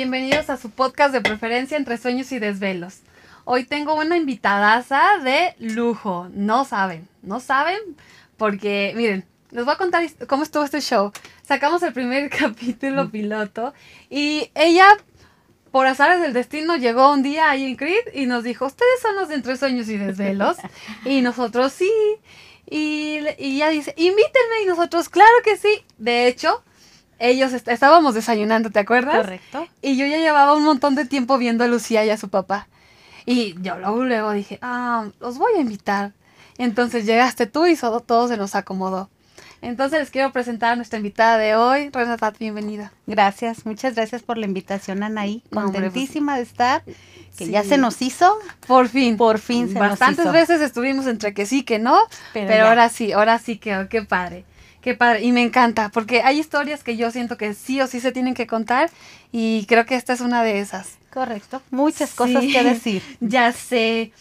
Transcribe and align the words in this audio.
Bienvenidos 0.00 0.48
a 0.48 0.56
su 0.56 0.70
podcast 0.70 1.12
de 1.12 1.20
preferencia 1.20 1.76
entre 1.76 1.98
sueños 1.98 2.32
y 2.32 2.38
desvelos. 2.38 3.00
Hoy 3.44 3.64
tengo 3.64 3.94
una 3.94 4.16
invitadaza 4.16 5.02
de 5.22 5.54
lujo. 5.58 6.30
No 6.32 6.64
saben, 6.64 7.06
no 7.20 7.38
saben, 7.38 7.76
porque 8.38 8.94
miren, 8.96 9.26
les 9.50 9.66
voy 9.66 9.74
a 9.74 9.76
contar 9.76 10.02
cómo 10.26 10.42
estuvo 10.42 10.64
este 10.64 10.80
show. 10.80 11.12
Sacamos 11.42 11.82
el 11.82 11.92
primer 11.92 12.30
capítulo 12.38 13.10
piloto 13.10 13.74
y 14.08 14.50
ella, 14.54 14.86
por 15.70 15.86
azares 15.86 16.22
del 16.22 16.32
destino, 16.32 16.76
llegó 16.76 17.12
un 17.12 17.22
día 17.22 17.50
ahí 17.50 17.66
en 17.66 17.76
Creed 17.76 18.14
y 18.14 18.24
nos 18.24 18.42
dijo, 18.42 18.64
ustedes 18.64 19.02
son 19.02 19.16
los 19.16 19.28
de 19.28 19.34
entre 19.34 19.58
sueños 19.58 19.86
y 19.90 19.98
desvelos. 19.98 20.56
y 21.04 21.20
nosotros 21.20 21.74
sí. 21.74 21.92
Y, 22.70 23.18
y 23.38 23.56
ella 23.56 23.68
dice, 23.68 23.92
invítenme 23.98 24.62
y 24.64 24.66
nosotros, 24.66 25.10
claro 25.10 25.36
que 25.44 25.58
sí. 25.58 25.84
De 25.98 26.26
hecho, 26.26 26.64
ellos 27.20 27.52
estábamos 27.52 28.14
desayunando, 28.14 28.70
¿te 28.70 28.80
acuerdas? 28.80 29.16
Correcto. 29.16 29.68
Y 29.82 29.96
yo 29.96 30.06
ya 30.06 30.16
llevaba 30.16 30.54
un 30.54 30.64
montón 30.64 30.94
de 30.94 31.04
tiempo 31.04 31.38
viendo 31.38 31.62
a 31.62 31.68
Lucía 31.68 32.04
y 32.04 32.10
a 32.10 32.16
su 32.16 32.28
papá. 32.28 32.66
Y 33.26 33.54
yo 33.60 33.78
luego, 33.78 34.04
luego 34.04 34.32
dije, 34.32 34.58
ah, 34.62 35.06
los 35.20 35.38
voy 35.38 35.52
a 35.56 35.60
invitar. 35.60 36.12
Entonces 36.58 37.06
llegaste 37.06 37.46
tú 37.46 37.66
y 37.66 37.76
todo, 37.76 38.00
todo 38.00 38.26
se 38.26 38.36
nos 38.36 38.54
acomodó. 38.54 39.10
Entonces 39.62 40.00
les 40.00 40.10
quiero 40.10 40.32
presentar 40.32 40.72
a 40.72 40.76
nuestra 40.76 40.96
invitada 40.98 41.36
de 41.36 41.54
hoy, 41.54 41.90
Renata, 41.90 42.32
bienvenida. 42.38 42.92
Gracias, 43.06 43.66
muchas 43.66 43.94
gracias 43.94 44.22
por 44.22 44.38
la 44.38 44.46
invitación, 44.46 45.02
Anaí. 45.02 45.42
Contentísima 45.52 46.36
de 46.36 46.42
estar, 46.42 46.82
que 47.36 47.48
ya 47.48 47.62
se 47.62 47.76
nos 47.76 48.00
hizo. 48.00 48.38
Por 48.66 48.88
fin. 48.88 49.18
Por 49.18 49.38
fin 49.38 49.70
se 49.70 49.78
Bastantes 49.78 50.24
nos 50.24 50.34
hizo. 50.34 50.40
veces 50.40 50.62
estuvimos 50.62 51.06
entre 51.06 51.34
que 51.34 51.44
sí, 51.44 51.62
que 51.62 51.78
no, 51.78 51.98
pero, 52.32 52.68
ahora 52.68 52.88
sí, 52.88 53.12
ahora 53.12 53.38
sí 53.38 53.58
que, 53.58 53.86
qué 53.90 54.02
padre. 54.02 54.46
Qué 54.80 54.94
padre, 54.94 55.22
y 55.22 55.32
me 55.32 55.42
encanta, 55.42 55.90
porque 55.90 56.22
hay 56.22 56.38
historias 56.38 56.82
que 56.82 56.96
yo 56.96 57.10
siento 57.10 57.36
que 57.36 57.52
sí 57.52 57.80
o 57.80 57.86
sí 57.86 58.00
se 58.00 58.12
tienen 58.12 58.34
que 58.34 58.46
contar 58.46 58.90
y 59.30 59.66
creo 59.66 59.84
que 59.84 59.94
esta 59.94 60.14
es 60.14 60.20
una 60.20 60.42
de 60.42 60.60
esas. 60.60 60.96
Correcto, 61.12 61.60
muchas 61.70 62.14
cosas 62.14 62.42
que 62.44 62.62
decir. 62.62 63.02
Ya 63.20 63.52
sé. 63.52 64.12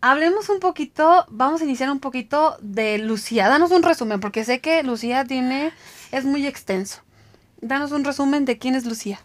Hablemos 0.00 0.48
un 0.48 0.58
poquito, 0.58 1.26
vamos 1.28 1.60
a 1.60 1.64
iniciar 1.64 1.90
un 1.90 2.00
poquito 2.00 2.56
de 2.60 2.98
Lucía. 2.98 3.48
Danos 3.48 3.70
un 3.70 3.82
resumen, 3.82 4.18
porque 4.18 4.44
sé 4.44 4.60
que 4.60 4.82
Lucía 4.82 5.24
tiene, 5.24 5.72
es 6.10 6.24
muy 6.24 6.46
extenso. 6.46 7.02
Danos 7.60 7.92
un 7.92 8.04
resumen 8.04 8.46
de 8.46 8.58
quién 8.58 8.74
es 8.74 8.86
Lucía. 8.86 9.20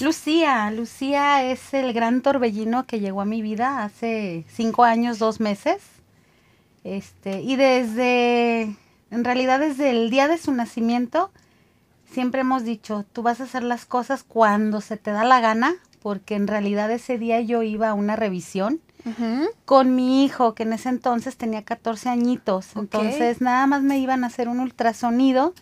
Lucía, 0.00 0.70
Lucía 0.70 1.44
es 1.44 1.72
el 1.72 1.92
gran 1.92 2.20
torbellino 2.20 2.86
que 2.86 3.00
llegó 3.00 3.20
a 3.20 3.24
mi 3.24 3.42
vida 3.42 3.84
hace 3.84 4.44
cinco 4.52 4.84
años, 4.84 5.18
dos 5.18 5.40
meses. 5.40 5.82
Este, 6.84 7.40
y 7.40 7.56
desde 7.56 8.74
en 9.10 9.24
realidad 9.24 9.60
desde 9.60 9.90
el 9.90 10.10
día 10.10 10.28
de 10.28 10.38
su 10.38 10.52
nacimiento 10.52 11.30
siempre 12.12 12.40
hemos 12.40 12.64
dicho, 12.64 13.04
tú 13.12 13.22
vas 13.22 13.40
a 13.40 13.44
hacer 13.44 13.62
las 13.62 13.84
cosas 13.86 14.22
cuando 14.22 14.80
se 14.80 14.96
te 14.96 15.10
da 15.10 15.24
la 15.24 15.40
gana, 15.40 15.74
porque 16.02 16.34
en 16.34 16.46
realidad 16.46 16.90
ese 16.90 17.18
día 17.18 17.40
yo 17.40 17.62
iba 17.62 17.88
a 17.88 17.94
una 17.94 18.16
revisión 18.16 18.80
con 19.64 19.94
mi 19.94 20.24
hijo, 20.24 20.54
que 20.54 20.64
en 20.64 20.74
ese 20.74 20.90
entonces 20.90 21.36
tenía 21.36 21.62
14 21.62 22.10
añitos. 22.10 22.76
Entonces 22.76 23.40
nada 23.40 23.66
más 23.66 23.82
me 23.82 23.98
iban 23.98 24.22
a 24.22 24.26
hacer 24.26 24.48
un 24.48 24.60
ultrasonido. 24.60 25.54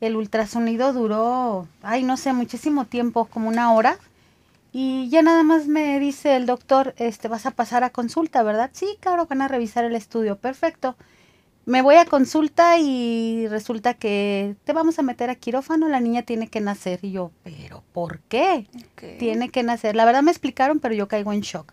El 0.00 0.16
ultrasonido 0.16 0.94
duró, 0.94 1.68
ay, 1.82 2.04
no 2.04 2.16
sé, 2.16 2.32
muchísimo 2.32 2.86
tiempo, 2.86 3.26
como 3.26 3.48
una 3.48 3.72
hora. 3.72 3.98
Y 4.72 5.10
ya 5.10 5.20
nada 5.20 5.42
más 5.42 5.66
me 5.66 5.98
dice 6.00 6.36
el 6.36 6.46
doctor, 6.46 6.94
este, 6.96 7.28
vas 7.28 7.44
a 7.44 7.50
pasar 7.50 7.84
a 7.84 7.90
consulta, 7.90 8.42
¿verdad? 8.42 8.70
Sí, 8.72 8.96
claro, 9.00 9.26
van 9.26 9.42
a 9.42 9.48
revisar 9.48 9.84
el 9.84 9.94
estudio. 9.94 10.36
Perfecto 10.36 10.96
me 11.66 11.82
voy 11.82 11.96
a 11.96 12.04
consulta 12.04 12.78
y 12.78 13.48
resulta 13.48 13.94
que 13.94 14.54
te 14.62 14.72
vamos 14.72 15.00
a 15.00 15.02
meter 15.02 15.30
a 15.30 15.34
quirófano, 15.34 15.88
la 15.88 15.98
niña 15.98 16.22
tiene 16.22 16.46
que 16.46 16.60
nacer. 16.60 17.00
Y 17.02 17.10
yo, 17.10 17.32
¿pero 17.42 17.82
por 17.92 18.20
qué? 18.20 18.68
Tiene 19.18 19.48
que 19.48 19.64
nacer. 19.64 19.96
La 19.96 20.04
verdad 20.04 20.22
me 20.22 20.30
explicaron, 20.30 20.78
pero 20.78 20.94
yo 20.94 21.08
caigo 21.08 21.32
en 21.32 21.40
shock. 21.40 21.72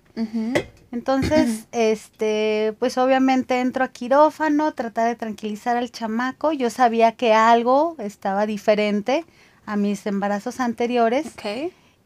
Entonces, 0.92 1.68
este, 1.72 2.76
pues 2.80 2.98
obviamente 2.98 3.62
entro 3.62 3.84
a 3.86 3.90
quirófano, 3.90 4.74
tratar 4.74 5.08
de 5.08 5.16
tranquilizar 5.16 5.78
al 5.78 5.92
chamaco. 5.92 6.52
Yo 6.52 6.72
sabía 6.72 7.12
que 7.12 7.34
algo 7.34 7.96
estaba 8.00 8.48
diferente 8.48 9.26
a 9.68 9.76
mis 9.78 10.08
embarazos 10.08 10.60
anteriores. 10.60 11.28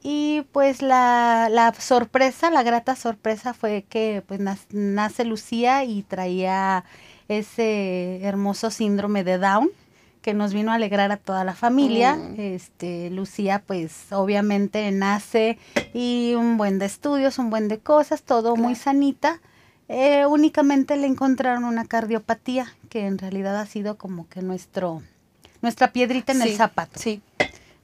Y 0.03 0.41
pues 0.51 0.81
la, 0.81 1.47
la, 1.49 1.73
sorpresa, 1.73 2.51
la 2.51 2.63
grata 2.63 2.97
sorpresa 2.97 3.53
fue 3.53 3.85
que 3.87 4.23
pues 4.27 4.41
nace 4.71 5.25
Lucía 5.25 5.85
y 5.85 6.03
traía 6.03 6.83
ese 7.27 8.21
hermoso 8.23 8.71
síndrome 8.71 9.23
de 9.23 9.37
Down 9.37 9.69
que 10.21 10.33
nos 10.33 10.53
vino 10.53 10.71
a 10.71 10.75
alegrar 10.75 11.11
a 11.13 11.17
toda 11.17 11.45
la 11.45 11.55
familia. 11.55 12.15
Mm. 12.15 12.35
Este, 12.37 13.09
Lucía, 13.11 13.63
pues 13.65 14.11
obviamente 14.11 14.91
nace 14.91 15.57
y 15.93 16.33
un 16.35 16.57
buen 16.57 16.79
de 16.79 16.85
estudios, 16.85 17.39
un 17.39 17.49
buen 17.49 17.69
de 17.69 17.79
cosas, 17.79 18.23
todo 18.23 18.57
muy 18.57 18.75
sanita. 18.75 19.39
Eh, 19.87 20.25
únicamente 20.25 20.97
le 20.97 21.07
encontraron 21.07 21.63
una 21.63 21.85
cardiopatía, 21.85 22.73
que 22.89 23.05
en 23.05 23.17
realidad 23.17 23.57
ha 23.57 23.65
sido 23.65 23.97
como 23.97 24.27
que 24.27 24.41
nuestro, 24.41 25.01
nuestra 25.61 25.93
piedrita 25.93 26.33
en 26.33 26.41
el 26.41 26.57
zapato. 26.57 26.99
Sí. 26.99 27.21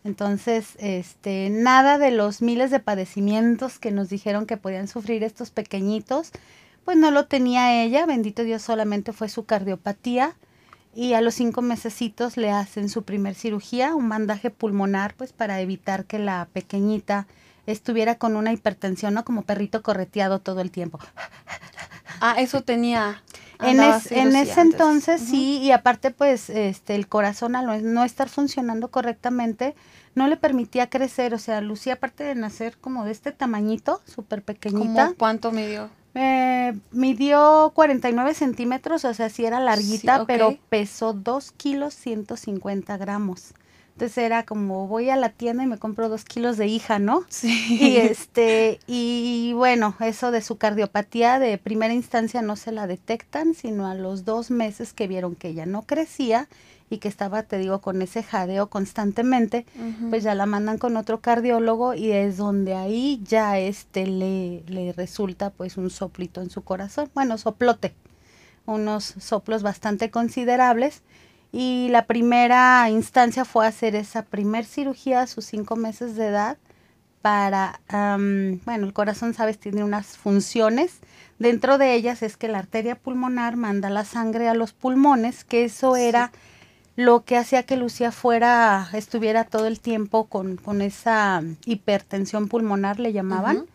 Entonces, 0.04 0.76
este, 0.80 1.50
nada 1.50 1.98
de 1.98 2.12
los 2.12 2.42
miles 2.42 2.72
de 2.72 2.82
padecimientos 2.82 3.80
que 3.80 3.92
nos 3.92 4.10
dijeron 4.10 4.46
que 4.46 4.58
podían 4.58 4.90
sufrir 4.90 5.24
estos 5.24 5.50
pequeñitos, 5.50 6.32
pues 6.86 6.98
no 6.98 7.12
lo 7.12 7.26
tenía 7.26 7.84
ella, 7.84 8.06
bendito 8.06 8.44
Dios, 8.44 8.62
solamente 8.62 9.14
fue 9.14 9.30
su 9.30 9.46
cardiopatía 9.46 10.36
y 10.96 11.14
a 11.14 11.22
los 11.22 11.34
cinco 11.36 11.62
mesecitos 11.62 12.38
le 12.38 12.52
hacen 12.52 12.90
su 12.90 13.04
primer 13.04 13.36
cirugía, 13.36 13.96
un 13.96 14.10
bandaje 14.10 14.50
pulmonar, 14.50 15.16
pues 15.16 15.34
para 15.34 15.60
evitar 15.60 16.06
que 16.06 16.20
la 16.20 16.48
pequeñita 16.54 17.28
estuviera 17.66 18.16
con 18.16 18.36
una 18.36 18.54
hipertensión, 18.54 19.14
¿no? 19.14 19.24
Como 19.26 19.44
perrito 19.44 19.82
correteado 19.82 20.40
todo 20.40 20.62
el 20.62 20.72
tiempo. 20.72 21.00
Ah, 22.22 22.36
eso 22.38 22.62
tenía. 22.62 23.24
En, 23.60 23.80
en 23.80 24.36
ese 24.36 24.62
entonces 24.62 25.22
sí, 25.22 25.60
y 25.60 25.72
aparte 25.72 26.12
pues 26.12 26.50
este 26.50 26.96
el 26.96 27.08
corazón 27.08 27.56
al 27.56 27.94
no 27.94 28.04
estar 28.04 28.28
funcionando 28.28 28.90
correctamente 28.90 29.76
no 30.16 30.28
le 30.28 30.38
permitía 30.38 30.90
crecer, 30.90 31.34
o 31.34 31.40
sea, 31.40 31.62
Lucía 31.62 31.94
aparte 31.94 32.24
de 32.24 32.36
nacer 32.36 32.78
como 32.78 33.06
de 33.06 33.12
este 33.12 33.32
tamañito, 33.32 34.02
súper 34.06 34.44
pequeñita. 34.44 35.06
¿Cómo 35.06 35.18
¿Cuánto 35.18 35.52
midió? 35.52 35.90
Me 36.14 36.80
midió 36.92 37.72
49 37.74 38.34
centímetros, 38.34 39.04
o 39.06 39.14
sea, 39.14 39.30
sí 39.30 39.46
era 39.46 39.60
larguita, 39.60 40.26
pero 40.26 40.58
pesó 40.70 41.14
2 41.14 41.52
kilos 41.52 41.94
150 41.96 42.98
gramos. 42.98 43.54
Entonces 43.94 44.18
era 44.18 44.44
como 44.44 44.88
voy 44.88 45.12
a 45.12 45.16
la 45.16 45.30
tienda 45.30 45.64
y 45.64 45.68
me 45.68 45.78
compro 45.78 46.10
dos 46.10 46.26
kilos 46.26 46.58
de 46.58 46.66
hija, 46.66 46.98
¿no? 46.98 47.24
Sí. 47.30 47.78
Y 47.80 47.98
este, 47.98 48.80
y 48.88 49.54
bueno, 49.54 49.96
eso 50.00 50.32
de 50.32 50.42
su 50.42 50.58
cardiopatía 50.58 51.38
de 51.38 51.60
primera 51.60 51.94
instancia 51.94 52.42
no 52.42 52.56
se 52.56 52.72
la 52.72 52.88
detectan, 52.88 53.54
sino 53.54 53.88
a 53.88 53.94
los 53.94 54.26
dos 54.26 54.50
meses 54.50 54.94
que 54.94 55.08
vieron 55.08 55.36
que 55.36 55.50
ella 55.50 55.68
no 55.68 55.84
crecía 55.84 56.48
y 56.90 56.98
que 56.98 57.08
estaba, 57.08 57.44
te 57.44 57.58
digo, 57.58 57.82
con 57.82 58.02
ese 58.02 58.24
jadeo 58.24 58.68
constantemente, 58.70 59.66
pues 60.10 60.24
ya 60.24 60.36
la 60.36 60.46
mandan 60.46 60.78
con 60.78 60.98
otro 60.98 61.22
cardiólogo 61.22 61.94
y 61.94 62.12
es 62.12 62.38
donde 62.38 62.76
ahí 62.76 63.22
ya 63.24 63.58
este 63.58 64.06
le, 64.06 64.64
le 64.68 64.94
resulta 64.94 65.50
pues 65.50 65.78
un 65.78 65.90
soplito 65.90 66.42
en 66.42 66.50
su 66.50 66.62
corazón, 66.64 67.10
bueno, 67.14 67.38
soplote, 67.38 67.94
unos 68.66 69.16
soplos 69.20 69.64
bastante 69.64 70.12
considerables. 70.12 71.02
Y 71.52 71.90
la 71.90 72.08
primera 72.08 72.90
instancia 72.90 73.46
fue 73.46 73.68
hacer 73.68 73.96
esa 73.96 74.24
primer 74.24 74.66
cirugía 74.66 75.22
a 75.22 75.28
sus 75.28 75.46
cinco 75.46 75.76
meses 75.76 76.16
de 76.16 76.28
edad 76.28 76.58
para, 77.22 77.80
bueno, 77.90 78.86
el 78.86 78.92
corazón, 78.92 79.34
sabes, 79.34 79.58
tiene 79.58 79.84
unas 79.84 80.18
funciones. 80.18 81.00
Dentro 81.40 81.78
de 81.78 81.94
ellas 81.94 82.22
es 82.22 82.38
que 82.38 82.48
la 82.48 82.58
arteria 82.58 82.96
pulmonar 82.96 83.56
manda 83.56 83.90
la 83.90 84.04
sangre 84.04 84.50
a 84.50 84.54
los 84.54 84.74
pulmones, 84.74 85.44
que 85.44 85.64
eso 85.64 85.96
era 85.96 86.32
lo 86.96 87.24
que 87.24 87.38
hacía 87.38 87.64
que 87.64 87.76
Lucía 87.76 88.12
fuera, 88.12 88.88
estuviera 88.94 89.46
todo 89.46 89.68
el 89.68 89.80
tiempo 89.80 90.26
con, 90.26 90.58
con 90.58 90.82
esa 90.82 91.42
hipertensión 91.66 92.48
pulmonar, 92.48 93.00
le 93.00 93.14
llamaban. 93.14 93.66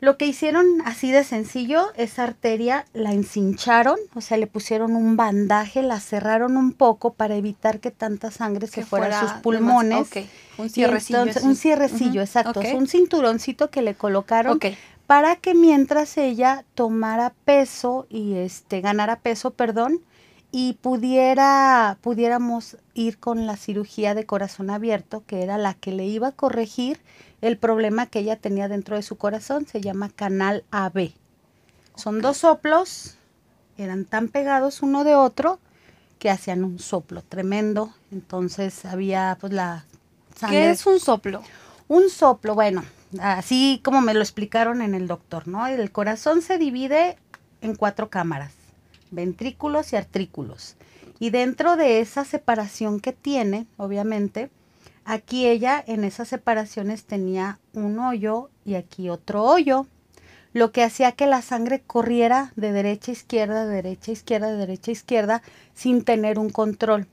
Lo 0.00 0.18
que 0.18 0.26
hicieron 0.26 0.66
así 0.84 1.10
de 1.10 1.24
sencillo, 1.24 1.86
esa 1.96 2.24
arteria 2.24 2.84
la 2.92 3.12
encincharon, 3.12 3.98
o 4.14 4.20
sea, 4.20 4.36
le 4.36 4.46
pusieron 4.46 4.96
un 4.96 5.16
bandaje, 5.16 5.82
la 5.82 5.98
cerraron 5.98 6.58
un 6.58 6.72
poco 6.72 7.14
para 7.14 7.36
evitar 7.36 7.80
que 7.80 7.90
tanta 7.90 8.30
sangre 8.30 8.66
se 8.66 8.84
fuera, 8.84 9.18
a 9.18 9.20
sus 9.22 9.32
pulmones. 9.40 10.08
Un 10.58 10.68
cierrecillo. 10.68 11.24
un 11.42 11.56
cierrecillo, 11.56 12.20
exacto. 12.20 12.60
Un 12.74 12.86
cinturoncito 12.86 13.70
que 13.70 13.80
le 13.80 13.94
colocaron 13.94 14.60
para 15.06 15.36
que 15.36 15.54
mientras 15.54 16.16
ella 16.18 16.64
tomara 16.74 17.32
peso 17.44 18.06
y 18.08 18.34
este 18.34 18.80
ganara 18.80 19.20
peso, 19.20 19.52
perdón, 19.52 20.00
y 20.56 20.74
pudiera, 20.74 21.98
pudiéramos 22.00 22.76
ir 22.94 23.18
con 23.18 23.44
la 23.44 23.56
cirugía 23.56 24.14
de 24.14 24.24
corazón 24.24 24.70
abierto, 24.70 25.24
que 25.26 25.42
era 25.42 25.58
la 25.58 25.74
que 25.74 25.90
le 25.90 26.06
iba 26.06 26.28
a 26.28 26.32
corregir 26.32 27.00
el 27.40 27.58
problema 27.58 28.06
que 28.06 28.20
ella 28.20 28.36
tenía 28.36 28.68
dentro 28.68 28.94
de 28.94 29.02
su 29.02 29.16
corazón, 29.16 29.66
se 29.66 29.80
llama 29.80 30.10
canal 30.10 30.62
AB. 30.70 31.10
Son 31.96 32.20
dos 32.20 32.36
soplos, 32.36 33.16
eran 33.78 34.04
tan 34.04 34.28
pegados 34.28 34.80
uno 34.80 35.02
de 35.02 35.16
otro 35.16 35.58
que 36.20 36.30
hacían 36.30 36.62
un 36.62 36.78
soplo 36.78 37.22
tremendo, 37.22 37.92
entonces 38.12 38.84
había 38.84 39.36
pues 39.40 39.52
la 39.52 39.84
sangre. 40.36 40.56
¿Qué 40.56 40.70
es 40.70 40.86
un 40.86 41.00
soplo? 41.00 41.42
Un 41.88 42.08
soplo, 42.10 42.54
bueno, 42.54 42.84
así 43.20 43.80
como 43.82 44.02
me 44.02 44.14
lo 44.14 44.20
explicaron 44.20 44.82
en 44.82 44.94
el 44.94 45.08
doctor, 45.08 45.48
¿no? 45.48 45.66
El 45.66 45.90
corazón 45.90 46.42
se 46.42 46.58
divide 46.58 47.18
en 47.60 47.74
cuatro 47.74 48.08
cámaras, 48.08 48.52
ventrículos 49.14 49.92
y 49.92 49.96
artrículos. 49.96 50.76
Y 51.18 51.30
dentro 51.30 51.76
de 51.76 52.00
esa 52.00 52.24
separación 52.24 53.00
que 53.00 53.12
tiene, 53.12 53.66
obviamente, 53.76 54.50
aquí 55.04 55.46
ella 55.46 55.82
en 55.86 56.04
esas 56.04 56.28
separaciones 56.28 57.04
tenía 57.04 57.58
un 57.72 57.98
hoyo 57.98 58.50
y 58.64 58.74
aquí 58.74 59.08
otro 59.10 59.42
hoyo, 59.44 59.86
lo 60.52 60.70
que 60.70 60.82
hacía 60.82 61.12
que 61.12 61.26
la 61.26 61.42
sangre 61.42 61.80
corriera 61.80 62.52
de 62.56 62.72
derecha 62.72 63.10
a 63.10 63.14
izquierda, 63.14 63.66
de 63.66 63.74
derecha 63.74 64.10
a 64.10 64.14
izquierda, 64.14 64.52
de 64.52 64.56
derecha 64.56 64.90
a 64.90 64.92
izquierda, 64.92 65.42
sin 65.74 66.04
tener 66.04 66.38
un 66.38 66.50
control. 66.50 67.06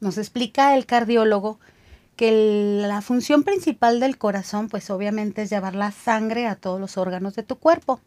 Nos 0.00 0.18
explica 0.18 0.76
el 0.76 0.84
cardiólogo 0.84 1.58
que 2.16 2.82
la 2.86 3.00
función 3.00 3.42
principal 3.42 3.98
del 3.98 4.18
corazón, 4.18 4.68
pues 4.68 4.90
obviamente 4.90 5.42
es 5.42 5.50
llevar 5.50 5.74
la 5.74 5.90
sangre 5.90 6.46
a 6.46 6.54
todos 6.54 6.80
los 6.80 6.96
órganos 6.96 7.34
de 7.34 7.42
tu 7.42 7.56
cuerpo. 7.56 8.00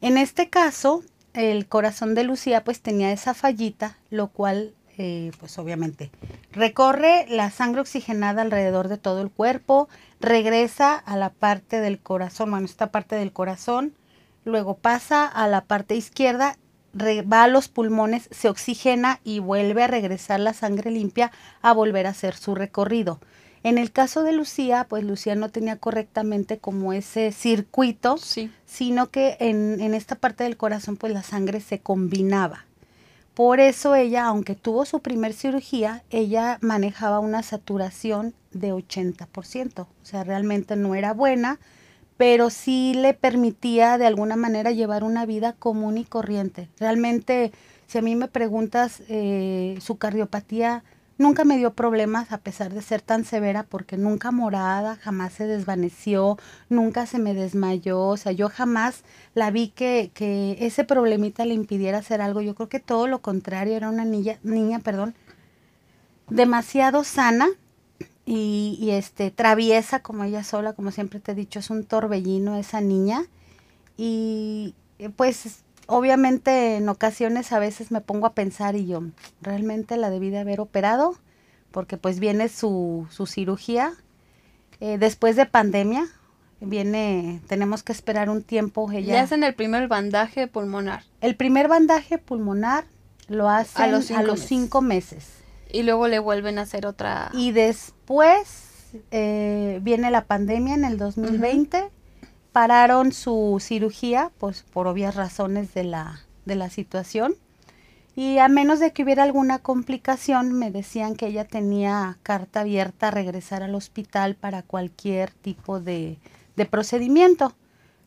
En 0.00 0.18
este 0.18 0.50
caso, 0.50 1.02
el 1.34 1.66
corazón 1.66 2.14
de 2.14 2.24
Lucía 2.24 2.64
pues 2.64 2.80
tenía 2.80 3.12
esa 3.12 3.34
fallita, 3.34 3.98
lo 4.10 4.28
cual 4.28 4.74
eh, 4.96 5.32
pues 5.40 5.58
obviamente 5.58 6.12
recorre 6.52 7.26
la 7.28 7.50
sangre 7.50 7.80
oxigenada 7.80 8.42
alrededor 8.42 8.88
de 8.88 8.96
todo 8.96 9.20
el 9.22 9.30
cuerpo, 9.30 9.88
regresa 10.20 10.94
a 10.94 11.16
la 11.16 11.30
parte 11.30 11.80
del 11.80 11.98
corazón, 11.98 12.52
bueno, 12.52 12.66
esta 12.66 12.92
parte 12.92 13.16
del 13.16 13.32
corazón, 13.32 13.94
luego 14.44 14.76
pasa 14.76 15.26
a 15.26 15.48
la 15.48 15.62
parte 15.62 15.96
izquierda, 15.96 16.56
va 16.96 17.42
a 17.42 17.48
los 17.48 17.68
pulmones, 17.68 18.28
se 18.30 18.48
oxigena 18.48 19.18
y 19.24 19.40
vuelve 19.40 19.82
a 19.82 19.88
regresar 19.88 20.38
la 20.38 20.52
sangre 20.52 20.92
limpia 20.92 21.32
a 21.60 21.72
volver 21.72 22.06
a 22.06 22.10
hacer 22.10 22.36
su 22.36 22.54
recorrido. 22.54 23.18
En 23.64 23.78
el 23.78 23.90
caso 23.92 24.22
de 24.22 24.32
Lucía, 24.34 24.86
pues 24.90 25.04
Lucía 25.04 25.34
no 25.34 25.48
tenía 25.48 25.76
correctamente 25.76 26.58
como 26.58 26.92
ese 26.92 27.32
circuito, 27.32 28.18
sino 28.66 29.10
que 29.10 29.38
en, 29.40 29.80
en, 29.80 29.94
esta 29.94 30.16
parte 30.16 30.44
del 30.44 30.58
corazón 30.58 30.98
pues 30.98 31.14
la 31.14 31.22
sangre 31.22 31.60
se 31.60 31.78
combinaba. 31.78 32.66
Por 33.32 33.60
eso 33.60 33.94
ella, 33.94 34.26
aunque 34.26 34.54
tuvo 34.54 34.84
su 34.84 35.00
primer 35.00 35.32
cirugía, 35.32 36.04
ella 36.10 36.58
manejaba 36.60 37.20
una 37.20 37.42
saturación 37.42 38.34
de 38.52 38.74
80%. 38.74 39.80
O 39.80 39.88
sea, 40.02 40.24
realmente 40.24 40.76
no 40.76 40.94
era 40.94 41.14
buena, 41.14 41.58
pero 42.18 42.50
sí 42.50 42.92
le 42.94 43.14
permitía 43.14 43.96
de 43.96 44.06
alguna 44.06 44.36
manera 44.36 44.72
llevar 44.72 45.04
una 45.04 45.24
vida 45.24 45.54
común 45.54 45.96
y 45.96 46.04
corriente. 46.04 46.68
Realmente, 46.78 47.50
si 47.86 47.96
a 47.96 48.02
mí 48.02 48.14
me 48.14 48.28
preguntas, 48.28 49.02
eh, 49.08 49.78
su 49.80 49.96
cardiopatía 49.96 50.84
Nunca 51.16 51.44
me 51.44 51.56
dio 51.56 51.72
problemas 51.74 52.32
a 52.32 52.38
pesar 52.38 52.72
de 52.72 52.82
ser 52.82 53.00
tan 53.00 53.24
severa 53.24 53.62
porque 53.62 53.96
nunca 53.96 54.32
morada, 54.32 54.96
jamás 54.96 55.32
se 55.32 55.46
desvaneció, 55.46 56.38
nunca 56.68 57.06
se 57.06 57.20
me 57.20 57.34
desmayó, 57.34 58.00
o 58.00 58.16
sea, 58.16 58.32
yo 58.32 58.48
jamás 58.48 59.04
la 59.32 59.52
vi 59.52 59.68
que, 59.68 60.10
que 60.12 60.56
ese 60.60 60.82
problemita 60.82 61.44
le 61.44 61.54
impidiera 61.54 61.98
hacer 61.98 62.20
algo. 62.20 62.40
Yo 62.40 62.56
creo 62.56 62.68
que 62.68 62.80
todo 62.80 63.06
lo 63.06 63.20
contrario, 63.22 63.76
era 63.76 63.88
una 63.90 64.04
niña, 64.04 64.38
niña, 64.42 64.80
perdón, 64.80 65.14
demasiado 66.28 67.04
sana 67.04 67.48
y, 68.26 68.76
y 68.80 68.90
este 68.90 69.30
traviesa 69.30 70.00
como 70.00 70.24
ella 70.24 70.42
sola, 70.42 70.72
como 70.72 70.90
siempre 70.90 71.20
te 71.20 71.32
he 71.32 71.34
dicho, 71.36 71.60
es 71.60 71.70
un 71.70 71.84
torbellino 71.84 72.56
esa 72.56 72.80
niña. 72.80 73.24
Y 73.96 74.74
pues 75.16 75.63
obviamente 75.86 76.76
en 76.76 76.88
ocasiones 76.88 77.52
a 77.52 77.58
veces 77.58 77.90
me 77.90 78.00
pongo 78.00 78.26
a 78.26 78.34
pensar 78.34 78.76
y 78.76 78.86
yo, 78.86 79.02
realmente 79.42 79.96
la 79.96 80.10
debí 80.10 80.30
de 80.30 80.38
haber 80.38 80.60
operado, 80.60 81.16
porque 81.70 81.96
pues 81.96 82.20
viene 82.20 82.48
su, 82.48 83.06
su 83.10 83.26
cirugía 83.26 83.94
eh, 84.80 84.98
después 84.98 85.36
de 85.36 85.46
pandemia, 85.46 86.06
viene, 86.60 87.40
tenemos 87.46 87.82
que 87.82 87.92
esperar 87.92 88.28
un 88.28 88.42
tiempo. 88.42 88.90
Ella, 88.90 89.14
ya 89.14 89.22
hacen 89.22 89.44
el 89.44 89.54
primer 89.54 89.88
bandaje 89.88 90.46
pulmonar. 90.46 91.04
El 91.20 91.36
primer 91.36 91.68
bandaje 91.68 92.18
pulmonar 92.18 92.84
lo 93.28 93.48
hacen 93.48 93.82
a 93.82 94.22
los 94.22 94.40
cinco, 94.40 94.82
meses. 94.82 95.26
Y 95.72 95.82
luego 95.82 96.08
le 96.08 96.18
vuelven 96.18 96.58
a 96.58 96.62
hacer 96.62 96.86
otra. 96.86 97.30
Y 97.32 97.52
después 97.52 98.98
eh, 99.10 99.80
viene 99.82 100.10
la 100.10 100.24
pandemia 100.24 100.74
en 100.74 100.84
el 100.84 100.98
2020 100.98 101.90
pararon 102.54 103.10
su 103.10 103.58
cirugía, 103.60 104.30
pues 104.38 104.62
por 104.62 104.86
obvias 104.86 105.16
razones 105.16 105.74
de 105.74 105.82
la, 105.82 106.20
de 106.44 106.54
la 106.54 106.70
situación. 106.70 107.34
Y 108.14 108.38
a 108.38 108.46
menos 108.46 108.78
de 108.78 108.92
que 108.92 109.02
hubiera 109.02 109.24
alguna 109.24 109.58
complicación, 109.58 110.52
me 110.52 110.70
decían 110.70 111.16
que 111.16 111.26
ella 111.26 111.44
tenía 111.46 112.16
carta 112.22 112.60
abierta 112.60 113.08
a 113.08 113.10
regresar 113.10 113.64
al 113.64 113.74
hospital 113.74 114.36
para 114.36 114.62
cualquier 114.62 115.32
tipo 115.32 115.80
de, 115.80 116.20
de 116.54 116.64
procedimiento, 116.64 117.56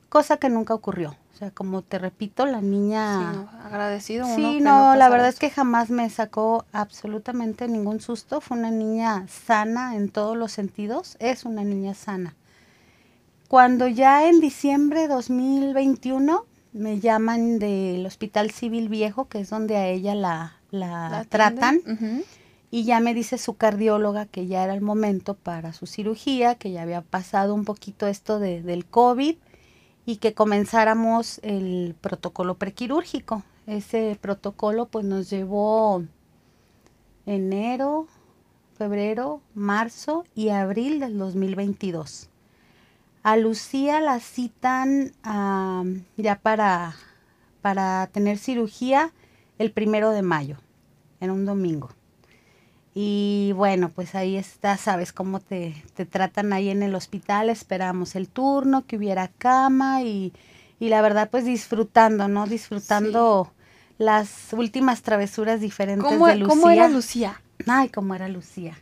cosa 0.08 0.38
que 0.38 0.48
nunca 0.48 0.74
ocurrió. 0.74 1.18
O 1.34 1.38
sea, 1.38 1.52
como 1.52 1.82
te 1.82 2.00
repito, 2.00 2.46
la 2.46 2.62
niña... 2.62 3.34
Sí, 3.34 3.58
agradecido. 3.66 4.34
Sí, 4.34 4.62
no, 4.62 4.96
la 4.96 5.10
verdad 5.10 5.28
es 5.28 5.40
que 5.40 5.50
jamás 5.50 5.90
me 5.90 6.10
sacó 6.10 6.64
absolutamente 6.72 7.68
ningún 7.68 8.00
susto. 8.00 8.40
Fue 8.40 8.58
una 8.58 8.72
niña 8.72 9.28
sana 9.28 9.98
en 9.98 10.08
todos 10.08 10.38
los 10.38 10.54
sentidos. 10.54 11.18
Es 11.20 11.44
una 11.44 11.66
niña 11.66 11.94
sana. 11.96 12.34
Cuando 13.48 13.88
ya 13.88 14.28
en 14.28 14.42
diciembre 14.42 15.02
de 15.02 15.08
2021 15.08 16.46
me 16.74 17.00
llaman 17.00 17.60
del 17.60 18.06
Hospital 18.06 18.52
Civil 18.52 18.90
Viejo, 18.90 19.30
que 19.30 19.40
es 19.40 19.50
donde 19.50 19.78
a 19.78 19.88
ella 19.88 20.16
la, 20.16 20.58
la, 20.70 21.26
tratan, 21.30 21.80
y 22.72 22.84
ya 22.84 23.00
me 23.00 23.14
dice 23.14 23.38
su 23.38 23.54
cardióloga 23.54 24.26
que 24.26 24.48
ya 24.48 24.66
era 24.66 24.74
el 24.74 24.82
momento 24.82 25.34
para 25.34 25.72
su 25.72 25.88
cirugía, 25.88 26.56
que 26.56 26.72
ya 26.72 26.82
había 26.82 27.02
pasado 27.02 27.54
un 27.54 27.64
poquito 27.64 28.08
esto 28.08 28.40
de, 28.40 28.62
del 28.62 28.86
COVID 28.86 29.38
y 30.06 30.18
que 30.18 30.34
comenzáramos 30.34 31.40
el 31.42 31.96
protocolo 32.02 32.56
prequirúrgico. 32.56 33.44
Ese 33.66 34.18
protocolo 34.20 34.88
pues 34.88 35.06
nos 35.06 35.30
llevó 35.30 36.04
enero, 37.26 38.08
febrero, 38.78 39.42
marzo 39.54 40.26
y 40.36 40.50
abril 40.50 41.00
del 41.00 41.18
2022. 41.18 42.30
A 43.28 43.36
Lucía 43.36 44.00
la 44.00 44.22
citan 44.22 45.12
ya 46.16 46.40
para, 46.42 46.96
para 47.62 48.08
tener 48.08 48.38
cirugía 48.38 49.12
el 49.60 49.74
primero 49.74 50.12
de 50.12 50.22
mayo, 50.22 50.56
en 51.20 51.32
un 51.32 51.44
domingo. 51.44 51.90
Y 52.94 53.52
bueno, 53.54 53.90
pues 53.90 54.16
ahí 54.16 54.38
está, 54.38 54.78
sabes 54.78 55.12
cómo 55.12 55.42
te, 55.42 55.76
te, 55.94 56.06
tratan 56.06 56.54
ahí 56.54 56.70
en 56.70 56.84
el 56.84 56.96
hospital, 56.96 57.50
esperamos 57.50 58.16
el 58.16 58.30
turno, 58.30 58.86
que 58.88 58.96
hubiera 58.96 59.28
cama 59.28 60.04
y, 60.04 60.32
y 60.80 60.88
la 60.88 61.02
verdad 61.02 61.30
pues 61.30 61.44
disfrutando, 61.44 62.30
¿no? 62.30 62.48
Disfrutando 62.48 63.52
las 63.98 64.54
últimas 64.54 65.02
travesuras 65.02 65.60
diferentes 65.60 66.10
de 66.10 66.18
Lucía. 66.18 66.48
¿Cómo 66.48 66.70
era 66.70 66.88
Lucía? 66.88 67.42
Ay, 67.68 67.90
cómo 67.90 68.16
era 68.16 68.30
Lucía. 68.30 68.78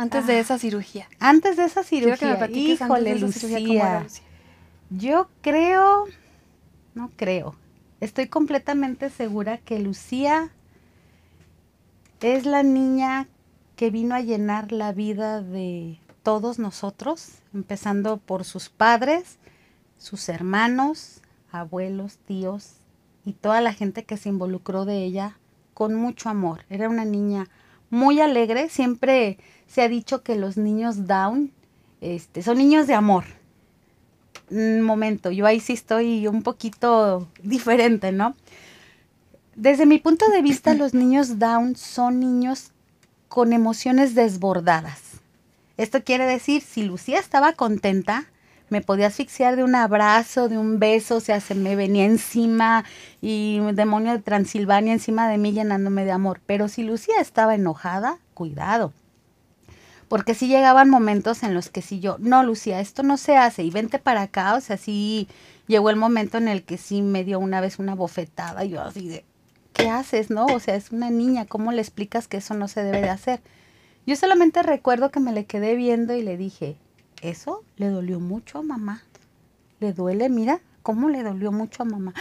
Antes 0.00 0.26
de 0.26 0.36
ah. 0.36 0.40
esa 0.40 0.58
cirugía. 0.58 1.08
Antes 1.18 1.58
de 1.58 1.64
esa 1.64 1.82
cirugía. 1.82 2.48
Híjole, 2.50 3.18
Lucía. 3.18 4.06
Yo 4.88 5.28
creo, 5.42 6.06
no 6.94 7.10
creo, 7.16 7.54
estoy 8.00 8.26
completamente 8.26 9.10
segura 9.10 9.58
que 9.58 9.78
Lucía 9.78 10.50
es 12.22 12.46
la 12.46 12.62
niña 12.62 13.28
que 13.76 13.90
vino 13.90 14.14
a 14.14 14.20
llenar 14.20 14.72
la 14.72 14.92
vida 14.92 15.42
de 15.42 16.00
todos 16.22 16.58
nosotros, 16.58 17.42
empezando 17.52 18.16
por 18.16 18.44
sus 18.44 18.70
padres, 18.70 19.38
sus 19.98 20.30
hermanos, 20.30 21.20
abuelos, 21.52 22.16
tíos 22.26 22.72
y 23.24 23.34
toda 23.34 23.60
la 23.60 23.74
gente 23.74 24.04
que 24.04 24.16
se 24.16 24.30
involucró 24.30 24.86
de 24.86 25.04
ella 25.04 25.38
con 25.74 25.94
mucho 25.94 26.30
amor. 26.30 26.64
Era 26.70 26.88
una 26.88 27.04
niña 27.04 27.48
muy 27.90 28.20
alegre, 28.20 28.70
siempre 28.70 29.38
se 29.72 29.82
ha 29.82 29.88
dicho 29.88 30.22
que 30.22 30.34
los 30.34 30.56
niños 30.56 31.06
down 31.06 31.52
este, 32.00 32.42
son 32.42 32.58
niños 32.58 32.86
de 32.86 32.94
amor. 32.94 33.24
Un 34.50 34.82
momento, 34.82 35.30
yo 35.30 35.46
ahí 35.46 35.60
sí 35.60 35.74
estoy 35.74 36.26
un 36.26 36.42
poquito 36.42 37.28
diferente, 37.42 38.10
¿no? 38.10 38.34
Desde 39.54 39.86
mi 39.86 39.98
punto 39.98 40.28
de 40.28 40.42
vista, 40.42 40.74
los 40.74 40.92
niños 40.92 41.38
down 41.38 41.76
son 41.76 42.18
niños 42.18 42.72
con 43.28 43.52
emociones 43.52 44.14
desbordadas. 44.14 45.20
Esto 45.76 46.02
quiere 46.02 46.26
decir, 46.26 46.62
si 46.62 46.82
Lucía 46.82 47.20
estaba 47.20 47.52
contenta, 47.52 48.26
me 48.70 48.80
podía 48.80 49.06
asfixiar 49.06 49.54
de 49.54 49.62
un 49.62 49.76
abrazo, 49.76 50.48
de 50.48 50.58
un 50.58 50.80
beso, 50.80 51.16
o 51.16 51.20
sea, 51.20 51.40
se 51.40 51.54
me 51.54 51.76
venía 51.76 52.06
encima 52.06 52.84
y 53.20 53.58
un 53.60 53.76
demonio 53.76 54.12
de 54.12 54.18
Transilvania 54.18 54.92
encima 54.92 55.28
de 55.28 55.38
mí 55.38 55.52
llenándome 55.52 56.04
de 56.04 56.12
amor. 56.12 56.40
Pero 56.46 56.68
si 56.68 56.82
Lucía 56.82 57.20
estaba 57.20 57.54
enojada, 57.54 58.18
cuidado, 58.34 58.92
porque 60.10 60.34
sí 60.34 60.48
llegaban 60.48 60.90
momentos 60.90 61.44
en 61.44 61.54
los 61.54 61.70
que 61.70 61.82
sí 61.82 62.00
yo, 62.00 62.16
no, 62.18 62.42
Lucía, 62.42 62.80
esto 62.80 63.04
no 63.04 63.16
se 63.16 63.36
hace 63.36 63.62
y 63.62 63.70
vente 63.70 64.00
para 64.00 64.22
acá, 64.22 64.56
o 64.56 64.60
sea, 64.60 64.76
sí 64.76 65.28
llegó 65.68 65.88
el 65.88 65.94
momento 65.94 66.36
en 66.36 66.48
el 66.48 66.64
que 66.64 66.78
sí 66.78 67.00
me 67.00 67.22
dio 67.22 67.38
una 67.38 67.60
vez 67.60 67.78
una 67.78 67.94
bofetada 67.94 68.64
y 68.64 68.70
yo 68.70 68.82
así 68.82 69.08
de, 69.08 69.24
¿qué 69.72 69.88
haces, 69.88 70.28
no? 70.28 70.46
O 70.46 70.58
sea, 70.58 70.74
es 70.74 70.90
una 70.90 71.10
niña, 71.10 71.46
¿cómo 71.46 71.70
le 71.70 71.80
explicas 71.80 72.26
que 72.26 72.38
eso 72.38 72.54
no 72.54 72.66
se 72.66 72.82
debe 72.82 73.02
de 73.02 73.08
hacer? 73.08 73.40
Yo 74.04 74.16
solamente 74.16 74.64
recuerdo 74.64 75.12
que 75.12 75.20
me 75.20 75.32
le 75.32 75.44
quedé 75.44 75.76
viendo 75.76 76.12
y 76.12 76.22
le 76.22 76.36
dije, 76.36 76.76
eso 77.22 77.62
le 77.76 77.88
dolió 77.88 78.18
mucho 78.18 78.58
a 78.58 78.62
mamá. 78.62 79.04
Le 79.78 79.92
duele, 79.92 80.28
mira, 80.28 80.60
cómo 80.82 81.08
le 81.08 81.22
dolió 81.22 81.52
mucho 81.52 81.84
a 81.84 81.86
mamá. 81.86 82.14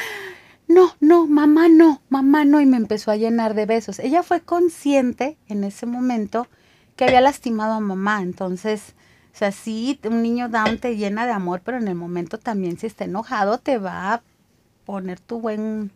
No, 0.68 0.94
no, 1.00 1.26
mamá 1.26 1.70
no, 1.70 2.04
mamá 2.10 2.46
no, 2.46 2.62
y 2.62 2.68
me 2.68 2.78
empezó 2.78 3.10
a 3.10 3.16
llenar 3.16 3.56
de 3.56 3.66
besos. 3.66 3.98
Ella 3.98 4.22
fue 4.22 4.42
consciente 4.42 5.38
en 5.48 5.64
ese 5.64 5.88
momento 5.88 6.48
que 7.00 7.06
había 7.06 7.22
lastimado 7.22 7.76
a 7.76 7.80
mamá, 7.80 8.22
entonces, 8.22 8.94
o 9.34 9.38
sea, 9.38 9.54
sí, 9.54 9.98
un 10.04 10.22
niño 10.22 10.50
down 10.50 10.80
te 10.80 10.98
llena 10.98 11.26
de 11.26 11.32
amor, 11.32 11.62
pero 11.64 11.78
en 11.78 11.88
el 11.88 11.96
momento 11.96 12.38
también 12.38 12.78
si 12.78 12.88
está 12.88 13.06
enojado 13.06 13.58
te 13.58 13.78
va 13.78 14.16
a 14.16 14.22
poner 14.84 15.18
tu 15.22 15.40
buen 15.40 15.92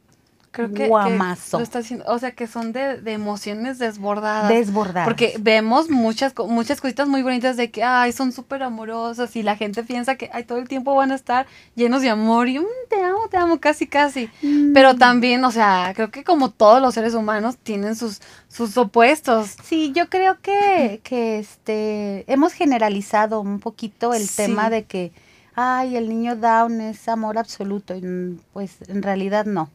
Creo 0.54 0.70
que, 0.70 0.74
que 0.84 0.88
guamazo. 0.88 1.58
lo 1.58 1.64
está 1.64 1.80
haciendo, 1.80 2.06
o 2.08 2.20
sea, 2.20 2.32
que 2.32 2.46
son 2.48 2.72
de, 2.74 3.02
de 3.02 3.12
emociones 3.14 3.80
desbordadas. 3.80 4.48
Desbordadas. 4.50 5.06
Porque 5.08 5.34
vemos 5.40 5.90
muchas, 5.90 6.32
muchas 6.48 6.80
cositas 6.80 7.08
muy 7.08 7.24
bonitas 7.24 7.58
de 7.58 7.72
que, 7.72 7.84
ay, 7.84 8.12
son 8.12 8.32
súper 8.32 8.62
amorosos 8.64 9.36
y 9.36 9.42
la 9.44 9.56
gente 9.58 9.84
piensa 9.84 10.16
que, 10.16 10.30
ay, 10.32 10.44
todo 10.44 10.60
el 10.60 10.68
tiempo 10.68 10.94
van 10.94 11.12
a 11.12 11.16
estar 11.16 11.48
llenos 11.76 12.04
de 12.04 12.10
amor 12.12 12.48
y, 12.50 12.60
"Mm, 12.60 12.66
te 12.88 13.02
amo, 13.04 13.28
te 13.32 13.38
amo, 13.38 13.60
casi, 13.60 13.88
casi. 13.88 14.30
Mm. 14.44 14.74
Pero 14.74 14.96
también, 14.96 15.44
o 15.44 15.50
sea, 15.52 15.92
creo 15.96 16.12
que 16.12 16.24
como 16.24 16.52
todos 16.52 16.80
los 16.82 16.94
seres 16.94 17.16
humanos 17.16 17.58
tienen 17.58 17.96
sus, 17.96 18.22
sus 18.48 18.78
opuestos. 18.78 19.56
Sí, 19.64 19.92
yo 19.96 20.08
creo 20.08 20.38
que, 20.40 21.02
que 21.04 21.40
este 21.40 22.32
hemos 22.32 22.54
generalizado 22.54 23.42
un 23.42 23.60
poquito 23.60 24.14
el 24.14 24.28
Sí. 24.28 24.36
tema 24.38 24.70
de 24.70 24.84
que 24.86 25.12
ay, 25.56 25.96
el 25.98 26.10
niño 26.10 26.36
down 26.36 26.82
es 26.82 27.08
amor 27.08 27.38
absoluto, 27.38 27.96
y, 27.96 28.02
mm, 28.02 28.40
pues 28.54 28.78
en 28.88 29.02
realidad 29.04 29.46
no. 29.46 29.70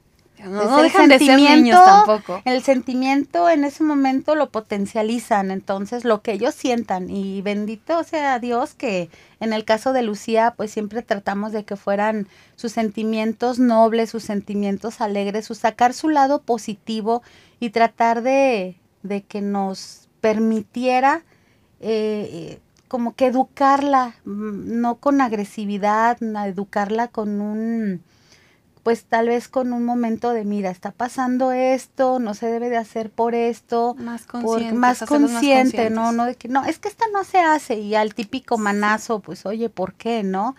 No, 0.45 0.65
no 0.65 0.79
el 0.79 0.85
dejan 0.85 1.09
de 1.09 1.19
ser 1.19 1.37
niños 1.37 1.51
sentimiento, 1.51 1.85
tampoco. 1.85 2.43
El 2.45 2.63
sentimiento 2.63 3.49
en 3.49 3.65
ese 3.65 3.83
momento 3.85 4.35
lo 4.35 4.51
potencializan, 4.51 5.51
entonces 5.51 6.05
lo 6.05 6.23
que 6.23 6.33
ellos 6.33 6.55
sientan 6.55 7.11
y 7.11 7.43
bendito 7.43 8.03
sea 8.05 8.39
Dios 8.39 8.75
que 8.75 9.11
en 9.41 9.53
el 9.53 9.65
caso 9.65 9.93
de 9.93 10.03
Lucía 10.03 10.55
pues 10.57 10.71
siempre 10.71 11.03
tratamos 11.03 11.53
de 11.53 11.65
que 11.65 11.77
fueran 11.77 12.29
sus 12.57 12.73
sentimientos 12.73 13.59
nobles, 13.59 14.11
sus 14.11 14.23
sentimientos 14.23 15.01
alegres, 15.01 15.47
su 15.47 15.55
sacar 15.55 15.95
su 15.95 16.09
lado 16.09 16.43
positivo 16.43 17.23
y 17.61 17.71
tratar 17.71 18.23
de, 18.23 18.77
de 19.03 19.23
que 19.23 19.41
nos 19.41 20.09
permitiera 20.21 21.23
eh, 21.81 22.59
como 22.89 23.15
que 23.15 23.27
educarla, 23.27 24.15
mm, 24.25 24.81
no 24.81 24.97
con 24.97 25.21
agresividad, 25.21 26.19
educarla 26.47 27.09
con 27.09 27.41
un 27.41 28.03
pues 28.83 29.05
tal 29.05 29.29
vez 29.29 29.49
con 29.49 29.73
un 29.73 29.85
momento 29.85 30.31
de 30.33 30.45
mira, 30.45 30.71
está 30.71 30.91
pasando 30.93 31.53
esto, 31.53 32.19
no 32.19 32.35
se 32.35 32.47
debe 32.47 32.71
de 32.71 32.77
hacer 32.77 33.11
por 33.11 33.35
esto, 33.35 33.95
Más 33.99 34.23
por- 34.23 34.33
conscientes. 34.43 34.75
más 34.79 35.05
consciente, 35.05 35.91
no, 35.91 36.13
no 36.13 36.25
de 36.27 36.35
que 36.37 36.49
no, 36.49 36.65
es 36.65 36.79
que 36.79 36.89
esta 36.89 37.05
no 37.13 37.25
se 37.25 37.39
hace 37.39 37.77
y 37.79 37.95
al 37.95 38.15
típico 38.15 38.59
manazo, 38.59 39.21
pues 39.21 39.45
oye, 39.47 39.69
¿por 39.69 39.95
qué, 39.95 40.23
no? 40.23 40.57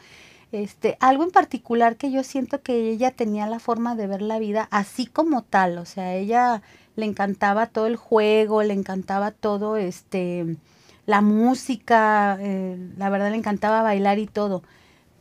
Este, 0.52 0.98
algo 1.00 1.24
en 1.24 1.30
particular 1.32 1.96
que 1.96 2.12
yo 2.12 2.24
siento 2.24 2.62
que 2.62 2.90
ella 2.90 3.12
tenía 3.12 3.46
la 3.48 3.60
forma 3.60 3.96
de 3.96 4.08
ver 4.08 4.22
la 4.24 4.40
vida 4.40 4.68
así 4.72 5.06
como 5.06 5.44
tal, 5.44 5.78
o 5.78 5.86
sea, 5.86 6.16
ella 6.16 6.62
le 6.96 7.06
encantaba 7.06 7.68
todo 7.68 7.86
el 7.88 7.96
juego, 7.96 8.64
le 8.64 8.74
encantaba 8.74 9.32
todo 9.32 9.78
este 9.78 10.58
la 11.06 11.22
música, 11.22 12.38
eh, 12.40 12.78
la 12.98 13.10
verdad 13.10 13.32
le 13.32 13.38
encantaba 13.38 13.82
bailar 13.82 14.20
y 14.20 14.28
todo 14.28 14.64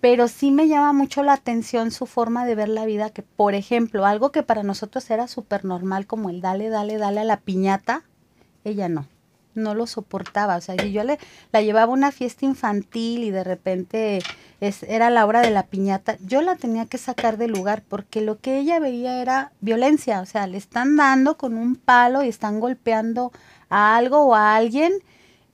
pero 0.01 0.29
sí 0.29 0.51
me 0.51 0.69
llama 0.69 0.93
mucho 0.93 1.23
la 1.23 1.33
atención 1.33 1.91
su 1.91 2.07
forma 2.07 2.47
de 2.47 2.55
ver 2.55 2.69
la 2.69 2.87
vida, 2.87 3.11
que 3.11 3.23
por 3.23 3.55
ejemplo, 3.55 4.07
algo 4.07 4.31
que 4.31 4.43
para 4.43 4.63
nosotros 4.63 5.11
era 5.11 5.29
súper 5.29 5.65
normal, 5.65 6.07
como 6.07 6.31
el 6.31 6.41
dale, 6.41 6.69
dale, 6.69 6.99
dale 6.99 7.21
a 7.21 7.25
la 7.25 7.41
piñata, 7.41 8.05
ella 8.65 8.89
no, 8.89 9.07
no 9.55 9.75
lo 9.75 9.87
soportaba. 9.87 10.57
O 10.57 10.61
sea, 10.61 10.77
si 10.81 10.93
yo 10.93 11.03
le, 11.05 11.19
la 11.53 11.63
llevaba 11.63 11.93
a 11.93 11.95
una 11.95 12.13
fiesta 12.13 12.45
infantil 12.45 13.25
y 13.25 13.31
de 13.31 13.45
repente 13.45 14.21
es, 14.61 14.83
era 14.85 15.11
la 15.11 15.27
hora 15.27 15.41
de 15.41 15.51
la 15.51 15.65
piñata, 15.65 16.17
yo 16.25 16.43
la 16.43 16.57
tenía 16.57 16.87
que 16.87 16.99
sacar 16.99 17.37
del 17.37 17.51
lugar 17.51 17.83
porque 17.89 18.21
lo 18.21 18.39
que 18.39 18.59
ella 18.59 18.79
veía 18.79 19.21
era 19.21 19.53
violencia, 19.61 20.21
o 20.21 20.27
sea, 20.27 20.47
le 20.47 20.59
están 20.59 20.97
dando 20.97 21.37
con 21.37 21.57
un 21.57 21.77
palo 21.77 22.23
y 22.23 22.29
están 22.29 22.61
golpeando 22.61 23.33
a 23.69 23.97
algo 23.97 24.21
o 24.27 24.35
a 24.35 24.55
alguien 24.55 24.93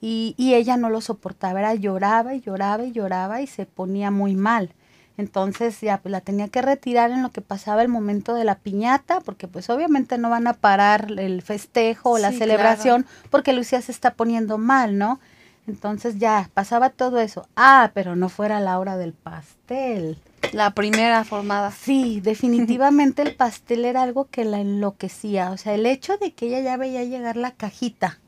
y, 0.07 0.35
y 0.37 0.53
ella 0.53 0.77
no 0.77 0.91
lo 0.91 1.01
soportaba, 1.01 1.61
era 1.61 1.73
lloraba 1.73 2.35
y 2.35 2.41
lloraba 2.41 2.83
y 2.83 2.91
lloraba 2.91 3.41
y 3.41 3.47
se 3.47 3.65
ponía 3.65 4.11
muy 4.11 4.35
mal. 4.35 4.69
Entonces 5.17 5.81
ya 5.81 5.97
pues 5.97 6.11
la 6.11 6.21
tenía 6.21 6.47
que 6.47 6.61
retirar 6.61 7.09
en 7.09 7.23
lo 7.23 7.31
que 7.31 7.41
pasaba 7.41 7.81
el 7.81 7.87
momento 7.87 8.35
de 8.35 8.43
la 8.43 8.53
piñata, 8.53 9.19
porque 9.21 9.47
pues 9.47 9.67
obviamente 9.71 10.19
no 10.19 10.29
van 10.29 10.45
a 10.45 10.53
parar 10.53 11.07
el 11.17 11.41
festejo 11.41 12.11
o 12.11 12.17
la 12.19 12.31
Sí, 12.31 12.37
celebración 12.37 13.07
porque 13.31 13.51
Lucía 13.53 13.81
se 13.81 13.91
está 13.91 14.13
poniendo 14.13 14.59
mal, 14.59 14.99
¿no? 14.99 15.19
Entonces 15.65 16.19
ya 16.19 16.51
pasaba 16.53 16.91
todo 16.91 17.19
eso. 17.19 17.47
Ah, 17.55 17.89
pero 17.95 18.15
no 18.15 18.29
fuera 18.29 18.59
la 18.59 18.77
hora 18.77 18.97
del 18.97 19.13
pastel. 19.13 20.19
La 20.51 20.69
primera 20.75 21.23
formada. 21.23 21.71
Sí, 21.71 22.19
definitivamente 22.23 23.23
el 23.23 23.35
pastel 23.35 23.85
era 23.85 24.03
algo 24.03 24.25
que 24.25 24.45
la 24.45 24.59
enloquecía. 24.59 25.49
O 25.49 25.57
sea, 25.57 25.73
el 25.73 25.87
hecho 25.87 26.17
de 26.17 26.33
que 26.33 26.45
ella 26.45 26.59
ya 26.59 26.77
veía 26.77 27.03
llegar 27.03 27.37
la 27.37 27.49
cajita, 27.49 28.19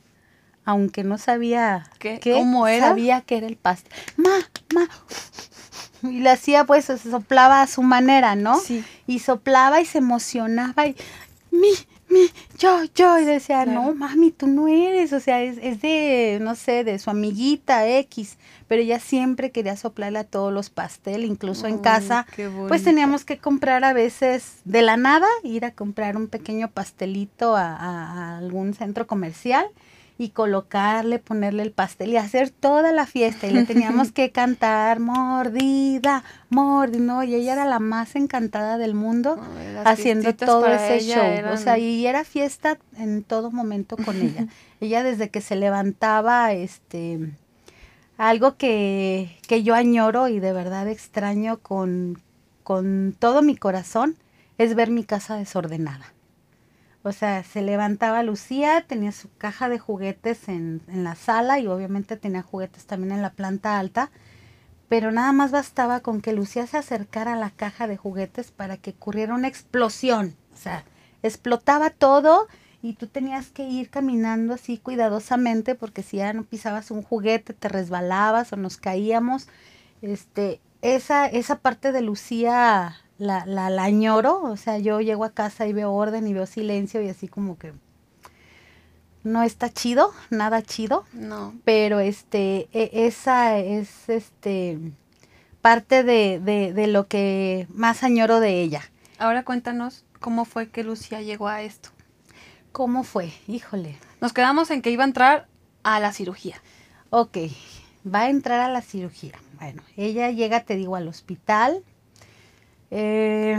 aunque 0.67 1.03
no 1.03 1.17
sabía 1.17 1.89
¿Qué? 1.97 2.19
¿Cómo 2.21 2.67
era? 2.67 2.89
sabía 2.89 3.21
que 3.21 3.37
era 3.37 3.47
el 3.47 3.55
pastel. 3.55 3.91
Ma, 4.17 4.29
ma. 4.75 4.87
Y 6.03 6.19
le 6.19 6.29
hacía 6.29 6.63
pues, 6.65 6.85
se 6.85 6.97
soplaba 6.99 7.61
a 7.63 7.67
su 7.67 7.81
manera, 7.81 8.35
¿no? 8.35 8.59
Sí. 8.59 8.83
Y 9.07 9.17
soplaba 9.19 9.81
y 9.81 9.85
se 9.85 9.97
emocionaba 9.97 10.85
y 10.85 10.95
mi, 11.49 11.69
mi, 12.09 12.29
yo, 12.59 12.83
yo. 12.93 13.17
Y 13.17 13.25
decía, 13.25 13.63
Claro. 13.63 13.81
no, 13.81 13.95
mami, 13.95 14.29
tú 14.31 14.45
no 14.45 14.67
eres. 14.67 15.11
O 15.11 15.19
sea, 15.19 15.41
es, 15.41 15.57
es 15.59 15.81
de, 15.81 16.37
no 16.39 16.53
sé, 16.53 16.83
de 16.83 16.99
su 16.99 17.09
amiguita 17.09 17.87
X. 17.87 18.37
Pero 18.67 18.83
ella 18.83 18.99
siempre 18.99 19.51
quería 19.51 19.75
soplarle 19.75 20.19
a 20.19 20.23
todos 20.23 20.53
los 20.53 20.69
pasteles, 20.69 21.27
incluso 21.27 21.65
en 21.65 21.79
casa. 21.79 22.27
Pues 22.67 22.83
teníamos 22.83 23.25
que 23.25 23.39
comprar 23.39 23.83
a 23.83 23.93
veces 23.93 24.57
de 24.65 24.83
la 24.83 24.97
nada, 24.97 25.27
ir 25.43 25.65
a 25.65 25.71
comprar 25.71 26.15
un 26.15 26.27
pequeño 26.27 26.69
pastelito 26.69 27.55
a, 27.55 27.75
a- 27.75 28.11
a 28.35 28.37
algún 28.37 28.75
centro 28.75 29.07
comercial 29.07 29.65
y 30.19 30.29
colocarle, 30.29 31.19
ponerle 31.19 31.61
el 31.63 31.71
pastel 31.71 32.09
y 32.11 32.17
hacer 32.17 32.49
toda 32.49 32.91
la 32.91 33.05
fiesta. 33.05 33.45
Y 33.47 33.51
le 33.51 33.65
teníamos 33.65 34.11
que 34.13 34.31
cantar 34.31 34.99
mordida, 34.99 36.23
mordida, 36.49 36.99
¿no? 37.03 37.23
Y 37.23 37.35
ella 37.35 37.53
era 37.53 37.65
la 37.65 37.79
más 37.79 38.15
encantada 38.15 38.77
del 38.79 38.95
mundo 38.95 39.39
haciendo 39.85 40.29
todo 40.45 40.65
ese 40.73 41.05
show. 41.15 41.23
eran- 41.23 41.53
O 41.53 41.57
sea, 41.57 41.77
y 41.77 42.05
era 42.07 42.23
fiesta 42.23 42.77
en 42.97 43.23
todo 43.23 43.51
momento 43.51 43.95
con 43.97 44.19
ella. 44.21 44.47
ella 44.81 45.03
desde 45.03 45.29
que 45.29 45.41
se 45.41 45.55
levantaba, 45.55 46.51
este, 46.53 47.19
algo 48.17 48.57
que, 48.57 49.37
que 49.47 49.61
yo 49.61 49.75
añoro 49.75 50.27
y 50.29 50.39
de 50.39 50.51
verdad 50.53 50.87
extraño 50.87 51.59
con, 51.59 52.19
con 52.63 53.15
todo 53.19 53.43
mi 53.43 53.55
corazón 53.55 54.15
es 54.57 54.73
ver 54.73 54.89
mi 54.89 55.03
casa 55.03 55.35
desordenada. 55.35 56.11
O 57.07 57.13
sea, 57.13 57.43
se 57.43 57.61
levantaba 57.61 58.21
Lucía, 58.21 58.83
tenía 58.85 59.13
su 59.13 59.33
caja 59.37 59.69
de 59.69 59.79
juguetes 59.79 60.49
en, 60.49 60.81
en 60.87 61.05
la 61.05 61.15
sala 61.15 61.57
y 61.57 61.67
obviamente 61.67 62.17
tenía 62.17 62.41
juguetes 62.41 62.85
también 62.85 63.13
en 63.13 63.21
la 63.21 63.31
planta 63.31 63.79
alta, 63.79 64.11
pero 64.89 65.13
nada 65.13 65.31
más 65.31 65.51
bastaba 65.51 66.01
con 66.01 66.19
que 66.19 66.33
Lucía 66.33 66.67
se 66.67 66.77
acercara 66.77 67.33
a 67.33 67.37
la 67.37 67.51
caja 67.51 67.87
de 67.87 67.95
juguetes 67.95 68.51
para 68.51 68.75
que 68.75 68.91
ocurriera 68.91 69.35
una 69.35 69.47
explosión. 69.47 70.35
O 70.53 70.57
sea, 70.57 70.83
explotaba 71.23 71.91
todo 71.91 72.47
y 72.81 72.93
tú 72.93 73.07
tenías 73.07 73.51
que 73.51 73.63
ir 73.63 73.89
caminando 73.89 74.53
así 74.53 74.77
cuidadosamente 74.77 75.75
porque 75.75 76.03
si 76.03 76.17
ya 76.17 76.33
no 76.33 76.43
pisabas 76.43 76.91
un 76.91 77.03
juguete 77.03 77.53
te 77.53 77.69
resbalabas 77.69 78.51
o 78.51 78.57
nos 78.57 78.75
caíamos. 78.75 79.47
Este, 80.01 80.59
esa, 80.81 81.27
esa 81.27 81.59
parte 81.59 81.93
de 81.93 82.01
Lucía 82.01 82.97
la, 83.17 83.45
la, 83.45 83.69
la 83.69 83.83
añoro, 83.83 84.41
o 84.43 84.57
sea, 84.57 84.77
yo 84.77 85.01
llego 85.01 85.23
a 85.25 85.31
casa 85.31 85.65
y 85.67 85.73
veo 85.73 85.91
orden 85.93 86.27
y 86.27 86.33
veo 86.33 86.45
silencio 86.45 87.01
y 87.01 87.09
así 87.09 87.27
como 87.27 87.57
que 87.57 87.73
no 89.23 89.43
está 89.43 89.69
chido, 89.69 90.11
nada 90.29 90.61
chido 90.61 91.03
No. 91.13 91.53
pero 91.65 91.99
este 91.99 92.69
e- 92.71 93.05
esa 93.07 93.57
es 93.57 94.07
este 94.09 94.79
parte 95.61 96.03
de, 96.03 96.39
de, 96.39 96.73
de 96.73 96.87
lo 96.87 97.07
que 97.07 97.67
más 97.69 98.03
añoro 98.03 98.39
de 98.39 98.61
ella. 98.61 98.81
Ahora 99.19 99.43
cuéntanos 99.43 100.05
cómo 100.19 100.45
fue 100.45 100.69
que 100.69 100.83
Lucía 100.83 101.21
llegó 101.21 101.47
a 101.47 101.61
esto. 101.63 101.89
¿Cómo 102.71 103.03
fue? 103.03 103.31
Híjole. 103.47 103.97
Nos 104.21 104.33
quedamos 104.33 104.69
en 104.71 104.81
que 104.81 104.91
iba 104.91 105.03
a 105.03 105.07
entrar 105.07 105.47
a 105.83 105.99
la 105.99 106.13
cirugía. 106.13 106.61
Ok, 107.09 107.37
va 108.05 108.21
a 108.21 108.29
entrar 108.29 108.59
a 108.59 108.69
la 108.69 108.81
cirugía. 108.81 109.33
Bueno, 109.59 109.81
ella 109.97 110.29
llega, 110.31 110.63
te 110.63 110.75
digo, 110.75 110.95
al 110.95 111.07
hospital. 111.07 111.83
Eh, 112.91 113.57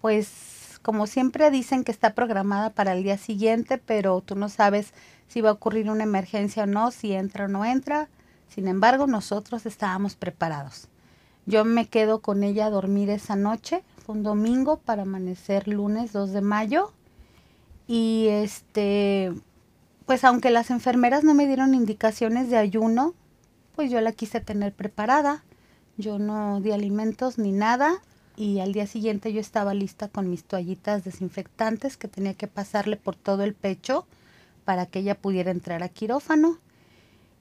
pues 0.00 0.78
como 0.82 1.06
siempre 1.06 1.50
dicen 1.50 1.84
que 1.84 1.92
está 1.92 2.14
programada 2.14 2.70
para 2.70 2.92
el 2.92 3.04
día 3.04 3.16
siguiente, 3.16 3.78
pero 3.78 4.20
tú 4.20 4.34
no 4.34 4.48
sabes 4.48 4.92
si 5.28 5.40
va 5.40 5.50
a 5.50 5.52
ocurrir 5.52 5.88
una 5.88 6.02
emergencia 6.02 6.64
o 6.64 6.66
no, 6.66 6.90
si 6.90 7.12
entra 7.12 7.44
o 7.44 7.48
no 7.48 7.64
entra. 7.64 8.08
Sin 8.48 8.68
embargo, 8.68 9.06
nosotros 9.06 9.64
estábamos 9.64 10.16
preparados. 10.16 10.88
Yo 11.46 11.64
me 11.64 11.86
quedo 11.86 12.20
con 12.20 12.42
ella 12.42 12.66
a 12.66 12.70
dormir 12.70 13.10
esa 13.10 13.36
noche, 13.36 13.82
fue 14.04 14.16
un 14.16 14.22
domingo 14.22 14.78
para 14.78 15.02
amanecer 15.02 15.68
lunes 15.68 16.12
2 16.12 16.32
de 16.32 16.40
mayo. 16.40 16.92
Y 17.86 18.26
este, 18.28 19.32
pues 20.06 20.24
aunque 20.24 20.50
las 20.50 20.70
enfermeras 20.70 21.24
no 21.24 21.34
me 21.34 21.46
dieron 21.46 21.74
indicaciones 21.74 22.50
de 22.50 22.58
ayuno, 22.58 23.14
pues 23.74 23.90
yo 23.90 24.00
la 24.00 24.12
quise 24.12 24.40
tener 24.40 24.72
preparada. 24.72 25.44
Yo 25.96 26.18
no 26.18 26.60
di 26.60 26.72
alimentos 26.72 27.38
ni 27.38 27.52
nada 27.52 28.02
y 28.42 28.58
al 28.58 28.72
día 28.72 28.88
siguiente 28.88 29.32
yo 29.32 29.40
estaba 29.40 29.72
lista 29.72 30.08
con 30.08 30.28
mis 30.28 30.42
toallitas 30.42 31.04
desinfectantes 31.04 31.96
que 31.96 32.08
tenía 32.08 32.34
que 32.34 32.48
pasarle 32.48 32.96
por 32.96 33.14
todo 33.14 33.44
el 33.44 33.54
pecho 33.54 34.04
para 34.64 34.86
que 34.86 34.98
ella 34.98 35.14
pudiera 35.14 35.52
entrar 35.52 35.84
a 35.84 35.88
quirófano. 35.88 36.58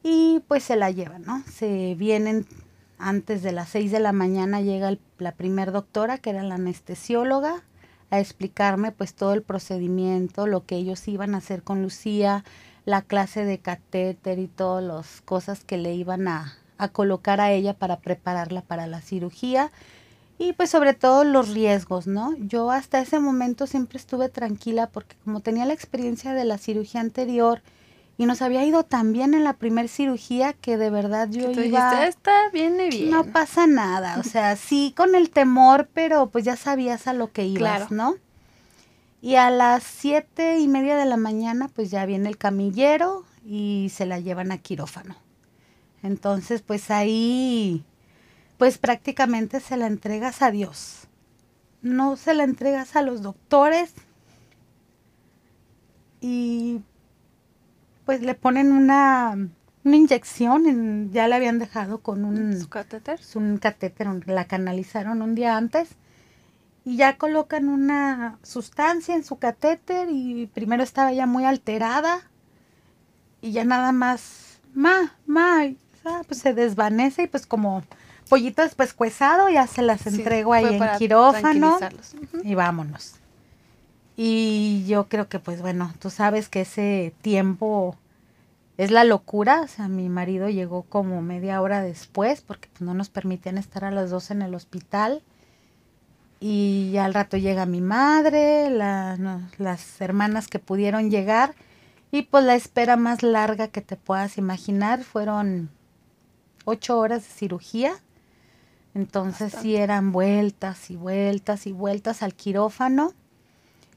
Y 0.04 0.44
pues 0.48 0.64
se 0.64 0.76
la 0.76 0.92
llevan, 0.92 1.24
¿no? 1.24 1.44
Se 1.52 1.96
vienen 1.96 2.46
antes 3.00 3.42
de 3.42 3.52
las 3.52 3.70
6 3.70 3.92
de 3.92 4.00
la 4.00 4.12
mañana, 4.12 4.62
llega 4.62 4.96
la 5.18 5.32
primer 5.32 5.72
doctora, 5.72 6.20
que 6.20 6.30
era 6.30 6.44
la 6.44 6.56
anestesióloga, 6.56 7.64
a 8.12 8.20
explicarme 8.20 8.92
pues 8.92 9.16
todo 9.16 9.34
el 9.34 9.42
procedimiento, 9.42 10.46
lo 10.46 10.68
que 10.68 10.76
ellos 10.76 11.08
iban 11.08 11.34
a 11.34 11.40
hacer 11.40 11.64
con 11.64 11.82
Lucía, 11.82 12.44
la 12.86 13.02
clase 13.02 13.44
de 13.44 13.58
catéter 13.58 14.38
y 14.38 14.48
todas 14.48 14.84
las 14.84 15.22
cosas 15.22 15.64
que 15.64 15.78
le 15.78 15.96
iban 15.96 16.28
a, 16.28 16.58
a 16.78 16.90
colocar 16.90 17.42
a 17.42 17.52
ella 17.52 17.74
para 17.74 18.02
prepararla 18.02 18.62
para 18.62 18.86
la 18.86 19.02
cirugía 19.02 19.72
y 20.42 20.54
pues 20.54 20.72
sobre 20.72 20.96
todo 20.96 21.24
los 21.24 21.50
riesgos, 21.50 22.08
¿no? 22.08 22.36
Yo 22.40 22.72
hasta 22.72 23.00
ese 23.00 23.20
momento 23.20 23.68
siempre 23.68 24.00
estuve 24.00 24.28
tranquila 24.28 24.88
porque 24.88 25.16
como 25.24 25.42
tenía 25.42 25.68
la 25.68 25.74
experiencia 25.74 26.34
de 26.34 26.46
la 26.46 26.58
cirugía 26.58 27.00
anterior 27.00 27.62
y 28.18 28.26
nos 28.26 28.42
había 28.42 28.66
ido 28.66 28.82
tan 28.82 29.14
bien 29.14 29.36
en 29.36 29.44
la 29.44 29.54
primer 29.54 29.88
cirugía 29.88 30.54
que 30.54 30.78
de 30.78 30.90
verdad 30.90 31.30
yo 31.30 31.52
iba... 31.52 32.08
Esta 32.08 32.50
viene 32.52 32.90
bien. 32.90 33.12
No 33.12 33.26
pasa 33.26 33.68
nada, 33.68 34.18
o 34.20 34.24
sea, 34.24 34.56
sí 34.56 34.96
con 34.98 35.14
el 35.14 35.30
temor, 35.30 35.88
pero 35.94 36.32
pues 36.32 36.44
ya 36.44 36.56
sabías 36.56 37.06
a 37.06 37.14
lo 37.14 37.32
que 37.32 37.46
ibas, 37.46 37.92
¿no? 37.92 38.16
Y 39.22 39.36
a 39.36 39.52
las 39.52 39.84
siete 39.84 40.58
y 40.58 40.68
media 40.68 40.98
de 40.98 41.06
la 41.06 41.18
mañana 41.18 41.68
pues 41.68 41.92
ya 41.92 42.04
viene 42.08 42.28
el 42.28 42.38
camillero 42.38 43.26
y 43.46 43.92
se 43.94 44.08
la 44.08 44.20
llevan 44.20 44.52
a 44.52 44.58
quirófano. 44.58 45.16
Entonces 46.02 46.64
pues 46.64 46.90
ahí 46.90 47.86
pues 48.62 48.78
prácticamente 48.78 49.60
se 49.60 49.76
la 49.76 49.88
entregas 49.88 50.44
a 50.44 50.52
Dios. 50.52 51.08
No 51.82 52.16
se 52.16 52.36
la 52.36 52.44
entregas 52.44 52.96
a 52.96 53.02
los 53.02 53.24
doctores 53.24 53.92
y 56.20 56.82
pues 58.06 58.22
le 58.22 58.36
ponen 58.36 58.72
una, 58.72 59.36
una 59.84 59.96
inyección, 59.96 61.12
ya 61.12 61.28
la 61.28 61.38
habían 61.38 61.58
dejado 61.58 62.02
con 62.02 62.24
un 62.24 62.64
catéter. 62.66 63.20
Un 63.34 63.58
catéter, 63.58 64.08
la 64.28 64.46
canalizaron 64.46 65.24
un 65.24 65.34
día 65.34 65.58
antes 65.58 65.96
y 66.86 66.98
ya 66.98 67.18
colocan 67.18 67.68
una 67.68 68.38
sustancia 68.44 69.16
en 69.16 69.24
su 69.24 69.40
catéter 69.40 70.10
y 70.12 70.46
primero 70.46 70.84
estaba 70.84 71.12
ya 71.12 71.26
muy 71.26 71.46
alterada 71.46 72.30
y 73.42 73.54
ya 73.54 73.66
nada 73.66 73.92
más, 73.92 74.62
ma, 74.76 75.16
ma, 75.26 75.64
pues 76.28 76.42
se 76.42 76.54
desvanece 76.54 77.24
y 77.24 77.28
pues 77.28 77.48
como 77.48 77.82
pollito 78.32 78.62
después 78.62 78.94
cuezado, 78.94 79.50
ya 79.50 79.68
se 79.68 79.82
las 79.82 80.08
entrego 80.08 80.54
ahí 80.54 80.76
en 80.76 80.98
quirófano 80.98 81.78
y 82.44 82.56
vámonos. 82.56 83.16
Y 84.16 84.86
yo 84.88 85.10
creo 85.10 85.28
que 85.28 85.38
pues 85.40 85.62
bueno, 85.62 85.94
tú 86.00 86.10
sabes 86.10 86.48
que 86.48 86.62
ese 86.62 87.14
tiempo 87.22 87.98
es 88.78 88.90
la 88.90 89.04
locura, 89.04 89.60
o 89.60 89.68
sea, 89.68 89.90
mi 89.90 90.08
marido 90.08 90.48
llegó 90.48 90.84
como 90.84 91.22
media 91.22 91.62
hora 91.62 91.82
después 91.82 92.40
porque 92.40 92.70
pues, 92.70 92.80
no 92.80 92.94
nos 92.94 93.10
permitían 93.10 93.58
estar 93.58 93.84
a 93.84 93.92
las 93.92 94.10
dos 94.10 94.32
en 94.32 94.42
el 94.42 94.56
hospital. 94.56 95.22
Y 96.40 96.90
ya 96.94 97.04
al 97.04 97.14
rato 97.14 97.36
llega 97.36 97.66
mi 97.66 97.82
madre, 97.82 98.70
las 98.70 100.02
hermanas 100.02 100.48
que 100.48 100.60
pudieron 100.60 101.12
llegar. 101.12 101.54
Y 102.12 102.22
pues 102.22 102.46
la 102.46 102.56
espera 102.56 102.96
más 102.96 103.24
larga 103.24 103.68
que 103.68 103.82
te 103.82 103.98
puedas 103.98 104.38
imaginar 104.38 105.04
fueron 105.04 105.70
ocho 106.64 106.98
horas 106.98 107.24
de 107.24 107.30
cirugía. 107.30 107.94
Entonces 108.94 109.54
sí 109.62 109.76
eran 109.76 110.12
vueltas 110.12 110.92
y 110.92 110.96
vueltas 110.96 111.66
y 111.68 111.72
vueltas 111.72 112.24
al 112.24 112.34
quirófano. 112.34 113.14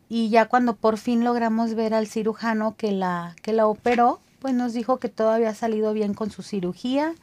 Y 0.09 0.29
ya 0.29 0.47
cuando 0.47 0.77
por 0.77 0.99
fin 0.99 1.25
logramos 1.25 1.75
ver 1.75 1.95
al 1.95 2.07
cirujano 2.07 2.77
que 2.77 2.93
la, 2.93 3.35
que 3.43 3.53
la 3.53 3.67
operó, 3.67 4.21
pues 4.39 4.55
nos 4.55 4.73
dijo 4.73 4.99
que 4.99 5.09
todo 5.09 5.31
había 5.31 5.55
salido 5.55 5.93
bien 5.93 6.15
con 6.15 6.31
su 6.31 6.43
cirugía, 6.43 7.15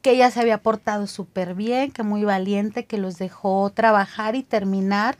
que 0.00 0.12
ella 0.12 0.30
se 0.30 0.40
había 0.40 0.62
portado 0.62 1.06
súper 1.06 1.54
bien, 1.54 1.90
que 1.90 2.02
muy 2.02 2.24
valiente, 2.24 2.86
que 2.86 2.98
los 2.98 3.18
dejó 3.18 3.70
trabajar 3.70 4.36
y 4.36 4.42
terminar 4.42 5.16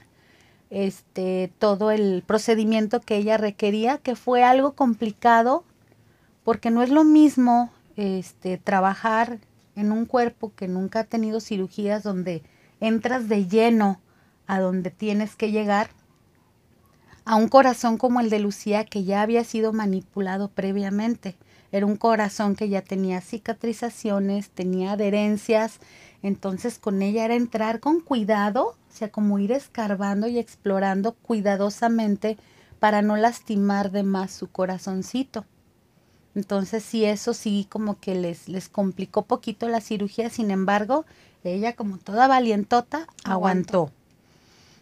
este 0.71 1.53
todo 1.59 1.91
el 1.91 2.23
procedimiento 2.27 3.01
que 3.01 3.17
ella 3.17 3.37
requería, 3.37 3.99
que 3.99 4.17
fue 4.17 4.43
algo 4.43 4.73
complicado, 4.73 5.65
porque 6.45 6.71
no 6.71 6.83
es 6.83 6.91
lo 6.91 7.05
mismo 7.05 7.71
este 7.97 8.57
trabajar 8.57 9.39
en 9.77 9.93
un 9.93 10.07
cuerpo 10.07 10.53
que 10.55 10.69
nunca 10.69 11.01
ha 11.01 11.05
tenido 11.05 11.41
cirugías 11.41 12.03
donde 12.03 12.43
entras 12.81 13.29
de 13.29 13.47
lleno 13.47 14.01
a 14.47 14.61
donde 14.61 14.91
tienes 14.91 15.37
que 15.37 15.51
llegar, 15.51 15.91
a 17.25 17.37
un 17.37 17.49
corazón 17.49 17.99
como 17.99 18.21
el 18.21 18.31
de 18.31 18.41
Lucía 18.41 18.85
que 18.85 19.05
ya 19.05 19.23
había 19.23 19.45
sido 19.45 19.73
manipulado 19.73 20.49
previamente. 20.49 21.37
Era 21.71 21.87
un 21.87 21.97
corazón 21.97 22.57
que 22.57 22.69
ya 22.69 22.83
tenía 22.83 23.21
cicatrizaciones, 23.21 24.51
tenía 24.51 24.93
adherencias, 24.93 25.79
entonces 26.23 26.79
con 26.79 27.01
ella 27.01 27.25
era 27.25 27.35
entrar 27.35 27.81
con 27.81 28.01
cuidado, 28.01 28.77
o 28.91 28.95
sea, 28.95 29.11
como 29.11 29.39
ir 29.39 29.53
escarbando 29.53 30.29
y 30.29 30.39
explorando 30.39 31.13
cuidadosamente 31.13 32.37
para 32.79 33.01
no 33.01 33.17
lastimar 33.17 33.91
de 33.91 34.03
más 34.03 34.33
su 34.33 34.51
corazoncito. 34.51 35.47
Entonces 36.35 36.83
sí, 36.83 37.05
eso 37.05 37.35
sí 37.35 37.67
como 37.69 37.99
que 38.01 38.15
les, 38.15 38.49
les 38.49 38.69
complicó 38.69 39.23
poquito 39.23 39.69
la 39.69 39.81
cirugía, 39.81 40.31
sin 40.31 40.51
embargo, 40.51 41.05
ella 41.45 41.75
como 41.75 41.99
toda 41.99 42.27
valientota 42.27 43.07
aguantó. 43.25 43.91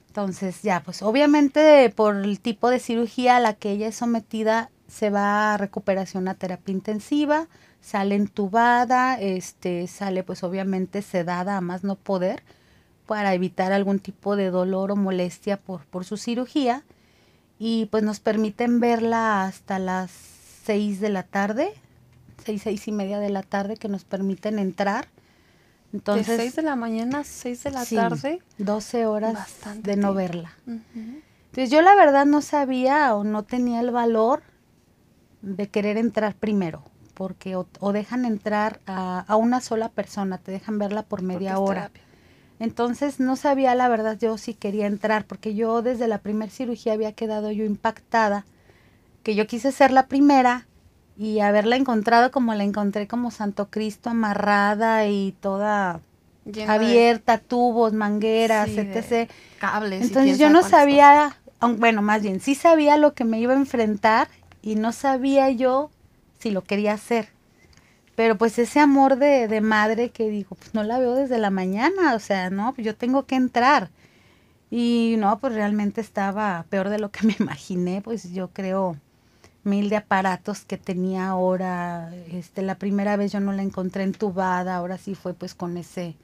Entonces 0.08 0.62
ya, 0.62 0.82
pues 0.82 1.02
obviamente 1.02 1.90
por 1.94 2.16
el 2.16 2.40
tipo 2.40 2.68
de 2.70 2.80
cirugía 2.80 3.36
a 3.36 3.40
la 3.40 3.54
que 3.54 3.70
ella 3.70 3.88
es 3.88 3.96
sometida, 3.96 4.70
se 4.88 5.10
va 5.10 5.54
a 5.54 5.56
recuperación 5.56 6.28
a 6.28 6.34
terapia 6.34 6.72
intensiva, 6.72 7.46
sale 7.80 8.16
entubada, 8.16 9.20
este, 9.20 9.86
sale 9.86 10.22
pues 10.24 10.42
obviamente 10.42 11.02
sedada 11.02 11.56
a 11.56 11.60
más 11.60 11.84
no 11.84 11.94
poder 11.94 12.42
para 13.06 13.34
evitar 13.34 13.72
algún 13.72 13.98
tipo 13.98 14.36
de 14.36 14.50
dolor 14.50 14.92
o 14.92 14.96
molestia 14.96 15.56
por, 15.56 15.84
por 15.86 16.04
su 16.04 16.16
cirugía 16.16 16.82
y 17.58 17.86
pues 17.86 18.02
nos 18.02 18.20
permiten 18.20 18.80
verla 18.80 19.44
hasta 19.44 19.78
las 19.78 20.30
6 20.70 21.00
de 21.00 21.09
la 21.09 21.24
tarde, 21.24 21.72
seis, 22.44 22.62
seis 22.62 22.87
y 22.87 22.92
media 22.92 23.18
de 23.18 23.28
la 23.28 23.42
tarde 23.42 23.76
que 23.76 23.88
nos 23.88 24.04
permiten 24.04 24.61
entrar. 24.61 25.09
Entonces, 25.92 26.28
de 26.28 26.44
6 26.44 26.54
de 26.54 26.62
la 26.62 26.76
mañana 26.76 27.24
6 27.24 27.64
de 27.64 27.70
la 27.72 27.85
tarde. 27.85 28.40
12 28.59 29.06
horas 29.06 29.37
de 29.83 29.96
no 29.96 30.14
verla. 30.14 30.52
Entonces 30.66 31.70
yo 31.70 31.83
la 31.83 31.96
verdad 31.96 32.24
no 32.24 32.40
sabía 32.40 33.16
o 33.16 33.24
no 33.24 33.42
tenía 33.42 33.80
el 33.80 33.90
valor 33.90 34.44
de 35.42 35.68
querer 35.68 35.96
entrar 35.96 36.37
primero, 36.37 36.85
porque 37.14 37.56
o, 37.56 37.92
dejan 37.92 38.24
entrar 38.24 38.78
a, 38.87 39.24
a, 39.26 39.35
una 39.35 39.61
sola 39.61 39.88
persona, 39.88 40.38
te 40.38 40.52
dejan 40.52 40.78
verla 40.78 41.02
por 41.02 41.22
media 41.22 41.59
hora. 41.59 41.90
Entonces 42.61 43.18
no 43.18 43.35
sabía 43.35 43.74
la 43.74 43.88
verdad 43.88 44.16
yo 44.16 44.38
si 44.38 44.54
quería 44.54 44.87
entrar, 44.87 45.24
porque 45.24 45.56
yo 45.56 45.83
desde 45.83 46.06
la 46.06 46.18
primera 46.18 46.52
cirugía 46.52 46.92
había 46.92 47.11
quedado 47.11 47.50
yo 47.50 47.64
impactada 47.64 48.44
que 49.22 49.35
yo 49.35 49.46
quise 49.46 49.72
ser 49.72 49.90
la 49.90 50.06
primera 50.06 50.66
y 51.16 51.40
haberla 51.40 51.76
encontrado 51.76 52.30
como 52.30 52.54
la 52.54 52.64
encontré 52.64 53.06
como 53.06 53.30
Santo 53.30 53.68
Cristo 53.68 54.11
amarrada 54.11 55.06
y 55.06 55.35
toda 55.40 56.00
abierta, 56.66 57.38
tubos, 57.38 57.92
mangueras, 57.92 58.70
etc. 58.70 59.30
Cables. 59.59 60.02
Entonces 60.02 60.38
yo 60.38 60.48
no 60.48 60.62
sabía, 60.62 61.37
bueno, 61.61 62.02
más 62.02 62.22
bien, 62.22 62.40
sí 62.40 62.54
sabía 62.54 62.96
lo 62.96 63.14
que 63.14 63.24
me 63.24 63.38
iba 63.38 63.52
a 63.52 63.56
enfrentar 63.56 64.28
y 64.62 64.76
no 64.76 64.92
sabía 64.92 65.50
yo 65.50 65.90
si 66.38 66.50
lo 66.50 66.62
quería 66.62 66.94
hacer. 66.94 67.28
Pero 68.16 68.37
pues 68.37 68.59
ese 68.59 68.80
amor 68.80 69.16
de, 69.16 69.48
de 69.48 69.61
madre 69.61 70.11
que 70.11 70.28
digo, 70.28 70.56
pues 70.56 70.74
no 70.74 70.83
la 70.83 70.98
veo 70.98 71.14
desde 71.14 71.38
la 71.38 71.50
mañana, 71.50 72.14
o 72.14 72.18
sea, 72.18 72.50
no, 72.50 72.72
pues 72.74 72.87
yo 72.87 72.96
tengo 72.96 73.26
que 73.26 73.35
entrar. 73.35 73.90
Y 74.70 75.16
no, 75.18 75.38
pues 75.38 75.54
realmente 75.54 76.00
estaba 76.00 76.64
peor 76.68 76.88
de 76.88 76.98
lo 76.98 77.11
que 77.11 77.26
me 77.26 77.37
imaginé, 77.38 78.00
pues 78.02 78.33
yo 78.33 78.48
creo 78.48 78.96
mil 79.64 79.88
de 79.90 79.96
aparatos 79.96 80.64
que 80.64 80.79
tenía 80.79 81.29
ahora. 81.29 82.14
Este, 82.33 82.62
la 82.62 82.77
primera 82.77 83.16
vez 83.16 83.33
yo 83.33 83.40
no 83.40 83.53
la 83.53 83.62
encontré 83.62 84.03
entubada, 84.03 84.77
ahora 84.77 84.99
sí 84.99 85.14
fue 85.14 85.35
pues 85.35 85.55
con 85.55 85.77
ese 85.77 86.16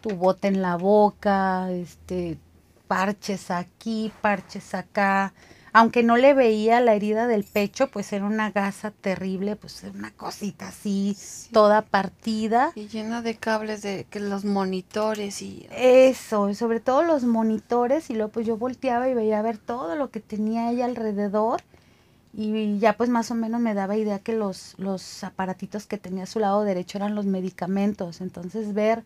tubote 0.00 0.48
en 0.48 0.60
la 0.60 0.76
boca, 0.76 1.70
este, 1.70 2.38
parches 2.86 3.50
aquí, 3.50 4.12
parches 4.20 4.74
acá. 4.74 5.32
Aunque 5.76 6.04
no 6.04 6.16
le 6.16 6.34
veía 6.34 6.80
la 6.80 6.94
herida 6.94 7.26
del 7.26 7.42
pecho, 7.42 7.88
pues 7.88 8.12
era 8.12 8.24
una 8.26 8.52
gasa 8.52 8.92
terrible, 8.92 9.56
pues 9.56 9.82
una 9.92 10.12
cosita 10.12 10.68
así, 10.68 11.16
toda 11.52 11.82
partida. 11.82 12.70
Y 12.76 12.86
llena 12.86 13.22
de 13.22 13.34
cables 13.34 13.82
de 13.82 14.06
que 14.08 14.20
los 14.20 14.44
monitores 14.44 15.42
y... 15.42 15.66
Eso, 15.72 16.54
sobre 16.54 16.78
todo 16.78 17.02
los 17.02 17.24
monitores, 17.24 18.08
y 18.08 18.14
luego 18.14 18.30
pues 18.30 18.46
yo 18.46 18.56
volteaba 18.56 19.08
y 19.08 19.14
veía 19.14 19.40
a 19.40 19.42
ver 19.42 19.58
todo 19.58 19.96
lo 19.96 20.10
que 20.10 20.20
tenía 20.20 20.70
ella 20.70 20.84
alrededor 20.84 21.60
y 22.36 22.78
ya 22.78 22.96
pues 22.96 23.10
más 23.10 23.30
o 23.30 23.34
menos 23.34 23.60
me 23.60 23.74
daba 23.74 23.96
idea 23.96 24.18
que 24.18 24.32
los, 24.32 24.74
los 24.78 25.22
aparatitos 25.22 25.86
que 25.86 25.98
tenía 25.98 26.24
a 26.24 26.26
su 26.26 26.40
lado 26.40 26.64
derecho 26.64 26.98
eran 26.98 27.14
los 27.14 27.26
medicamentos. 27.26 28.20
Entonces 28.20 28.74
ver 28.74 29.04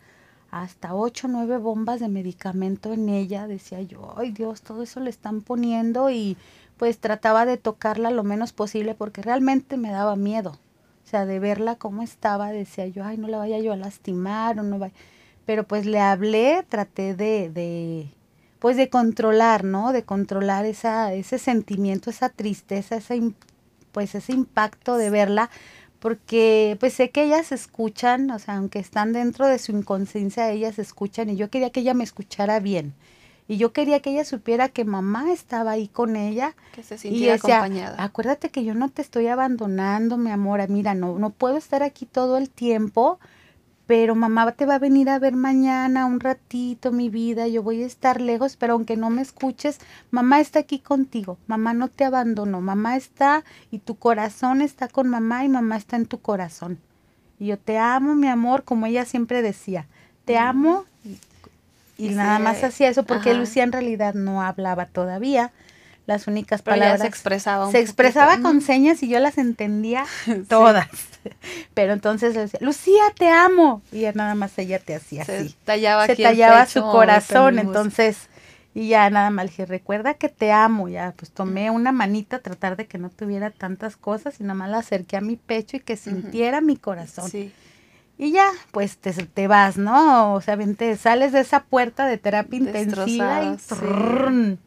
hasta 0.50 0.94
ocho 0.94 1.26
o 1.26 1.30
nueve 1.30 1.58
bombas 1.58 2.00
de 2.00 2.08
medicamento 2.08 2.92
en 2.92 3.08
ella, 3.10 3.46
decía 3.46 3.82
yo, 3.82 4.14
ay 4.16 4.30
Dios, 4.32 4.62
todo 4.62 4.82
eso 4.82 5.00
le 5.00 5.10
están 5.10 5.42
poniendo 5.42 6.08
y 6.10 6.38
pues 6.78 6.98
trataba 6.98 7.44
de 7.44 7.58
tocarla 7.58 8.10
lo 8.10 8.24
menos 8.24 8.52
posible 8.52 8.94
porque 8.94 9.20
realmente 9.20 9.76
me 9.76 9.90
daba 9.90 10.16
miedo. 10.16 10.52
O 11.04 11.10
sea, 11.10 11.26
de 11.26 11.38
verla 11.38 11.76
cómo 11.76 12.02
estaba, 12.02 12.50
decía 12.50 12.86
yo, 12.86 13.04
ay, 13.04 13.18
no 13.18 13.28
la 13.28 13.38
vaya 13.38 13.58
yo 13.58 13.72
a 13.72 13.76
lastimar 13.76 14.58
o 14.58 14.62
no 14.62 14.78
vaya. 14.78 14.94
Pero 15.46 15.64
pues 15.66 15.86
le 15.86 16.00
hablé, 16.00 16.64
traté 16.68 17.14
de, 17.14 17.50
de 17.50 18.08
pues 18.58 18.76
de 18.76 18.88
controlar, 18.88 19.64
¿no? 19.64 19.92
De 19.92 20.02
controlar 20.02 20.66
esa, 20.66 21.12
ese 21.12 21.38
sentimiento, 21.38 22.10
esa 22.10 22.28
tristeza, 22.28 22.96
ese, 22.96 23.32
pues 23.92 24.14
ese 24.14 24.32
impacto 24.32 24.96
de 24.96 25.10
verla, 25.10 25.50
porque 25.98 26.76
pues 26.80 26.94
sé 26.94 27.10
que 27.10 27.24
ellas 27.24 27.52
escuchan, 27.52 28.30
o 28.30 28.38
sea, 28.38 28.56
aunque 28.56 28.78
están 28.78 29.12
dentro 29.12 29.46
de 29.46 29.58
su 29.58 29.72
inconsciencia, 29.72 30.50
ellas 30.50 30.78
escuchan 30.78 31.30
y 31.30 31.36
yo 31.36 31.50
quería 31.50 31.70
que 31.70 31.80
ella 31.80 31.94
me 31.94 32.04
escuchara 32.04 32.60
bien. 32.60 32.94
Y 33.50 33.56
yo 33.56 33.72
quería 33.72 34.00
que 34.00 34.10
ella 34.10 34.26
supiera 34.26 34.68
que 34.68 34.84
mamá 34.84 35.32
estaba 35.32 35.70
ahí 35.70 35.88
con 35.88 36.16
ella. 36.16 36.54
Que 36.72 36.82
se 36.82 36.98
sintiera 36.98 37.36
acompañada. 37.36 37.96
Acuérdate 38.04 38.50
que 38.50 38.62
yo 38.62 38.74
no 38.74 38.90
te 38.90 39.00
estoy 39.00 39.26
abandonando, 39.28 40.18
mi 40.18 40.30
amor. 40.30 40.68
Mira, 40.68 40.92
no, 40.92 41.18
no 41.18 41.30
puedo 41.30 41.56
estar 41.56 41.82
aquí 41.82 42.04
todo 42.04 42.36
el 42.36 42.50
tiempo, 42.50 43.18
pero 43.88 44.14
mamá 44.14 44.52
te 44.52 44.66
va 44.66 44.74
a 44.74 44.78
venir 44.78 45.08
a 45.08 45.18
ver 45.18 45.34
mañana 45.34 46.04
un 46.04 46.20
ratito, 46.20 46.92
mi 46.92 47.08
vida, 47.08 47.48
yo 47.48 47.62
voy 47.62 47.82
a 47.82 47.86
estar 47.86 48.20
lejos, 48.20 48.56
pero 48.56 48.74
aunque 48.74 48.98
no 48.98 49.08
me 49.08 49.22
escuches, 49.22 49.78
mamá 50.10 50.40
está 50.40 50.58
aquí 50.58 50.78
contigo, 50.78 51.38
mamá 51.46 51.72
no 51.72 51.88
te 51.88 52.04
abandonó, 52.04 52.60
mamá 52.60 52.96
está 52.96 53.44
y 53.70 53.78
tu 53.78 53.96
corazón 53.96 54.60
está 54.60 54.88
con 54.88 55.08
mamá 55.08 55.42
y 55.46 55.48
mamá 55.48 55.78
está 55.78 55.96
en 55.96 56.04
tu 56.04 56.20
corazón. 56.20 56.78
Y 57.38 57.46
yo 57.46 57.58
te 57.58 57.78
amo, 57.78 58.14
mi 58.14 58.28
amor, 58.28 58.62
como 58.62 58.84
ella 58.84 59.06
siempre 59.06 59.40
decía, 59.40 59.86
te 60.26 60.36
amo 60.36 60.84
y, 61.96 62.10
nada 62.10 62.38
más 62.38 62.62
hacía 62.62 62.90
eso 62.90 63.04
porque 63.04 63.32
Lucía 63.32 63.62
en 63.62 63.72
realidad 63.72 64.12
no 64.12 64.42
hablaba 64.42 64.84
todavía 64.84 65.50
las 66.04 66.26
únicas 66.26 66.60
palabras. 66.60 67.00
se 67.00 67.06
expresaba. 67.06 67.70
se 67.70 67.80
expresaba 67.80 68.40
con 68.40 68.60
señas 68.60 69.02
y 69.02 69.08
yo 69.08 69.18
las 69.18 69.38
entendía 69.38 70.04
todas. 70.48 70.88
Pero 71.74 71.92
entonces 71.92 72.34
le 72.34 72.42
decía, 72.42 72.60
Lucía, 72.62 73.02
te 73.16 73.28
amo. 73.28 73.82
Y 73.92 74.00
ya 74.00 74.12
nada 74.12 74.34
más 74.34 74.58
ella 74.58 74.78
te 74.78 74.94
hacía 74.94 75.24
se 75.24 75.36
así. 75.38 75.56
Tallaba 75.64 76.06
se 76.06 76.16
tallaba 76.16 76.66
su 76.66 76.82
corazón. 76.82 77.58
Entonces, 77.58 78.28
y 78.74 78.88
ya 78.88 79.08
nada 79.10 79.30
más 79.30 79.46
le 79.46 79.50
dije, 79.50 79.66
recuerda 79.66 80.14
que 80.14 80.28
te 80.28 80.52
amo. 80.52 80.88
Ya, 80.88 81.14
pues 81.16 81.30
tomé 81.30 81.70
una 81.70 81.92
manita 81.92 82.36
a 82.36 82.40
tratar 82.40 82.76
de 82.76 82.86
que 82.86 82.98
no 82.98 83.10
tuviera 83.10 83.50
tantas 83.50 83.96
cosas 83.96 84.40
y 84.40 84.44
nada 84.44 84.54
más 84.54 84.70
la 84.70 84.78
acerqué 84.78 85.16
a 85.16 85.20
mi 85.20 85.36
pecho 85.36 85.76
y 85.76 85.80
que 85.80 85.96
sintiera 85.96 86.60
mi 86.60 86.76
corazón. 86.76 87.30
Y 88.20 88.32
ya, 88.32 88.50
pues 88.72 88.98
te, 88.98 89.12
te, 89.12 89.46
vas, 89.46 89.76
¿no? 89.76 90.34
O 90.34 90.40
sea, 90.40 90.56
bien, 90.56 90.74
te 90.74 90.96
sales 90.96 91.32
de 91.32 91.40
esa 91.40 91.62
puerta 91.62 92.06
de 92.06 92.18
terapia 92.18 92.58
intensiva 92.58 93.44
y 93.44 94.58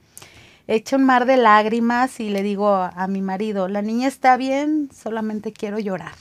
echa 0.68 0.96
un 0.96 1.04
mar 1.04 1.26
de 1.26 1.36
lágrimas 1.36 2.20
y 2.22 2.30
le 2.30 2.44
digo 2.44 2.74
a, 2.74 3.08
mi 3.08 3.22
marido, 3.22 3.68
la 3.68 3.82
niña 3.82 4.08
está 4.08 4.38
bien, 4.38 4.90
solamente 4.94 5.52
quiero 5.52 5.80
llorar. 5.80 6.16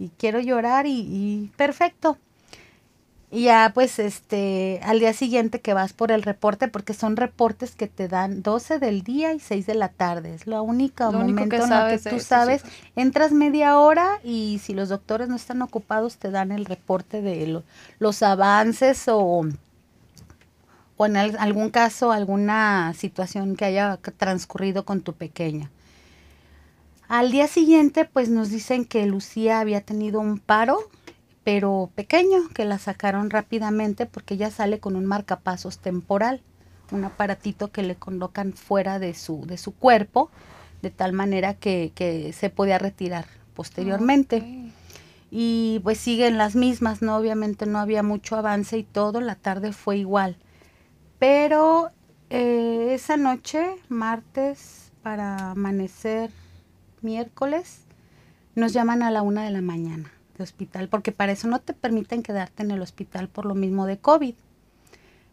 Y 0.00 0.08
quiero 0.18 0.40
llorar 0.40 0.86
y, 0.88 1.52
perfecto. 1.56 2.18
Y 3.30 3.44
ya 3.44 3.70
pues 3.72 4.00
este, 4.00 4.80
al 4.82 4.98
día 4.98 5.12
siguiente 5.12 5.60
que 5.60 5.72
vas 5.72 5.92
por 5.92 6.10
el 6.10 6.24
reporte, 6.24 6.66
porque 6.66 6.94
son 6.94 7.16
reportes 7.16 7.76
que 7.76 7.86
te 7.86 8.08
dan 8.08 8.42
12 8.42 8.80
del 8.80 9.02
día 9.02 9.32
y 9.32 9.38
6 9.38 9.66
de 9.66 9.74
la 9.76 9.90
tarde. 9.90 10.34
Es 10.34 10.48
la 10.48 10.62
única 10.62 11.12
momento 11.12 11.42
en 11.42 11.48
que 11.50 12.10
tú 12.10 12.18
sabes, 12.18 12.62
entras 12.96 13.30
media 13.30 13.78
hora 13.78 14.18
y 14.24 14.60
si 14.64 14.74
los 14.74 14.88
doctores 14.88 15.28
no 15.28 15.36
están 15.36 15.62
ocupados 15.62 16.16
te 16.16 16.32
dan 16.32 16.50
el 16.50 16.64
reporte 16.64 17.22
de 17.22 17.62
los 18.00 18.22
avances 18.24 19.04
o 19.06 19.44
o 21.00 21.06
en 21.06 21.16
algún 21.16 21.70
caso 21.70 22.12
alguna 22.12 22.92
situación 22.92 23.56
que 23.56 23.64
haya 23.64 23.98
transcurrido 24.18 24.84
con 24.84 25.00
tu 25.00 25.14
pequeña. 25.14 25.70
Al 27.10 27.32
día 27.32 27.48
siguiente, 27.48 28.04
pues 28.04 28.28
nos 28.28 28.50
dicen 28.50 28.84
que 28.84 29.04
Lucía 29.04 29.58
había 29.58 29.80
tenido 29.80 30.20
un 30.20 30.38
paro, 30.38 30.78
pero 31.42 31.90
pequeño, 31.96 32.48
que 32.54 32.64
la 32.64 32.78
sacaron 32.78 33.30
rápidamente 33.30 34.06
porque 34.06 34.34
ella 34.34 34.48
sale 34.52 34.78
con 34.78 34.94
un 34.94 35.06
marcapasos 35.06 35.80
temporal, 35.80 36.40
un 36.92 37.04
aparatito 37.04 37.72
que 37.72 37.82
le 37.82 37.96
colocan 37.96 38.52
fuera 38.52 39.00
de 39.00 39.14
su, 39.14 39.44
de 39.44 39.58
su 39.58 39.74
cuerpo, 39.74 40.30
de 40.82 40.90
tal 40.90 41.12
manera 41.12 41.54
que, 41.54 42.32
se 42.32 42.48
podía 42.48 42.78
retirar 42.78 43.26
posteriormente. 43.54 44.70
Y 45.32 45.80
pues 45.82 45.98
siguen 45.98 46.38
las 46.38 46.54
mismas, 46.54 47.02
¿no? 47.02 47.16
Obviamente 47.16 47.66
no 47.66 47.80
había 47.80 48.04
mucho 48.04 48.36
avance 48.36 48.78
y 48.78 48.84
todo, 48.84 49.20
la 49.20 49.34
tarde 49.34 49.72
fue 49.72 49.98
igual. 49.98 50.36
Pero 51.18 51.90
eh, 52.30 52.90
esa 52.92 53.16
noche, 53.16 53.66
martes, 53.88 54.92
para 55.02 55.50
amanecer 55.50 56.30
miércoles, 57.02 57.82
nos 58.54 58.72
llaman 58.72 59.02
a 59.02 59.10
la 59.10 59.22
una 59.22 59.44
de 59.44 59.50
la 59.50 59.62
mañana 59.62 60.12
de 60.36 60.44
hospital, 60.44 60.88
porque 60.88 61.12
para 61.12 61.32
eso 61.32 61.48
no 61.48 61.60
te 61.60 61.72
permiten 61.74 62.22
quedarte 62.22 62.62
en 62.62 62.70
el 62.70 62.82
hospital 62.82 63.28
por 63.28 63.46
lo 63.46 63.54
mismo 63.54 63.86
de 63.86 63.98
COVID. 63.98 64.34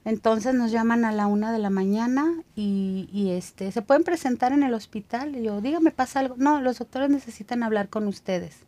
Entonces 0.05 0.53
nos 0.53 0.71
llaman 0.71 1.03
a 1.03 1.11
la 1.11 1.27
una 1.27 1.51
de 1.51 1.59
la 1.59 1.69
mañana 1.69 2.33
y, 2.55 3.09
y, 3.11 3.31
este, 3.31 3.73
se 3.73 3.81
pueden 3.81 4.05
presentar 4.05 4.53
en 4.53 4.63
el 4.63 4.73
hospital. 4.73 5.35
Y 5.35 5.43
yo, 5.43 5.59
dígame, 5.59 5.91
pasa 5.91 6.21
algo. 6.21 6.35
No, 6.37 6.61
los 6.61 6.79
doctores 6.79 7.09
necesitan 7.09 7.61
hablar 7.61 7.89
con 7.89 8.07
ustedes. 8.07 8.67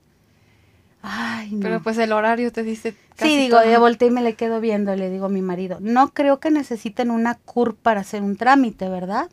Ay, 1.01 1.51
no. 1.51 1.61
Pero 1.61 1.81
pues 1.81 1.97
el 1.97 2.11
horario 2.11 2.51
te 2.51 2.63
dice. 2.63 2.93
sí, 3.17 3.37
digo, 3.37 3.57
ya 3.63 3.79
volteé 3.79 4.09
y 4.09 4.11
me 4.11 4.21
le 4.21 4.35
quedo 4.35 4.59
viendo, 4.59 4.95
le 4.95 5.09
digo 5.09 5.27
a 5.27 5.29
mi 5.29 5.41
marido, 5.41 5.77
no 5.79 6.13
creo 6.13 6.39
que 6.39 6.51
necesiten 6.51 7.09
una 7.09 7.35
CUR 7.35 7.75
para 7.75 8.01
hacer 8.01 8.21
un 8.21 8.35
trámite, 8.35 8.89
¿verdad? 8.89 9.29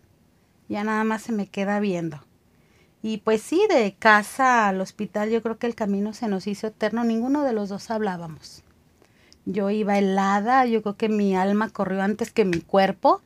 Ya 0.68 0.84
nada 0.84 1.02
más 1.04 1.22
se 1.22 1.32
me 1.32 1.48
queda 1.48 1.80
viendo. 1.80 2.20
Y 3.06 3.18
pues 3.18 3.40
sí, 3.40 3.60
de 3.68 3.94
casa 3.96 4.66
al 4.66 4.80
hospital 4.80 5.30
yo 5.30 5.40
creo 5.40 5.58
que 5.58 5.68
el 5.68 5.76
camino 5.76 6.12
se 6.12 6.26
nos 6.26 6.48
hizo 6.48 6.66
eterno, 6.66 7.04
ninguno 7.04 7.44
de 7.44 7.52
los 7.52 7.68
dos 7.68 7.90
hablábamos. 7.92 8.64
Yo 9.44 9.70
iba 9.70 9.96
helada, 9.96 10.66
yo 10.66 10.82
creo 10.82 10.96
que 10.96 11.08
mi 11.08 11.36
alma 11.36 11.70
corrió 11.70 12.02
antes 12.02 12.32
que 12.32 12.44
mi 12.44 12.60
cuerpo 12.60 13.22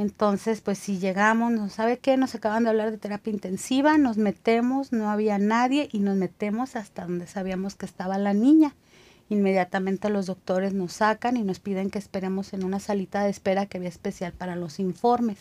entonces, 0.00 0.62
pues 0.62 0.78
si 0.78 0.98
llegamos, 0.98 1.52
¿no 1.52 1.68
sabe 1.68 1.98
qué? 1.98 2.16
Nos 2.16 2.34
acaban 2.34 2.64
de 2.64 2.70
hablar 2.70 2.90
de 2.90 2.96
terapia 2.96 3.34
intensiva, 3.34 3.98
nos 3.98 4.16
metemos, 4.16 4.92
no 4.92 5.10
había 5.10 5.36
nadie 5.36 5.90
y 5.92 5.98
nos 5.98 6.16
metemos 6.16 6.74
hasta 6.74 7.02
donde 7.02 7.26
sabíamos 7.26 7.74
que 7.74 7.84
estaba 7.84 8.16
la 8.16 8.32
niña. 8.32 8.74
Inmediatamente 9.28 10.08
los 10.08 10.24
doctores 10.24 10.72
nos 10.72 10.94
sacan 10.94 11.36
y 11.36 11.42
nos 11.42 11.60
piden 11.60 11.90
que 11.90 11.98
esperemos 11.98 12.54
en 12.54 12.64
una 12.64 12.80
salita 12.80 13.24
de 13.24 13.28
espera 13.28 13.66
que 13.66 13.76
había 13.76 13.90
especial 13.90 14.32
para 14.32 14.56
los 14.56 14.80
informes. 14.80 15.36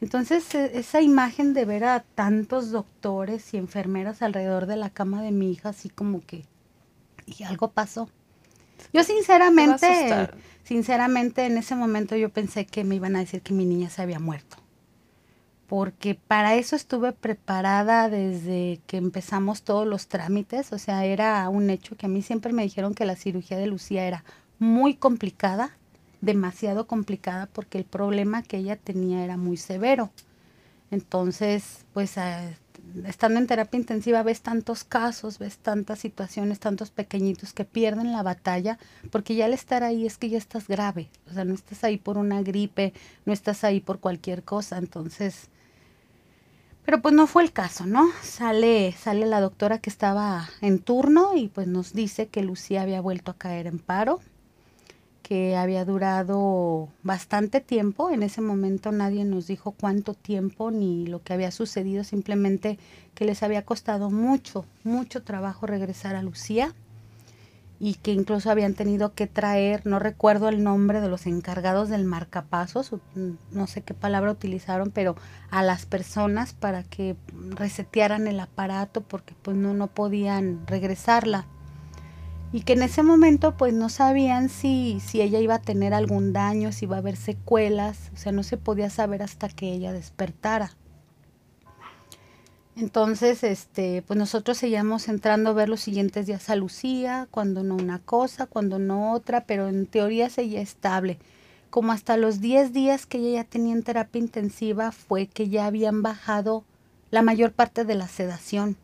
Entonces, 0.00 0.54
e, 0.54 0.78
esa 0.78 1.00
imagen 1.00 1.54
de 1.54 1.64
ver 1.64 1.84
a 1.84 2.00
tantos 2.00 2.70
doctores 2.70 3.54
y 3.54 3.56
enfermeras 3.56 4.22
alrededor 4.22 4.66
de 4.66 4.76
la 4.76 4.90
cama 4.90 5.22
de 5.22 5.32
mi 5.32 5.50
hija, 5.52 5.70
así 5.70 5.88
como 5.88 6.20
que, 6.20 6.44
y 7.26 7.44
algo 7.44 7.70
pasó. 7.70 8.08
Yo 8.92 9.04
sinceramente, 9.04 10.28
sinceramente 10.64 11.46
en 11.46 11.58
ese 11.58 11.74
momento 11.74 12.14
yo 12.16 12.28
pensé 12.30 12.66
que 12.66 12.84
me 12.84 12.94
iban 12.94 13.16
a 13.16 13.20
decir 13.20 13.42
que 13.42 13.54
mi 13.54 13.64
niña 13.64 13.90
se 13.90 14.02
había 14.02 14.18
muerto. 14.18 14.58
Porque 15.66 16.14
para 16.14 16.54
eso 16.54 16.76
estuve 16.76 17.12
preparada 17.12 18.08
desde 18.08 18.80
que 18.86 18.98
empezamos 18.98 19.62
todos 19.62 19.86
los 19.86 20.06
trámites, 20.06 20.72
o 20.72 20.78
sea, 20.78 21.04
era 21.04 21.48
un 21.48 21.70
hecho 21.70 21.96
que 21.96 22.06
a 22.06 22.08
mí 22.08 22.22
siempre 22.22 22.52
me 22.52 22.62
dijeron 22.62 22.94
que 22.94 23.04
la 23.04 23.16
cirugía 23.16 23.56
de 23.56 23.66
Lucía 23.66 24.06
era 24.06 24.24
muy 24.60 24.94
complicada, 24.94 25.76
demasiado 26.20 26.86
complicada 26.86 27.46
porque 27.46 27.78
el 27.78 27.84
problema 27.84 28.42
que 28.42 28.58
ella 28.58 28.76
tenía 28.76 29.24
era 29.24 29.36
muy 29.36 29.56
severo. 29.56 30.10
Entonces, 30.90 31.84
pues 31.92 32.16
estando 33.04 33.38
en 33.38 33.46
terapia 33.46 33.78
intensiva 33.78 34.22
ves 34.22 34.40
tantos 34.40 34.84
casos, 34.84 35.38
ves 35.38 35.58
tantas 35.58 35.98
situaciones, 35.98 36.60
tantos 36.60 36.90
pequeñitos 36.90 37.52
que 37.52 37.64
pierden 37.64 38.12
la 38.12 38.22
batalla, 38.22 38.78
porque 39.10 39.34
ya 39.34 39.46
al 39.46 39.52
estar 39.52 39.82
ahí 39.82 40.06
es 40.06 40.18
que 40.18 40.28
ya 40.28 40.38
estás 40.38 40.68
grave, 40.68 41.08
o 41.28 41.34
sea, 41.34 41.44
no 41.44 41.54
estás 41.54 41.84
ahí 41.84 41.98
por 41.98 42.18
una 42.18 42.42
gripe, 42.42 42.92
no 43.24 43.32
estás 43.32 43.64
ahí 43.64 43.80
por 43.80 43.98
cualquier 44.00 44.44
cosa, 44.44 44.78
entonces, 44.78 45.48
pero 46.84 47.02
pues 47.02 47.14
no 47.14 47.26
fue 47.26 47.42
el 47.42 47.52
caso, 47.52 47.86
¿no? 47.86 48.08
Sale, 48.22 48.92
sale 48.92 49.26
la 49.26 49.40
doctora 49.40 49.78
que 49.78 49.90
estaba 49.90 50.48
en 50.60 50.78
turno 50.78 51.36
y 51.36 51.48
pues 51.48 51.66
nos 51.66 51.92
dice 51.92 52.28
que 52.28 52.42
Lucía 52.42 52.82
había 52.82 53.00
vuelto 53.00 53.32
a 53.32 53.36
caer 53.36 53.66
en 53.66 53.80
paro, 53.80 54.20
que 55.26 55.56
había 55.56 55.84
durado 55.84 56.88
bastante 57.02 57.60
tiempo. 57.60 58.10
En 58.10 58.22
ese 58.22 58.40
momento 58.40 58.92
nadie 58.92 59.24
nos 59.24 59.48
dijo 59.48 59.72
cuánto 59.72 60.14
tiempo 60.14 60.70
ni 60.70 61.04
lo 61.08 61.20
que 61.20 61.32
había 61.32 61.50
sucedido, 61.50 62.04
simplemente 62.04 62.78
que 63.16 63.24
les 63.24 63.42
había 63.42 63.64
costado 63.64 64.08
mucho, 64.08 64.66
mucho 64.84 65.24
trabajo 65.24 65.66
regresar 65.66 66.14
a 66.14 66.22
Lucía 66.22 66.76
y 67.80 67.94
que 67.94 68.12
incluso 68.12 68.52
habían 68.52 68.74
tenido 68.74 69.14
que 69.14 69.26
traer, 69.26 69.84
no 69.84 69.98
recuerdo 69.98 70.48
el 70.48 70.62
nombre 70.62 71.00
de 71.00 71.08
los 71.08 71.26
encargados 71.26 71.88
del 71.88 72.04
marcapasos, 72.04 72.92
no 73.50 73.66
sé 73.66 73.82
qué 73.82 73.94
palabra 73.94 74.30
utilizaron, 74.30 74.92
pero 74.92 75.16
a 75.50 75.64
las 75.64 75.86
personas 75.86 76.52
para 76.54 76.84
que 76.84 77.16
resetearan 77.50 78.28
el 78.28 78.38
aparato 78.38 79.00
porque 79.00 79.34
pues 79.42 79.56
no, 79.56 79.74
no 79.74 79.88
podían 79.88 80.64
regresarla. 80.68 81.48
Y 82.52 82.60
que 82.60 82.74
en 82.74 82.82
ese 82.82 83.02
momento 83.02 83.56
pues 83.56 83.74
no 83.74 83.88
sabían 83.88 84.48
si, 84.48 85.00
si 85.00 85.20
ella 85.20 85.40
iba 85.40 85.56
a 85.56 85.62
tener 85.62 85.92
algún 85.92 86.32
daño, 86.32 86.72
si 86.72 86.84
iba 86.84 86.96
a 86.96 87.00
haber 87.00 87.16
secuelas, 87.16 88.10
o 88.14 88.16
sea, 88.16 88.32
no 88.32 88.42
se 88.42 88.56
podía 88.56 88.88
saber 88.88 89.22
hasta 89.22 89.48
que 89.48 89.72
ella 89.72 89.92
despertara. 89.92 90.70
Entonces, 92.76 93.42
este, 93.42 94.02
pues 94.02 94.18
nosotros 94.18 94.58
seguíamos 94.58 95.08
entrando 95.08 95.50
a 95.50 95.54
ver 95.54 95.68
los 95.68 95.80
siguientes 95.80 96.26
días 96.26 96.50
a 96.50 96.56
Lucía, 96.56 97.26
cuando 97.30 97.62
no 97.62 97.74
una 97.74 98.00
cosa, 98.00 98.46
cuando 98.46 98.78
no 98.78 99.12
otra, 99.12 99.44
pero 99.44 99.68
en 99.68 99.86
teoría 99.86 100.28
seguía 100.28 100.60
estable. 100.60 101.18
Como 101.70 101.92
hasta 101.92 102.18
los 102.18 102.40
10 102.40 102.72
días 102.72 103.06
que 103.06 103.18
ella 103.18 103.42
ya 103.42 103.44
tenía 103.44 103.74
en 103.74 103.82
terapia 103.82 104.20
intensiva 104.20 104.92
fue 104.92 105.26
que 105.26 105.48
ya 105.48 105.66
habían 105.66 106.02
bajado 106.02 106.64
la 107.10 107.22
mayor 107.22 107.52
parte 107.52 107.84
de 107.84 107.94
la 107.94 108.08
sedación 108.08 108.76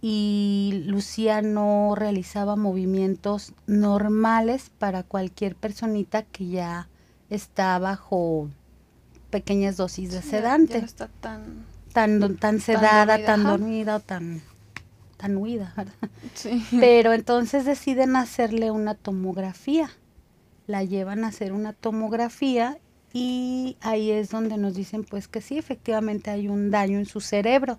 y 0.00 0.82
Lucía 0.86 1.42
no 1.42 1.94
realizaba 1.96 2.56
movimientos 2.56 3.52
normales 3.66 4.70
para 4.78 5.02
cualquier 5.02 5.56
personita 5.56 6.22
que 6.22 6.48
ya 6.48 6.88
está 7.30 7.78
bajo 7.78 8.48
pequeñas 9.30 9.76
dosis 9.76 10.12
de 10.12 10.22
sedante. 10.22 10.80
no 10.80 10.86
está 10.86 11.08
tan 11.08 11.66
tan, 11.96 12.36
tan 12.36 12.60
sedada, 12.60 13.24
tan 13.24 13.42
dormida, 13.42 13.96
o 13.96 14.00
tan, 14.00 14.42
tan 15.16 15.38
huida, 15.38 15.72
Pero 16.78 17.14
entonces 17.14 17.64
deciden 17.64 18.16
hacerle 18.16 18.70
una 18.70 18.94
tomografía. 18.94 19.88
La 20.66 20.84
llevan 20.84 21.24
a 21.24 21.28
hacer 21.28 21.54
una 21.54 21.72
tomografía 21.72 22.76
y 23.14 23.78
ahí 23.80 24.10
es 24.10 24.28
donde 24.28 24.58
nos 24.58 24.74
dicen 24.74 25.04
pues 25.04 25.26
que 25.26 25.40
sí, 25.40 25.56
efectivamente 25.56 26.30
hay 26.30 26.48
un 26.48 26.70
daño 26.70 26.98
en 26.98 27.06
su 27.06 27.22
cerebro 27.22 27.78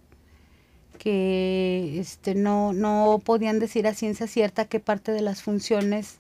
que 0.98 2.00
este 2.00 2.36
no 2.36 2.74
no 2.74 3.22
podían 3.24 3.60
decir 3.60 3.88
a 3.88 3.94
ciencia 3.94 4.28
cierta 4.28 4.66
qué 4.66 4.80
parte 4.80 5.12
de 5.12 5.22
las 5.22 5.42
funciones 5.42 6.18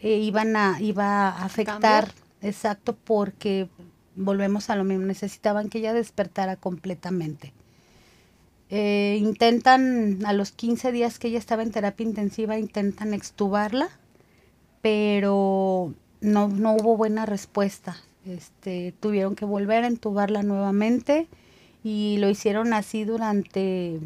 eh, 0.00 0.16
iban 0.16 0.56
a 0.56 0.80
iba 0.80 1.28
a 1.28 1.44
afectar 1.44 2.12
exacto 2.42 2.96
porque 2.96 3.68
volvemos 4.16 4.70
a 4.70 4.76
lo 4.76 4.84
mismo, 4.84 5.06
necesitaban 5.06 5.68
que 5.68 5.78
ella 5.78 5.92
despertara 5.92 6.56
completamente. 6.56 7.52
Eh, 8.68 9.18
intentan, 9.20 10.24
a 10.26 10.32
los 10.32 10.50
15 10.50 10.90
días 10.90 11.18
que 11.18 11.28
ella 11.28 11.38
estaba 11.38 11.62
en 11.62 11.70
terapia 11.70 12.04
intensiva, 12.04 12.58
intentan 12.58 13.14
extubarla, 13.14 13.88
pero 14.80 15.94
no, 16.20 16.48
no 16.48 16.74
hubo 16.74 16.96
buena 16.96 17.26
respuesta. 17.26 17.96
Este, 18.24 18.92
tuvieron 18.98 19.36
que 19.36 19.44
volver 19.44 19.84
a 19.84 19.86
entubarla 19.86 20.42
nuevamente 20.42 21.28
y 21.86 22.16
lo 22.16 22.28
hicieron 22.28 22.72
así 22.72 23.04
durante 23.04 24.00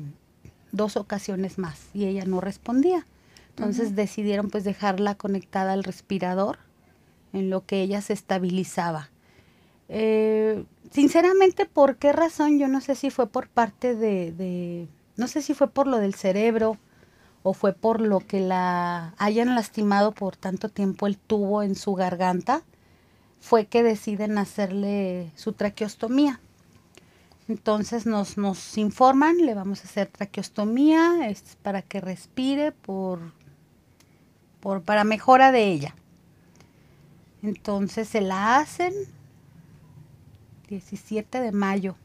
dos 0.70 0.98
ocasiones 0.98 1.56
más 1.56 1.88
y 1.94 2.04
ella 2.04 2.26
no 2.26 2.42
respondía. 2.42 3.06
Entonces 3.48 3.96
decidieron 3.96 4.50
pues 4.50 4.64
dejarla 4.64 5.14
conectada 5.14 5.72
al 5.72 5.82
respirador 5.82 6.58
en 7.32 7.48
lo 7.48 7.64
que 7.64 7.80
ella 7.80 8.02
se 8.02 8.12
estabilizaba. 8.12 9.08
Eh, 9.88 10.62
sinceramente, 10.90 11.64
¿por 11.64 11.96
qué 11.96 12.12
razón? 12.12 12.58
Yo 12.58 12.68
no 12.68 12.82
sé 12.82 12.96
si 12.96 13.08
fue 13.08 13.28
por 13.28 13.48
parte 13.48 13.94
de, 13.94 14.86
no 15.16 15.26
sé 15.26 15.40
si 15.40 15.54
fue 15.54 15.70
por 15.70 15.86
lo 15.86 15.96
del 15.96 16.12
cerebro 16.12 16.76
o 17.42 17.54
fue 17.54 17.72
por 17.72 18.02
lo 18.02 18.20
que 18.20 18.40
la 18.40 19.14
hayan 19.16 19.54
lastimado 19.54 20.12
por 20.12 20.36
tanto 20.36 20.68
tiempo 20.68 21.06
el 21.06 21.16
tubo 21.16 21.62
en 21.62 21.74
su 21.76 21.94
garganta, 21.94 22.62
fue 23.40 23.64
que 23.64 23.82
deciden 23.82 24.36
hacerle 24.36 25.30
su 25.34 25.54
traqueostomía. 25.54 26.40
Entonces 27.50 28.06
nos, 28.06 28.38
nos 28.38 28.78
informan, 28.78 29.38
le 29.38 29.54
vamos 29.54 29.80
a 29.80 29.88
hacer 29.88 30.06
traqueostomía, 30.06 31.28
es 31.28 31.58
para 31.60 31.82
que 31.82 32.00
respire 32.00 32.70
por, 32.70 33.32
por, 34.60 34.82
para 34.82 35.02
mejora 35.02 35.50
de 35.50 35.64
ella. 35.64 35.96
Entonces 37.42 38.06
se 38.06 38.20
la 38.20 38.58
hacen, 38.58 38.94
17 40.68 41.40
de 41.40 41.50
mayo 41.50 41.96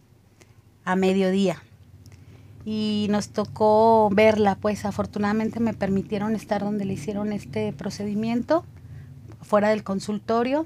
a 0.83 0.95
mediodía. 0.95 1.61
Y 2.65 3.05
nos 3.11 3.29
tocó 3.29 4.09
verla, 4.11 4.55
pues 4.55 4.83
afortunadamente 4.83 5.59
me 5.59 5.75
permitieron 5.75 6.35
estar 6.35 6.61
donde 6.61 6.85
le 6.85 6.93
hicieron 6.93 7.31
este 7.31 7.71
procedimiento, 7.71 8.65
fuera 9.43 9.69
del 9.69 9.83
consultorio. 9.83 10.65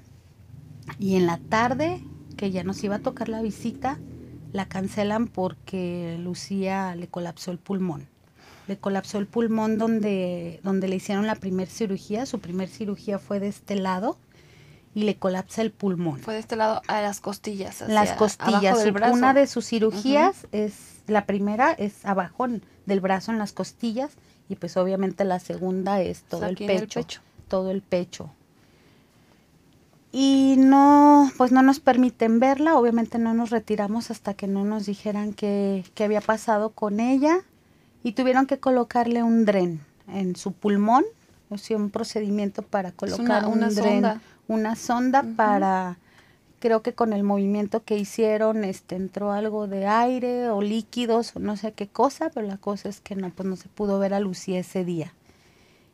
Y 1.00 1.18
en 1.18 1.26
la 1.26 1.38
tarde, 1.38 2.02
que 2.38 2.52
ya 2.52 2.63
nos 2.63 2.82
iba 2.82 2.96
a 2.96 3.00
tocar 3.00 3.28
la 3.28 3.42
visita, 3.42 4.00
la 4.51 4.67
cancelan 4.67 5.27
porque 5.27 6.17
Lucía 6.19 6.95
le 6.95 7.07
colapsó 7.07 7.51
el 7.51 7.57
pulmón. 7.57 8.07
Le 8.67 8.77
colapsó 8.77 9.17
el 9.17 9.27
pulmón 9.27 9.77
donde, 9.77 10.59
donde 10.63 10.88
le 10.88 10.95
hicieron 10.95 11.27
la 11.27 11.35
primera 11.35 11.69
cirugía. 11.69 12.25
Su 12.25 12.39
primer 12.39 12.69
cirugía 12.69 13.19
fue 13.19 13.39
de 13.39 13.47
este 13.47 13.75
lado 13.75 14.17
y 14.93 15.03
le 15.03 15.15
colapsa 15.17 15.62
el 15.62 15.71
pulmón. 15.71 16.19
Fue 16.19 16.33
de 16.33 16.39
este 16.39 16.55
lado 16.55 16.81
a 16.88 17.01
las 17.01 17.19
costillas. 17.19 17.81
las 17.88 18.13
costillas. 18.13 18.85
Una 19.12 19.33
de 19.33 19.47
sus 19.47 19.65
cirugías 19.65 20.47
es, 20.51 21.01
la 21.07 21.25
primera 21.25 21.71
es 21.71 22.05
abajo 22.05 22.47
del 22.85 22.99
brazo 22.99 23.31
en 23.31 23.39
las 23.39 23.53
costillas 23.53 24.12
y 24.49 24.55
pues 24.55 24.77
obviamente 24.77 25.23
la 25.25 25.39
segunda 25.39 26.01
es 26.01 26.23
todo 26.23 26.45
el 26.45 26.55
pecho, 26.55 27.01
Todo 27.47 27.71
el 27.71 27.81
pecho. 27.81 28.31
Y 30.12 30.56
no, 30.58 31.32
pues 31.38 31.52
no 31.52 31.62
nos 31.62 31.80
permiten 31.80 32.39
verla, 32.39 32.76
obviamente 32.78 33.19
no 33.19 33.34
nos 33.34 33.52
retiramos 33.52 34.10
hasta 34.10 34.34
que 34.34 34.48
no 34.48 34.65
nos 34.65 34.88
dijeran 34.88 35.34
qué, 35.34 35.84
había 36.00 36.22
pasado 36.22 36.72
con 36.72 37.00
ella 37.00 37.41
y 38.02 38.13
tuvieron 38.13 38.48
que 38.48 38.60
colocarle 38.60 39.22
un 39.22 39.45
dren 39.45 39.82
en 40.08 40.36
su 40.36 40.54
pulmón, 40.54 41.06
o 41.50 41.60
sea, 41.60 41.78
un 41.78 41.91
procedimiento 41.91 42.63
para 42.63 42.91
colocar 42.91 43.45
un 43.45 43.60
una 43.60 43.69
dren, 43.69 44.22
una 44.48 44.76
sonda 44.76 45.24
para, 45.36 46.00
creo 46.60 46.82
que 46.82 46.93
con 46.93 47.13
el 47.13 47.24
movimiento 47.24 47.84
que 47.84 47.98
hicieron, 47.98 48.63
este, 48.63 48.95
entró 48.95 49.32
algo 49.32 49.67
de 49.67 49.86
aire 49.86 50.50
o 50.50 50.63
líquidos 50.63 51.36
o 51.36 51.39
no 51.39 51.56
sé 51.56 51.74
qué 51.74 51.88
cosa, 51.88 52.32
pero 52.34 52.48
la 52.48 52.58
cosa 52.58 52.89
es 52.89 53.00
que 53.00 53.15
no, 53.15 53.30
pues 53.30 53.48
no 53.48 53.56
se 53.56 53.69
pudo 53.69 54.00
ver 54.00 54.15
a 54.15 54.19
Lucía 54.19 54.60
ese 54.60 54.84
día. 54.84 55.13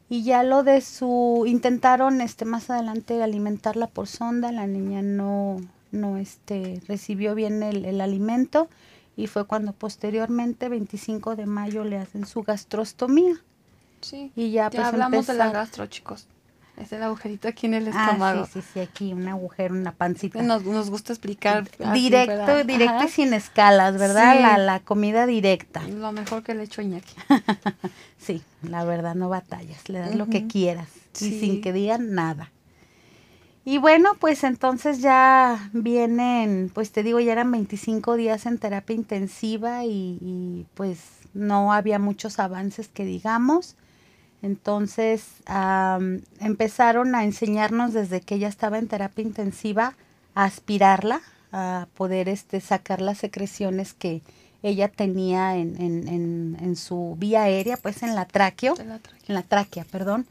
Y 0.08 0.24
ya 0.24 0.44
lo 0.44 0.64
de 0.64 0.82
su, 0.82 1.46
intentaron 1.48 2.22
este, 2.22 2.46
más 2.46 2.70
adelante 2.70 3.22
alimentarla 3.24 3.88
por 3.88 4.08
sonda, 4.08 4.52
la 4.52 4.68
niña 4.68 5.02
no, 5.02 5.58
no 5.92 6.18
este, 6.18 6.82
recibió 6.88 7.34
bien 7.34 7.64
el, 7.64 7.86
el 7.86 8.02
alimento 8.02 8.70
y 9.18 9.28
fue 9.28 9.46
cuando 9.46 9.72
posteriormente, 9.72 10.70
25 10.70 11.36
de 11.36 11.46
mayo, 11.46 11.84
le 11.84 11.98
hacen 11.98 12.26
su 12.26 12.44
gastrostomía. 12.44 13.42
Sí, 14.02 14.32
y 14.36 14.52
ya, 14.52 14.70
ya 14.70 14.70
pues, 14.70 14.84
hablamos 14.86 15.28
de 15.28 15.34
la 15.34 15.52
gastro, 15.52 15.88
chicos. 15.88 16.28
Es 16.78 16.92
el 16.92 17.04
agujerito 17.04 17.48
aquí 17.48 17.68
en 17.68 17.74
el 17.76 17.88
ah, 17.88 17.90
estómago. 17.90 18.46
sí, 18.46 18.62
sí, 18.62 18.68
sí, 18.74 18.80
aquí 18.82 19.14
un 19.14 19.28
agujero, 19.28 19.74
una 19.76 19.94
pancita. 19.94 20.42
Nos, 20.42 20.64
nos 20.64 20.90
gusta 20.90 21.14
explicar. 21.14 21.70
Directo, 21.94 22.64
directo 22.64 23.06
y 23.06 23.08
sin 23.08 23.34
escalas, 23.34 23.98
¿verdad? 23.98 24.40
La, 24.42 24.58
la, 24.58 24.80
comida 24.82 25.26
directa. 25.26 25.84
Lo 25.88 26.12
mejor 26.12 26.44
que 26.44 26.54
le 26.54 26.64
echo 26.64 26.82
Iñaki. 26.82 27.16
sí, 28.18 28.44
la 28.62 28.84
verdad, 28.84 29.16
no 29.16 29.30
batallas. 29.30 29.88
Le 29.88 30.00
das 30.00 30.16
lo 30.16 30.28
que 30.28 30.48
quieras. 30.48 30.90
Y 31.22 31.40
sin 31.40 31.62
que 31.62 31.72
digan 31.72 32.14
nada. 32.14 32.52
Y 33.64 33.78
bueno, 33.80 34.12
pues 34.20 34.44
entonces 34.44 35.00
ya 35.00 35.70
vienen, 35.74 36.70
pues 36.74 36.92
te 36.92 37.02
digo, 37.02 37.20
ya 37.20 37.32
eran 37.32 37.52
25 37.52 38.16
días 38.16 38.46
en 38.46 38.60
terapia 38.60 38.96
intensiva 38.96 39.86
y, 39.86 40.20
y 40.22 40.66
pues 40.76 41.00
no 41.34 41.74
había 41.74 41.98
muchos 41.98 42.38
avances 42.38 42.90
que 42.90 43.06
digamos. 43.06 43.76
Entonces 44.46 45.26
empezaron 46.40 47.16
a 47.16 47.24
enseñarnos 47.24 47.94
desde 47.94 48.22
que 48.22 48.36
ella 48.36 48.48
estaba 48.48 48.78
en 48.78 48.88
terapia 48.88 49.24
intensiva 49.24 49.96
a 50.36 50.44
aspirarla, 50.44 51.22
a 51.52 51.88
poder 51.96 52.30
este, 52.30 52.62
sacar 52.62 53.02
las 53.02 53.18
secreciones 53.18 53.96
que 53.96 54.22
ella 54.62 54.88
tenía 54.88 55.58
en, 55.58 55.82
en, 55.82 56.58
en, 56.62 56.76
su 56.76 57.16
vía 57.18 57.44
aérea, 57.44 57.76
pues 57.78 58.04
en 58.04 58.14
la 58.14 58.26
tráqueo, 58.26 58.76
en 58.80 59.34
la 59.34 59.42
tráquea, 59.42 59.84
perdón, 59.84 60.28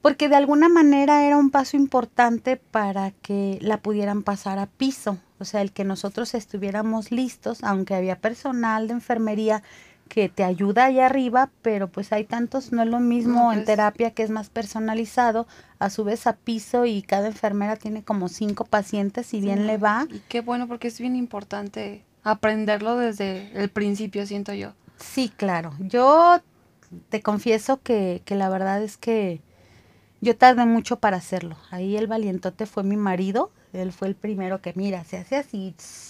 porque 0.00 0.28
de 0.28 0.36
alguna 0.36 0.68
manera 0.68 1.26
era 1.26 1.36
un 1.36 1.50
paso 1.50 1.76
importante 1.76 2.56
para 2.56 3.10
que 3.10 3.58
la 3.62 3.78
pudieran 3.78 4.22
pasar 4.22 4.60
a 4.60 4.66
piso, 4.66 5.18
o 5.40 5.44
sea, 5.44 5.60
el 5.60 5.72
que 5.72 5.82
nosotros 5.82 6.34
estuviéramos 6.34 7.10
listos, 7.10 7.64
aunque 7.64 7.96
había 7.96 8.16
personal 8.16 8.86
de 8.86 8.94
enfermería 8.94 9.64
que 10.10 10.28
te 10.28 10.42
ayuda 10.44 10.86
allá 10.86 11.06
arriba, 11.06 11.50
pero 11.62 11.88
pues 11.88 12.12
hay 12.12 12.24
tantos, 12.24 12.72
no 12.72 12.82
es 12.82 12.88
lo 12.88 12.98
mismo 13.00 13.52
en 13.52 13.60
pues 13.60 13.66
terapia 13.66 14.10
que 14.10 14.24
es 14.24 14.30
más 14.30 14.50
personalizado, 14.50 15.46
a 15.78 15.88
su 15.88 16.02
vez 16.04 16.26
a 16.26 16.34
piso 16.34 16.84
y 16.84 17.02
cada 17.02 17.28
enfermera 17.28 17.76
tiene 17.76 18.02
como 18.02 18.28
cinco 18.28 18.64
pacientes 18.64 19.32
y 19.34 19.40
bien 19.40 19.66
le 19.66 19.78
va. 19.78 20.06
Y 20.10 20.20
qué 20.28 20.40
bueno 20.40 20.66
porque 20.68 20.88
es 20.88 20.98
bien 21.00 21.14
importante 21.16 22.04
aprenderlo 22.24 22.96
desde 22.96 23.50
el 23.54 23.70
principio, 23.70 24.26
siento 24.26 24.52
yo. 24.52 24.74
Sí, 24.98 25.32
claro. 25.34 25.72
Yo 25.78 26.40
te 27.08 27.22
confieso 27.22 27.80
que, 27.82 28.22
que 28.24 28.34
la 28.34 28.48
verdad 28.48 28.82
es 28.82 28.96
que 28.98 29.40
Yo 30.20 30.36
tardé 30.36 30.66
mucho 30.66 30.98
para 31.00 31.16
hacerlo. 31.18 31.56
Ahí 31.70 31.96
el 31.96 32.06
valientote 32.06 32.66
fue 32.66 32.82
mi 32.84 32.96
marido. 32.96 33.52
Él 33.72 33.92
fue 33.92 34.08
el 34.08 34.14
primero 34.16 34.60
que, 34.60 34.72
mira, 34.74 35.04
se 35.04 35.18
hace 35.18 35.36
así. 35.36 35.74
tss. 35.76 36.09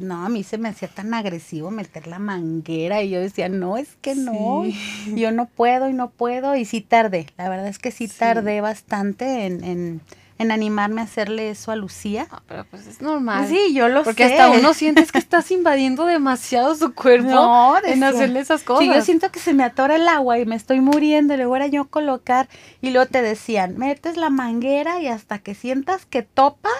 No, 0.00 0.24
a 0.24 0.28
mí 0.28 0.42
se 0.42 0.58
me 0.58 0.68
hacía 0.68 0.88
tan 0.88 1.12
agresivo 1.14 1.70
meter 1.70 2.06
la 2.06 2.18
manguera 2.18 3.02
y 3.02 3.10
yo 3.10 3.20
decía, 3.20 3.48
no, 3.48 3.76
es 3.76 3.96
que 4.00 4.14
no, 4.14 4.62
Sí. 4.64 5.14
yo 5.16 5.30
no 5.32 5.46
puedo 5.46 5.88
y 5.88 5.92
no 5.92 6.10
puedo 6.10 6.54
y 6.56 6.64
sí 6.64 6.80
tardé. 6.80 7.26
La 7.36 7.48
verdad 7.48 7.68
es 7.68 7.78
que 7.78 7.90
sí, 7.90 8.08
Sí. 8.08 8.14
tardé 8.18 8.60
bastante 8.60 9.46
en, 9.46 9.62
en, 9.64 10.00
en 10.38 10.50
animarme 10.50 11.00
a 11.00 11.04
hacerle 11.04 11.50
eso 11.50 11.70
a 11.70 11.76
Lucía. 11.76 12.26
Ah, 12.30 12.42
pero 12.48 12.64
pues 12.68 12.86
es 12.88 13.00
normal. 13.00 13.46
Sí, 13.48 13.72
yo 13.72 13.88
lo 13.88 14.02
Porque 14.02 14.26
sé. 14.28 14.34
hasta 14.34 14.50
uno 14.50 14.74
sientes 14.74 15.12
que 15.12 15.18
estás 15.26 15.50
invadiendo 15.52 16.06
demasiado 16.06 16.74
su 16.74 16.92
cuerpo 16.92 17.30
No, 17.30 17.76
en 17.84 18.02
hacerle 18.02 18.40
esas 18.40 18.62
cosas. 18.64 18.84
Sí, 18.84 18.92
yo 18.92 19.00
siento 19.02 19.30
que 19.30 19.38
se 19.38 19.54
me 19.54 19.62
atora 19.62 19.94
el 19.94 20.08
agua 20.08 20.38
y 20.40 20.44
me 20.46 20.56
estoy 20.56 20.80
muriendo. 20.80 21.34
Y 21.34 21.36
luego 21.36 21.54
era 21.54 21.68
yo 21.68 21.84
colocar. 21.88 22.48
Y 22.82 22.90
luego 22.90 23.06
te 23.08 23.22
decían, 23.22 23.78
metes 23.78 24.16
la 24.16 24.28
manguera 24.28 25.00
y 25.00 25.06
hasta 25.06 25.38
que 25.38 25.54
sientas 25.54 26.04
que 26.04 26.22
topa. 26.22 26.70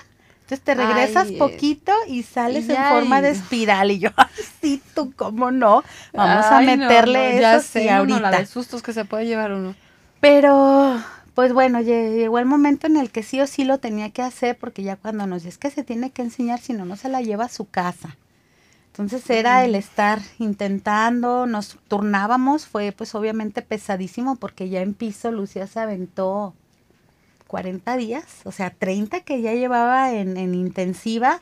Entonces 0.44 0.62
te 0.64 0.74
regresas 0.74 1.32
Ay, 1.32 1.38
poquito 1.38 1.92
y 2.06 2.22
sales 2.22 2.68
y 2.68 2.74
en 2.74 2.84
forma 2.84 3.20
de 3.22 3.30
espiral. 3.30 3.90
Y 3.90 3.98
yo, 3.98 4.10
sí, 4.60 4.82
tú, 4.94 5.12
¿cómo 5.16 5.50
no? 5.50 5.84
Vamos 6.14 6.50
Ay, 6.50 6.52
a 6.52 6.60
meterle 6.60 7.30
no, 7.30 7.32
ya 7.32 7.58
eso 7.58 7.60
sí 7.60 7.88
sé, 7.88 7.94
uno, 7.96 8.20
la 8.20 8.32
ahorita. 8.32 8.38
de 8.38 8.46
sustos 8.46 8.82
que 8.82 8.92
se 8.92 9.04
puede 9.04 9.26
llevar 9.26 9.52
uno. 9.52 9.76
Pero, 10.20 11.02
pues 11.34 11.52
bueno, 11.52 11.80
lle- 11.80 12.14
llegó 12.16 12.38
el 12.38 12.46
momento 12.46 12.86
en 12.86 12.96
el 12.96 13.10
que 13.10 13.22
sí 13.22 13.40
o 13.40 13.46
sí 13.46 13.64
lo 13.64 13.78
tenía 13.78 14.10
que 14.10 14.22
hacer, 14.22 14.58
porque 14.58 14.82
ya 14.82 14.96
cuando 14.96 15.26
nos 15.26 15.44
es 15.44 15.58
que 15.58 15.70
se 15.70 15.84
tiene 15.84 16.10
que 16.10 16.22
enseñar, 16.22 16.60
si 16.60 16.72
no, 16.72 16.84
no 16.84 16.96
se 16.96 17.08
la 17.08 17.20
lleva 17.22 17.44
a 17.44 17.48
su 17.48 17.68
casa. 17.68 18.16
Entonces 18.88 19.28
era 19.30 19.64
el 19.64 19.74
estar 19.74 20.20
intentando, 20.38 21.46
nos 21.46 21.78
turnábamos, 21.88 22.66
fue 22.66 22.92
pues 22.92 23.14
obviamente 23.14 23.62
pesadísimo, 23.62 24.36
porque 24.36 24.68
ya 24.68 24.82
en 24.82 24.94
piso 24.94 25.32
Lucía 25.32 25.66
se 25.66 25.80
aventó 25.80 26.54
40 27.54 27.96
días, 27.96 28.24
o 28.42 28.50
sea, 28.50 28.70
30 28.70 29.20
que 29.20 29.40
ya 29.40 29.52
llevaba 29.54 30.12
en, 30.12 30.36
en 30.36 30.56
intensiva. 30.56 31.40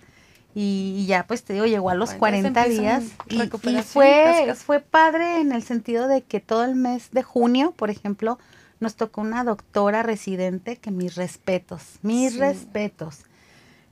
Y, 0.55 1.07
ya 1.07 1.27
pues 1.27 1.42
te 1.44 1.55
digo, 1.55 1.64
llegó 1.64 1.88
a 1.88 1.94
los 1.94 2.12
40 2.12 2.53
40 2.53 2.61
empiezan 2.66 3.01
días 3.01 3.12
y- 3.31 3.83
fue, 3.83 4.55
fue 4.55 4.81
padre 4.81 5.40
en 5.40 5.53
el 5.53 5.62
sentido 5.62 6.09
de 6.09 6.20
que 6.20 6.40
todo 6.40 6.64
el 6.64 6.75
mes 6.75 7.11
de 7.12 7.22
junio, 7.22 7.72
por 7.75 7.88
ejemplo, 7.88 8.38
nos 8.79 8.94
tocó 8.96 9.22
una 9.22 9.44
doctora 9.44 10.03
residente 10.03 10.77
que 10.77 10.90
mis 10.90 11.14
respetos, 11.14 11.83
mis 12.03 12.35
Sí. 12.35 12.38
respetos. 12.40 13.20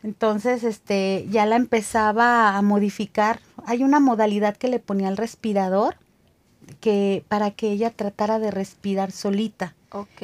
Entonces, 0.02 0.62
este, 0.62 1.26
ya 1.30 1.46
la 1.46 1.56
empezaba 1.56 2.54
a 2.54 2.60
modificar. 2.60 3.40
Hay 3.64 3.82
una 3.82 3.98
modalidad 3.98 4.54
que 4.58 4.68
le 4.68 4.78
ponía 4.78 5.08
al 5.08 5.16
respirador 5.16 5.96
que 6.80 7.24
para 7.28 7.50
que 7.52 7.70
ella 7.70 7.88
tratara 7.90 8.38
de 8.38 8.50
respirar 8.50 9.12
solita 9.12 9.74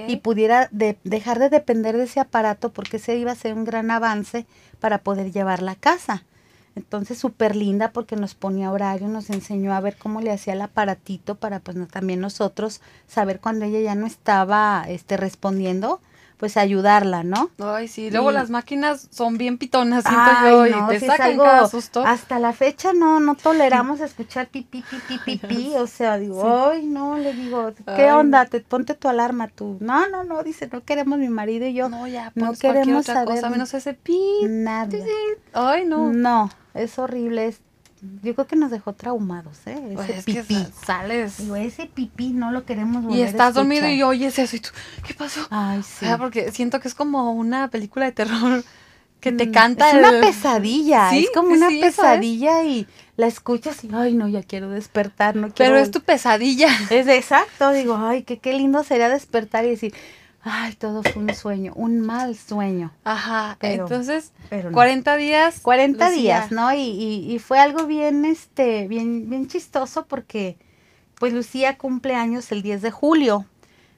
Y 0.09 0.17
pudiera 0.17 0.69
de- 0.71 0.99
dejar 1.05 1.39
de 1.39 1.49
depender 1.49 1.97
de 1.97 2.05
ese 2.05 2.21
aparato 2.21 2.73
porque 2.73 2.99
ese 2.99 3.17
iba 3.17 3.33
a 3.33 3.37
ser 3.37 3.55
un 3.55 3.65
gran 3.65 3.91
avance 3.91 4.47
para 4.81 4.99
poder 4.99 5.33
llevarla 5.33 5.73
a 5.73 5.77
casa. 5.77 6.25
Entonces, 6.77 7.19
súper 7.19 7.57
linda 7.57 7.91
porque 7.93 8.17
nos 8.17 8.35
ponía 8.35 8.71
horario, 8.71 9.09
nos 9.09 9.31
enseñó 9.31 9.73
a 9.73 9.81
ver 9.81 9.97
cómo 9.97 10.21
le 10.21 10.31
hacía 10.31 10.53
el 10.53 10.61
aparatito 10.61 11.37
para 11.37 11.59
pues 11.61 11.77
también 11.89 12.21
nosotros 12.21 12.83
saber 13.07 13.41
cuando 13.41 13.65
ella 13.65 13.81
ya 13.81 13.95
no 13.95 14.07
estaba 14.07 14.85
este, 14.87 15.17
respondiendo, 15.17 16.01
pues 16.37 16.57
ayudarla, 16.59 17.23
¿no? 17.23 17.51
Ay, 17.59 17.89
sí. 17.89 18.11
Luego 18.11 18.31
Y- 18.31 18.35
las 18.35 18.51
máquinas 18.51 19.09
son 19.11 19.39
bien 19.39 19.57
pitonas, 19.57 20.05
siento 20.05 20.21
Ay, 20.23 20.71
yo, 20.71 20.93
y 20.93 20.99
te 20.99 21.07
sacan 21.07 21.31
algo- 21.33 21.45
cada 21.45 21.69
susto. 21.69 22.05
Hasta 22.07 22.39
la 22.39 22.53
fecha 22.53 22.93
no, 22.93 23.21
no 23.21 23.35
toleramos 23.37 24.01
escuchar 24.01 24.49
pipí, 24.49 24.83
pipí, 24.83 25.19
pipí. 25.39 25.73
O 25.77 25.87
sea, 25.87 26.19
digo, 26.19 26.43
Sí. 26.43 26.77
ay, 26.79 26.87
no, 26.87 27.17
le 27.17 27.33
digo, 27.33 27.73
¿qué 27.97 28.05
Ay. 28.09 28.11
onda? 28.11 28.45
Te, 28.45 28.61
ponte 28.61 28.95
tu 28.95 29.09
alarma 29.09 29.49
tú. 29.49 29.79
No, 29.81 30.09
no, 30.09 30.25
no, 30.25 30.43
dice, 30.43 30.69
no 30.71 30.83
queremos 30.85 31.19
mi 31.19 31.29
marido 31.29 31.67
y 31.67 31.73
yo. 31.75 31.89
no, 31.89 32.07
ya, 32.07 32.33
no 32.35 32.49
pues 32.49 32.59
queremos 32.61 33.09
otra 33.09 33.25
cosa, 33.25 33.41
saber- 33.41 33.53
menos 33.53 33.73
ese 33.75 33.95
pi. 33.95 34.21
Nada. 34.43 34.89
Ay, 35.55 35.87
no. 35.87 36.13
No, 36.13 36.51
es 36.75 36.99
horrible. 36.99 37.47
Es, 37.47 37.61
yo 38.23 38.35
creo 38.35 38.47
que 38.47 38.57
nos 38.57 38.71
dejó 38.71 38.93
traumados, 38.93 39.67
¿eh? 39.67 39.73
Ese 39.77 39.95
Pues 39.95 40.11
es 40.11 40.25
que 40.25 40.43
pipí. 40.43 40.55
sa- 40.67 40.87
sales 40.87 41.39
Digo, 41.39 41.57
ese 41.57 41.87
pipí 41.87 42.33
no 42.33 42.51
lo 42.51 42.65
queremos 42.65 43.03
volver 43.05 43.19
y 43.19 43.23
a 43.23 43.27
estás 43.27 43.55
dormido 43.55 43.89
y 43.91 44.03
oyes 44.03 44.39
eso 44.39 44.57
y 44.57 44.61
tú, 44.61 44.71
¿qué 45.07 45.15
pasó? 45.15 45.47
Ay, 45.51 45.83
sí. 45.83 46.07
Ah, 46.07 46.17
porque 46.19 46.51
siento 46.53 46.81
que 46.81 46.89
es 46.89 46.95
como 46.95 47.33
una 47.33 47.69
película 47.69 48.07
de 48.07 48.13
terror 48.13 48.63
que 49.21 49.33
te 49.33 49.49
Mm, 49.49 49.53
canta. 49.53 49.89
Es 49.89 49.95
una 49.95 50.21
pesadilla, 50.21 51.11
Sí, 51.11 51.25
es 51.25 51.31
como 51.31 51.53
una 51.53 51.69
sí, 51.69 51.81
pesadilla 51.81 52.65
y 52.65 52.87
la 53.17 53.27
escuchas 53.27 53.83
y, 53.85 53.91
ay, 53.93 54.15
no, 54.15 54.29
ya 54.29 54.43
quiero 54.43 54.69
despertar, 54.71 55.37
no 55.37 55.49
quiero. 55.51 55.73
Pero 55.73 55.77
es 55.79 55.91
tu 55.91 56.01
pesadilla. 56.03 56.69
Es 56.91 57.09
exacto, 57.09 57.73
digo, 57.73 57.97
ay, 57.97 58.23
que 58.25 58.39
qué 58.39 58.53
lindo 58.53 58.85
sería 58.85 59.09
despertar 59.09 59.65
y 59.65 59.71
decir, 59.71 59.95
ay, 60.49 60.75
todo 60.77 61.03
fue 61.03 61.23
un 61.23 61.35
sueño, 61.35 61.73
un 61.75 62.01
mal 62.01 62.37
sueño. 62.37 62.93
Ajá. 63.05 63.57
Pero- 63.61 63.83
Entonces, 63.85 64.33
Pero 64.49 64.71
no. 64.71 64.75
40 64.75 65.17
días. 65.17 65.61
40 65.61 66.09
Lucía. 66.09 66.23
días, 66.23 66.53
¿no? 66.53 66.73
Y, 66.73 66.79
y, 66.81 67.33
y 67.35 67.39
fue 67.39 67.59
algo 67.59 67.87
bien, 67.87 68.25
este, 68.25 68.87
bien, 68.89 69.29
bien 69.29 69.49
chistoso 69.49 70.07
porque, 70.07 70.57
pues, 71.19 71.33
Lucía 71.33 71.77
cumple 71.79 72.15
años 72.15 72.51
el 72.53 72.63
10 72.63 72.81
de 72.83 72.91
julio. 72.91 73.45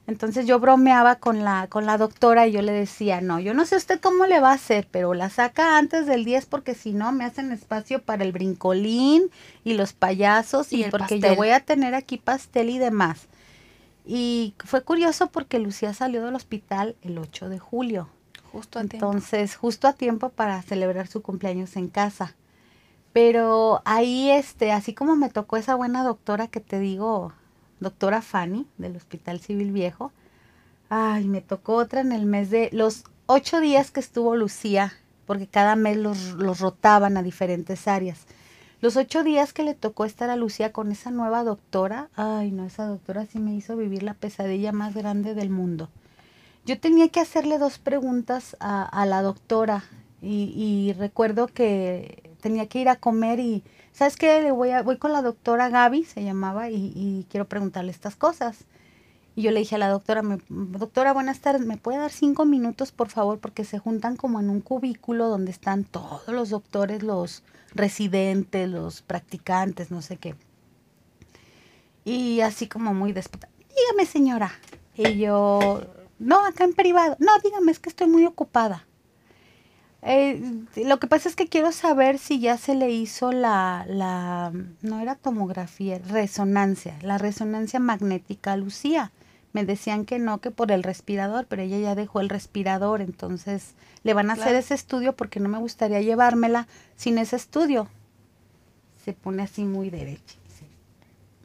Entonces 0.07 0.47
yo 0.47 0.59
bromeaba 0.59 1.17
con 1.17 1.43
la, 1.43 1.67
con 1.67 1.85
la 1.85 1.99
doctora 1.99 2.47
y 2.47 2.51
yo 2.51 2.63
le 2.63 2.71
decía, 2.71 3.21
no, 3.21 3.39
yo 3.39 3.53
no 3.53 3.63
sé 3.67 3.75
usted 3.75 3.99
cómo 3.99 4.25
le 4.25 4.39
va 4.39 4.49
a 4.49 4.55
hacer, 4.55 4.87
pero 4.89 5.13
la 5.13 5.29
saca 5.29 5.77
antes 5.77 6.07
del 6.07 6.25
10 6.25 6.47
porque 6.47 6.73
si 6.73 6.93
no 6.93 7.11
me 7.11 7.25
hacen 7.25 7.51
espacio 7.51 8.01
para 8.01 8.23
el 8.23 8.31
brincolín 8.31 9.29
y 9.63 9.73
los 9.75 9.93
payasos 9.93 10.73
Y 10.73 10.85
porque 10.85 10.97
pastel. 11.17 11.21
yo 11.21 11.35
voy 11.35 11.49
a 11.51 11.59
tener 11.59 11.93
aquí 11.93 12.17
pastel 12.17 12.71
y 12.71 12.79
demás. 12.79 13.27
Y 14.11 14.55
fue 14.65 14.81
curioso 14.81 15.27
porque 15.27 15.59
Lucía 15.59 15.93
salió 15.93 16.25
del 16.25 16.33
hospital 16.33 16.95
el 17.03 17.19
8 17.19 17.47
de 17.47 17.59
julio. 17.59 18.09
Justo 18.51 18.79
a 18.79 18.81
tiempo. 18.81 19.05
Entonces, 19.05 19.55
justo 19.55 19.87
a 19.87 19.93
tiempo 19.93 20.29
para 20.29 20.59
celebrar 20.63 21.05
su 21.05 21.21
cumpleaños 21.21 21.75
en 21.75 21.89
casa. 21.89 22.33
Pero 23.13 23.83
ahí, 23.85 24.31
este, 24.31 24.71
así 24.71 24.95
como 24.95 25.15
me 25.15 25.29
tocó 25.29 25.57
esa 25.57 25.75
buena 25.75 26.03
doctora 26.03 26.47
que 26.47 26.59
te 26.59 26.79
digo, 26.79 27.33
doctora 27.79 28.23
Fanny, 28.23 28.65
del 28.79 28.95
Hospital 28.95 29.41
Civil 29.41 29.71
Viejo, 29.71 30.11
ay, 30.89 31.27
me 31.27 31.41
tocó 31.41 31.75
otra 31.75 32.01
en 32.01 32.11
el 32.11 32.25
mes 32.25 32.49
de 32.49 32.71
los 32.73 33.03
ocho 33.27 33.59
días 33.59 33.91
que 33.91 33.99
estuvo 33.99 34.35
Lucía, 34.35 34.91
porque 35.27 35.45
cada 35.45 35.75
mes 35.75 35.97
los, 35.97 36.31
los 36.31 36.61
rotaban 36.61 37.15
a 37.15 37.21
diferentes 37.21 37.87
áreas. 37.87 38.25
Los 38.81 38.95
ocho 38.95 39.23
días 39.23 39.51
que 39.51 39.63
le 39.63 39.73
tocó 39.73 40.05
estar 40.05 40.29
a 40.29 40.37
Lucía 40.37 40.71
con 40.71 40.91
esa 40.91 41.11
nueva 41.11 41.43
doctora, 41.43 42.07
ay, 42.15 42.51
no, 42.51 42.65
esa 42.65 42.85
doctora 42.85 43.25
sí 43.25 43.37
me 43.37 43.53
hizo 43.53 43.75
vivir 43.75 44.03
la 44.03 44.13
pesadilla 44.13 44.71
más 44.71 44.95
grande 44.95 45.33
del 45.33 45.49
mundo. 45.49 45.89
Yo 46.65 46.79
tenía 46.79 47.09
que 47.09 47.19
hacerle 47.19 47.57
dos 47.57 47.77
preguntas 47.77 48.55
a, 48.61 49.05
la 49.05 49.21
doctora 49.21 49.83
y, 50.21 50.93
recuerdo 50.97 51.47
que 51.47 52.31
tenía 52.41 52.67
que 52.67 52.79
ir 52.79 52.87
a 52.87 52.95
comer 52.95 53.41
y, 53.41 53.63
¿sabes 53.91 54.15
qué? 54.15 54.41
Le 54.41 54.51
voy, 54.51 54.69
a, 54.69 54.85
con 54.97 55.11
la 55.11 55.21
doctora 55.21 55.67
Gaby, 55.67 56.05
se 56.05 56.23
llamaba, 56.23 56.69
y, 56.69 56.93
y 56.95 57.25
quiero 57.29 57.49
preguntarle 57.49 57.91
estas 57.91 58.15
cosas. 58.15 58.65
Y 59.35 59.41
yo 59.41 59.51
le 59.51 59.59
dije 59.59 59.75
a 59.75 59.79
la 59.79 59.89
doctora, 59.89 60.21
me- 60.21 60.39
doctora, 60.47 61.11
buenas 61.11 61.41
tardes, 61.41 61.65
¿me 61.65 61.77
puede 61.77 61.97
dar 61.97 62.11
cinco 62.11 62.45
minutos, 62.45 62.93
por 62.93 63.09
favor? 63.09 63.39
Porque 63.39 63.65
se 63.65 63.79
juntan 63.79 64.15
como 64.15 64.39
en 64.39 64.49
un 64.49 64.61
cubículo 64.61 65.27
donde 65.27 65.51
están 65.51 65.83
todos 65.83 66.27
los 66.27 66.49
doctores, 66.49 67.03
los 67.03 67.43
residentes, 67.73 68.69
los 68.69 69.01
practicantes, 69.01 69.91
no 69.91 70.01
sé 70.01 70.17
qué. 70.17 70.35
Y 72.05 72.41
así 72.41 72.67
como 72.67 72.93
muy 72.93 73.13
después, 73.13 73.41
dígame 73.75 74.05
señora. 74.05 74.51
Y 74.95 75.17
yo, 75.17 75.81
no, 76.19 76.45
acá 76.45 76.63
en 76.63 76.73
privado. 76.73 77.15
No, 77.19 77.31
dígame, 77.43 77.71
es 77.71 77.79
que 77.79 77.89
estoy 77.89 78.07
muy 78.07 78.25
ocupada. 78.25 78.85
Eh, 80.01 80.41
lo 80.77 80.99
que 80.99 81.07
pasa 81.07 81.27
es 81.27 81.35
que 81.35 81.47
quiero 81.47 81.71
saber 81.71 82.19
si 82.19 82.39
ya 82.39 82.57
se 82.57 82.73
le 82.73 82.89
hizo 82.89 83.31
la, 83.31 83.85
la, 83.87 84.53
no 84.81 84.99
era 85.01 85.15
tomografía, 85.15 85.99
resonancia, 85.99 86.97
la 87.01 87.17
resonancia 87.17 87.79
magnética 87.79 88.55
Lucía. 88.55 89.11
Me 89.51 89.65
decían 89.65 90.05
que 90.05 90.19
no, 90.19 90.39
que 90.39 90.51
por 90.51 90.71
el 90.71 90.83
respirador, 90.83 91.47
pero 91.47 91.63
ella 91.63 91.79
ya 91.79 91.95
dejó 91.95 92.19
el 92.19 92.29
respirador, 92.29 93.01
entonces 93.01 93.73
le 94.03 94.13
van 94.13 94.29
a 94.29 94.33
hacer 94.33 94.55
ese 94.55 94.75
estudio 94.75 95.15
porque 95.15 95.39
no 95.39 95.49
me 95.49 95.57
gustaría 95.57 96.01
llevármela 96.01 96.67
sin 96.95 97.17
ese 97.17 97.35
estudio. 97.35 97.87
Se 99.03 99.13
pone 99.13 99.43
así 99.43 99.63
muy 99.63 99.89
derecha. 99.89 100.35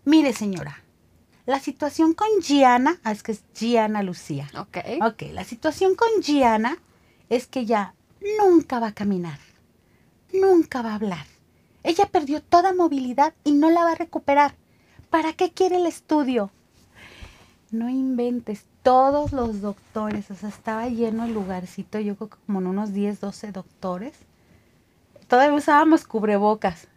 Mire 0.04 0.34
señora, 0.34 0.82
la 1.46 1.60
situación 1.60 2.12
con 2.12 2.28
Gianna, 2.42 3.00
ah, 3.04 3.12
es 3.12 3.22
que 3.22 3.32
es 3.32 3.42
Gianna 3.54 4.02
Lucía. 4.02 4.50
Ok. 4.58 4.78
Ok, 5.02 5.22
la 5.32 5.44
situación 5.44 5.94
con 5.94 6.08
Gianna 6.22 6.76
es 7.30 7.46
que 7.46 7.64
ya 7.64 7.94
nunca 8.38 8.80
va 8.80 8.88
a 8.88 8.94
caminar, 8.94 9.38
nunca 10.32 10.82
va 10.82 10.92
a 10.92 10.96
hablar. 10.96 11.26
Ella 11.82 12.06
perdió 12.06 12.42
toda 12.42 12.74
movilidad 12.74 13.34
y 13.44 13.52
no 13.52 13.70
la 13.70 13.84
va 13.84 13.92
a 13.92 13.96
recuperar. 13.96 14.56
¿Para 15.08 15.32
qué 15.32 15.52
quiere 15.52 15.76
el 15.76 15.86
estudio? 15.86 16.50
No 17.70 17.88
inventes, 17.88 18.64
todos 18.82 19.32
los 19.32 19.60
doctores, 19.60 20.30
o 20.30 20.34
sea, 20.34 20.48
estaba 20.48 20.88
lleno 20.88 21.24
el 21.24 21.34
lugarcito, 21.34 21.98
yo 21.98 22.16
creo 22.16 22.28
que 22.28 22.36
como 22.46 22.60
en 22.60 22.66
unos 22.66 22.92
10, 22.92 23.20
12 23.20 23.52
doctores. 23.52 24.14
Todavía 25.26 25.56
usábamos 25.56 26.06
cubrebocas. 26.06 26.88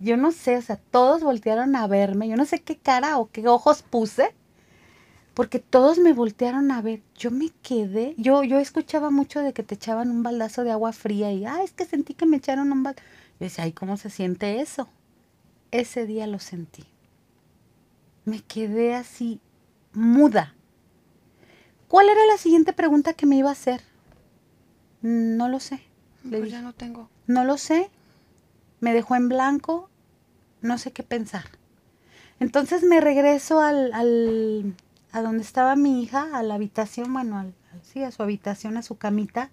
Yo 0.00 0.16
no 0.16 0.32
sé, 0.32 0.56
o 0.56 0.62
sea, 0.62 0.76
todos 0.76 1.22
voltearon 1.22 1.76
a 1.76 1.86
verme, 1.86 2.28
yo 2.28 2.36
no 2.36 2.44
sé 2.44 2.60
qué 2.60 2.76
cara 2.76 3.18
o 3.18 3.30
qué 3.30 3.46
ojos 3.46 3.82
puse, 3.82 4.34
porque 5.32 5.60
todos 5.60 5.98
me 5.98 6.12
voltearon 6.12 6.72
a 6.72 6.82
ver. 6.82 7.02
Yo 7.16 7.30
me 7.30 7.50
quedé, 7.62 8.14
yo, 8.18 8.42
yo 8.42 8.58
escuchaba 8.58 9.10
mucho 9.10 9.40
de 9.40 9.52
que 9.52 9.62
te 9.62 9.76
echaban 9.76 10.10
un 10.10 10.22
baldazo 10.22 10.64
de 10.64 10.72
agua 10.72 10.92
fría 10.92 11.32
y, 11.32 11.44
ah, 11.44 11.62
es 11.62 11.72
que 11.72 11.84
sentí 11.84 12.14
que 12.14 12.26
me 12.26 12.38
echaron 12.38 12.72
un 12.72 12.82
baldazo. 12.82 13.06
Yo 13.38 13.44
decía, 13.46 13.64
ay, 13.64 13.72
¿cómo 13.72 13.96
se 13.96 14.10
siente 14.10 14.60
eso? 14.60 14.88
Ese 15.70 16.04
día 16.06 16.26
lo 16.26 16.38
sentí. 16.38 16.84
Me 18.24 18.40
quedé 18.40 18.94
así, 18.94 19.40
muda. 19.94 20.54
¿Cuál 21.88 22.08
era 22.08 22.24
la 22.26 22.38
siguiente 22.38 22.72
pregunta 22.72 23.12
que 23.14 23.26
me 23.26 23.36
iba 23.36 23.48
a 23.50 23.52
hacer? 23.52 23.82
No 25.02 25.48
lo 25.48 25.60
sé. 25.60 25.80
Le 26.24 26.38
Pues 26.38 26.42
dije, 26.44 26.52
ya 26.52 26.62
no 26.62 26.72
tengo. 26.72 27.08
no 27.26 27.44
lo 27.44 27.58
sé. 27.58 27.90
Me 28.80 28.94
dejó 28.94 29.14
en 29.16 29.28
blanco. 29.28 29.90
No 30.60 30.78
sé 30.78 30.92
qué 30.92 31.02
pensar. 31.02 31.44
Entonces 32.40 32.82
me 32.84 33.00
regreso 33.00 33.60
al, 33.60 33.92
al- 33.92 34.74
a 35.12 35.22
donde 35.22 35.42
estaba 35.42 35.76
mi 35.76 36.02
hija, 36.02 36.36
a 36.36 36.42
la 36.42 36.54
habitación, 36.54 37.12
bueno, 37.12 37.38
al, 37.38 37.54
al- 37.72 37.84
sí, 37.84 38.02
a 38.02 38.10
su 38.10 38.22
habitación, 38.22 38.76
a 38.76 38.82
su 38.82 38.96
camita. 38.96 39.50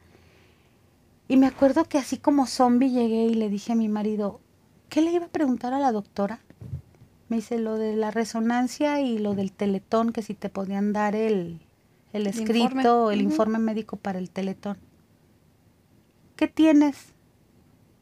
Y 1.27 1.37
me 1.37 1.47
acuerdo 1.47 1.85
que 1.85 1.97
así 1.97 2.17
como 2.17 2.47
zombie 2.47 2.89
llegué 2.91 3.25
y 3.25 3.33
le 3.35 3.49
dije 3.49 3.73
a 3.73 3.75
mi 3.75 3.87
marido, 3.89 4.39
¿qué 4.89 5.01
le 5.01 5.11
iba 5.11 5.25
a 5.25 5.29
preguntar 5.29 5.73
a 5.73 5.79
la 5.79 5.91
doctora? 5.91 6.39
Me 7.29 7.37
dice 7.37 7.59
lo 7.59 7.77
de 7.77 7.95
la 7.95 8.11
resonancia 8.11 8.99
y 9.01 9.19
lo 9.19 9.35
del 9.35 9.51
teletón, 9.51 10.11
que 10.11 10.21
si 10.23 10.33
te 10.33 10.49
podían 10.49 10.93
dar 10.93 11.15
el, 11.15 11.61
el 12.11 12.21
El 12.23 12.27
escrito, 12.27 12.65
informe. 12.75 13.13
el 13.13 13.21
informe 13.21 13.59
médico 13.59 13.97
para 13.97 14.19
el 14.19 14.29
teletón. 14.31 14.77
¿Qué 16.35 16.47
tienes? 16.47 17.13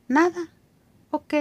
Nada. 0.07 0.49
Ok. 1.11 1.33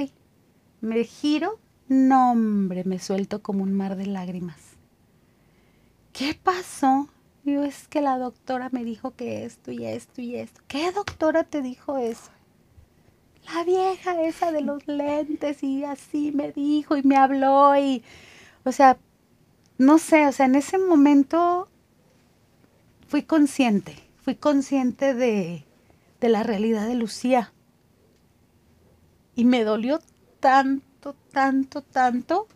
Me 0.81 1.05
giro. 1.05 1.59
No, 1.89 2.33
hombre, 2.33 2.83
me 2.85 2.99
suelto 2.99 3.41
como 3.43 3.63
un 3.63 3.73
mar 3.73 3.97
de 3.97 4.07
lágrimas. 4.07 4.59
¿Qué 6.13 6.35
pasó? 6.35 7.09
Digo, 7.45 7.63
es 7.63 7.87
que 7.87 8.01
la 8.01 8.19
doctora 8.19 8.71
me 8.73 8.83
dijo 8.83 9.15
que 9.15 9.45
esto 9.45 9.71
y 9.71 9.85
esto 9.85 10.21
y 10.21 10.35
esto. 10.35 10.61
¿Qué 10.67 10.91
doctora 10.91 11.45
te 11.45 11.63
dijo 11.63 11.99
eso? 11.99 12.31
La 13.55 13.65
vieja 13.65 14.21
esa 14.23 14.51
de 14.51 14.61
los 14.61 14.87
lentes 14.87 15.63
y 15.63 15.85
así 15.85 16.33
me 16.33 16.53
dijo 16.53 16.97
y 16.97 17.03
me 17.03 17.17
habló 17.17 17.77
y, 17.77 18.03
o 18.65 18.73
sea, 18.73 18.99
no 19.79 19.99
sé, 19.99 20.27
o 20.27 20.33
sea, 20.33 20.47
en 20.47 20.57
ese 20.57 20.79
momento 20.79 21.69
fui 23.07 23.23
consciente, 23.23 23.97
fui 24.23 24.35
consciente 24.35 25.15
de, 25.15 25.65
de 26.21 26.29
la 26.29 26.43
realidad 26.43 26.87
de 26.87 26.95
Lucía. 26.95 27.53
Y 29.35 29.45
me 29.45 29.65
dolió 29.65 30.01
tanto, 30.41 31.15
tanto, 31.31 31.83
tanto 31.83 32.49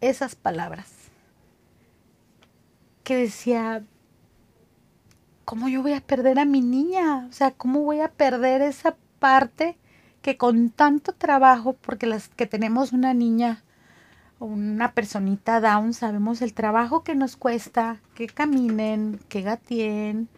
esas 0.00 0.34
palabras. 0.34 0.90
Que 3.04 3.16
decía, 3.16 3.84
¿cómo 5.44 5.68
yo 5.68 5.82
voy 5.82 5.92
a 5.92 6.00
perder 6.00 6.38
a 6.38 6.44
mi 6.44 6.60
niña? 6.60 7.26
O 7.28 7.32
sea, 7.32 7.50
¿cómo 7.50 7.82
voy 7.82 8.00
a 8.00 8.10
perder 8.10 8.62
esa 8.62 8.96
parte 9.22 9.78
que 10.20 10.36
con 10.36 10.70
tanto 10.70 11.12
trabajo, 11.12 11.74
porque 11.74 12.06
las 12.06 12.28
que 12.28 12.46
tenemos 12.46 12.92
una 12.92 13.14
niña 13.14 13.62
o 14.40 14.46
una 14.46 14.92
personita 14.94 15.60
down, 15.60 15.94
sabemos 15.94 16.42
el 16.42 16.54
trabajo 16.54 17.04
que 17.04 17.14
nos 17.14 17.36
cuesta, 17.36 18.00
que 18.16 18.26
caminen, 18.26 19.20
que 19.28 19.42
gateen, 19.42 20.28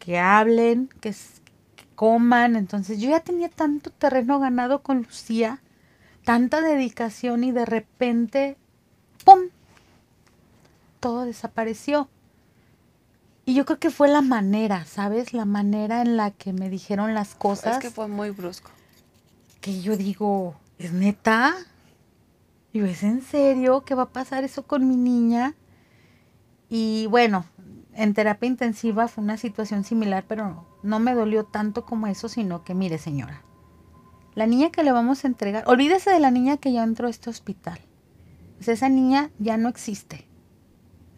que 0.00 0.18
hablen, 0.18 0.88
que, 1.00 1.14
que 1.76 1.84
coman. 1.94 2.56
Entonces 2.56 3.00
yo 3.00 3.10
ya 3.10 3.20
tenía 3.20 3.48
tanto 3.48 3.90
terreno 3.90 4.40
ganado 4.40 4.82
con 4.82 5.02
Lucía, 5.02 5.62
tanta 6.24 6.60
dedicación 6.60 7.44
y 7.44 7.52
de 7.52 7.66
repente, 7.66 8.56
¡pum! 9.24 9.42
Todo 10.98 11.24
desapareció. 11.24 12.08
Y 13.46 13.54
yo 13.54 13.64
creo 13.66 13.78
que 13.78 13.90
fue 13.90 14.08
la 14.08 14.22
manera, 14.22 14.84
¿sabes? 14.86 15.32
La 15.34 15.44
manera 15.44 16.00
en 16.00 16.16
la 16.16 16.30
que 16.30 16.52
me 16.52 16.70
dijeron 16.70 17.12
las 17.14 17.34
cosas 17.34 17.76
Es 17.76 17.82
que 17.82 17.90
fue 17.90 18.08
muy 18.08 18.30
brusco. 18.30 18.70
que 19.60 19.80
yo 19.82 19.96
digo, 19.96 20.54
¿es 20.78 20.92
neta? 20.92 21.54
Digo, 22.72 22.86
¿es 22.86 23.02
en 23.02 23.22
serio 23.22 23.84
que 23.84 23.94
va 23.94 24.04
a 24.04 24.12
pasar 24.12 24.44
eso 24.44 24.66
con 24.66 24.88
mi 24.88 24.96
niña? 24.96 25.54
Y 26.68 27.06
bueno, 27.06 27.44
en 27.94 28.14
terapia 28.14 28.48
intensiva 28.48 29.08
fue 29.08 29.22
una 29.22 29.36
situación 29.36 29.84
similar, 29.84 30.24
pero 30.26 30.66
no 30.82 30.98
me 30.98 31.14
dolió 31.14 31.44
tanto 31.44 31.84
como 31.84 32.06
eso, 32.06 32.28
sino 32.28 32.64
que, 32.64 32.74
mire 32.74 32.98
señora, 32.98 33.42
la 34.34 34.46
niña 34.46 34.70
que 34.70 34.82
le 34.82 34.92
vamos 34.92 35.24
a 35.24 35.28
entregar, 35.28 35.64
olvídese 35.66 36.10
de 36.10 36.18
la 36.18 36.30
niña 36.30 36.56
que 36.56 36.72
ya 36.72 36.82
entró 36.82 37.06
a 37.06 37.10
este 37.10 37.30
hospital. 37.30 37.78
Pues 38.56 38.68
esa 38.68 38.88
niña 38.88 39.30
ya 39.38 39.56
no 39.56 39.68
existe. 39.68 40.26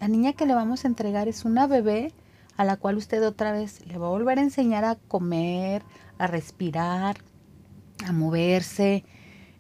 La 0.00 0.08
niña 0.08 0.34
que 0.34 0.46
le 0.46 0.54
vamos 0.54 0.84
a 0.84 0.88
entregar 0.88 1.28
es 1.28 1.44
una 1.44 1.66
bebé 1.66 2.12
a 2.56 2.64
la 2.64 2.76
cual 2.76 2.96
usted 2.96 3.24
otra 3.26 3.52
vez 3.52 3.86
le 3.86 3.98
va 3.98 4.06
a 4.06 4.10
volver 4.10 4.38
a 4.38 4.42
enseñar 4.42 4.84
a 4.84 4.96
comer, 5.08 5.82
a 6.18 6.26
respirar, 6.26 7.16
a 8.04 8.12
moverse, 8.12 9.04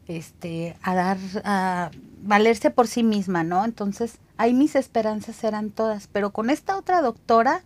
este, 0.06 0.76
a 0.82 0.94
dar, 0.94 1.18
a 1.44 1.90
valerse 2.22 2.70
por 2.70 2.86
sí 2.86 3.02
misma, 3.02 3.44
¿no? 3.44 3.64
Entonces, 3.64 4.18
ahí 4.36 4.54
mis 4.54 4.76
esperanzas 4.76 5.42
eran 5.44 5.70
todas, 5.70 6.06
pero 6.06 6.30
con 6.30 6.50
esta 6.50 6.76
otra 6.76 7.02
doctora, 7.02 7.62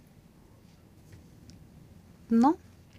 no, 2.28 2.56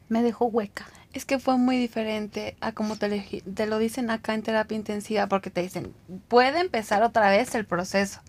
me 0.10 0.24
dejó 0.24 0.46
hueca. 0.46 0.88
Es 1.14 1.26
que 1.26 1.40
fue 1.40 1.58
muy 1.58 1.78
diferente 1.78 2.56
a 2.62 2.72
como 2.72 2.96
te, 2.96 3.44
te 3.54 3.66
lo 3.66 3.78
dicen 3.78 4.10
acá 4.10 4.34
en 4.34 4.44
terapia 4.44 4.78
intensiva, 4.78 5.28
porque 5.28 5.50
te 5.50 5.62
dicen, 5.62 5.94
puede 6.30 6.60
empezar 6.62 7.04
otra 7.04 7.30
vez 7.30 7.54
el 7.56 7.66
proceso. 7.66 8.22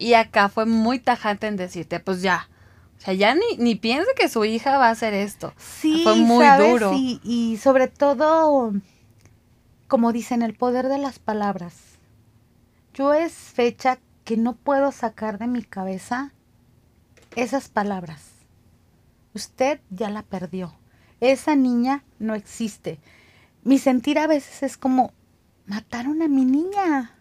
Y 0.00 0.14
acá 0.14 0.48
fue 0.48 0.64
muy 0.64 0.98
tajante 0.98 1.46
en 1.46 1.56
decirte, 1.56 2.00
pues 2.00 2.22
ya. 2.22 2.48
O 2.96 3.00
sea, 3.02 3.12
ya 3.12 3.34
ni, 3.34 3.58
ni 3.58 3.74
piense 3.74 4.08
que 4.16 4.30
su 4.30 4.46
hija 4.46 4.78
va 4.78 4.88
a 4.88 4.92
hacer 4.92 5.12
esto. 5.12 5.52
Sí, 5.58 6.00
Fue 6.04 6.16
muy 6.16 6.44
¿sabes? 6.44 6.70
duro. 6.72 6.92
Y, 6.94 7.20
y 7.22 7.58
sobre 7.58 7.86
todo, 7.86 8.72
como 9.88 10.12
dicen, 10.12 10.40
el 10.40 10.54
poder 10.54 10.88
de 10.88 10.96
las 10.96 11.18
palabras. 11.18 11.74
Yo 12.94 13.12
es 13.12 13.32
fecha 13.34 13.98
que 14.24 14.38
no 14.38 14.54
puedo 14.56 14.90
sacar 14.90 15.38
de 15.38 15.46
mi 15.46 15.62
cabeza 15.62 16.32
esas 17.36 17.68
palabras. 17.68 18.22
Usted 19.34 19.80
ya 19.90 20.08
la 20.08 20.22
perdió. 20.22 20.74
Esa 21.20 21.56
niña 21.56 22.04
no 22.18 22.34
existe. 22.34 22.98
Mi 23.64 23.78
sentir 23.78 24.18
a 24.18 24.26
veces 24.26 24.62
es 24.62 24.78
como, 24.78 25.12
mataron 25.66 26.22
a 26.22 26.28
mi 26.28 26.46
niña. 26.46 27.14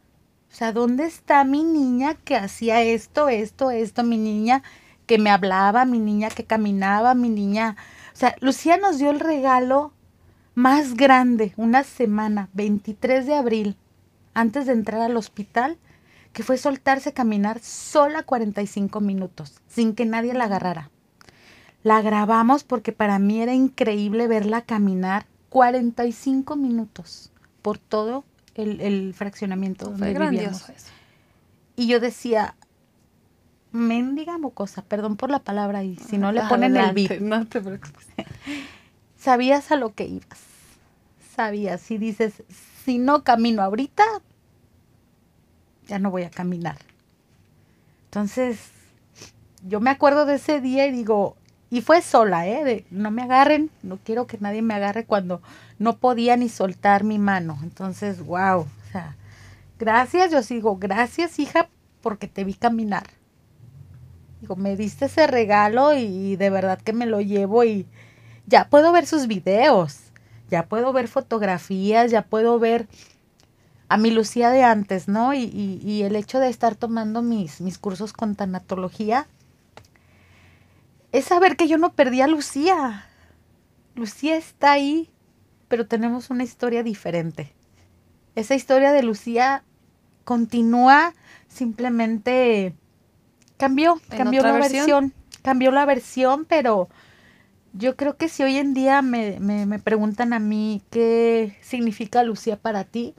O 0.51 0.55
sea, 0.55 0.71
¿dónde 0.73 1.05
está 1.05 1.43
mi 1.43 1.63
niña 1.63 2.15
que 2.15 2.35
hacía 2.35 2.81
esto, 2.81 3.29
esto, 3.29 3.69
esto? 3.69 4.03
Mi 4.03 4.17
niña 4.17 4.63
que 5.05 5.17
me 5.17 5.29
hablaba, 5.29 5.85
mi 5.85 5.99
niña 5.99 6.29
que 6.29 6.43
caminaba, 6.43 7.13
mi 7.13 7.29
niña... 7.29 7.75
O 8.13 8.17
sea, 8.17 8.35
Lucía 8.41 8.77
nos 8.77 8.97
dio 8.97 9.11
el 9.11 9.19
regalo 9.19 9.93
más 10.55 10.95
grande, 10.95 11.53
una 11.55 11.83
semana, 11.83 12.49
23 12.53 13.25
de 13.25 13.35
abril, 13.35 13.77
antes 14.33 14.65
de 14.65 14.73
entrar 14.73 15.01
al 15.01 15.17
hospital, 15.17 15.77
que 16.33 16.43
fue 16.43 16.57
soltarse 16.57 17.09
a 17.09 17.13
caminar 17.13 17.59
sola 17.59 18.23
45 18.23 18.99
minutos, 19.01 19.61
sin 19.67 19.95
que 19.95 20.05
nadie 20.05 20.33
la 20.33 20.45
agarrara. 20.45 20.89
La 21.81 22.01
grabamos 22.01 22.63
porque 22.63 22.91
para 22.91 23.19
mí 23.19 23.41
era 23.41 23.53
increíble 23.53 24.27
verla 24.27 24.63
caminar 24.63 25.27
45 25.49 26.55
minutos 26.55 27.31
por 27.61 27.77
todo 27.77 28.25
el, 28.61 28.81
el 28.81 29.13
fraccionamiento 29.13 29.85
donde 29.85 30.13
vivíamos. 30.13 30.69
eso. 30.69 30.91
Y 31.75 31.87
yo 31.87 31.99
decía, 31.99 32.55
mendiga 33.71 34.37
mocosa, 34.37 34.81
perdón 34.81 35.15
por 35.15 35.29
la 35.29 35.39
palabra, 35.39 35.83
y 35.83 35.95
si 35.95 36.17
no 36.17 36.31
le 36.31 36.41
ponen 36.43 36.75
el 36.75 36.93
beat. 36.93 37.21
No 37.21 37.45
te 37.47 37.61
preocupes. 37.61 38.07
Sabías 39.17 39.71
a 39.71 39.75
lo 39.75 39.93
que 39.93 40.05
ibas. 40.05 40.39
Sabías. 41.35 41.89
Y 41.91 41.97
dices, 41.97 42.43
si 42.83 42.97
no 42.97 43.23
camino 43.23 43.61
ahorita, 43.61 44.03
ya 45.87 45.99
no 45.99 46.11
voy 46.11 46.23
a 46.23 46.29
caminar. 46.29 46.77
Entonces, 48.05 48.59
yo 49.67 49.79
me 49.79 49.89
acuerdo 49.89 50.25
de 50.25 50.35
ese 50.35 50.61
día 50.61 50.87
y 50.87 50.91
digo, 50.91 51.35
y 51.69 51.81
fue 51.81 52.01
sola, 52.01 52.47
¿eh? 52.47 52.63
De, 52.63 52.85
no 52.89 53.11
me 53.11 53.21
agarren, 53.21 53.69
no 53.83 53.99
quiero 54.03 54.25
que 54.25 54.37
nadie 54.39 54.61
me 54.61 54.73
agarre 54.73 55.05
cuando 55.05 55.41
no 55.79 55.97
podía 55.97 56.37
ni 56.37 56.49
soltar 56.49 57.03
mi 57.03 57.17
mano. 57.19 57.57
Entonces, 57.63 58.23
wow, 58.25 58.59
o 58.61 58.91
sea, 58.91 59.15
gracias, 59.79 60.31
yo 60.31 60.43
sigo, 60.43 60.77
gracias 60.77 61.39
hija, 61.39 61.69
porque 62.01 62.27
te 62.27 62.43
vi 62.43 62.53
caminar. 62.53 63.07
Digo, 64.41 64.55
me 64.55 64.75
diste 64.77 65.05
ese 65.05 65.27
regalo 65.27 65.93
y 65.93 66.35
de 66.35 66.49
verdad 66.49 66.79
que 66.79 66.93
me 66.93 67.05
lo 67.05 67.19
llevo 67.21 67.63
y 67.63 67.85
ya 68.45 68.69
puedo 68.69 68.91
ver 68.91 69.05
sus 69.05 69.27
videos, 69.27 69.99
ya 70.49 70.65
puedo 70.65 70.93
ver 70.93 71.07
fotografías, 71.07 72.09
ya 72.11 72.21
puedo 72.23 72.57
ver 72.59 72.87
a 73.89 73.97
mi 73.97 74.11
Lucía 74.11 74.49
de 74.49 74.63
antes, 74.63 75.07
¿no? 75.07 75.33
Y, 75.33 75.43
y- 75.43 75.81
y 75.83 76.03
el 76.03 76.15
hecho 76.15 76.39
de 76.39 76.49
estar 76.49 76.75
tomando 76.75 77.21
mis, 77.21 77.59
mis 77.59 77.77
cursos 77.77 78.13
con 78.13 78.35
tanatología 78.35 79.27
es 81.11 81.25
saber 81.25 81.57
que 81.57 81.67
yo 81.67 81.77
no 81.77 81.93
perdí 81.93 82.21
a 82.21 82.27
Lucía. 82.27 83.05
Lucía 83.95 84.37
está 84.37 84.73
ahí, 84.73 85.09
pero 85.69 85.87
tenemos 85.87 86.29
una 86.29 86.43
historia 86.43 86.83
diferente. 86.83 87.53
Esa 88.35 88.55
historia 88.55 88.91
de 88.91 89.03
Lucía 89.03 89.63
continúa 90.25 91.13
simplemente 91.47 92.75
Cambió, 93.59 93.99
¿En 94.09 94.17
cambió 94.17 94.41
la 94.41 94.53
versión? 94.53 94.77
versión? 94.77 95.13
cambió 95.41 95.71
la 95.71 95.85
versión, 95.85 96.45
pero 96.45 96.87
yo 97.73 97.97
creo 97.97 98.15
que 98.15 98.29
si 98.29 98.41
hoy 98.41 98.55
en 98.57 98.73
día 98.73 99.01
me, 99.01 99.37
me, 99.41 99.65
me 99.65 99.79
preguntan 99.79 100.31
a 100.31 100.39
mí 100.39 100.81
qué 100.89 101.57
significa 101.61 102.23
Lucía 102.23 102.55
para 102.55 102.85
ti, 102.85 103.15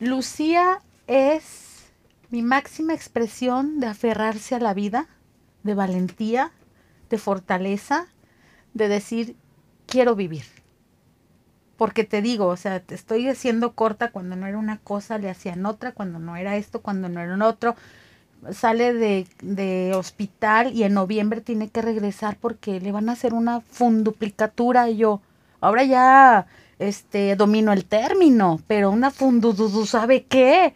Lucía 0.00 0.82
es 1.06 1.86
mi 2.28 2.42
máxima 2.42 2.92
expresión 2.92 3.80
de 3.80 3.86
aferrarse 3.86 4.54
a 4.54 4.60
la 4.60 4.74
vida, 4.74 5.08
de 5.62 5.72
valentía, 5.72 6.52
de 7.08 7.16
fortaleza, 7.16 8.08
de 8.74 8.88
decir, 8.88 9.34
quiero 9.86 10.14
vivir. 10.14 10.44
Porque 11.76 12.04
te 12.04 12.22
digo, 12.22 12.46
o 12.46 12.56
sea, 12.56 12.80
te 12.80 12.94
estoy 12.94 13.28
haciendo 13.28 13.72
corta 13.72 14.10
cuando 14.10 14.36
no 14.36 14.46
era 14.46 14.58
una 14.58 14.78
cosa, 14.78 15.18
le 15.18 15.30
hacían 15.30 15.66
otra, 15.66 15.92
cuando 15.92 16.18
no 16.18 16.36
era 16.36 16.56
esto, 16.56 16.80
cuando 16.80 17.08
no 17.08 17.20
era 17.20 17.46
otro. 17.46 17.76
Sale 18.52 18.92
de, 18.94 19.26
de 19.42 19.92
hospital 19.94 20.72
y 20.72 20.84
en 20.84 20.94
noviembre 20.94 21.40
tiene 21.40 21.68
que 21.68 21.82
regresar 21.82 22.36
porque 22.40 22.80
le 22.80 22.92
van 22.92 23.08
a 23.08 23.12
hacer 23.12 23.34
una 23.34 23.60
funduplicatura 23.60 24.88
y 24.88 24.98
yo, 24.98 25.20
ahora 25.60 25.84
ya 25.84 26.46
este 26.78 27.36
domino 27.36 27.72
el 27.72 27.84
término, 27.84 28.60
pero 28.66 28.90
una 28.90 29.10
fundududu, 29.10 29.86
¿sabe 29.86 30.24
qué? 30.24 30.74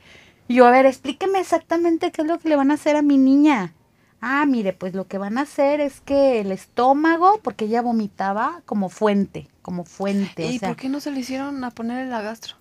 Yo, 0.48 0.66
a 0.66 0.70
ver, 0.70 0.86
explíqueme 0.86 1.38
exactamente 1.38 2.10
qué 2.10 2.22
es 2.22 2.28
lo 2.28 2.38
que 2.38 2.48
le 2.48 2.56
van 2.56 2.70
a 2.70 2.74
hacer 2.74 2.96
a 2.96 3.02
mi 3.02 3.18
niña. 3.18 3.72
Ah, 4.22 4.44
mire, 4.46 4.72
pues 4.74 4.94
lo 4.94 5.06
que 5.06 5.16
van 5.18 5.38
a 5.38 5.42
hacer 5.42 5.80
es 5.80 6.00
que 6.02 6.40
el 6.40 6.52
estómago, 6.52 7.40
porque 7.42 7.64
ella 7.64 7.80
vomitaba 7.80 8.60
como 8.66 8.88
fuente, 8.90 9.48
como 9.62 9.84
fuente. 9.84 10.44
o 10.44 10.50
¿Y 10.50 10.58
sea, 10.58 10.68
por 10.68 10.76
qué 10.76 10.88
no 10.90 11.00
se 11.00 11.10
le 11.10 11.20
hicieron 11.20 11.62
a 11.64 11.70
poner 11.70 12.04
el 12.06 12.10
gastro? 12.10 12.56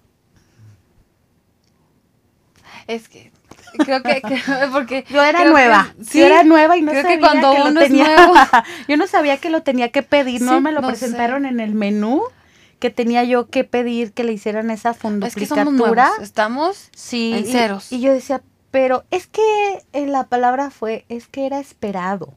Es 2.87 3.07
que 3.09 3.31
creo 3.77 4.01
que, 4.01 4.21
que- 4.21 4.41
porque 4.71 5.05
Yo 5.09 5.23
era 5.23 5.43
que- 5.43 5.49
nueva, 5.49 5.93
sí, 6.01 6.19
yo 6.19 6.25
era 6.25 6.43
nueva 6.43 6.77
y 6.77 6.81
no 6.81 6.91
creo 6.91 7.03
sabía 7.03 7.17
que 7.17 7.21
cuando 7.21 7.53
lo 7.53 7.65
uno 7.69 7.81
es 7.81 7.87
tenía. 7.87 8.15
nuevo- 8.15 8.33
yo 8.87 8.97
no 8.97 9.07
sabía 9.07 9.37
que 9.37 9.49
lo 9.49 9.61
tenía 9.61 9.89
que 9.89 10.01
pedir, 10.03 10.41
no 10.41 10.55
Sí, 10.55 10.61
me 10.61 10.71
lo 10.71 10.81
no 10.81 10.87
presentaron 10.87 11.43
sé. 11.43 11.49
en 11.49 11.59
el 11.59 11.75
menú 11.75 12.23
que 12.79 12.89
tenía 12.89 13.23
yo 13.25 13.49
que 13.49 13.65
pedir 13.65 14.13
que 14.13 14.23
le 14.23 14.31
hicieran 14.31 14.71
esa 14.71 14.91
es 14.91 14.95
que 14.95 15.01
somos 15.45 15.65
funduplicatura. 15.65 16.05
nuevos, 16.07 16.19
estamos 16.23 16.89
Sí, 16.95 17.33
en 17.35 17.43
y- 17.47 17.51
ceros. 17.51 17.91
Y, 17.91 17.99
yo 17.99 18.13
decía, 18.13 18.41
pero 18.71 19.03
es 19.11 19.27
que 19.27 19.41
eh, 19.93 20.05
la 20.05 20.25
palabra 20.27 20.69
fue, 20.69 21.05
es 21.09 21.27
que 21.27 21.45
era 21.45 21.59
esperado, 21.59 22.33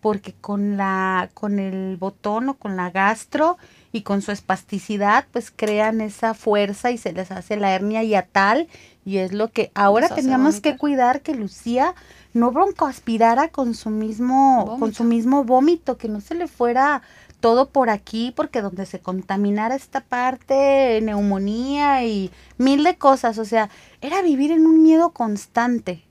porque 0.00 0.32
con 0.32 0.76
la, 0.76 1.30
con 1.34 1.58
el 1.58 1.96
botón 1.96 2.48
o 2.48 2.54
con 2.54 2.76
la 2.76 2.90
gastro 2.90 3.56
y 3.92 4.02
con 4.02 4.22
su 4.22 4.32
espasticidad, 4.32 5.26
pues 5.32 5.52
crean 5.54 6.00
esa 6.00 6.34
fuerza 6.34 6.90
y 6.90 6.98
se 6.98 7.12
les 7.12 7.30
hace 7.30 7.56
la 7.56 7.74
hernia 7.74 8.02
y 8.02 8.14
a 8.14 8.26
tal, 8.26 8.68
y 9.04 9.18
es 9.18 9.32
lo 9.32 9.48
que 9.48 9.70
ahora 9.74 10.08
teníamos 10.08 10.60
que 10.60 10.76
cuidar 10.76 11.22
que 11.22 11.34
Lucía 11.34 11.94
no 12.32 12.52
broncoaspirara 12.52 13.48
con 13.48 13.74
su 13.74 13.90
mismo, 13.90 14.76
con 14.78 14.94
su 14.94 15.04
mismo 15.04 15.44
vómito, 15.44 15.96
que 15.96 16.08
no 16.08 16.20
se 16.20 16.34
le 16.34 16.46
fuera 16.46 17.02
todo 17.40 17.70
por 17.70 17.90
aquí, 17.90 18.32
porque 18.36 18.62
donde 18.62 18.86
se 18.86 19.00
contaminara 19.00 19.74
esta 19.74 20.00
parte, 20.02 21.00
neumonía 21.02 22.04
y 22.04 22.30
mil 22.58 22.84
de 22.84 22.96
cosas, 22.96 23.38
o 23.38 23.44
sea, 23.44 23.70
era 24.00 24.22
vivir 24.22 24.52
en 24.52 24.66
un 24.66 24.82
miedo 24.82 25.10
constante. 25.10 26.04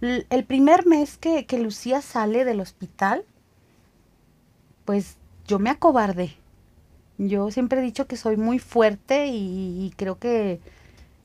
El 0.00 0.44
primer 0.44 0.86
mes 0.86 1.18
que, 1.18 1.46
que 1.46 1.58
Lucía 1.58 2.00
sale 2.00 2.44
del 2.44 2.60
hospital, 2.60 3.24
pues 4.84 5.16
yo 5.46 5.58
me 5.58 5.70
acobardé. 5.70 6.36
Yo 7.18 7.50
siempre 7.50 7.80
he 7.80 7.84
dicho 7.84 8.06
que 8.06 8.16
soy 8.16 8.38
muy 8.38 8.58
fuerte 8.58 9.26
y, 9.26 9.86
y 9.86 9.92
creo 9.96 10.18
que 10.18 10.60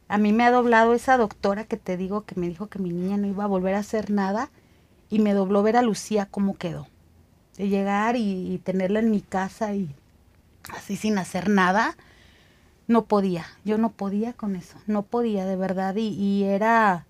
a 0.08 0.18
mí 0.18 0.34
me 0.34 0.44
ha 0.44 0.52
doblado 0.52 0.94
esa 0.94 1.18
doctora 1.18 1.64
que 1.64 1.78
te 1.78 1.98
digo 1.98 2.26
que 2.26 2.36
me 2.36 2.50
dijo 2.50 2.68
que 2.68 2.80
mi 2.80 2.92
niña 2.92 3.18
no 3.18 3.28
iba 3.28 3.46
a 3.46 3.48
volver 3.48 3.76
a 3.76 3.80
hacer 3.80 4.12
nada 4.12 4.52
y 5.10 5.20
me 5.20 5.34
dobló 5.34 5.64
ver 5.64 5.78
a 5.78 5.82
Lucía 5.82 6.28
cómo 6.30 6.58
quedó. 6.58 6.88
De 7.58 7.70
llegar 7.70 8.16
y, 8.16 8.54
y 8.54 8.58
tenerla 8.60 9.00
en 9.00 9.12
mi 9.12 9.22
casa 9.22 9.74
y 9.74 9.90
así 10.74 10.98
sin 10.98 11.18
hacer 11.18 11.50
nada, 11.50 11.96
no 12.88 13.06
podía, 13.06 13.46
yo 13.64 13.78
no 13.78 13.92
podía 13.92 14.34
con 14.34 14.56
eso, 14.56 14.78
no 14.88 15.04
podía 15.04 15.46
de 15.46 15.56
verdad 15.56 15.96
y, 15.96 16.10
y 16.10 16.44
era, 16.44 17.06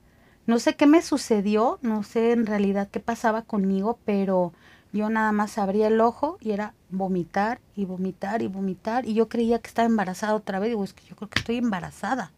no 0.47 0.59
sé 0.59 0.75
qué 0.75 0.87
me 0.87 1.01
sucedió, 1.01 1.79
no 1.81 2.03
sé 2.03 2.31
en 2.31 2.45
realidad 2.45 2.89
qué 2.89 2.99
pasaba 2.99 3.41
conmigo, 3.41 3.99
pero 4.05 4.53
yo 4.93 5.09
nada 5.09 5.31
más 5.31 5.57
abría 5.57 5.87
el 5.87 5.99
ojo 5.99 6.37
y 6.39 6.51
era 6.51 6.73
vomitar 6.89 7.59
y 7.75 7.85
vomitar 7.85 8.41
y 8.41 8.47
vomitar 8.47 9.05
y 9.05 9.13
yo 9.13 9.27
creía 9.27 9.59
que 9.59 9.67
estaba 9.67 9.85
embarazada 9.85 10.35
otra 10.35 10.59
vez, 10.59 10.69
digo, 10.69 10.83
es 10.83 10.93
que 10.93 11.05
yo 11.05 11.15
creo 11.15 11.29
que 11.29 11.39
estoy 11.39 11.57
embarazada. 11.57 12.31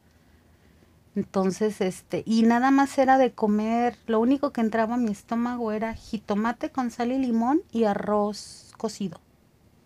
Entonces, 1.18 1.82
este, 1.82 2.22
y 2.28 2.43
nada 2.43 2.70
más 2.70 2.95
era 2.99 3.18
de 3.18 3.32
comer, 3.32 3.97
lo 4.05 4.20
único 4.20 4.51
que 4.51 4.61
entraba 4.61 4.93
a 4.93 4.97
mi 4.99 5.09
estómago 5.09 5.72
era 5.72 5.95
jitomate 5.95 6.70
con 6.70 6.91
sal 6.91 7.11
y 7.11 7.18
limón 7.18 7.63
y 7.72 7.86
arroz 7.86 8.72
cocido. 8.78 9.20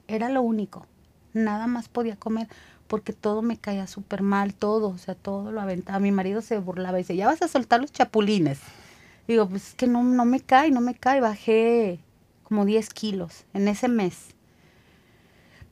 Era 0.09 0.27
lo 0.27 0.41
único. 0.41 0.85
Nada 1.31 1.67
más 1.67 1.87
podía 1.87 2.17
comer 2.17 2.49
porque 2.87 3.13
todo 3.13 3.41
me 3.43 3.55
caía 3.55 3.87
súper 3.87 4.23
mal, 4.23 4.53
todo, 4.53 4.89
o 4.89 4.97
sea, 4.97 5.15
todo 5.15 5.53
lo 5.53 5.61
aventaba. 5.61 5.99
Mi 5.99 6.11
marido 6.11 6.41
se 6.41 6.59
burlaba 6.59 6.99
y 6.99 7.03
dice, 7.03 7.15
ya 7.15 7.27
vas 7.27 7.41
a 7.41 7.47
soltar 7.47 7.79
los 7.79 7.93
chapulines. 7.93 8.59
Digo, 9.25 9.47
pues 9.47 9.69
es 9.69 9.73
que 9.75 9.87
no, 9.87 10.03
no 10.03 10.25
me 10.25 10.41
cae, 10.41 10.69
no 10.69 10.81
me 10.81 10.95
cae. 10.95 11.21
Bajé 11.21 12.01
como 12.43 12.65
10 12.65 12.89
kilos 12.89 13.45
en 13.53 13.69
ese 13.69 13.87
mes. 13.87 14.35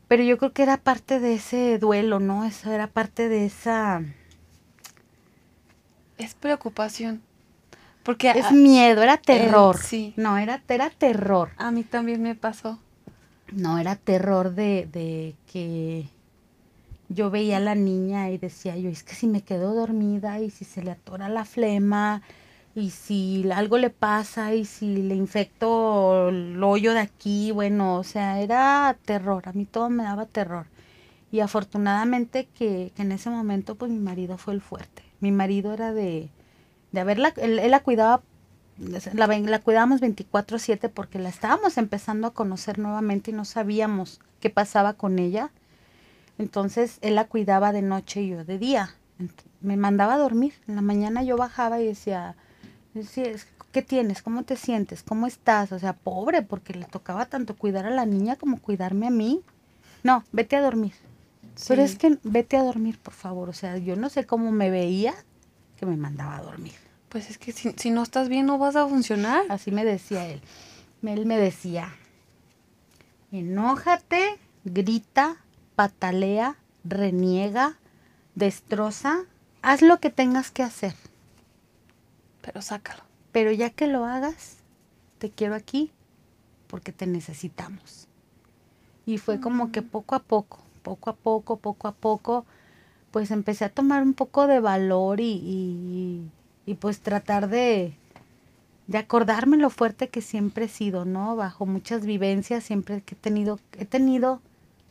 Pero 0.08 0.24
yo 0.24 0.38
creo 0.38 0.54
que 0.54 0.64
era 0.64 0.78
parte 0.78 1.20
de 1.20 1.34
ese 1.34 1.80
duelo, 1.80 2.22
¿no? 2.22 2.46
Eso 2.46 2.72
era 2.72 2.88
parte 2.88 3.28
de 3.28 3.46
esa... 3.46 4.06
Es 6.20 6.36
preocupación. 6.36 7.22
Porque 8.04 8.30
Es 8.32 8.46
a, 8.46 8.52
miedo, 8.52 9.02
era 9.02 9.18
terror. 9.18 9.78
sí. 9.78 10.14
No, 10.18 10.38
era, 10.38 10.62
era 10.68 10.90
terror. 10.92 11.50
a 11.58 11.72
mí 11.72 11.84
también 11.84 12.22
me 12.22 12.36
pasó. 12.36 12.80
No, 13.52 13.80
era 13.80 13.96
terror 13.96 14.54
de, 14.54 14.88
de 14.92 15.36
que 15.52 16.08
yo 17.10 17.32
veía 17.32 17.58
a 17.58 17.60
la 17.60 17.76
niña 17.76 18.30
y 18.30 18.38
decía 18.38 18.78
yo, 18.78 18.90
es 18.90 19.04
que 19.04 19.16
si 19.16 19.28
me 19.28 19.42
quedo 19.42 19.74
dormida 19.74 20.40
y 20.40 20.52
si 20.52 20.66
se 20.66 20.84
le 20.84 20.92
atora 20.92 21.30
la 21.30 21.46
flema 21.46 22.22
y 22.76 22.92
si 22.92 23.50
algo 23.52 23.78
le 23.80 23.90
pasa 23.90 24.54
y 24.54 24.66
si 24.66 24.98
le 25.02 25.16
infecto 25.16 26.30
el 26.30 26.64
hoyo 26.64 26.94
de 26.94 27.00
aquí, 27.00 27.52
bueno, 27.52 27.96
o 27.98 28.04
sea, 28.04 28.40
era 28.40 28.96
terror, 29.06 29.50
a 29.50 29.54
mí 29.54 29.66
todo 29.66 29.90
me 29.90 30.04
daba 30.04 30.26
terror. 30.26 30.68
Y 31.32 31.40
afortunadamente 31.42 32.48
que, 32.54 32.92
que 32.96 33.02
en 33.02 33.12
ese 33.12 33.30
momento 33.32 33.76
pues 33.76 33.92
mi 33.92 34.00
marido 34.00 34.38
fue 34.38 34.54
el 34.54 34.62
fuerte. 34.62 35.04
Mi 35.20 35.32
marido 35.32 35.74
era 35.74 35.94
de, 35.94 36.30
de 36.92 37.00
haberla, 37.00 37.34
él, 37.38 37.60
él 37.60 37.72
la 37.72 37.82
cuidaba 37.82 38.22
la, 39.14 39.28
la 39.28 39.60
cuidábamos 39.60 40.00
24/7 40.02 40.90
porque 40.90 41.20
la 41.20 41.28
estábamos 41.30 41.78
empezando 41.78 42.28
a 42.28 42.34
conocer 42.34 42.80
nuevamente 42.80 43.32
y 43.32 43.34
no 43.34 43.44
sabíamos 43.44 44.22
qué 44.40 44.50
pasaba 44.50 44.94
con 44.94 45.20
ella. 45.20 45.52
Entonces 46.38 46.98
él 47.02 47.16
la 47.16 47.26
cuidaba 47.28 47.74
de 47.74 47.82
noche 47.82 48.22
y 48.22 48.30
yo 48.30 48.46
de 48.46 48.58
día. 48.58 48.96
Me 49.60 49.76
mandaba 49.76 50.14
a 50.14 50.18
dormir. 50.18 50.54
En 50.68 50.76
la 50.76 50.82
mañana 50.82 51.24
yo 51.24 51.36
bajaba 51.36 51.82
y 51.82 51.88
decía, 51.88 52.36
decía, 52.94 53.26
"Es- 53.26 53.48
¿qué 53.74 53.82
tienes? 53.82 54.22
¿Cómo 54.22 54.44
te 54.44 54.56
sientes? 54.56 55.04
¿Cómo 55.04 55.28
estás? 55.28 55.74
O 55.74 55.80
sea, 55.80 55.92
pobre, 55.94 56.42
porque 56.42 56.74
le 56.74 56.86
tocaba 56.86 57.26
tanto 57.26 57.58
cuidar 57.58 57.86
a 57.86 57.90
la 57.90 58.06
niña 58.06 58.38
como 58.38 58.62
cuidarme 58.62 59.08
a 59.08 59.12
mí. 59.12 59.42
No, 60.04 60.24
vete 60.32 60.56
a 60.56 60.62
dormir. 60.62 60.94
Pero 61.68 61.82
es 61.82 61.98
que 61.98 62.18
vete 62.24 62.58
a 62.58 62.64
dormir, 62.64 62.98
por 63.00 63.14
favor. 63.14 63.50
O 63.50 63.54
sea, 63.54 63.78
yo 63.78 63.96
no 63.96 64.10
sé 64.10 64.26
cómo 64.26 64.52
me 64.52 64.70
veía 64.70 65.14
que 65.78 65.86
me 65.86 65.98
mandaba 65.98 66.38
a 66.38 66.42
dormir. 66.42 66.74
Pues 67.10 67.30
es 67.30 67.38
que 67.38 67.52
si, 67.52 67.74
si 67.78 67.90
no 67.92 68.04
estás 68.04 68.30
bien 68.30 68.46
no 68.46 68.58
vas 68.58 68.76
a 68.76 68.88
funcionar. 68.88 69.44
Así 69.50 69.72
me 69.72 69.86
decía 69.86 70.28
él. 70.28 70.42
Él 71.04 71.26
me 71.26 71.38
decía, 71.38 71.94
enójate, 73.32 74.38
grita, 74.66 75.38
patalea, 75.76 76.58
reniega, 76.84 77.78
destroza, 78.36 79.26
haz 79.62 79.82
lo 79.82 80.00
que 80.00 80.10
tengas 80.10 80.52
que 80.52 80.64
hacer. 80.64 80.96
Pero 82.42 82.62
sácalo. 82.62 83.04
Pero 83.32 83.52
ya 83.52 83.70
que 83.70 83.88
lo 83.88 84.06
hagas, 84.06 84.58
te 85.20 85.30
quiero 85.30 85.56
aquí 85.56 85.92
porque 86.68 86.92
te 86.92 87.08
necesitamos. 87.08 88.08
Y 89.06 89.18
fue 89.18 89.40
como 89.40 89.72
que 89.72 89.82
poco 89.82 90.16
a 90.16 90.20
poco, 90.20 90.60
poco 90.80 91.10
a 91.10 91.16
poco, 91.16 91.58
poco 91.58 91.88
a 91.88 91.94
poco, 91.94 92.46
pues 93.12 93.32
empecé 93.32 93.66
a 93.66 93.70
tomar 93.70 94.04
un 94.04 94.14
poco 94.14 94.48
de 94.48 94.60
valor 94.60 95.20
y, 95.20 95.32
y, 95.34 96.32
y, 96.66 96.76
pues 96.76 97.02
tratar 97.02 97.50
de, 97.50 97.94
de 98.88 98.98
acordarme 98.98 99.58
lo 99.58 99.70
fuerte 99.70 100.10
que 100.10 100.22
siempre 100.22 100.66
he 100.66 100.70
sido, 100.70 101.06
¿no? 101.06 101.36
Bajo 101.36 101.66
muchas 101.66 102.06
vivencias, 102.06 102.64
siempre 102.64 103.02
que 103.02 103.16
he 103.16 103.18
tenido, 103.18 103.60
he 103.78 103.86
tenido 103.86 104.42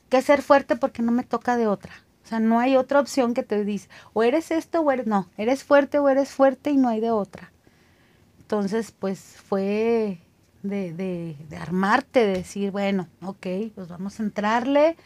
que 0.09 0.23
ser 0.23 0.43
fuerte 0.43 0.77
porque 0.77 1.03
no 1.03 1.13
me 1.13 1.25
toca 1.25 1.57
de 1.57 1.67
otra. 1.67 1.93
O 2.25 2.29
sea, 2.29 2.41
no 2.41 2.61
hay 2.61 2.77
otra 2.77 3.01
opción 3.01 3.33
que 3.35 3.43
te 3.43 3.65
dice, 3.65 3.89
o 4.13 4.23
eres 4.23 4.51
esto 4.51 4.81
o 4.81 4.91
eres, 4.93 5.07
no, 5.07 5.29
eres 5.39 5.65
fuerte 5.65 5.99
o 5.99 6.09
eres 6.09 6.31
fuerte 6.31 6.71
y 6.71 6.77
no 6.77 6.89
hay 6.89 7.01
de 7.01 7.11
otra. 7.11 7.53
Entonces, 8.41 8.93
pues 8.93 9.19
fue 9.21 10.19
de, 10.63 10.93
de, 10.93 11.37
de 11.49 11.57
armarte, 11.57 12.27
de 12.27 12.35
decir, 12.35 12.71
bueno, 12.71 13.09
ok, 13.23 13.47
pues 13.75 13.89
vamos 13.89 14.21
a 14.21 14.23
entrarle, 14.23 14.97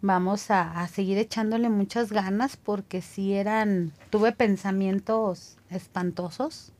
vamos 0.00 0.50
a, 0.50 0.80
a 0.80 0.88
seguir 0.88 1.18
echándole 1.18 1.68
muchas 1.68 2.12
ganas 2.12 2.56
porque 2.56 3.02
sí 3.02 3.34
eran, 3.34 3.92
tuve 4.10 4.32
pensamientos 4.32 5.58
espantosos, 5.70 6.72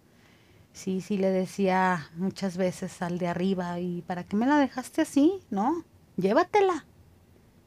Sí, 0.77 1.01
sí 1.01 1.17
le 1.17 1.31
decía 1.31 2.11
muchas 2.17 2.59
veces 2.59 3.01
al 3.01 3.17
de 3.19 3.29
arriba, 3.29 3.81
¿y 3.81 4.03
para 4.03 4.25
qué 4.25 4.37
me 4.37 4.45
la 4.45 4.59
dejaste 4.59 5.01
así? 5.01 5.41
No, 5.49 5.85
llévatela. 6.19 6.85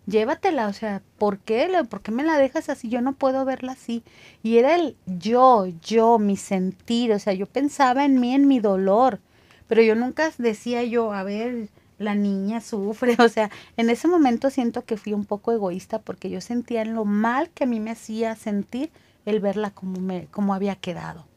Llévatela, 0.06 0.68
o 0.68 0.74
sea, 0.74 1.02
¿por 1.18 1.39
qué? 1.39 1.68
¿Por 1.89 2.02
qué 2.02 2.12
me 2.12 2.24
la 2.24 2.38
dejas 2.38 2.70
así? 2.70 2.88
Yo 2.88 3.02
no 3.02 3.14
puedo 3.14 3.45
verla 3.45 3.72
así. 3.72 4.04
Y 4.43 4.60
era 4.60 4.76
el 4.76 4.95
yo, 5.08 5.66
yo, 5.82 6.20
mi 6.20 6.38
sentir, 6.38 7.12
o 7.12 7.18
sea, 7.18 7.34
yo 7.34 7.47
pensaba 7.47 8.06
en 8.06 8.20
mí, 8.20 8.36
en 8.36 8.47
mi 8.47 8.60
dolor, 8.60 9.20
pero 9.68 9.82
yo 9.82 9.95
nunca 9.95 10.32
decía 10.38 10.84
yo, 10.84 11.12
a 11.12 11.24
ver, 11.24 11.70
la 12.00 12.16
niña 12.16 12.62
sufre, 12.62 13.16
o 13.20 13.30
sea, 13.30 13.52
en 13.78 13.89
ese 13.89 14.08
momento 14.08 14.50
siento 14.50 14.86
que 14.86 14.97
fui 14.97 15.14
un 15.14 15.26
poco 15.26 15.52
egoísta 15.52 16.00
porque 16.00 16.30
yo 16.30 16.41
sentía 16.41 16.82
en 16.82 16.95
lo 16.95 17.06
mal 17.06 17.50
que 17.52 17.66
a 17.66 17.68
mí 17.68 17.80
me 17.80 17.91
hacía 17.91 18.36
sentir 18.36 18.89
el 19.26 19.39
verla 19.39 19.72
como, 19.72 20.00
me, 20.00 20.26
como 20.28 20.54
había 20.54 20.76
quedado. 20.76 21.28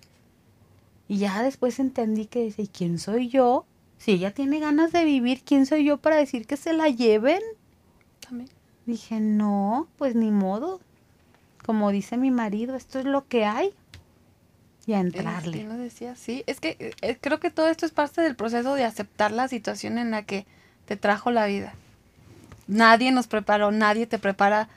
Y 1.08 1.18
ya 1.18 1.42
después 1.42 1.78
entendí 1.78 2.26
que 2.26 2.44
dice, 2.44 2.62
¿y 2.62 2.68
quién 2.68 2.98
soy 2.98 3.28
yo? 3.28 3.66
Si 3.98 4.12
ella 4.12 4.32
tiene 4.32 4.60
ganas 4.60 4.92
de 4.92 5.04
vivir, 5.04 5.42
¿quién 5.44 5.66
soy 5.66 5.84
yo 5.84 5.98
para 5.98 6.16
decir 6.16 6.46
que 6.46 6.56
se 6.56 6.72
la 6.72 6.88
lleven? 6.88 7.40
También. 8.20 8.48
Dije, 8.86 9.20
no, 9.20 9.88
pues 9.98 10.14
ni 10.14 10.30
modo. 10.30 10.80
Como 11.64 11.90
dice 11.90 12.16
mi 12.16 12.30
marido, 12.30 12.74
esto 12.74 12.98
es 12.98 13.04
lo 13.04 13.28
que 13.28 13.44
hay. 13.44 13.74
Y 14.86 14.94
a 14.94 15.00
entrarle. 15.00 15.58
¿Quién 15.58 15.68
lo 15.68 15.76
decía? 15.76 16.16
Sí, 16.16 16.42
es 16.46 16.58
que 16.58 16.76
eh, 16.78 16.94
eh, 17.02 17.18
creo 17.20 17.38
que 17.38 17.50
todo 17.50 17.68
esto 17.68 17.86
es 17.86 17.92
parte 17.92 18.20
del 18.20 18.34
proceso 18.34 18.74
de 18.74 18.84
aceptar 18.84 19.30
la 19.30 19.48
situación 19.48 19.98
en 19.98 20.10
la 20.10 20.22
que 20.24 20.46
te 20.86 20.96
trajo 20.96 21.30
la 21.30 21.46
vida. 21.46 21.74
Nadie 22.66 23.12
nos 23.12 23.26
preparó, 23.28 23.70
nadie 23.70 24.06
te 24.06 24.18
prepara 24.18 24.68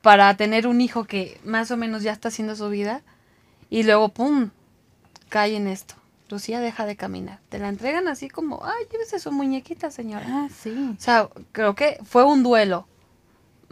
para 0.00 0.36
tener 0.36 0.66
un 0.66 0.80
hijo 0.80 1.04
que 1.04 1.40
más 1.44 1.70
o 1.70 1.76
menos 1.76 2.02
ya 2.02 2.12
está 2.12 2.28
haciendo 2.28 2.56
su 2.56 2.68
vida 2.68 3.02
y 3.70 3.84
luego, 3.84 4.08
¡pum!, 4.08 4.50
cae 5.28 5.56
en 5.56 5.68
esto. 5.68 5.94
Lucía 6.28 6.60
deja 6.60 6.86
de 6.86 6.96
caminar. 6.96 7.38
Te 7.48 7.58
la 7.58 7.68
entregan 7.68 8.08
así 8.08 8.28
como, 8.28 8.64
ay, 8.64 8.86
llévese 8.90 9.18
su 9.18 9.30
muñequita, 9.32 9.90
señora. 9.90 10.24
Ah, 10.26 10.48
sí. 10.54 10.94
O 10.98 11.00
sea, 11.00 11.28
creo 11.52 11.74
que 11.74 11.98
fue 12.04 12.24
un 12.24 12.42
duelo. 12.42 12.86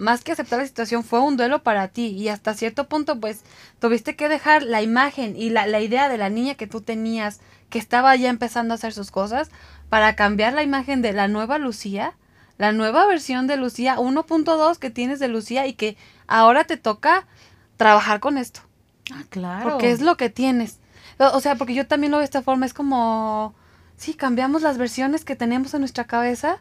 Más 0.01 0.24
que 0.24 0.32
aceptar 0.32 0.59
la 0.59 0.66
situación, 0.66 1.05
fue 1.05 1.20
un 1.20 1.36
duelo 1.36 1.62
para 1.62 1.88
ti. 1.88 2.07
Y 2.07 2.28
hasta 2.28 2.55
cierto 2.55 2.88
punto, 2.88 3.20
pues, 3.20 3.42
tuviste 3.78 4.16
que 4.16 4.28
dejar 4.28 4.62
la 4.62 4.82
imagen 4.82 5.36
y 5.36 5.51
la, 5.51 5.66
la 5.66 5.80
idea 5.80 6.09
de 6.09 6.18
la 6.18 6.30
niña 6.30 6.55
que 6.55 6.66
tú 6.66 6.80
tenías, 6.80 7.40
que 7.68 7.78
estaba 7.78 8.16
ya 8.16 8.30
empezando 8.30 8.74
a 8.74 8.76
hacer 8.76 8.92
sus 8.92 9.11
cosas, 9.11 9.51
para 9.90 10.16
cambiar 10.16 10.55
la 10.55 10.62
imagen 10.62 11.03
de 11.03 11.12
la 11.12 11.28
nueva 11.28 11.59
Lucía, 11.59 12.14
la 12.57 12.72
nueva 12.72 13.07
versión 13.07 13.46
de 13.46 13.57
Lucía 13.57 13.96
1.2 13.96 14.78
que 14.78 14.90
tienes 14.90 15.18
de 15.18 15.28
Lucía 15.28 15.66
y 15.66 15.74
que 15.74 15.96
ahora 16.26 16.64
te 16.64 16.76
toca 16.76 17.26
trabajar 17.76 18.20
con 18.20 18.38
esto. 18.38 18.61
Ah, 19.12 19.24
claro. 19.28 19.68
Porque 19.68 19.90
es 19.90 20.01
lo 20.01 20.16
que 20.16 20.30
tienes. 20.30 20.78
O 21.18 21.40
sea, 21.40 21.57
porque 21.57 21.74
yo 21.74 21.86
también 21.86 22.11
lo 22.11 22.18
veo 22.18 22.22
de 22.22 22.26
esta 22.26 22.42
forma, 22.42 22.66
es 22.66 22.74
como, 22.74 23.55
sí, 23.96 24.14
cambiamos 24.14 24.62
las 24.62 24.78
versiones 24.78 25.24
que 25.24 25.36
tenemos 25.36 25.74
en 25.74 25.80
nuestra 25.80 26.05
cabeza 26.05 26.59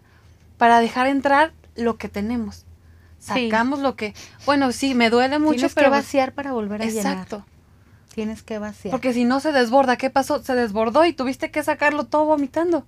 para 0.57 0.79
dejar 0.79 1.07
entrar 1.07 1.53
lo 1.75 1.97
que 1.97 2.09
tenemos. 2.09 2.65
Sacamos 3.19 3.79
lo 3.79 3.95
que, 3.95 4.13
bueno, 4.45 4.71
sí, 4.71 4.95
me 4.95 5.09
duele 5.09 5.39
mucho, 5.39 5.55
Tienes 5.57 5.73
pero 5.75 5.87
que 5.87 5.97
vaciar 5.97 6.33
para 6.33 6.51
volver 6.53 6.81
a 6.81 6.85
llenar. 6.85 7.13
exacto. 7.13 7.45
Tienes 8.13 8.41
que 8.43 8.59
vaciar. 8.59 8.91
Porque 8.91 9.13
si 9.13 9.23
no 9.25 9.39
se 9.39 9.51
desborda, 9.51 9.97
¿qué 9.97 10.09
pasó? 10.09 10.43
Se 10.43 10.55
desbordó 10.55 11.05
y 11.05 11.13
tuviste 11.13 11.51
que 11.51 11.63
sacarlo 11.63 12.05
todo 12.05 12.25
vomitando. 12.25 12.85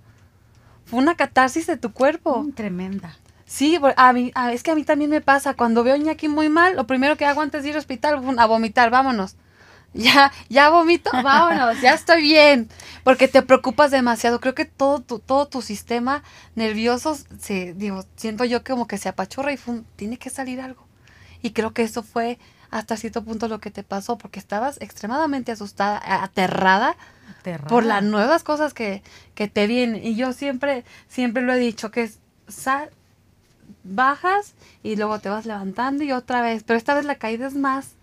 Fue 0.86 0.99
una 0.99 1.15
catarsis 1.15 1.67
de 1.67 1.77
tu 1.77 1.93
cuerpo. 1.93 2.43
Mm, 2.43 2.51
tremenda. 2.53 3.17
Sí, 3.45 3.77
a 3.97 4.13
mí, 4.13 4.32
a- 4.34 4.53
es 4.53 4.63
que 4.63 4.71
a 4.71 4.75
mí 4.75 4.84
también 4.84 5.09
me 5.11 5.21
pasa. 5.21 5.53
Cuando 5.53 5.84
veo 5.84 5.93
a 5.93 5.97
Iñaki 5.97 6.27
muy 6.27 6.49
mal, 6.49 6.75
lo 6.75 6.88
primero 6.88 7.17
que 7.17 7.25
hago 7.25 7.41
antes 7.41 7.63
de 7.63 7.69
ir 7.69 7.75
al 7.75 7.79
hospital, 7.79 8.21
a 8.39 8.45
vomitar, 8.45 8.89
vámonos. 8.89 9.36
Ya, 9.93 10.31
ya 10.47 10.69
vomito, 10.69 11.09
vámonos, 11.11 11.81
ya 11.81 11.93
estoy 11.93 12.21
bien. 12.21 12.69
Porque 13.03 13.27
te 13.27 13.41
preocupas 13.41 13.91
demasiado. 13.91 14.39
Creo 14.39 14.55
que 14.55 14.63
todo 14.65 14.99
tu, 14.99 15.19
todo 15.19 15.47
tu 15.47 15.61
sistema 15.61 16.23
nervioso 16.55 17.17
se, 17.39 17.73
digo, 17.73 18.05
siento 18.15 18.45
yo 18.45 18.63
como 18.63 18.87
que 18.87 18.97
se 18.97 19.09
apachurra 19.09 19.51
y 19.51 19.57
fum, 19.57 19.83
tiene 19.97 20.17
que 20.17 20.29
salir 20.29 20.61
algo. 20.61 20.87
Y 21.41 21.51
creo 21.51 21.73
que 21.73 21.83
eso 21.83 22.03
fue 22.03 22.39
hasta 22.69 22.95
cierto 22.95 23.23
punto 23.23 23.49
lo 23.49 23.59
que 23.59 23.69
te 23.69 23.83
pasó, 23.83 24.17
porque 24.17 24.39
estabas 24.39 24.79
extremadamente 24.79 25.51
asustada, 25.51 26.01
Aterrada. 26.23 26.95
por 27.67 27.83
las 27.83 28.01
nuevas 28.01 28.43
cosas 28.43 28.73
que, 28.73 29.03
que 29.35 29.49
te 29.49 29.67
vienen. 29.67 30.05
Y 30.05 30.15
yo 30.15 30.31
siempre, 30.31 30.85
siempre 31.09 31.43
lo 31.43 31.51
he 31.51 31.59
dicho, 31.59 31.91
que 31.91 32.03
es 32.03 32.19
sal, 32.47 32.89
bajas 33.83 34.53
y 34.83 34.95
luego 34.95 35.19
te 35.19 35.29
vas 35.29 35.45
levantando 35.45 36.03
y 36.03 36.13
otra 36.13 36.41
vez. 36.41 36.63
Pero 36.63 36.77
esta 36.77 36.93
vez 36.93 37.03
la 37.03 37.15
caída 37.15 37.47
es 37.47 37.55
más, 37.55 37.95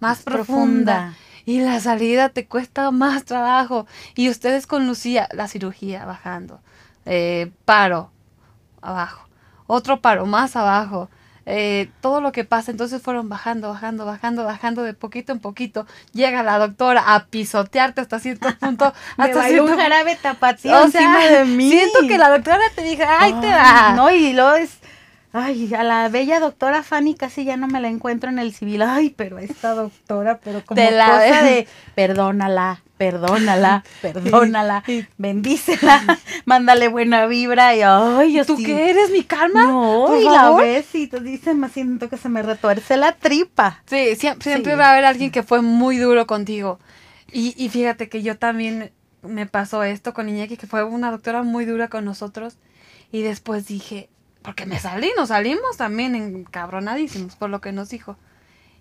más 0.00 0.18
Más 0.18 0.22
profunda. 0.22 0.94
profunda. 0.94 1.14
Y 1.44 1.60
la 1.62 1.80
salida 1.80 2.28
te 2.28 2.46
cuesta 2.46 2.90
más 2.90 3.24
trabajo. 3.24 3.86
Y 4.14 4.28
ustedes 4.28 4.66
con 4.66 4.86
Lucía, 4.86 5.28
la 5.32 5.48
cirugía 5.48 6.04
bajando. 6.04 6.60
eh, 7.06 7.50
paro, 7.64 8.10
abajo. 8.82 9.26
Otro 9.66 10.00
paro, 10.00 10.26
más 10.26 10.56
abajo. 10.56 11.08
eh, 11.50 11.88
todo 12.02 12.20
lo 12.20 12.30
que 12.30 12.44
pasa, 12.44 12.70
entonces 12.70 13.00
fueron 13.00 13.30
bajando, 13.30 13.70
bajando, 13.70 14.04
bajando, 14.04 14.44
bajando 14.44 14.82
de 14.82 14.92
poquito 14.92 15.32
en 15.32 15.38
poquito. 15.40 15.86
Llega 16.12 16.42
la 16.42 16.58
doctora 16.58 17.14
a 17.14 17.24
pisotearte 17.24 18.02
hasta 18.02 18.18
cierto 18.18 18.48
punto. 18.60 18.92
Me 19.16 19.24
hasta 19.24 19.38
un 19.38 19.44
cierto- 19.46 19.76
jarabe 19.78 20.16
tapatío 20.16 20.78
o 20.78 20.84
encima 20.84 21.18
sea, 21.22 21.38
de 21.38 21.44
mí. 21.46 21.70
siento 21.70 22.00
que 22.06 22.18
la 22.18 22.28
doctora 22.28 22.60
te 22.74 22.82
diga, 22.82 23.16
ay, 23.20 23.32
te 23.40 23.46
da. 23.46 23.94
No, 23.94 24.10
y 24.10 24.34
luego 24.34 24.56
es. 24.56 24.78
Ay, 25.32 25.72
a 25.74 25.82
la 25.84 26.08
bella 26.08 26.40
doctora 26.40 26.82
Fanny 26.82 27.14
casi 27.14 27.44
ya 27.44 27.56
no 27.58 27.66
me 27.68 27.80
la 27.80 27.88
encuentro 27.88 28.30
en 28.30 28.38
el 28.38 28.54
civil. 28.54 28.80
Ay, 28.82 29.10
pero 29.10 29.38
esta 29.38 29.74
doctora, 29.74 30.38
pero 30.42 30.64
como 30.64 30.80
Te 30.80 30.90
la 30.90 31.06
cosa 31.06 31.42
de 31.42 31.68
perdónala, 31.94 32.82
perdónala, 32.96 33.84
perdónala, 34.02 34.82
bendícela, 35.18 36.18
mándale 36.46 36.88
buena 36.88 37.26
vibra 37.26 37.74
y 37.76 37.82
ay, 37.82 38.32
yo 38.32 38.46
¿Tú 38.46 38.56
sí- 38.56 38.64
qué 38.64 38.88
eres, 38.90 39.10
mi 39.10 39.22
calma? 39.22 39.64
No, 39.66 40.04
Por 40.06 40.18
y 40.18 40.24
la 40.24 40.50
ves 40.52 40.94
y 40.94 41.06
tú 41.08 41.20
dices, 41.20 41.54
me 41.54 41.68
siento 41.68 42.08
que 42.08 42.16
se 42.16 42.30
me 42.30 42.42
retuerce 42.42 42.96
la 42.96 43.12
tripa. 43.12 43.82
Sí, 43.86 44.16
siempre, 44.16 44.50
siempre 44.50 44.72
Sí. 44.72 44.78
va 44.78 44.86
a 44.88 44.92
haber 44.92 45.04
alguien 45.04 45.30
que 45.30 45.42
fue 45.42 45.60
muy 45.60 45.98
duro 45.98 46.26
contigo. 46.26 46.78
Y, 47.30 47.54
y 47.62 47.68
fíjate 47.68 48.08
que 48.08 48.22
yo 48.22 48.38
también 48.38 48.92
me 49.22 49.44
pasó 49.46 49.82
esto 49.82 50.14
con 50.14 50.28
Iñaki, 50.30 50.56
que 50.56 50.66
fue 50.66 50.84
una 50.84 51.10
doctora 51.10 51.42
muy 51.42 51.66
dura 51.66 51.88
con 51.88 52.06
nosotros. 52.06 52.56
Y 53.12 53.20
después 53.22 53.66
dije, 53.66 54.08
porque 54.42 54.66
me 54.66 54.78
salí, 54.78 55.12
nos 55.16 55.28
salimos 55.28 55.76
también 55.76 56.14
encabronadísimos 56.14 57.36
por 57.36 57.50
lo 57.50 57.60
que 57.60 57.72
nos 57.72 57.88
dijo. 57.88 58.16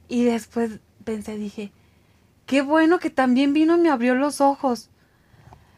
Y 0.07 0.23
después 0.23 0.79
pensé, 1.03 1.37
dije, 1.37 1.71
qué 2.45 2.61
bueno 2.61 2.99
que 2.99 3.09
también 3.09 3.53
vino 3.53 3.77
y 3.77 3.81
me 3.81 3.89
abrió 3.89 4.15
los 4.15 4.41
ojos. 4.41 4.89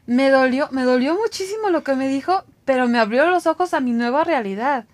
Me 0.06 0.30
dolió, 0.30 0.70
me 0.72 0.84
dolió 0.84 1.16
muchísimo 1.16 1.70
lo 1.70 1.84
que 1.84 1.96
me 1.96 2.08
dijo, 2.08 2.44
pero 2.66 2.88
me 2.88 3.00
abrió 3.00 3.30
los 3.30 3.48
ojos 3.48 3.74
a 3.74 3.80
mi 3.80 3.92
nueva 3.92 4.24
realidad. 4.24 4.86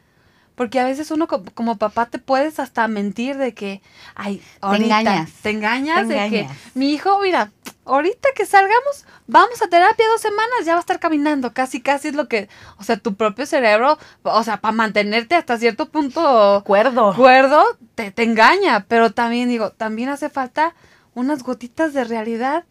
Porque 0.56 0.80
a 0.80 0.86
veces 0.86 1.12
uno 1.12 1.28
co- 1.28 1.44
como, 1.54 1.78
papá 1.78 2.06
te 2.06 2.18
puedes 2.18 2.60
hasta 2.60 2.88
mentir 2.88 3.38
de 3.38 3.54
que, 3.54 3.82
ay, 4.16 4.42
ahorita 4.62 5.00
engañas. 5.02 5.32
te 5.42 5.50
engañas 5.50 6.08
Te 6.08 6.14
de 6.14 6.30
que 6.30 6.48
mi 6.74 6.94
hijo, 6.94 7.20
mira, 7.22 7.52
ahorita 7.86 8.30
que 8.36 8.46
salgamos, 8.46 9.06
vamos 9.28 9.62
a 9.62 9.68
terapia 9.68 10.06
dos 10.08 10.22
semanas, 10.22 10.66
ya 10.66 10.72
va 10.74 10.78
a 10.78 10.80
estar 10.80 11.00
caminando, 11.00 11.54
casi, 11.54 11.82
casi 11.82 12.08
es 12.08 12.16
lo 12.16 12.28
que, 12.30 12.48
o 12.78 12.84
sea, 12.84 12.98
tu 12.98 13.16
propio 13.16 13.46
cerebro, 13.46 13.98
o 14.24 14.44
sea, 14.44 14.58
para 14.62 14.72
mantenerte 14.72 15.36
hasta 15.36 15.58
cierto 15.58 15.90
punto 15.90 16.56
Acuerdo. 16.56 17.14
cuerdo, 17.14 17.64
te, 17.96 18.12
te 18.12 18.24
engaña, 18.24 18.86
pero 18.88 19.12
también 19.12 19.50
digo, 19.50 19.72
también 19.72 20.10
hace 20.10 20.30
falta 20.30 20.74
unas 21.14 21.44
gotitas 21.44 21.94
de 21.94 22.06
realidad 22.06 22.64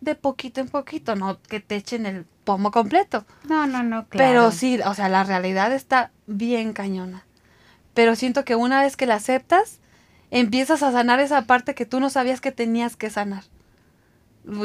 de 0.00 0.14
poquito 0.14 0.60
en 0.60 0.68
poquito, 0.68 1.16
no 1.16 1.40
que 1.42 1.60
te 1.60 1.76
echen 1.76 2.06
el 2.06 2.24
pomo 2.44 2.70
completo. 2.70 3.24
No, 3.44 3.66
no, 3.66 3.82
no, 3.82 4.06
claro. 4.08 4.30
Pero 4.30 4.50
sí, 4.52 4.78
o 4.84 4.94
sea, 4.94 5.08
la 5.10 5.24
realidad 5.24 5.72
está 5.72 6.10
bien 6.26 6.72
cañona. 6.72 7.24
Pero 7.94 8.16
siento 8.16 8.44
que 8.44 8.56
una 8.56 8.82
vez 8.82 8.96
que 8.96 9.06
la 9.06 9.16
aceptas, 9.16 9.80
empiezas 10.30 10.82
a 10.82 10.92
sanar 10.92 11.20
esa 11.20 11.46
parte 11.46 11.74
que 11.74 11.86
tú 11.86 12.00
no 12.00 12.10
sabías 12.10 12.40
que 12.40 12.52
tenías 12.52 12.96
que 12.96 13.10
sanar. 13.10 13.44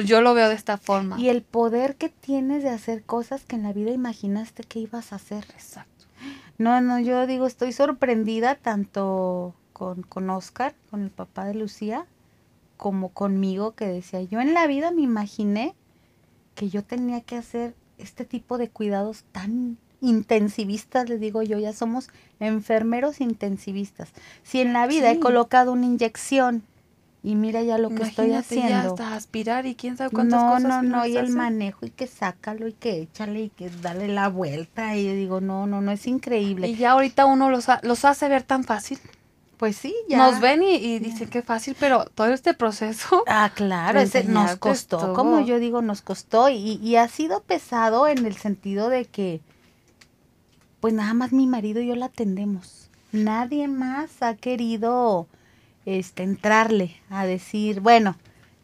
Yo 0.06 0.22
lo 0.22 0.34
veo 0.34 0.48
de 0.48 0.56
esta 0.56 0.78
forma. 0.78 1.20
Y 1.20 1.30
el 1.30 1.42
poder 1.42 1.96
que 1.96 2.10
tienes 2.10 2.64
de 2.64 2.70
hacer 2.70 3.04
cosas 3.04 3.44
que 3.46 3.56
en 3.56 3.64
la 3.64 3.74
vida 3.74 3.92
imaginaste 3.92 4.64
que 4.64 4.80
ibas 4.80 5.12
a 5.12 5.18
hacer. 5.18 5.46
Exacto. 5.54 6.06
No, 6.58 6.80
no, 6.80 7.00
yo 7.00 7.28
digo, 7.28 7.46
estoy 7.46 7.74
sorprendida 7.74 8.56
tanto 8.56 9.54
con, 9.74 10.04
con 10.04 10.30
Oscar, 10.30 10.74
con 10.90 11.04
el 11.04 11.10
papá 11.10 11.46
de 11.46 11.56
Lucía, 11.56 12.06
como 12.78 13.10
conmigo, 13.10 13.76
que 13.76 13.88
decía, 13.88 14.22
yo 14.22 14.40
en 14.40 14.54
la 14.54 14.66
vida 14.68 14.92
me 14.92 15.02
imaginé 15.02 15.76
que 16.56 16.70
yo 16.70 16.84
tenía 16.84 17.20
que 17.22 17.36
hacer 17.36 17.76
este 17.98 18.24
tipo 18.24 18.58
de 18.58 18.70
cuidados 18.70 19.26
tan 19.34 19.78
intensivistas, 20.06 21.10
les 21.10 21.20
digo 21.20 21.42
yo, 21.42 21.58
ya 21.60 21.74
somos 21.74 22.10
enfermeros 22.40 23.22
intensivistas. 23.22 24.10
Si 24.44 24.62
en 24.62 24.74
la 24.74 24.88
vida 24.88 25.12
Sí. 25.12 25.18
he 25.18 25.20
colocado 25.20 25.72
una 25.72 25.86
inyección 25.86 26.64
y 27.24 27.34
mira 27.36 27.64
ya 27.64 27.78
lo 27.80 27.90
que 27.90 28.04
estoy 28.04 28.30
ya 28.30 28.40
haciendo. 28.40 28.76
hasta 28.92 29.16
aspirar 29.16 29.66
y 29.66 29.74
quién 29.76 29.98
sabe 29.98 30.12
cuántas 30.12 30.42
No, 30.44 30.50
cosas 30.54 30.64
no, 30.70 30.82
que 30.82 30.88
no, 30.88 31.06
y 31.08 31.18
el 31.18 31.26
hacen. 31.26 31.36
manejo 31.38 31.86
y 31.86 31.90
que 31.90 32.06
sácalo 32.08 32.68
y 32.68 32.74
que 32.74 33.02
échale 33.02 33.42
y 33.42 33.50
que 33.50 33.70
dale 33.82 34.08
la 34.08 34.30
vuelta 34.30 34.96
y 34.96 35.06
yo 35.08 35.14
digo, 35.14 35.42
no, 35.42 35.66
no, 35.66 35.82
no, 35.82 35.92
es 35.92 36.06
increíble. 36.06 36.68
Y 36.68 36.76
ya 36.76 36.92
ahorita 36.92 37.26
uno 37.26 37.50
los, 37.50 37.68
ha- 37.70 37.80
los 37.84 38.06
hace 38.06 38.28
ver 38.30 38.44
tan 38.44 38.64
fácil. 38.64 39.00
Pues 39.58 39.78
sí, 39.78 39.96
ya. 40.10 40.18
Nos 40.18 40.42
ven 40.42 40.62
y, 40.64 40.76
y 40.76 41.00
dicen 41.00 41.30
que 41.30 41.42
fácil, 41.42 41.78
pero 41.80 42.04
todo 42.14 42.28
este 42.28 42.54
proceso. 42.54 43.24
Ah, 43.28 43.50
claro, 43.56 44.02
ese 44.02 44.26
nos 44.26 44.58
costó, 44.58 45.14
como 45.14 45.40
yo 45.40 45.60
digo, 45.60 45.82
nos 45.82 46.02
costó 46.02 46.50
y, 46.50 46.74
y 46.84 46.98
ha 46.98 47.08
sido 47.08 47.42
pesado 47.42 48.06
en 48.08 48.26
el 48.26 48.36
sentido 48.36 48.90
de 48.90 49.06
que, 49.06 49.40
pues 50.86 50.94
nada 50.94 51.16
más 51.16 51.32
mi 51.32 51.48
marido 51.48 51.82
y 51.82 51.88
yo 51.88 51.96
la 51.96 52.06
atendemos. 52.06 52.92
Nadie 53.12 53.68
más 53.68 54.22
ha 54.22 54.36
querido, 54.36 55.26
este, 55.88 56.22
entrarle 56.22 56.96
a 57.10 57.26
decir, 57.26 57.80
bueno, 57.80 58.16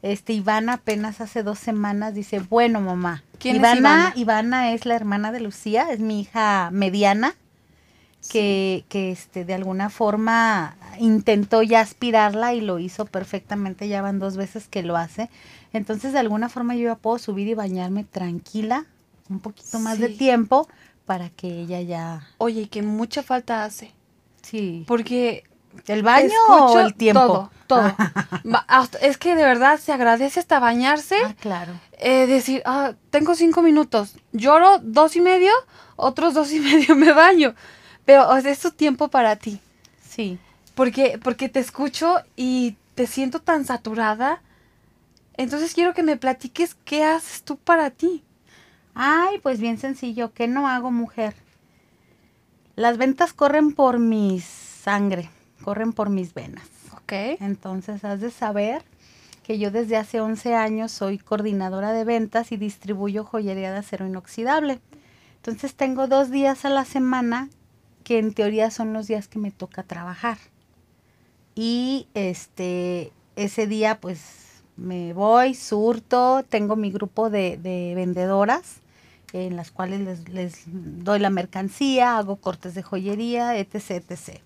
este, 0.03 0.33
Ivana 0.33 0.73
apenas 0.73 1.19
hace 1.19 1.41
dos 1.41 1.57
semanas 1.57 2.13
dice, 2.13 2.39
bueno, 2.47 2.79
mamá. 2.79 3.23
¿Quién 3.39 3.55
es 3.55 3.61
Ivana, 3.61 3.79
Ivana? 3.79 4.13
Ivana 4.15 4.73
es 4.73 4.85
la 4.85 4.95
hermana 4.95 5.31
de 5.31 5.39
Lucía, 5.39 5.87
es 5.89 5.99
mi 5.99 6.21
hija 6.21 6.69
mediana 6.71 7.33
que, 8.31 8.85
que 8.87 9.11
este, 9.11 9.43
de 9.43 9.55
alguna 9.55 9.89
forma 9.89 10.75
intentó 10.99 11.63
ya 11.63 11.79
aspirarla 11.79 12.53
y 12.53 12.61
lo 12.61 12.77
hizo 12.77 13.07
perfectamente, 13.07 13.87
ya 13.87 14.03
van 14.03 14.19
dos 14.19 14.37
veces 14.37 14.67
que 14.67 14.83
lo 14.83 14.95
hace. 14.95 15.31
Entonces, 15.73 16.13
de 16.13 16.19
alguna 16.19 16.49
forma 16.49 16.75
yo 16.75 16.83
ya 16.83 16.95
puedo 16.97 17.17
subir 17.17 17.47
y 17.47 17.55
bañarme 17.55 18.03
tranquila, 18.03 18.85
un 19.27 19.39
poquito 19.39 19.79
más 19.79 19.97
de 19.97 20.09
tiempo, 20.09 20.67
para 21.05 21.29
que 21.29 21.61
ella 21.61 21.81
ya... 21.81 22.27
Oye, 22.37 22.69
que 22.69 22.81
mucha 22.81 23.23
falta 23.23 23.63
hace. 23.63 23.91
Sí. 24.41 24.83
Porque 24.87 25.43
¿El 25.87 26.03
baño 26.03 26.33
o 26.49 26.79
el 26.79 26.93
tiempo? 26.93 27.19
Todo, 27.21 27.51
todo. 27.67 27.95
Es 29.01 29.17
que 29.17 29.35
de 29.35 29.43
verdad 29.43 29.79
se 29.79 29.91
agradece 29.91 30.39
hasta 30.39 30.59
bañarse. 30.59 31.17
Ah, 31.25 31.35
claro. 31.39 31.73
eh, 31.97 32.27
decir, 32.27 32.61
ah, 32.65 32.93
tengo 33.09 33.35
cinco 33.35 33.61
minutos. 33.61 34.15
Lloro 34.33 34.79
dos 34.79 35.15
y 35.15 35.21
medio, 35.21 35.51
otros 35.95 36.33
dos 36.33 36.51
y 36.51 36.59
medio 36.59 36.95
me 36.95 37.13
baño. 37.13 37.55
Pero 38.05 38.29
o 38.29 38.41
sea, 38.41 38.51
es 38.51 38.59
tu 38.59 38.71
tiempo 38.71 39.07
para 39.07 39.35
ti. 39.35 39.59
Sí. 40.07 40.37
Porque, 40.75 41.19
porque 41.23 41.49
te 41.49 41.59
escucho 41.59 42.17
y 42.35 42.75
te 42.95 43.07
siento 43.07 43.39
tan 43.39 43.65
saturada. 43.65 44.41
Entonces 45.37 45.73
quiero 45.73 45.93
que 45.93 46.03
me 46.03 46.17
platiques 46.17 46.75
qué 46.85 47.03
haces 47.03 47.43
tú 47.43 47.57
para 47.57 47.89
ti. 47.89 48.23
Ay, 48.93 49.39
pues 49.39 49.59
bien 49.59 49.77
sencillo, 49.77 50.33
¿qué 50.33 50.47
no 50.47 50.67
hago, 50.67 50.91
mujer? 50.91 51.35
Las 52.75 52.97
ventas 52.97 53.33
corren 53.33 53.73
por 53.73 53.99
mi 53.99 54.39
sangre, 54.39 55.29
corren 55.63 55.93
por 55.93 56.09
mis 56.09 56.33
venas. 56.33 56.67
¿Ok? 56.93 57.13
Entonces, 57.39 58.03
has 58.03 58.21
de 58.21 58.31
saber 58.31 58.83
que 59.43 59.59
yo 59.59 59.71
desde 59.71 59.97
hace 59.97 60.21
11 60.21 60.55
años 60.55 60.91
soy 60.91 61.17
coordinadora 61.17 61.93
de 61.93 62.03
ventas 62.03 62.51
y 62.51 62.57
distribuyo 62.57 63.23
joyería 63.23 63.71
de 63.71 63.79
acero 63.79 64.07
inoxidable. 64.07 64.79
Entonces, 65.37 65.75
tengo 65.75 66.07
dos 66.07 66.29
días 66.29 66.65
a 66.65 66.69
la 66.69 66.85
semana 66.85 67.49
que 68.03 68.19
en 68.19 68.33
teoría 68.33 68.71
son 68.71 68.93
los 68.93 69.07
días 69.07 69.27
que 69.27 69.39
me 69.39 69.51
toca 69.51 69.83
trabajar. 69.83 70.37
Y 71.55 72.07
este, 72.13 73.11
ese 73.35 73.67
día 73.67 73.99
pues 73.99 74.40
me 74.77 75.13
voy, 75.13 75.53
surto, 75.53 76.43
tengo 76.47 76.75
mi 76.75 76.91
grupo 76.91 77.29
de, 77.29 77.57
de 77.57 77.93
vendedoras 77.95 78.81
en 79.33 79.55
las 79.55 79.71
cuales 79.71 80.27
les, 80.29 80.63
doy 80.65 81.19
la 81.19 81.29
mercancía, 81.29 82.17
hago 82.17 82.35
cortes 82.37 82.73
de 82.75 82.83
joyería, 82.83 83.57
etc, 83.57 84.03
etc. 84.09 84.39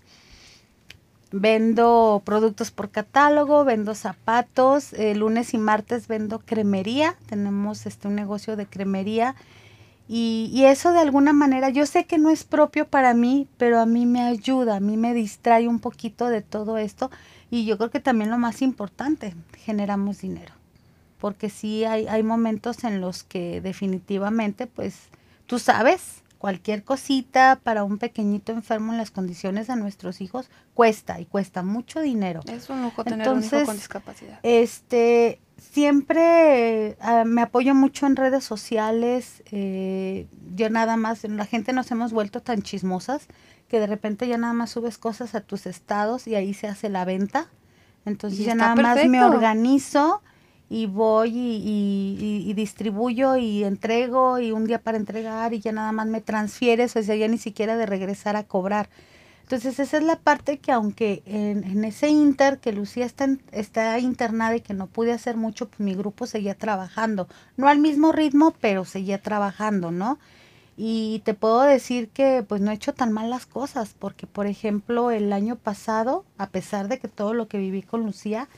Vendo 1.32 2.22
productos 2.24 2.72
por 2.72 2.92
catálogo, 2.92 3.66
vendo 3.66 3.96
zapatos, 3.96 4.94
eh, 4.94 5.16
lunes 5.16 5.54
y 5.54 5.58
martes 5.58 6.08
vendo 6.08 6.40
cremería, 6.40 7.16
tenemos 7.28 7.86
este 7.86 8.08
un 8.08 8.16
negocio 8.16 8.56
de 8.56 8.68
cremería 8.68 9.36
y, 10.08 10.52
y 10.54 10.66
eso 10.66 10.92
de 10.92 11.00
alguna 11.00 11.34
manera, 11.34 11.70
yo 11.70 11.88
sé 11.88 12.06
que 12.06 12.20
no 12.20 12.30
es 12.30 12.44
propio 12.44 12.88
para 12.88 13.16
mí, 13.16 13.48
pero 13.58 13.80
a 13.80 13.88
mí 13.88 14.06
me 14.06 14.22
ayuda, 14.22 14.76
a 14.76 14.80
mí 14.80 14.98
me 14.98 15.16
distrae 15.16 15.68
un 15.68 15.80
poquito 15.80 16.28
de 16.28 16.42
todo 16.42 16.78
esto 16.78 17.10
y 17.50 17.66
yo 17.66 17.78
creo 17.78 17.92
que 17.92 18.00
también 18.00 18.30
lo 18.32 18.38
más 18.38 18.62
importante, 18.62 19.36
generamos 19.64 20.22
dinero, 20.22 20.54
porque 21.20 21.50
sí 21.50 21.86
hay, 21.86 22.08
hay 22.08 22.24
momentos 22.24 22.84
en 22.84 23.02
los 23.02 23.24
que 23.24 23.62
definitivamente, 23.62 24.68
pues 24.68 25.10
tú 25.46 25.60
sabes, 25.60 26.24
cualquier 26.38 26.84
cosita 26.84 27.60
para 27.64 27.84
un 27.84 27.98
pequeñito 27.98 28.52
enfermo 28.52 28.92
en 28.92 29.00
las 29.00 29.10
condiciones 29.10 29.66
de 29.68 29.76
nuestros 29.78 30.22
hijos 30.22 30.50
cuesta 30.76 31.20
y 31.20 31.26
cuesta 31.26 31.64
mucho 31.64 32.02
dinero. 32.02 32.42
Es 32.48 32.70
un 32.70 32.84
lujo 32.84 33.04
tener 33.04 33.30
un 33.30 33.40
hijo 33.40 33.46
Entonces, 33.46 33.66
con 33.66 33.76
discapacidad. 33.76 34.40
Este, 34.44 35.40
siempre 35.58 36.90
eh, 36.90 36.98
ah, 37.00 37.24
me 37.26 37.42
apoyo 37.42 37.74
mucho 37.74 38.06
en 38.06 38.16
redes 38.16 38.44
sociales. 38.44 39.42
eh, 39.52 40.28
yo 40.56 40.70
nada 40.70 40.98
más, 40.98 41.24
la 41.24 41.46
gente 41.46 41.74
nos 41.74 41.90
hemos 41.92 42.14
vuelto 42.14 42.42
tan 42.42 42.62
chismosas 42.62 43.28
que 43.76 43.82
de 43.82 43.88
repente 43.88 44.26
ya 44.26 44.38
nada 44.38 44.54
más 44.54 44.70
subes 44.70 44.98
cosas 44.98 45.36
a 45.36 45.42
tus 45.42 45.66
estados 45.66 46.28
y 46.28 46.36
ahí 46.36 46.54
se 46.54 46.68
hace 46.70 46.88
la 46.88 47.04
venta. 47.04 47.50
Entonces 48.06 48.40
Y 48.40 48.44
ya 48.46 48.56
nada 48.56 48.74
más 48.84 48.96
me 49.10 49.20
organizo 49.22 50.22
y 50.70 50.86
voy 50.86 51.32
y, 51.32 51.58
y- 51.58 52.18
y- 52.26 52.50
y 52.50 52.54
distribuyo 52.54 53.36
y 53.36 53.66
entrego 53.66 54.40
y 54.40 54.54
un 54.54 54.64
día 54.66 54.80
para 54.80 54.98
entregar 54.98 55.54
y 55.54 55.60
ya 55.60 55.74
nada 55.74 55.92
más 55.92 56.08
me 56.08 56.22
transfieres, 56.22 56.96
o 56.96 57.04
sea, 57.04 57.18
ya 57.18 57.28
ni 57.28 57.38
siquiera 57.38 57.76
de 57.76 57.86
regresar 57.86 58.38
a 58.38 58.46
cobrar. 58.46 58.88
Entonces 59.44 59.78
esa 59.78 59.98
es 59.98 60.04
la 60.04 60.16
parte 60.20 60.60
que 60.60 60.72
aunque 60.72 61.22
en, 61.26 61.66
en 61.66 61.84
ese 61.84 62.08
inter 62.08 62.60
que 62.60 62.72
Lucía 62.72 63.06
está, 63.06 63.26
en- 63.26 63.42
está 63.52 64.00
internada 64.00 64.56
y 64.56 64.62
que 64.62 64.74
no 64.74 64.88
pude 64.88 65.12
hacer 65.12 65.36
mucho, 65.36 65.68
pues 65.68 65.82
mi 65.82 65.96
grupo 65.96 66.28
seguía 66.28 66.56
trabajando. 66.56 67.28
No 67.58 67.68
al 67.68 67.80
mismo 67.80 68.14
ritmo, 68.14 68.54
pero 68.62 68.86
seguía 68.86 69.22
trabajando, 69.22 69.92
¿no? 69.92 70.18
Y 70.78 71.22
te 71.24 71.34
puedo 71.34 71.62
decir 71.62 72.10
que 72.10 72.44
pues 72.48 72.60
no 72.62 72.72
he 72.72 72.74
hecho 72.74 72.94
tan 72.94 73.12
mal 73.14 73.30
las 73.30 73.46
cosas, 73.46 73.96
porque 73.98 74.28
por 74.28 74.46
ejemplo 74.46 75.10
el 75.12 75.32
año 75.32 75.56
pasado, 75.56 76.26
a 76.38 76.48
pesar 76.48 76.90
de 76.90 77.00
que 77.00 77.08
todo 77.08 77.34
lo 77.34 77.48
que 77.48 77.58
viví 77.58 77.82
con 77.82 78.04
Lucía, 78.04 78.50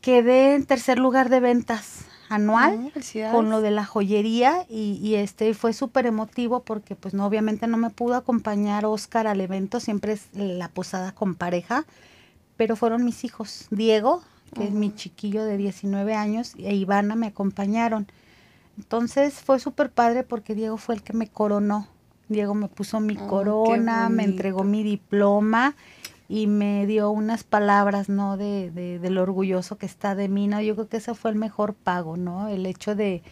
quedé 0.00 0.54
en 0.54 0.66
tercer 0.66 0.98
lugar 0.98 1.30
de 1.30 1.40
ventas 1.40 2.04
anual 2.28 2.90
felicidades. 2.92 3.34
con 3.34 3.50
lo 3.50 3.60
de 3.60 3.70
la 3.70 3.84
joyería 3.84 4.66
y, 4.68 4.98
y 5.02 5.16
este 5.16 5.52
fue 5.54 5.72
súper 5.72 6.06
emotivo 6.06 6.60
porque 6.60 6.94
pues 6.94 7.12
no 7.14 7.26
obviamente 7.26 7.66
no 7.66 7.76
me 7.76 7.90
pudo 7.90 8.14
acompañar 8.14 8.84
Oscar 8.86 9.26
al 9.26 9.40
evento, 9.40 9.80
siempre 9.80 10.12
es 10.12 10.28
la 10.34 10.68
posada 10.68 11.12
con 11.12 11.34
pareja, 11.34 11.84
pero 12.56 12.76
fueron 12.76 13.04
mis 13.04 13.24
hijos, 13.24 13.66
Diego, 13.70 14.22
que 14.54 14.68
es 14.68 14.72
mi 14.72 14.88
Ujú. 14.88 14.96
chiquillo 14.96 15.44
de 15.44 15.56
19 15.56 16.14
años, 16.14 16.54
e 16.58 16.74
Ivana 16.74 17.16
me 17.16 17.26
acompañaron. 17.26 18.06
Entonces 18.78 19.34
fue 19.34 19.58
súper 19.60 19.90
padre 19.90 20.22
porque 20.24 20.54
Diego 20.54 20.76
fue 20.76 20.96
el 20.96 21.02
que 21.02 21.12
me 21.12 21.28
coronó. 21.28 21.88
Diego 22.28 22.54
me 22.54 22.68
puso 22.68 23.00
mi 23.00 23.16
Oh, 23.20 23.26
corona, 23.28 24.08
me 24.08 24.24
entregó 24.24 24.64
mi 24.64 24.82
diploma 24.82 25.76
y 26.28 26.46
me 26.46 26.86
dio 26.86 27.10
unas 27.10 27.44
palabras, 27.44 28.08
¿no? 28.08 28.36
De, 28.36 28.70
de, 28.70 28.98
de 28.98 29.10
lo 29.10 29.22
orgulloso 29.22 29.76
que 29.76 29.86
está 29.86 30.14
de 30.14 30.28
mí, 30.28 30.46
¿no? 30.48 30.60
Yo 30.60 30.74
creo 30.74 30.88
que 30.88 30.96
ese 30.96 31.14
fue 31.14 31.30
el 31.30 31.36
mejor 31.36 31.74
pago, 31.74 32.16
¿no? 32.16 32.48
El 32.48 32.64
hecho 32.66 32.94
de, 32.94 33.22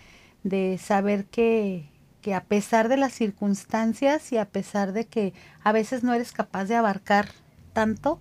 de 0.45 0.79
saber 0.79 1.25
que, 1.25 1.89
que 2.21 2.35
a 2.35 2.45
pesar 2.45 2.89
de 2.89 2.99
las 2.99 3.13
circunstancias 3.15 4.31
y 4.31 4.37
a 4.37 4.45
pesar 4.45 4.93
de 4.93 5.07
que 5.07 5.33
a 5.65 5.73
veces 5.73 6.05
no 6.05 6.13
eres 6.13 6.33
capaz 6.33 6.67
de 6.67 6.77
abarcar 6.77 7.29
tanto, 7.73 8.21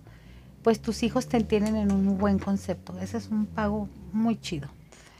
pues 0.62 0.80
tus 0.80 1.02
hijos 1.02 1.28
te 1.28 1.42
tienen 1.44 1.76
en 1.76 1.92
un 1.92 2.16
buen 2.18 2.38
concepto. 2.38 2.98
Ese 2.98 3.18
es 3.18 3.28
un 3.28 3.46
pago 3.46 3.88
muy 4.12 4.40
chido. 4.40 4.68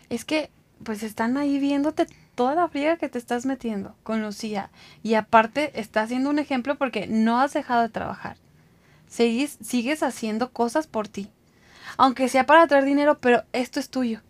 Es 0.09 0.25
que, 0.25 0.51
pues 0.85 1.03
están 1.03 1.37
ahí 1.37 1.59
viéndote 1.59 2.07
toda 2.35 2.55
la 2.55 2.69
friega 2.69 2.97
que 2.97 3.09
te 3.09 3.19
estás 3.19 3.47
metiendo 3.47 3.95
con 4.03 4.23
Lucía. 4.23 4.71
Y 5.03 5.15
aparte, 5.15 5.79
estás 5.81 6.09
siendo 6.09 6.31
un 6.31 6.39
ejemplo 6.39 6.77
porque 6.77 7.07
no 7.07 7.41
has 7.41 7.53
dejado 7.53 7.83
de 7.83 7.89
trabajar. 7.89 8.37
Sigues, 9.09 9.59
sigues 9.63 10.03
haciendo 10.03 10.53
cosas 10.53 10.87
por 10.87 11.09
ti. 11.09 11.29
Aunque 11.99 12.29
sea 12.29 12.47
para 12.47 12.67
traer 12.67 12.85
dinero, 12.85 13.19
pero 13.21 13.43
esto 13.53 13.79
es 13.81 13.91
tuyo. 13.91 14.21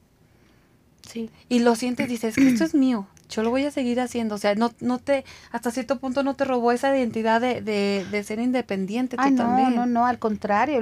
Sí. 1.09 1.31
Y 1.49 1.61
lo 1.61 1.75
sientes, 1.77 2.09
dices, 2.09 2.35
que 2.35 2.49
esto 2.49 2.65
es 2.65 2.75
mío. 2.75 3.07
Yo 3.29 3.43
lo 3.43 3.51
voy 3.51 3.65
a 3.65 3.71
seguir 3.71 4.01
haciendo. 4.01 4.35
O 4.35 4.39
sea, 4.39 4.55
no, 4.55 4.73
no 4.81 4.99
te, 4.99 5.25
hasta 5.53 5.71
cierto 5.71 5.99
punto 5.99 6.23
no 6.23 6.35
te 6.35 6.45
robó 6.45 6.73
esa 6.73 6.97
identidad 6.97 7.41
de, 7.41 7.63
de, 7.63 8.07
de 8.11 8.25
ser 8.25 8.41
independiente 8.41 9.17
tú 9.17 9.23
Ay, 9.23 9.31
no, 9.31 9.45
también. 9.45 9.75
no, 9.75 9.87
no, 9.87 10.07
al 10.07 10.19
contrario. 10.19 10.81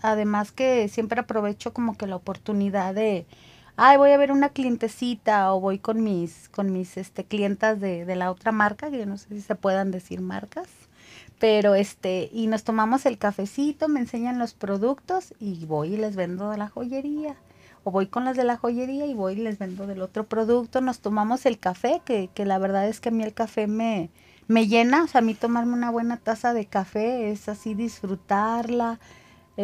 Además 0.00 0.52
que 0.52 0.88
siempre 0.88 1.20
aprovecho 1.20 1.72
como 1.72 1.96
que 1.96 2.06
la 2.06 2.16
oportunidad 2.16 2.94
de, 2.94 3.26
ay, 3.82 3.96
voy 3.96 4.10
a 4.10 4.18
ver 4.18 4.30
una 4.30 4.50
clientecita 4.50 5.54
o 5.54 5.60
voy 5.60 5.78
con 5.78 6.02
mis, 6.02 6.50
con 6.50 6.70
mis 6.70 6.98
este, 6.98 7.24
clientas 7.24 7.80
de, 7.80 8.04
de 8.04 8.14
la 8.14 8.30
otra 8.30 8.52
marca, 8.52 8.90
que 8.90 8.98
yo 8.98 9.06
no 9.06 9.16
sé 9.16 9.28
si 9.30 9.40
se 9.40 9.54
puedan 9.54 9.90
decir 9.90 10.20
marcas, 10.20 10.68
pero 11.38 11.74
este, 11.74 12.28
y 12.30 12.46
nos 12.46 12.62
tomamos 12.62 13.06
el 13.06 13.16
cafecito, 13.16 13.88
me 13.88 14.00
enseñan 14.00 14.38
los 14.38 14.52
productos 14.52 15.32
y 15.40 15.64
voy 15.64 15.94
y 15.94 15.96
les 15.96 16.14
vendo 16.14 16.50
de 16.50 16.58
la 16.58 16.68
joyería. 16.68 17.36
O 17.82 17.90
voy 17.90 18.06
con 18.08 18.26
las 18.26 18.36
de 18.36 18.44
la 18.44 18.58
joyería 18.58 19.06
y 19.06 19.14
voy 19.14 19.32
y 19.34 19.36
les 19.36 19.58
vendo 19.58 19.86
del 19.86 20.02
otro 20.02 20.26
producto. 20.26 20.82
Nos 20.82 21.00
tomamos 21.00 21.46
el 21.46 21.58
café, 21.58 22.02
que, 22.04 22.28
que 22.34 22.44
la 22.44 22.58
verdad 22.58 22.86
es 22.86 23.00
que 23.00 23.08
a 23.08 23.12
mí 23.12 23.22
el 23.22 23.32
café 23.32 23.66
me, 23.66 24.10
me 24.48 24.66
llena. 24.66 25.04
O 25.04 25.06
sea, 25.06 25.20
a 25.20 25.22
mí 25.22 25.32
tomarme 25.34 25.72
una 25.72 25.90
buena 25.90 26.18
taza 26.18 26.52
de 26.52 26.66
café 26.66 27.30
es 27.30 27.48
así 27.48 27.72
disfrutarla. 27.74 29.00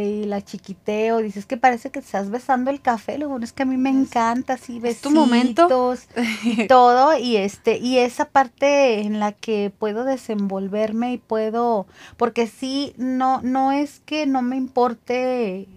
Y 0.03 0.24
la 0.24 0.42
chiquiteo, 0.42 1.18
dices 1.18 1.47
que 1.47 1.57
parece 1.57 1.90
que 1.90 2.01
estás 2.01 2.30
besando 2.30 2.70
el 2.70 2.80
café, 2.80 3.18
lo 3.18 3.28
bueno 3.28 3.44
es 3.44 3.53
que 3.53 3.62
a 3.62 3.66
mí 3.66 3.76
me 3.76 3.90
encanta 3.90 4.55
así 4.55 4.80
besitos, 4.80 5.12
tu 5.12 5.18
momento. 5.18 5.94
y 6.42 6.66
todo 6.68 7.16
y 7.16 7.36
este 7.36 7.78
y 7.78 7.99
esa 7.99 8.26
parte 8.26 9.01
en 9.01 9.20
la 9.20 9.32
que 9.32 9.72
puedo 9.76 10.05
desenvolverme 10.05 11.12
y 11.12 11.18
puedo 11.18 11.86
porque 12.16 12.47
sí 12.47 12.94
no 12.97 13.40
no 13.42 13.72
es 13.72 14.01
que 14.01 14.26
no 14.26 14.42
me 14.42 14.57
importe 14.57 15.68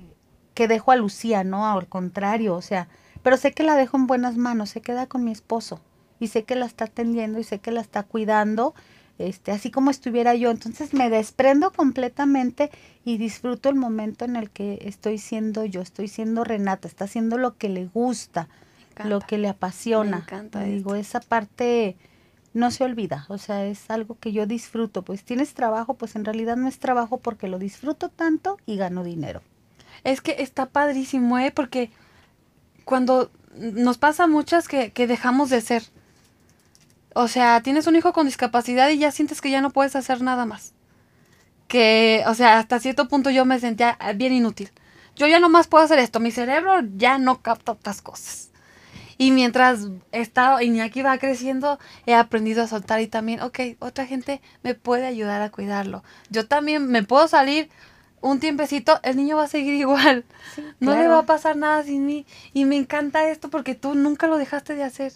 que 0.54 0.68
dejo 0.68 0.92
a 0.92 0.98
Lucía, 0.98 1.46
no, 1.46 1.66
al 1.66 1.88
contrario, 1.88 2.54
o 2.56 2.62
sea, 2.62 2.90
pero 3.24 3.38
sé 3.38 3.54
que 3.54 3.64
la 3.64 3.76
dejo 3.76 3.96
en 3.96 4.08
buenas 4.08 4.36
manos, 4.36 4.70
se 4.70 4.82
queda 4.82 5.08
con 5.08 5.24
mi 5.24 5.32
esposo 5.32 5.80
y 6.20 6.28
sé 6.28 6.44
que 6.44 6.56
la 6.56 6.66
está 6.66 6.86
atendiendo 6.86 7.40
y 7.40 7.44
sé 7.44 7.60
que 7.60 7.72
la 7.72 7.80
está 7.80 8.04
cuidando 8.04 8.74
este, 9.20 9.52
así 9.52 9.70
como 9.70 9.92
estuviera 9.92 10.34
yo. 10.34 10.50
Entonces 10.50 10.94
me 10.94 11.10
desprendo 11.10 11.72
completamente 11.72 12.72
y 13.06 13.18
disfruto 13.18 13.70
el 13.70 13.76
momento 13.76 14.26
en 14.26 14.36
el 14.36 14.50
que 14.50 14.80
estoy 14.84 15.18
siendo 15.18 15.66
yo, 15.66 15.82
estoy 15.82 16.08
siendo 16.08 16.44
Renata, 16.44 16.88
está 16.88 17.06
haciendo 17.06 17.38
lo 17.38 17.58
que 17.58 17.70
le 17.70 17.86
gusta, 17.86 18.48
lo 19.04 19.20
que 19.20 19.38
le 19.38 19.50
apasiona. 19.50 20.18
Me 20.18 20.24
encanta. 20.24 20.64
Digo, 20.64 20.96
esa 20.96 21.20
parte 21.20 21.98
no 22.54 22.72
se 22.72 22.84
olvida, 22.84 23.26
o 23.30 23.38
sea, 23.38 23.66
es 23.66 23.90
algo 23.90 24.18
que 24.20 24.32
yo 24.32 24.46
disfruto. 24.46 25.04
Pues 25.04 25.24
tienes 25.24 25.54
trabajo, 25.54 25.94
pues 25.94 26.16
en 26.16 26.26
realidad 26.26 26.58
no 26.58 26.68
es 26.68 26.80
trabajo 26.80 27.18
porque 27.18 27.48
lo 27.48 27.60
disfruto 27.60 28.10
tanto 28.10 28.58
y 28.66 28.78
gano 28.78 29.04
dinero. 29.04 29.42
Es 30.04 30.22
que 30.22 30.38
está 30.40 30.66
padrísimo, 30.66 31.38
¿eh? 31.38 31.52
Porque 31.52 31.92
cuando 32.86 33.32
nos 33.56 33.98
pasa 33.98 34.28
muchas 34.28 34.68
que, 34.68 34.92
que 34.92 35.08
dejamos 35.08 35.50
de 35.50 35.62
ser 35.62 35.84
o 37.14 37.28
sea, 37.28 37.62
tienes 37.62 37.88
un 37.88 37.96
hijo 37.96 38.14
con 38.14 38.26
discapacidad 38.26 38.90
y 38.90 39.00
ya 39.00 39.12
sientes 39.12 39.42
que 39.42 39.52
ya 39.52 39.62
no 39.62 39.72
puedes 39.72 39.96
hacer 39.96 40.22
nada 40.22 40.46
más. 40.46 40.74
Que, 41.68 42.24
o 42.28 42.34
sea, 42.34 42.58
hasta 42.60 42.80
cierto 42.80 43.08
punto 43.08 43.30
yo 43.30 43.46
me 43.46 43.60
sentía 43.60 43.98
eh, 44.02 44.14
bien 44.14 44.34
inútil. 44.34 44.72
Yo 45.16 45.28
ya 45.28 45.40
no 45.40 45.50
más 45.50 45.68
puedo 45.68 45.84
hacer 45.84 46.00
esto. 46.00 46.20
Mi 46.20 46.32
cerebro 46.32 46.80
ya 46.96 47.18
no 47.18 47.42
capta 47.42 47.74
otras 47.74 48.02
cosas. 48.02 48.50
Y 49.18 49.32
mientras 49.32 49.88
he 50.14 50.22
estado, 50.22 50.62
Iñaki 50.62 51.02
va 51.02 51.18
creciendo, 51.18 51.78
he 52.06 52.16
aprendido 52.16 52.64
a 52.64 52.68
soltar 52.68 53.02
y 53.02 53.08
también, 53.08 53.42
ok, 53.42 53.60
otra 53.80 54.06
gente 54.06 54.42
me 54.64 54.76
puede 54.76 55.06
ayudar 55.06 55.42
a 55.42 55.50
cuidarlo. 55.50 56.06
Yo 56.30 56.48
también 56.48 56.88
me 56.88 57.04
puedo 57.04 57.28
salir 57.28 57.70
un 58.22 58.40
tiempecito, 58.40 59.00
el 59.04 59.18
niño 59.18 59.36
va 59.36 59.44
a 59.44 59.48
seguir 59.50 59.74
igual. 59.80 60.24
no 60.80 60.96
le 60.96 61.08
va 61.10 61.20
a 61.20 61.26
pasar 61.26 61.58
nada 61.58 61.84
sin 61.84 62.06
mí. 62.06 62.26
Y 62.54 62.64
me 62.64 62.78
encanta 62.78 63.30
esto 63.30 63.50
porque 63.50 63.76
tú 63.76 63.94
nunca 63.94 64.28
lo 64.28 64.38
dejaste 64.38 64.76
de 64.76 64.84
hacer. 64.84 65.12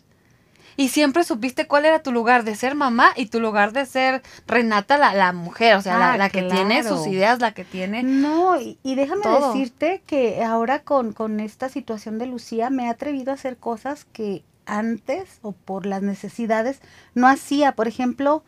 Y 0.76 0.90
siempre 0.90 1.24
supiste 1.24 1.68
cuál 1.68 1.86
era 1.86 2.00
tu 2.00 2.12
lugar 2.12 2.44
de 2.44 2.56
ser 2.56 2.76
mamá 2.76 3.12
y 3.16 3.28
tu 3.28 3.40
lugar 3.40 3.74
de 3.74 3.86
ser 3.86 4.22
Renata, 4.48 4.98
la, 4.98 5.14
la 5.14 5.34
mujer, 5.34 5.76
o 5.76 5.82
sea, 5.82 5.98
la, 5.98 6.26
ah, 6.26 6.30
que 6.30 6.44
tiene 6.44 6.84
sus 6.84 7.08
ideas, 7.08 7.40
la 7.40 7.54
que 7.54 7.64
tiene. 7.64 8.04
No, 8.04 8.60
y, 8.60 8.78
déjame 8.84 9.22
decirte 9.28 10.02
que 10.06 10.44
ahora 10.44 10.80
con, 10.80 11.14
con 11.14 11.40
esta 11.40 11.70
situación 11.70 12.18
de 12.18 12.28
Lucía 12.28 12.70
me 12.70 12.86
he 12.86 12.90
atrevido 12.90 13.32
a 13.32 13.36
hacer 13.36 13.58
cosas 13.58 14.06
que 14.06 14.44
antes 14.66 15.40
o 15.42 15.52
por 15.52 15.86
las 15.86 16.02
necesidades 16.02 16.80
no 17.14 17.28
hacía. 17.28 17.74
Por 17.74 17.88
ejemplo, 17.88 18.44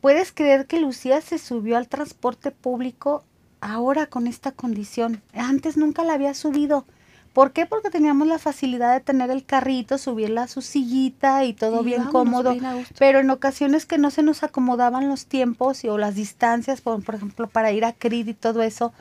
¿puedes 0.00 0.32
creer 0.32 0.66
que 0.66 0.80
Lucía 0.80 1.20
se 1.20 1.38
subió 1.38 1.76
al 1.76 1.88
transporte 1.88 2.50
público 2.50 3.24
ahora 3.60 4.06
con 4.06 4.26
esta 4.26 4.52
condición? 4.52 5.22
Antes 5.34 5.76
nunca 5.76 6.04
la 6.04 6.14
había 6.14 6.34
subido. 6.34 6.86
¿Por 7.32 7.52
qué? 7.52 7.64
Porque 7.64 7.88
teníamos 7.88 8.28
la 8.28 8.38
facilidad 8.38 8.92
de 8.92 9.00
tener 9.00 9.30
el 9.30 9.44
carrito, 9.44 9.96
subirla 9.96 10.42
a 10.42 10.48
su 10.48 10.60
sillita 10.60 11.44
y 11.44 11.54
todo 11.54 11.82
bien 11.82 12.04
cómodo. 12.04 12.54
pero 12.98 13.20
en 13.20 13.30
ocasiones 13.30 13.86
que 13.86 13.96
no 13.96 14.10
se 14.10 14.22
nos 14.22 14.42
acomodaban 14.42 15.08
los 15.08 15.26
tiempos 15.26 15.82
y, 15.84 15.88
o 15.88 15.96
las 15.96 16.14
distancias, 16.14 16.82
por, 16.82 17.02
por 17.02 17.14
ejemplo, 17.14 17.48
para 17.48 17.72
ir 17.72 17.86
a 17.86 17.92
CRID 17.92 18.28
y 18.28 18.34
todo 18.34 18.62
eso, 18.62 18.92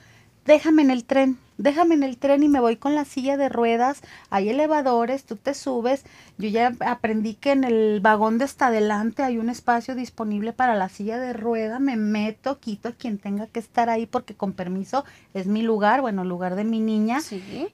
déjame 0.45 0.81
en 0.81 0.91
el 0.91 1.03
tren 1.03 1.37
déjame 1.61 1.95
en 1.95 2.03
el 2.03 2.17
tren 2.17 2.43
y 2.43 2.49
me 2.49 2.59
voy 2.59 2.75
con 2.75 2.95
la 2.95 3.05
silla 3.05 3.37
de 3.37 3.49
ruedas, 3.49 4.01
hay 4.29 4.49
elevadores, 4.49 5.23
tú 5.23 5.35
te 5.35 5.53
subes, 5.53 6.03
yo 6.37 6.49
ya 6.49 6.73
aprendí 6.79 7.35
que 7.35 7.51
en 7.51 7.63
el 7.63 7.99
vagón 8.01 8.37
de 8.37 8.45
hasta 8.45 8.67
adelante 8.67 9.23
hay 9.23 9.37
un 9.37 9.49
espacio 9.49 9.95
disponible 9.95 10.53
para 10.53 10.75
la 10.75 10.89
silla 10.89 11.19
de 11.19 11.33
rueda, 11.33 11.79
me 11.79 11.95
meto, 11.95 12.59
quito 12.59 12.89
a 12.89 12.91
quien 12.93 13.17
tenga 13.17 13.47
que 13.47 13.59
estar 13.59 13.89
ahí 13.89 14.05
porque 14.05 14.33
con 14.33 14.53
permiso 14.53 15.05
es 15.33 15.47
mi 15.47 15.61
lugar, 15.61 16.01
bueno, 16.01 16.23
lugar 16.23 16.55
de 16.55 16.63
mi 16.63 16.79
niña. 16.79 17.19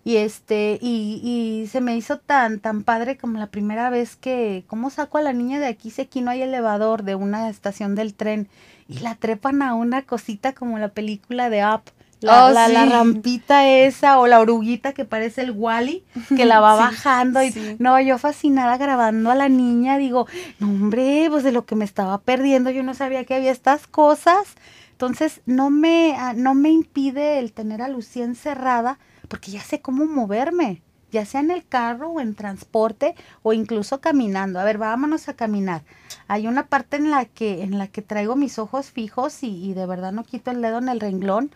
Y 0.04 0.18
este, 0.18 0.78
y, 0.82 1.22
y 1.24 1.68
se 1.68 1.82
me 1.82 1.96
hizo 1.96 2.18
tan, 2.20 2.60
tan 2.60 2.84
padre 2.84 3.18
como 3.18 3.38
la 3.38 3.48
primera 3.48 3.90
vez 3.90 4.16
que, 4.16 4.66
¿cómo 4.68 4.90
saco 4.90 5.18
a 5.18 5.22
la 5.22 5.34
niña 5.34 5.60
de 5.60 5.68
aquí? 5.68 5.90
Si 5.90 6.02
aquí 6.02 6.22
no 6.22 6.32
hay 6.32 6.42
elevador 6.42 7.04
de 7.04 7.16
una 7.16 7.50
estación 7.50 7.96
del 7.96 8.14
tren 8.14 8.48
y 8.88 9.00
la 9.00 9.16
trepan 9.16 9.62
a 9.62 9.76
una 9.76 10.04
cosita 10.04 10.54
como 10.54 10.78
la 10.78 10.90
película 10.90 11.50
de 11.50 11.66
Up 11.66 11.84
la, 12.20 12.46
oh, 12.46 12.50
la, 12.52 12.86
rampita 12.86 13.68
esa 13.68 14.20
o 14.20 14.26
la 14.26 14.40
oruguita 14.40 14.94
que 14.94 15.06
parece 15.06 15.42
el 15.42 15.52
Wally, 15.52 16.04
que 16.36 16.46
la 16.46 16.60
va 16.60 16.76
bajando. 16.76 17.44
Y 17.44 17.54
no, 17.78 18.00
yo 18.02 18.18
fascinada 18.18 18.78
grabando 18.78 19.30
a 19.30 19.36
la 19.36 19.50
niña, 19.50 19.98
digo, 19.98 20.28
no, 20.60 20.68
hombre, 20.68 21.28
pues 21.30 21.44
de 21.44 21.52
lo 21.52 21.66
que 21.66 21.76
me 21.76 21.86
estaba 21.86 22.18
perdiendo, 22.20 22.72
yo 22.72 22.82
no 22.82 22.94
sabía 22.96 23.26
que 23.26 23.36
había 23.36 23.52
estas 23.52 23.86
cosas. 23.86 24.56
Entonces, 24.92 25.42
no 25.46 25.70
me, 25.70 26.16
ah, 26.18 26.34
no 26.36 26.56
me 26.56 26.72
impide 26.72 27.38
el 27.38 27.54
tener 27.54 27.84
a 27.84 27.88
Lucía 27.88 28.26
encerrada, 28.26 28.98
porque 29.28 29.52
ya 29.52 29.62
sé 29.62 29.80
cómo 29.80 30.06
moverme, 30.06 30.82
ya 31.12 31.24
sea 31.24 31.42
en 31.42 31.52
el 31.52 31.68
carro 31.68 32.10
o 32.10 32.20
en 32.20 32.34
transporte 32.34 33.14
o 33.44 33.54
incluso 33.54 34.02
caminando. 34.02 34.60
A 34.60 34.64
ver, 34.64 34.80
vámonos 34.80 35.30
a 35.30 35.36
caminar. 35.36 35.84
Hay 36.28 36.48
una 36.48 36.66
parte 36.66 36.98
en 36.98 37.12
la 37.12 37.26
que, 37.26 37.62
en 37.62 37.78
la 37.78 37.88
que 37.88 38.02
traigo 38.02 38.36
mis 38.36 38.58
ojos 38.58 38.90
fijos 38.90 39.44
y, 39.44 39.70
y 39.70 39.74
de 39.76 39.86
verdad 39.86 40.12
no 40.12 40.24
quito 40.24 40.50
el 40.50 40.64
dedo 40.64 40.80
en 40.80 40.90
el 40.90 41.00
renglón 41.00 41.52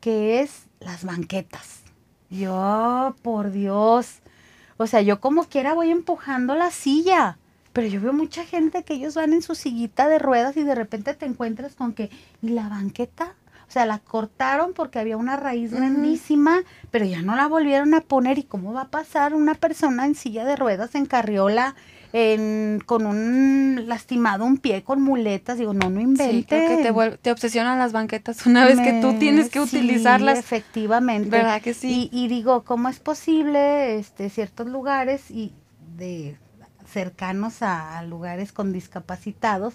que 0.00 0.40
es 0.40 0.66
las 0.80 1.04
banquetas. 1.04 1.82
Yo, 2.30 3.14
por 3.22 3.50
Dios. 3.50 4.20
O 4.76 4.86
sea, 4.86 5.00
yo 5.00 5.20
como 5.20 5.44
quiera 5.44 5.74
voy 5.74 5.90
empujando 5.90 6.54
la 6.54 6.70
silla. 6.70 7.38
Pero 7.72 7.88
yo 7.88 8.00
veo 8.00 8.14
mucha 8.14 8.44
gente 8.44 8.84
que 8.84 8.94
ellos 8.94 9.14
van 9.14 9.34
en 9.34 9.42
su 9.42 9.54
sillita 9.54 10.08
de 10.08 10.18
ruedas 10.18 10.56
y 10.56 10.64
de 10.64 10.74
repente 10.74 11.12
te 11.12 11.26
encuentras 11.26 11.74
con 11.74 11.92
que, 11.92 12.10
¿y 12.40 12.48
la 12.48 12.70
banqueta? 12.70 13.34
O 13.68 13.70
sea, 13.70 13.84
la 13.84 13.98
cortaron 13.98 14.72
porque 14.72 14.98
había 14.98 15.16
una 15.16 15.36
raíz 15.36 15.72
grandísima, 15.72 16.62
pero 16.90 17.04
ya 17.04 17.20
no 17.20 17.36
la 17.36 17.48
volvieron 17.48 17.92
a 17.94 18.00
poner. 18.00 18.38
¿Y 18.38 18.44
cómo 18.44 18.72
va 18.72 18.82
a 18.82 18.90
pasar 18.90 19.34
una 19.34 19.54
persona 19.54 20.06
en 20.06 20.14
silla 20.14 20.44
de 20.44 20.56
ruedas, 20.56 20.94
en 20.94 21.04
carriola, 21.04 21.74
con 22.86 23.06
un 23.06 23.84
lastimado 23.86 24.44
un 24.44 24.58
pie 24.58 24.82
con 24.82 25.02
muletas, 25.02 25.58
digo, 25.58 25.74
no, 25.74 25.90
no 25.90 26.00
inventes. 26.00 26.30
Sí, 26.30 26.44
que 26.44 27.18
te, 27.22 27.30
obsesionan 27.30 27.78
las 27.78 27.92
banquetas 27.92 28.46
una 28.46 28.64
vez 28.64 28.80
que 28.80 29.00
tú 29.00 29.18
tienes 29.18 29.50
que 29.50 29.60
utilizarlas. 29.60 30.38
efectivamente. 30.38 31.28
¿Verdad 31.28 31.60
que 31.60 31.74
sí? 31.74 32.08
Y, 32.12 32.28
digo, 32.28 32.64
¿cómo 32.64 32.88
es 32.88 33.00
posible 33.00 33.98
este, 33.98 34.30
ciertos 34.30 34.66
lugares 34.66 35.30
y 35.30 35.52
de 35.96 36.36
cercanos 36.90 37.62
a, 37.62 38.02
lugares 38.02 38.52
con 38.52 38.72
discapacitados 38.72 39.74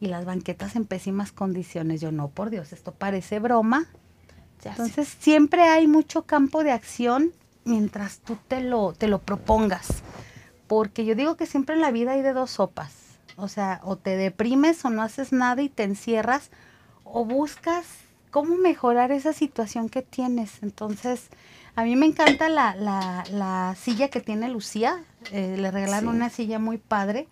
y 0.00 0.06
las 0.06 0.24
banquetas 0.24 0.76
en 0.76 0.84
pésimas 0.84 1.32
condiciones? 1.32 2.00
Yo 2.00 2.12
no, 2.12 2.28
por 2.28 2.50
Dios, 2.50 2.72
esto 2.72 2.92
parece 2.92 3.38
broma. 3.38 3.86
Entonces, 4.64 5.08
siempre 5.18 5.62
hay 5.62 5.88
mucho 5.88 6.22
campo 6.22 6.62
de 6.62 6.70
acción 6.70 7.32
mientras 7.64 8.18
tú 8.18 8.36
te 8.46 8.60
lo, 8.60 8.92
te 8.92 9.08
lo 9.08 9.18
propongas 9.20 10.02
porque 10.72 11.04
yo 11.04 11.14
digo 11.14 11.36
que 11.36 11.44
siempre 11.44 11.74
en 11.74 11.82
la 11.82 11.90
vida 11.90 12.12
hay 12.12 12.22
de 12.22 12.32
dos 12.32 12.52
sopas. 12.52 12.94
O 13.36 13.46
sea, 13.48 13.82
o 13.84 13.96
te 13.96 14.16
deprimes 14.16 14.82
o 14.86 14.88
no 14.88 15.02
haces 15.02 15.30
nada 15.30 15.60
y 15.60 15.68
te 15.68 15.82
encierras, 15.82 16.50
o 17.04 17.26
buscas 17.26 17.84
cómo 18.30 18.56
mejorar 18.56 19.12
esa 19.12 19.34
situación 19.34 19.90
que 19.90 20.00
tienes. 20.00 20.62
Entonces, 20.62 21.28
a 21.76 21.84
mí 21.84 21.94
me 21.94 22.06
encanta 22.06 22.48
la, 22.48 22.74
la, 22.74 23.22
la 23.30 23.76
silla 23.78 24.08
que 24.08 24.22
tiene 24.22 24.48
Lucía. 24.48 25.04
Eh, 25.30 25.56
le 25.58 25.70
regalaron 25.70 26.08
una 26.08 26.30
silla 26.30 26.58
muy 26.58 26.78
padre. 26.78 27.28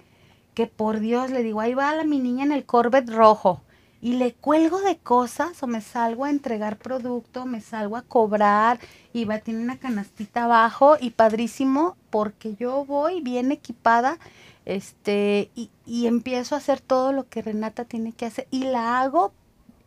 Que 0.53 0.67
por 0.67 1.01
Dios, 1.01 1.31
le 1.31 1.43
digo, 1.43 1.63
ahí 1.63 1.73
va 1.73 1.95
la 1.95 2.05
mi 2.05 2.19
niña 2.19 2.45
en 2.45 2.53
el 2.53 2.67
Corvette 2.67 3.09
rojo 3.09 3.63
y 4.03 4.15
le 4.15 4.33
cuelgo 4.33 4.81
de 4.81 4.97
cosas 4.97 5.63
o 5.63 5.67
me 5.67 5.81
salgo 5.81 6.25
a 6.25 6.31
entregar 6.31 6.77
producto, 6.79 7.47
me 7.47 7.61
salgo 7.61 7.97
a 7.97 8.03
cobrar 8.03 8.79
y 9.13 9.25
va, 9.25 9.39
tiene 9.39 9.63
una 9.63 9.79
canastita 9.79 10.45
abajo 10.45 10.97
y 11.01 11.11
padrísimo 11.11 11.97
porque 12.11 12.55
yo 12.57 12.85
voy 12.85 13.21
bien 13.21 13.53
equipada 13.53 14.19
este 14.65 15.51
y, 15.55 15.71
y 15.87 16.07
empiezo 16.07 16.55
a 16.55 16.59
hacer 16.59 16.81
todo 16.81 17.13
lo 17.13 17.29
que 17.29 17.43
Renata 17.43 17.85
tiene 17.85 18.13
que 18.13 18.27
hacer 18.27 18.47
y 18.51 18.65
la 18.65 19.01
hago 19.01 19.33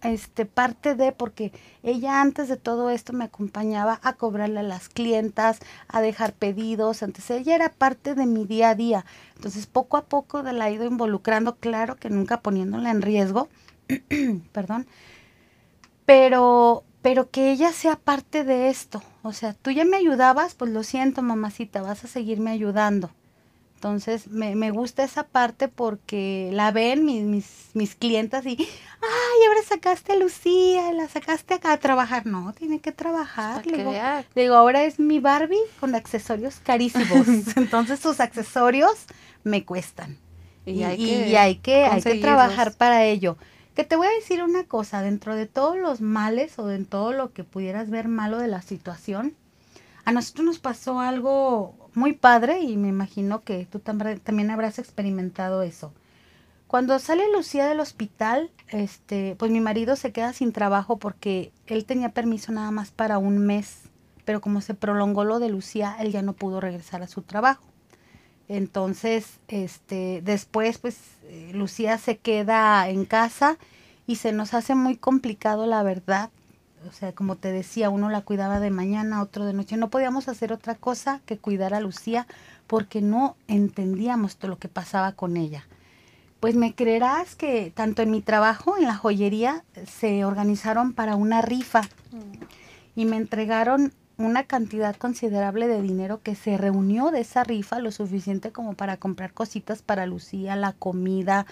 este 0.04 0.46
parte 0.46 0.96
de 0.96 1.12
porque 1.12 1.52
ella 1.82 2.22
antes 2.22 2.50
de 2.50 2.58
todo 2.58 2.90
esto 2.90 3.14
me 3.14 3.26
acompañaba 3.26 4.00
a 4.04 4.14
cobrarle 4.14 4.60
a 4.60 4.64
las 4.64 4.90
clientas, 4.90 5.60
a 5.88 6.02
dejar 6.02 6.34
pedidos, 6.34 7.04
antes 7.04 7.30
ella 7.32 7.56
era 7.56 7.70
parte 7.70 8.16
de 8.16 8.26
mi 8.26 8.46
día 8.46 8.70
a 8.72 8.76
día. 8.76 9.06
Entonces, 9.36 9.66
poco 9.66 9.98
a 9.98 10.06
poco 10.06 10.42
la 10.42 10.70
he 10.70 10.74
ido 10.74 10.86
involucrando, 10.86 11.56
claro 11.56 11.96
que 11.96 12.10
nunca 12.10 12.42
poniéndola 12.42 12.92
en 12.92 13.02
riesgo, 13.02 13.48
perdón, 14.52 14.88
pero, 16.06 16.84
pero 17.02 17.30
que 17.30 17.52
ella 17.52 17.72
sea 17.72 17.96
parte 17.96 18.44
de 18.44 18.70
esto. 18.70 19.02
O 19.22 19.34
sea, 19.34 19.54
tú 19.54 19.72
ya 19.72 19.86
me 19.86 19.98
ayudabas, 19.98 20.56
pues 20.56 20.72
lo 20.72 20.84
siento, 20.84 21.22
mamacita, 21.22 21.82
vas 21.82 22.04
a 22.04 22.08
seguirme 22.08 22.52
ayudando. 22.52 23.12
Entonces, 23.84 24.30
me, 24.30 24.56
me 24.56 24.72
gusta 24.72 25.04
esa 25.04 25.24
parte 25.24 25.68
porque 25.68 26.50
la 26.54 26.72
ven 26.72 27.04
mis, 27.04 27.26
mis, 27.26 27.46
mis 27.74 27.96
clientas 27.96 28.46
y, 28.46 28.56
ay, 28.58 29.48
ahora 29.48 29.60
sacaste 29.68 30.14
a 30.14 30.16
Lucía, 30.16 30.94
la 30.94 31.10
sacaste 31.10 31.56
acá 31.56 31.74
a 31.74 31.78
trabajar. 31.78 32.26
No, 32.26 32.54
tiene 32.54 32.80
que 32.80 32.94
trabajar. 32.94 33.66
Le 33.68 33.80
digo, 33.80 33.92
le 33.92 34.42
digo, 34.42 34.56
ahora 34.56 34.86
es 34.86 35.00
mi 35.00 35.20
Barbie 35.20 35.60
con 35.82 35.96
accesorios 35.96 36.62
carísimos. 36.64 37.28
Entonces, 37.58 38.00
sus 38.00 38.22
accesorios 38.22 39.06
me 39.44 39.66
cuestan. 39.66 40.18
Y, 40.66 40.84
hay, 40.84 40.96
que 40.96 41.28
y 41.28 41.36
hay, 41.36 41.56
que, 41.56 41.84
hay 41.84 42.02
que 42.02 42.16
trabajar 42.16 42.72
para 42.72 43.04
ello. 43.04 43.36
Que 43.76 43.84
te 43.84 43.96
voy 43.96 44.08
a 44.08 44.12
decir 44.12 44.44
una 44.44 44.66
cosa, 44.66 45.02
dentro 45.02 45.36
de 45.36 45.48
todos 45.48 45.78
los 45.78 46.00
males 46.00 46.60
o 46.60 46.68
de 46.68 46.84
todo 46.86 47.12
lo 47.12 47.34
que 47.34 47.44
pudieras 47.44 47.90
ver 47.90 48.08
malo 48.08 48.38
de 48.38 48.48
la 48.48 48.62
situación, 48.62 49.36
a 50.06 50.12
nosotros 50.12 50.46
nos 50.46 50.60
pasó 50.60 51.00
algo 51.00 51.90
muy 51.96 52.14
padre 52.14 52.60
y 52.60 52.78
me 52.78 52.90
imagino 52.90 53.42
que 53.42 53.66
tú 53.66 53.80
también 53.80 54.52
habrás 54.52 54.78
experimentado 54.78 55.64
eso. 55.64 55.92
Cuando 56.68 56.98
sale 57.00 57.32
Lucía 57.32 57.68
del 57.68 57.80
hospital, 57.80 58.52
este, 58.70 59.36
pues 59.38 59.52
mi 59.52 59.62
marido 59.62 59.96
se 59.96 60.12
queda 60.12 60.34
sin 60.34 60.52
trabajo 60.52 60.98
porque 60.98 61.52
él 61.68 61.86
tenía 61.86 62.10
permiso 62.10 62.52
nada 62.52 62.72
más 62.72 62.92
para 62.92 63.18
un 63.18 63.40
mes, 63.40 63.84
pero 64.26 64.42
como 64.42 64.62
se 64.62 64.74
prolongó 64.74 65.24
lo 65.24 65.40
de 65.40 65.50
Lucía, 65.50 65.96
él 66.00 66.12
ya 66.12 66.22
no 66.22 66.34
pudo 66.34 66.60
regresar 66.60 67.02
a 67.02 67.08
su 67.08 67.22
trabajo. 67.22 67.73
Entonces, 68.50 69.40
este, 69.48 70.22
después, 70.24 70.78
pues, 70.78 70.98
eh, 71.24 71.52
Lucía 71.54 71.98
se 71.98 72.18
queda 72.18 72.88
en 72.90 73.06
casa 73.06 73.58
y 74.06 74.18
se 74.18 74.32
nos 74.32 74.54
hace 74.54 74.76
muy 74.76 74.98
complicado, 74.98 75.66
la 75.66 75.84
verdad. 75.84 76.30
O 76.88 76.92
sea, 76.92 77.14
como 77.14 77.38
te 77.38 77.52
decía, 77.52 77.90
uno 77.90 78.10
la 78.10 78.22
cuidaba 78.22 78.60
de 78.60 78.70
mañana, 78.70 79.22
otro 79.22 79.46
de 79.46 79.54
noche. 79.54 79.78
No 79.78 79.90
podíamos 79.90 80.28
hacer 80.28 80.52
otra 80.52 80.76
cosa 80.76 81.22
que 81.26 81.38
cuidar 81.38 81.74
a 81.74 81.80
Lucía 81.80 82.28
porque 82.68 83.02
no 83.02 83.38
entendíamos 83.48 84.36
todo 84.36 84.50
lo 84.50 84.60
que 84.60 84.68
pasaba 84.68 85.14
con 85.14 85.38
ella. 85.38 85.66
Pues 86.42 86.56
me 86.56 86.76
creerás 86.76 87.36
que 87.36 87.72
tanto 87.74 88.02
en 88.02 88.12
mi 88.12 88.22
trabajo, 88.22 88.78
en 88.78 88.84
la 88.84 88.96
joyería, 88.96 89.64
se 89.88 90.26
organizaron 90.26 90.92
para 90.92 91.16
una 91.16 91.42
rifa 91.42 91.84
mm. 92.12 93.00
y 93.00 93.06
me 93.06 93.16
entregaron 93.16 93.94
una 94.18 94.44
cantidad 94.44 94.96
considerable 94.96 95.68
de 95.68 95.82
dinero 95.82 96.22
que 96.22 96.36
se 96.36 96.58
reunió 96.58 97.12
de 97.12 97.22
esa 97.22 97.44
rifa, 97.44 97.80
lo 97.80 97.92
suficiente 97.92 98.52
como 98.52 98.74
para 98.76 98.98
comprar 98.98 99.34
cositas 99.34 99.82
para 99.82 100.06
Lucía, 100.06 100.56
la 100.56 100.74
comida, 100.74 101.46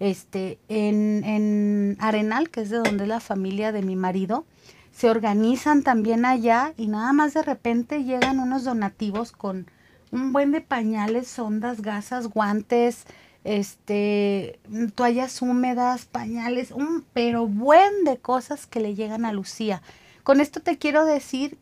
este, 0.00 0.58
en, 0.68 1.22
en 1.24 1.96
Arenal, 2.00 2.50
que 2.50 2.62
es 2.62 2.70
de 2.70 2.78
donde 2.78 3.04
es 3.04 3.08
la 3.08 3.20
familia 3.20 3.72
de 3.72 3.82
mi 3.82 3.94
marido, 3.94 4.44
se 4.90 5.10
organizan 5.10 5.84
también 5.84 6.24
allá 6.24 6.74
y 6.76 6.88
nada 6.88 7.12
más 7.12 7.34
de 7.34 7.42
repente 7.42 8.02
llegan 8.02 8.40
unos 8.40 8.64
donativos 8.64 9.30
con 9.30 9.70
un 10.10 10.32
buen 10.32 10.50
de 10.50 10.60
pañales, 10.60 11.28
sondas, 11.28 11.82
gasas, 11.82 12.26
guantes, 12.28 13.04
este, 13.44 14.58
toallas 14.94 15.40
húmedas, 15.40 16.06
pañales, 16.06 16.72
un 16.72 17.04
pero 17.12 17.46
buen 17.46 18.04
de 18.04 18.18
cosas 18.18 18.66
que 18.66 18.80
le 18.80 18.94
llegan 18.94 19.24
a 19.24 19.32
Lucía. 19.32 19.82
Con 20.24 20.40
esto 20.40 20.60
te 20.60 20.78
quiero 20.78 21.04
decir 21.04 21.58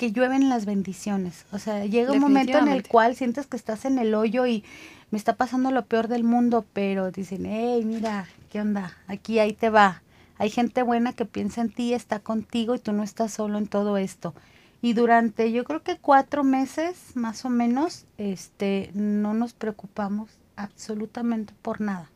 que 0.00 0.12
llueven 0.12 0.48
las 0.48 0.64
bendiciones. 0.64 1.44
O 1.52 1.58
sea, 1.58 1.84
llega 1.84 2.12
un 2.12 2.20
momento 2.20 2.56
en 2.56 2.68
el 2.68 2.88
cual 2.88 3.16
sientes 3.16 3.46
que 3.46 3.58
estás 3.58 3.84
en 3.84 3.98
el 3.98 4.14
hoyo 4.14 4.46
y 4.46 4.64
me 5.10 5.18
está 5.18 5.36
pasando 5.36 5.70
lo 5.70 5.84
peor 5.84 6.08
del 6.08 6.24
mundo, 6.24 6.64
pero 6.72 7.10
dicen, 7.10 7.44
hey, 7.44 7.84
mira, 7.84 8.26
¿qué 8.50 8.62
onda? 8.62 8.96
Aquí, 9.08 9.40
ahí 9.40 9.52
te 9.52 9.68
va. 9.68 10.02
Hay 10.38 10.48
gente 10.48 10.82
buena 10.82 11.12
que 11.12 11.26
piensa 11.26 11.60
en 11.60 11.68
ti, 11.70 11.92
está 11.92 12.18
contigo 12.18 12.74
y 12.74 12.78
tú 12.78 12.94
no 12.94 13.02
estás 13.02 13.34
solo 13.34 13.58
en 13.58 13.66
todo 13.66 13.98
esto. 13.98 14.32
Y 14.80 14.94
durante, 14.94 15.52
yo 15.52 15.64
creo 15.64 15.82
que 15.82 15.98
cuatro 15.98 16.44
meses 16.44 16.96
más 17.14 17.44
o 17.44 17.50
menos, 17.50 18.06
este, 18.16 18.92
no 18.94 19.34
nos 19.34 19.52
preocupamos 19.52 20.30
absolutamente 20.56 21.52
por 21.60 21.82
nada, 21.82 22.10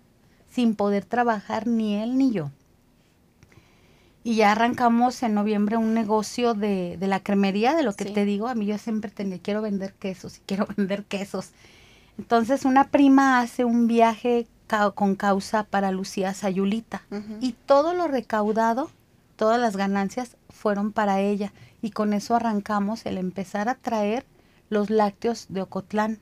sin 0.51 0.75
poder 0.75 1.05
trabajar 1.05 1.67
ni 1.67 1.97
él 1.97 2.17
ni 2.17 2.33
yo. 2.33 2.51
Y 4.25 4.37
ya 4.37 4.53
arrancamos 4.53 5.23
en 5.23 5.35
noviembre 5.35 5.77
un 5.77 5.95
negocio 5.95 6.55
de, 6.55 6.97
de 6.99 7.07
la 7.07 7.21
cremería, 7.21 7.75
de 7.75 7.85
lo 7.85 7.93
que 7.93 8.07
te 8.07 8.25
digo. 8.25 8.49
A 8.49 8.55
mí 8.55 8.67
yo 8.67 8.79
siempre 8.79 9.11
tenía, 9.11 9.39
quiero 9.39 9.63
vender 9.63 9.93
quesos 9.93 10.39
y 10.39 10.41
quiero 10.41 10.67
vender 10.77 11.05
quesos. 11.05 11.53
Entonces 12.19 12.65
una 12.65 12.89
prima 12.89 13.41
hace 13.41 13.65
un 13.65 13.87
viaje 13.87 14.49
con 14.95 15.15
causa 15.15 15.65
para 15.65 15.91
Lucía 15.91 16.35
Sayulita 16.35 17.03
y 17.41 17.53
todo 17.53 17.95
lo 17.95 18.09
recaudado, 18.09 18.91
todas 19.37 19.61
las 19.61 19.77
ganancias 19.77 20.37
fueron 20.49 20.93
para 20.93 21.21
ella 21.21 21.53
y 21.81 21.91
con 21.91 22.13
eso 22.13 22.35
arrancamos 22.35 23.07
el 23.07 23.19
empezar 23.19 23.69
a 23.69 23.77
traer 23.77 24.25
los 24.71 24.91
lácteos 24.91 25.47
de 25.49 25.63
Ocotlán 25.63 26.19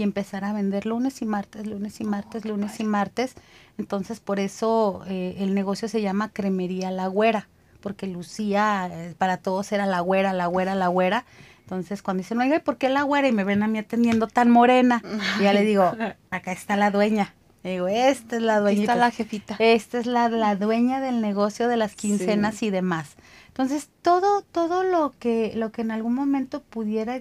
y 0.00 0.02
empezar 0.02 0.44
a 0.44 0.54
vender 0.54 0.86
lunes 0.86 1.20
y 1.20 1.26
martes, 1.26 1.66
lunes 1.66 2.00
y 2.00 2.04
martes, 2.04 2.46
lunes 2.46 2.80
y 2.80 2.84
martes. 2.84 3.34
Entonces, 3.76 4.18
por 4.18 4.40
eso 4.40 5.02
eh, 5.06 5.36
el 5.40 5.54
negocio 5.54 5.88
se 5.88 6.00
llama 6.00 6.30
Cremería 6.32 6.90
La 6.90 7.06
Güera, 7.06 7.48
porque 7.82 8.06
Lucía 8.06 8.88
eh, 8.90 9.14
para 9.18 9.36
todos 9.36 9.72
era 9.72 9.84
la 9.84 10.00
güera, 10.00 10.32
la 10.32 10.46
güera, 10.46 10.74
la 10.74 10.88
güera. 10.88 11.26
Entonces, 11.60 12.00
cuando 12.00 12.22
dicen, 12.22 12.40
oiga, 12.40 12.56
¿y 12.56 12.60
por 12.60 12.78
qué 12.78 12.88
la 12.88 13.02
güera? 13.02 13.28
Y 13.28 13.32
me 13.32 13.44
ven 13.44 13.62
a 13.62 13.68
mí 13.68 13.78
atendiendo 13.78 14.26
tan 14.26 14.50
morena. 14.50 15.02
Y 15.38 15.42
ya 15.42 15.52
le 15.52 15.64
digo, 15.64 15.94
acá 16.30 16.52
está 16.52 16.76
la 16.76 16.90
dueña. 16.90 17.34
digo, 17.62 17.86
esta 17.86 18.36
es 18.36 18.42
la 18.42 18.58
dueña. 18.58 18.80
Esta 18.80 18.94
la 18.94 19.10
jefita. 19.10 19.56
Esta 19.58 19.98
es 19.98 20.06
la, 20.06 20.30
la 20.30 20.56
dueña 20.56 21.02
del 21.02 21.20
negocio 21.20 21.68
de 21.68 21.76
las 21.76 21.94
quincenas 21.94 22.62
y 22.62 22.70
demás. 22.70 23.16
Entonces, 23.48 23.90
todo, 24.00 24.40
todo 24.40 24.82
lo 24.82 25.12
que, 25.18 25.52
lo 25.56 25.72
que 25.72 25.82
en 25.82 25.90
algún 25.90 26.14
momento 26.14 26.62
pudiera, 26.62 27.20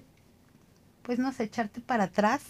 pues 1.03 1.19
no 1.19 1.34
sé, 1.34 1.43
echarte 1.43 1.82
para 1.82 2.05
atrás, 2.05 2.41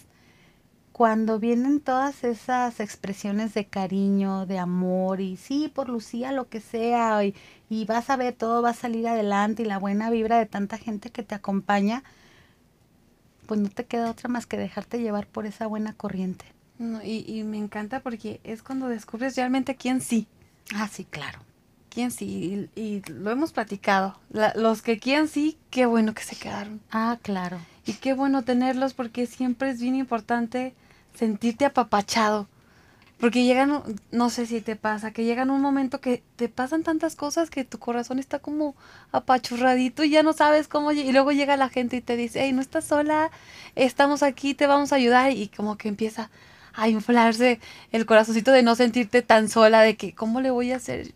cuando 1.00 1.38
vienen 1.38 1.80
todas 1.80 2.24
esas 2.24 2.78
expresiones 2.78 3.54
de 3.54 3.64
cariño, 3.64 4.44
de 4.44 4.58
amor 4.58 5.22
y 5.22 5.38
sí, 5.38 5.72
por 5.74 5.88
Lucía, 5.88 6.30
lo 6.30 6.50
que 6.50 6.60
sea, 6.60 7.24
y, 7.24 7.34
y, 7.70 7.86
vas 7.86 8.10
a 8.10 8.16
ver, 8.16 8.34
todo 8.34 8.60
va 8.60 8.68
a 8.68 8.74
salir 8.74 9.08
adelante 9.08 9.62
y 9.62 9.64
la 9.64 9.78
buena 9.78 10.10
vibra 10.10 10.36
de 10.36 10.44
tanta 10.44 10.76
gente 10.76 11.08
que 11.08 11.22
te 11.22 11.34
acompaña, 11.34 12.04
pues 13.46 13.58
no 13.60 13.70
te 13.70 13.86
queda 13.86 14.10
otra 14.10 14.28
más 14.28 14.44
que 14.44 14.58
dejarte 14.58 15.00
llevar 15.00 15.26
por 15.26 15.46
esa 15.46 15.66
buena 15.66 15.94
corriente. 15.94 16.44
y, 17.02 17.24
y, 17.26 17.44
me 17.44 17.56
encanta 17.56 18.00
porque 18.00 18.42
es 18.44 18.62
cuando 18.62 18.88
descubres 18.88 19.36
realmente 19.36 19.76
quién 19.76 20.02
sí. 20.02 20.26
Ah, 20.74 20.86
sí, 20.86 21.06
claro. 21.06 21.38
Quién 21.88 22.10
sí, 22.10 22.68
y, 22.76 22.78
y 22.78 23.02
lo 23.10 23.30
hemos 23.30 23.52
platicado. 23.52 24.20
los 24.54 24.82
que 24.82 24.98
quién 24.98 25.28
sí, 25.28 25.56
qué 25.70 25.86
bueno 25.86 26.12
que 26.12 26.24
se 26.24 26.36
quedaron. 26.36 26.82
Ah, 26.90 27.18
claro. 27.22 27.58
Y 27.86 27.94
qué 27.94 28.12
bueno 28.12 28.42
tenerlos 28.42 28.92
porque 28.92 29.26
siempre 29.26 29.70
es 29.70 29.80
bien 29.80 29.94
importante 29.94 30.74
sentirte 31.14 31.64
apapachado. 31.64 32.48
Porque 33.18 33.44
llegan, 33.44 33.82
no 34.10 34.30
sé 34.30 34.46
si 34.46 34.62
te 34.62 34.76
pasa, 34.76 35.10
que 35.10 35.24
llegan 35.24 35.50
un 35.50 35.60
momento 35.60 36.00
que 36.00 36.22
te 36.36 36.48
pasan 36.48 36.82
tantas 36.82 37.16
cosas 37.16 37.50
que 37.50 37.64
tu 37.64 37.78
corazón 37.78 38.18
está 38.18 38.38
como 38.38 38.74
apachurradito 39.12 40.04
y 40.04 40.10
ya 40.10 40.22
no 40.22 40.32
sabes 40.32 40.68
cómo. 40.68 40.90
Y 40.90 41.12
luego 41.12 41.30
llega 41.30 41.58
la 41.58 41.68
gente 41.68 41.96
y 41.96 42.00
te 42.00 42.16
dice, 42.16 42.40
hey, 42.42 42.54
no 42.54 42.62
estás 42.62 42.86
sola, 42.86 43.30
estamos 43.74 44.22
aquí, 44.22 44.54
te 44.54 44.66
vamos 44.66 44.92
a 44.92 44.96
ayudar. 44.96 45.32
Y 45.32 45.48
como 45.48 45.76
que 45.76 45.88
empieza 45.88 46.30
a 46.72 46.88
inflarse 46.88 47.60
el 47.92 48.06
corazoncito 48.06 48.52
de 48.52 48.62
no 48.62 48.74
sentirte 48.74 49.20
tan 49.20 49.50
sola, 49.50 49.82
de 49.82 49.96
que, 49.96 50.14
¿cómo 50.14 50.40
le 50.40 50.50
voy 50.50 50.72
a 50.72 50.76
hacer? 50.76 51.12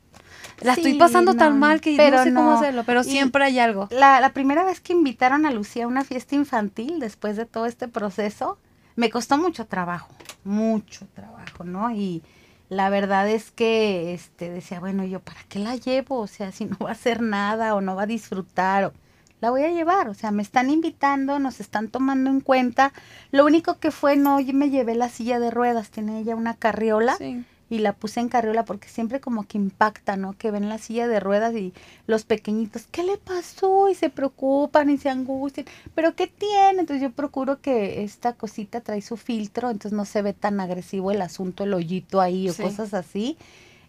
La 0.61 0.75
estoy 0.75 0.95
pasando 0.95 1.35
tan 1.35 1.59
mal 1.59 1.81
que 1.81 1.97
no 1.97 2.23
sé 2.23 2.35
cómo 2.35 2.53
hacerlo, 2.53 2.85
pero 2.85 3.03
siempre 3.03 3.45
hay 3.45 3.59
algo. 3.59 3.89
La, 3.91 4.21
la 4.21 4.33
primera 4.35 4.63
vez 4.65 4.81
que 4.81 4.93
invitaron 4.93 5.47
a 5.47 5.51
Lucía 5.51 5.85
a 5.85 5.89
una 5.89 6.05
fiesta 6.05 6.35
infantil, 6.35 7.01
después 7.01 7.37
de 7.37 7.47
todo 7.47 7.65
este 7.65 7.89
proceso, 7.89 8.59
me 8.97 9.11
costó 9.11 9.39
mucho 9.39 9.67
trabajo, 9.67 10.15
mucho 10.45 11.07
trabajo, 11.15 11.65
¿no? 11.65 11.91
Y 11.91 12.23
la 12.69 12.91
verdad 12.91 13.29
es 13.29 13.51
que 13.51 14.15
este 14.15 14.51
decía, 14.51 14.81
bueno, 14.81 15.05
yo 15.05 15.21
para 15.21 15.41
qué 15.49 15.59
la 15.59 15.77
llevo, 15.77 16.19
o 16.21 16.27
sea, 16.27 16.53
si 16.53 16.65
no 16.65 16.77
va 16.83 16.91
a 16.91 16.93
hacer 16.93 17.21
nada 17.21 17.75
o 17.75 17.81
no 17.81 17.97
va 17.97 18.03
a 18.03 18.07
disfrutar, 18.07 18.93
la 19.41 19.51
voy 19.51 19.63
a 19.63 19.71
llevar, 19.71 20.09
o 20.09 20.15
sea, 20.15 20.31
me 20.31 20.43
están 20.43 20.71
invitando, 20.71 21.39
nos 21.39 21.61
están 21.61 21.89
tomando 21.89 22.31
en 22.31 22.41
cuenta. 22.41 22.93
Lo 23.31 23.45
único 23.45 23.79
que 23.79 23.91
fue 23.91 24.17
no, 24.17 24.41
yo 24.41 24.55
me 24.55 24.71
llevé 24.71 24.95
la 24.95 25.11
silla 25.11 25.39
de 25.39 25.51
ruedas, 25.51 25.91
tiene 25.91 26.21
ella 26.21 26.35
una 26.35 26.55
carriola. 26.55 27.17
Sí 27.17 27.45
y 27.71 27.79
la 27.79 27.95
puse 27.95 28.21
en 28.21 28.29
carriola 28.29 28.65
porque 28.65 28.89
siempre 28.89 29.21
como 29.21 29.47
que 29.47 29.59
impacta, 29.59 30.17
¿no? 30.17 30.37
Que 30.37 30.51
ven 30.51 30.69
la 30.69 30.79
silla 30.79 31.09
de 31.09 31.21
ruedas 31.21 31.55
y 31.55 31.73
los 32.07 32.25
pequeñitos, 32.25 32.87
¿qué 32.91 33.03
le 33.03 33.17
pasó? 33.17 33.89
Y 33.89 33.95
se 33.95 34.11
preocupan 34.11 34.91
y 34.91 34.99
se 34.99 35.09
angustian, 35.09 35.67
pero 35.95 36.15
¿qué 36.15 36.27
tiene? 36.27 36.81
Entonces 36.81 37.03
yo 37.03 37.11
procuro 37.11 37.61
que 37.61 38.05
esta 38.05 38.35
cosita 38.35 38.81
trae 38.81 39.03
su 39.03 39.17
filtro, 39.17 39.71
entonces 39.71 39.97
no 39.97 40.05
se 40.05 40.23
ve 40.23 40.33
tan 40.33 40.61
agresivo 40.61 41.11
el 41.11 41.23
asunto, 41.23 41.65
el 41.65 41.75
hoyito 41.75 42.21
ahí 42.21 42.49
o 42.49 42.55
cosas 42.55 42.95
así. 42.95 43.37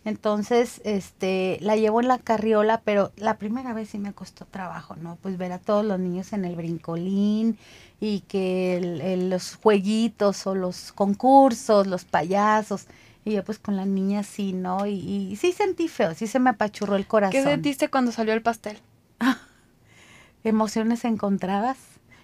Entonces, 0.05 0.81
este, 0.83 1.57
la 1.61 1.75
llevo 1.75 1.99
en 1.99 2.07
la 2.07 2.19
carriola, 2.19 2.81
pero 2.85 3.11
la 3.17 3.39
primera 3.39 3.73
vez 3.73 3.89
sí 3.89 3.97
me 3.97 4.13
costó 4.13 4.45
trabajo, 4.45 4.95
¿no? 4.95 5.17
Pues 5.19 5.35
ver 5.39 5.51
a 5.51 5.57
todos 5.57 5.83
los 5.83 5.99
niños 5.99 6.31
en 6.31 6.45
el 6.45 6.55
brincolín 6.55 7.57
y 7.99 8.19
que 8.21 9.17
los 9.29 9.55
jueguitos 9.55 10.45
o 10.45 10.53
los 10.53 10.91
concursos, 10.91 11.87
los 11.87 12.05
payasos, 12.05 12.85
y 13.25 13.33
yo 13.33 13.43
pues 13.43 13.57
con 13.57 13.75
la 13.75 13.85
niña 13.85 14.21
sí, 14.21 14.53
¿no? 14.53 14.85
Y, 14.85 15.35
sí 15.35 15.51
sentí 15.51 15.87
feo, 15.87 16.13
sí 16.13 16.27
se 16.27 16.39
me 16.39 16.51
apachurró 16.51 16.95
el 16.95 17.07
corazón. 17.07 17.31
¿Qué 17.31 17.43
sentiste 17.43 17.89
cuando 17.89 18.11
salió 18.11 18.33
el 18.33 18.43
pastel? 18.43 18.77
Emociones 20.43 21.03
encontradas. 21.05 21.77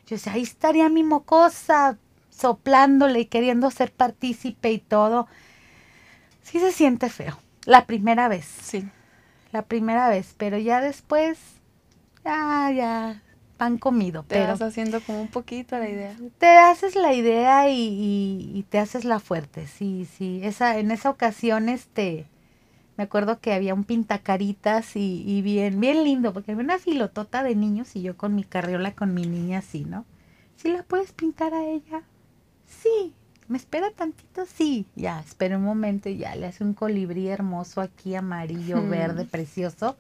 Yo 0.06 0.16
decía, 0.16 0.34
ahí 0.34 0.43
estaría 0.43 0.89
mi 0.89 1.02
mocosa, 1.02 1.97
soplándole 2.30 3.22
y 3.22 3.26
queriendo 3.26 3.72
ser 3.72 3.91
partícipe 3.91 4.72
y 4.72 4.78
todo. 4.78 5.28
Sí 6.43 6.60
se 6.60 6.72
siente 6.72 7.10
feo. 7.10 7.39
La 7.66 7.88
primera 7.88 8.28
vez. 8.28 8.45
Sí. 8.45 8.88
La 9.52 9.64
primera 9.64 10.08
vez, 10.08 10.36
pero 10.38 10.60
ya 10.60 10.82
después, 10.82 11.39
ya, 12.24 12.72
ya, 12.72 13.24
pan 13.62 13.78
comido. 13.78 14.24
Te 14.24 14.38
pero 14.38 14.47
vas 14.53 14.62
haciendo 14.64 15.01
como 15.01 15.22
un 15.22 15.28
poquito 15.28 15.78
la 15.78 15.88
idea. 15.88 16.16
te 16.39 16.47
haces 16.57 16.95
la 16.95 17.14
idea 17.14 17.70
y, 17.70 17.78
y- 17.80 18.51
y 18.57 18.64
te 18.64 18.80
haces 18.80 19.05
la 19.05 19.20
fuerte. 19.20 19.68
Sí, 19.68 20.07
sí. 20.18 20.39
Esa, 20.43 20.80
en 20.80 20.89
esa 20.89 21.12
ocasión, 21.12 21.70
este, 21.70 22.26
me 22.97 23.03
acuerdo 23.03 23.39
que 23.39 23.53
había 23.53 23.76
un 23.76 23.84
pintacaritas 23.84 24.95
y, 24.95 25.22
y 25.28 25.43
bien, 25.43 25.80
bien 25.80 26.03
lindo, 26.03 26.34
porque 26.34 26.53
había 26.53 26.64
una 26.64 26.80
filotota 26.80 27.43
de 27.43 27.53
niños 27.55 27.95
y 27.95 28.01
yo 28.01 28.18
con 28.18 28.34
mi 28.34 28.43
carriola 28.43 28.95
con 28.95 29.14
mi 29.14 29.26
niña 29.28 29.59
así, 29.59 29.86
¿no? 29.86 30.05
¿Sí 30.55 30.70
la 30.70 30.82
puedes 30.82 31.12
pintar 31.12 31.53
a 31.53 31.64
ella? 31.64 32.01
Sí. 32.66 33.14
¿Me 33.47 33.57
espera 33.57 33.91
tantito? 33.91 34.45
Sí. 34.47 34.88
Ya, 34.95 35.20
espera 35.20 35.57
un 35.57 35.64
momento 35.64 36.09
y 36.09 36.18
ya 36.18 36.36
le 36.36 36.47
hace 36.47 36.64
un 36.64 36.74
colibrí 36.74 37.28
hermoso 37.28 37.80
aquí, 37.82 38.16
amarillo, 38.16 38.78
Mm. 38.82 38.89
verde, 38.89 39.26
precioso. 39.26 39.97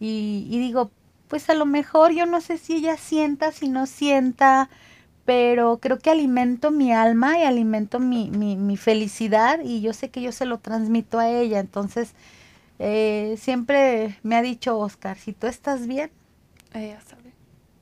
Y, 0.00 0.46
y 0.50 0.58
digo, 0.58 0.90
pues 1.28 1.50
a 1.50 1.54
lo 1.54 1.66
mejor 1.66 2.12
yo 2.12 2.26
no 2.26 2.40
sé 2.40 2.58
si 2.58 2.76
ella 2.76 2.96
sienta, 2.96 3.52
si 3.52 3.68
no 3.68 3.86
sienta, 3.86 4.70
pero 5.26 5.78
creo 5.80 5.98
que 5.98 6.10
alimento 6.10 6.70
mi 6.70 6.92
alma 6.92 7.38
y 7.38 7.44
alimento 7.44 8.00
mi, 8.00 8.30
mi, 8.30 8.56
mi 8.56 8.76
felicidad 8.76 9.60
y 9.64 9.80
yo 9.82 9.92
sé 9.92 10.10
que 10.10 10.22
yo 10.22 10.32
se 10.32 10.46
lo 10.46 10.58
transmito 10.58 11.18
a 11.18 11.28
ella. 11.30 11.60
Entonces, 11.60 12.14
eh, 12.78 13.36
siempre 13.38 14.18
me 14.22 14.36
ha 14.36 14.42
dicho 14.42 14.78
Oscar, 14.78 15.18
si 15.18 15.32
tú 15.32 15.46
estás 15.46 15.86
bien, 15.86 16.10
Ella 16.72 17.00
sabe. 17.00 17.32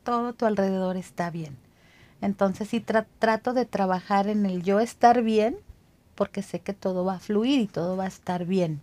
todo 0.05 0.33
tu 0.33 0.47
alrededor 0.47 0.97
está 0.97 1.31
bien. 1.31 1.57
Entonces 2.23 2.69
sí 2.69 2.81
tra- 2.81 3.07
trato 3.19 3.53
de 3.55 3.67
trabajar 3.67 4.29
en 4.29 4.47
el 4.47 4.63
yo 4.63 4.81
estar 4.81 5.23
bien, 5.23 5.59
porque 6.15 6.43
sé 6.43 6.61
que 6.61 6.73
todo 6.75 7.05
va 7.05 7.17
a 7.17 7.21
fluir 7.21 7.61
y 7.61 7.67
todo 7.67 7.97
va 7.97 8.05
a 8.05 8.09
estar 8.09 8.47
bien. 8.47 8.81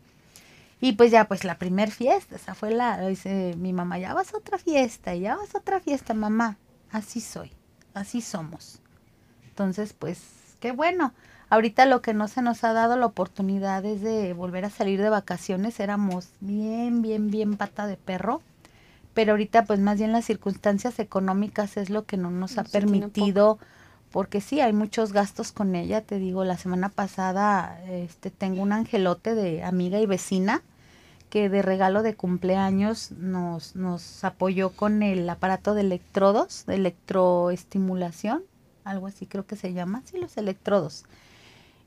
Y 0.84 0.91
pues 0.91 1.11
ya, 1.11 1.29
pues 1.29 1.45
la 1.45 1.57
primer 1.57 1.91
fiesta, 1.91 2.36
esa 2.36 2.55
fue 2.55 2.69
la, 2.69 3.07
dice 3.07 3.55
mi 3.57 3.71
mamá, 3.71 3.99
ya 3.99 4.13
vas 4.13 4.34
a 4.34 4.38
otra 4.38 4.57
fiesta, 4.57 5.15
ya 5.15 5.38
vas 5.38 5.55
a 5.55 5.59
otra 5.59 5.79
fiesta, 5.79 6.13
mamá. 6.13 6.57
Así 6.91 7.21
soy, 7.21 7.53
así 7.93 8.19
somos. 8.19 8.81
Entonces, 9.47 9.93
pues, 9.93 10.19
qué 10.59 10.73
bueno. 10.73 11.13
Ahorita 11.49 11.86
lo 11.86 12.01
que 12.01 12.13
no 12.13 12.27
se 12.27 12.41
nos 12.41 12.65
ha 12.65 12.73
dado 12.73 12.97
la 12.97 13.05
oportunidad 13.05 13.86
es 13.86 14.01
de 14.01 14.34
volver 14.34 14.65
a 14.65 14.69
salir 14.69 15.01
de 15.01 15.07
vacaciones. 15.07 15.79
Éramos 15.79 16.27
bien, 16.41 17.01
bien, 17.01 17.31
bien 17.31 17.55
pata 17.55 17.88
de 17.88 17.95
perro. 17.95 18.41
Pero 19.13 19.31
ahorita, 19.31 19.63
pues, 19.63 19.79
más 19.79 19.99
bien 19.99 20.11
las 20.11 20.25
circunstancias 20.25 20.99
económicas 20.99 21.77
es 21.77 21.89
lo 21.89 22.03
que 22.03 22.17
no 22.17 22.29
nos 22.29 22.57
ha 22.57 22.65
permitido. 22.65 23.57
Porque 24.11 24.41
sí, 24.41 24.59
hay 24.59 24.73
muchos 24.73 25.13
gastos 25.13 25.53
con 25.53 25.75
ella. 25.75 26.01
Te 26.01 26.19
digo, 26.19 26.43
la 26.43 26.57
semana 26.57 26.89
pasada 26.89 27.81
este, 27.88 28.31
tengo 28.31 28.61
un 28.61 28.73
angelote 28.73 29.34
de 29.34 29.63
amiga 29.63 30.01
y 30.01 30.05
vecina 30.07 30.61
que 31.34 31.49
de 31.49 31.63
regalo 31.63 32.03
de 32.03 32.13
cumpleaños 32.13 33.09
nos, 33.13 33.75
nos 33.75 34.23
apoyó 34.23 34.69
con 34.69 35.01
el 35.01 35.27
aparato 35.27 35.73
de 35.73 35.81
electrodos, 35.81 36.67
de 36.67 36.75
electroestimulación, 36.75 38.43
algo 38.84 39.07
así 39.07 39.25
creo 39.25 39.43
que 39.43 39.55
se 39.55 39.73
llama, 39.73 40.03
sí, 40.05 40.19
los 40.19 40.38
electrodos. 40.38 41.05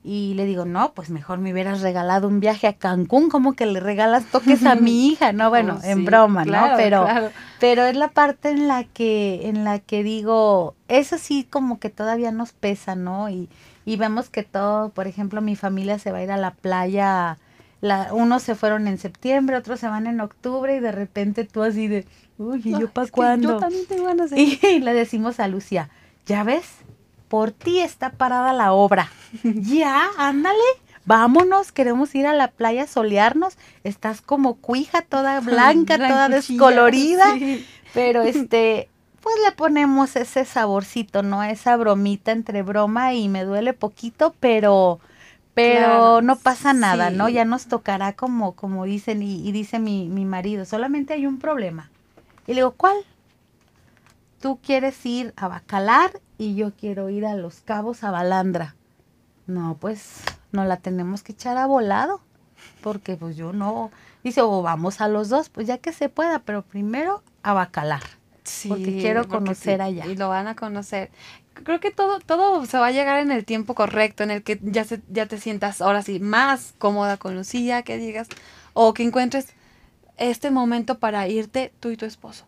Y 0.03 0.35
le 0.35 0.47
digo, 0.47 0.65
no, 0.65 0.95
pues 0.95 1.11
mejor 1.11 1.39
me 1.39 1.53
hubieras 1.53 1.81
regalado 1.81 2.27
un 2.27 2.41
viaje 2.41 2.67
a 2.67 2.73
Cancún, 2.73 3.31
como 3.31 3.53
que 3.53 3.67
le 3.67 3.79
regalas 3.79 4.25
toques 4.33 4.67
a 4.67 4.75
mi 4.75 5.07
hija, 5.11 5.33
no, 5.33 5.49
bueno, 5.49 5.79
Oh, 5.81 5.87
en 5.87 6.05
broma, 6.05 6.43
claro, 6.43 6.73
¿no? 6.73 6.77
Pero, 6.77 7.05
claro. 7.05 7.31
pero 7.61 7.85
es 7.85 7.97
la 7.97 8.09
parte 8.09 8.51
en 8.51 8.67
la 8.67 8.83
que, 8.83 9.43
en 9.45 9.63
la 9.63 9.79
que 9.79 10.03
digo, 10.03 10.75
eso 10.89 11.19
sí 11.19 11.47
como 11.49 11.79
que 11.79 11.89
todavía 11.89 12.33
nos 12.33 12.51
pesa, 12.51 12.97
¿no? 12.97 13.29
Y, 13.29 13.49
y 13.85 13.97
vemos 13.97 14.29
que 14.29 14.43
todo, 14.43 14.89
por 14.89 15.07
ejemplo, 15.07 15.41
mi 15.41 15.55
familia 15.55 16.01
se 16.01 16.11
va 16.11 16.19
a 16.19 16.25
ir 16.25 16.33
a 16.33 16.37
la 16.37 16.51
playa, 16.51 17.39
la, 17.87 18.13
unos 18.13 18.43
se 18.43 18.55
fueron 18.55 18.89
en 18.89 18.99
septiembre, 18.99 19.57
otros 19.57 19.81
se 19.81 19.89
van 19.89 20.07
en 20.07 20.21
octubre 20.21 20.77
y 20.77 20.81
de 20.81 20.93
repente 20.93 21.45
tú 21.45 21.63
así 21.63 21.89
de, 21.89 22.07
uy, 22.39 22.61
¿y 22.65 22.71
No, 22.71 22.81
yo 22.81 22.91
para 22.91 23.09
cuándo? 23.09 23.55
Yo 23.55 23.59
también 23.59 23.87
tengo 23.87 24.05
ganas 24.05 24.31
de 24.31 24.41
ir. 24.41 24.59
Y 24.63 24.79
le 24.81 24.93
decimos 24.95 25.41
a 25.41 25.49
Lucía, 25.49 25.89
¿ya 26.27 26.45
ves? 26.45 26.67
Por 27.29 27.51
ti 27.51 27.81
está 27.81 28.11
parada 28.11 28.53
la 28.53 28.73
obra. 28.73 29.11
ya, 29.43 30.09
ándale, 30.19 30.59
vámonos, 31.05 31.73
queremos 31.73 32.15
ir 32.15 32.27
a 32.27 32.35
la 32.35 32.49
playa 32.49 32.85
a 32.85 32.87
solearnos. 32.87 33.57
Estás 33.85 34.21
como 34.21 34.57
cuija, 34.57 35.03
toda 35.03 35.41
blanca, 35.43 35.97
toda 35.97 36.29
descolorida. 36.29 37.35
sí. 37.35 37.67
Pero 37.97 38.23
este, 38.25 38.91
pues 39.23 39.35
le 39.45 39.53
ponemos 39.53 40.15
ese 40.15 40.45
saborcito, 40.45 41.23
¿no? 41.23 41.43
Esa 41.43 41.77
bromita 41.77 42.31
entre 42.31 42.63
broma 42.63 43.15
y 43.15 43.29
me 43.29 43.43
duele 43.43 43.73
poquito, 43.73 44.35
pero, 44.39 45.01
pero 45.57 45.87
Claro, 45.87 46.23
no 46.23 46.37
pasa 46.37 46.75
nada, 46.75 47.09
¿no? 47.09 47.31
Ya 47.31 47.47
nos 47.47 47.67
tocará 47.67 48.13
como, 48.13 48.53
como 48.53 48.85
dicen, 48.85 49.23
y, 49.23 49.49
y 49.49 49.53
dice 49.53 49.79
mi, 49.79 50.07
mi 50.07 50.27
marido, 50.27 50.67
solamente 50.67 51.15
hay 51.15 51.27
un 51.27 51.39
problema. 51.39 51.91
Y 52.47 52.51
le 52.53 52.57
digo, 52.57 52.73
¿cuál? 52.73 52.99
Tú 54.39 54.59
quieres 54.63 55.05
ir 55.07 55.33
a 55.35 55.49
Bacalar 55.49 56.21
y 56.37 56.57
yo 56.57 56.75
quiero 56.75 57.09
ir 57.09 57.25
a 57.25 57.35
Los 57.35 57.63
Cabos 57.63 58.05
a 58.05 58.11
Balandra. 58.11 58.77
No, 59.47 59.79
pues 59.81 60.21
no 60.53 60.67
la 60.67 60.77
tenemos 60.77 61.23
que 61.23 61.33
echar 61.33 61.57
a 61.57 61.65
volado, 61.65 62.21
porque 62.83 63.17
pues 63.17 63.35
yo 63.35 63.55
no. 63.55 63.91
Dice, 64.23 64.43
o 64.43 64.61
vamos 64.61 65.01
a 65.01 65.09
los 65.09 65.31
dos, 65.31 65.49
pues 65.49 65.67
ya 65.67 65.79
que 65.79 65.95
se 65.95 66.11
pueda, 66.11 66.41
pero 66.41 66.61
primero 66.61 67.23
a 67.43 67.55
Bacalar. 67.55 68.03
Sí, 68.45 68.69
porque 68.69 68.99
quiero 68.99 69.27
conocer 69.27 69.81
allá. 69.81 70.05
Y 70.05 70.17
lo 70.17 70.29
van 70.29 70.49
a 70.49 70.55
conocer. 70.55 71.11
Creo 71.65 71.81
que 71.81 71.91
todo, 71.91 72.21
todo 72.21 72.65
se 72.67 72.79
va 72.79 72.89
a 72.89 72.93
llegar 72.93 73.19
en 73.19 73.31
el 73.31 73.45
tiempo 73.45 73.75
correcto, 73.75 74.23
en 74.23 74.31
el 74.31 74.43
que 74.43 74.59
ya, 74.63 74.85
se, 74.85 75.01
ya 75.09 75.27
te 75.27 75.39
sientas 75.39 75.81
ahora 75.81 76.03
sí 76.03 76.21
más 76.21 76.75
cómoda 76.79 77.17
con 77.17 77.35
Lucía, 77.35 77.83
que 77.83 77.97
digas, 77.97 78.29
o 78.75 78.95
que 78.95 79.03
encuentres 79.03 79.49
este 80.17 80.51
momento 80.51 80.99
para 80.99 81.29
irte 81.29 81.73
tú 81.81 81.91
y 81.91 81.97
tu 81.97 82.05
esposo. 82.05 82.47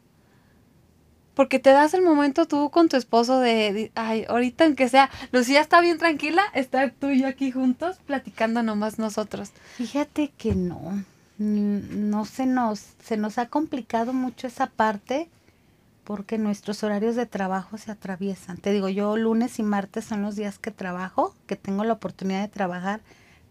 Porque 1.35 1.61
te 1.61 1.71
das 1.71 1.95
el 1.95 2.03
momento 2.03 2.47
tú 2.47 2.69
con 2.71 2.89
tu 2.89 2.97
esposo 2.97 3.39
de, 3.39 3.93
ay, 3.95 4.25
ahorita 4.29 4.65
aunque 4.65 4.89
sea, 4.89 5.09
Lucía 5.31 5.61
está 5.61 5.81
bien 5.81 5.97
tranquila, 5.97 6.43
estar 6.53 6.93
tú 6.99 7.11
y 7.11 7.21
yo 7.21 7.29
aquí 7.29 7.53
juntos 7.53 7.99
platicando 8.07 8.63
nomás 8.63 8.99
nosotros. 8.99 9.53
Fíjate 9.77 10.33
que 10.37 10.57
no, 10.57 11.05
no 11.39 12.25
se 12.25 12.45
nos, 12.47 12.81
se 13.05 13.17
nos 13.17 13.39
ha 13.39 13.47
complicado 13.47 14.13
mucho 14.13 14.49
esa 14.49 14.67
parte 14.67 15.31
porque 16.09 16.39
nuestros 16.39 16.83
horarios 16.85 17.17
de 17.17 17.27
trabajo 17.27 17.77
se 17.77 17.91
atraviesan. 17.91 18.57
Te 18.57 18.73
digo, 18.73 18.89
yo 18.89 19.19
lunes 19.19 19.59
y 19.59 19.63
martes 19.63 20.07
son 20.07 20.23
los 20.23 20.37
días 20.37 20.59
que 20.59 20.71
trabajo, 20.71 21.35
que 21.47 21.55
tengo 21.55 21.85
la 21.85 21.93
oportunidad 21.93 22.41
de 22.41 22.49
trabajar, 22.49 23.03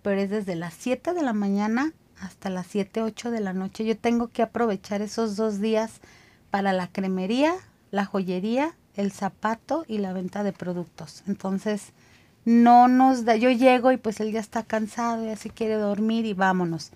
pero 0.01 0.19
es 0.19 0.31
desde 0.31 0.55
las 0.55 0.73
7 0.73 1.13
de 1.13 1.21
la 1.21 1.33
mañana 1.33 1.93
hasta 2.19 2.49
las 2.49 2.65
7, 2.65 3.03
8 3.03 3.29
de 3.29 3.41
la 3.41 3.53
noche. 3.53 3.85
Yo 3.85 3.95
tengo 3.95 4.29
que 4.29 4.41
aprovechar 4.41 5.03
esos 5.03 5.35
dos 5.35 5.61
días 5.61 6.01
para 6.49 6.73
la 6.73 6.87
cremería, 6.87 7.53
la 7.91 8.05
joyería, 8.05 8.75
el 8.95 9.11
zapato 9.11 9.85
y 9.87 9.99
la 9.99 10.13
venta 10.13 10.41
de 10.41 10.51
productos. 10.51 11.21
Entonces, 11.27 11.93
no 12.43 12.87
nos 12.87 13.23
da, 13.23 13.35
yo 13.35 13.51
llego 13.51 13.91
y 13.91 13.97
pues 13.97 14.19
él 14.19 14.31
ya 14.31 14.39
está 14.39 14.63
cansado, 14.63 15.23
ya 15.23 15.35
se 15.35 15.51
quiere 15.51 15.75
dormir 15.75 16.25
y 16.25 16.33
vámonos. 16.33 16.89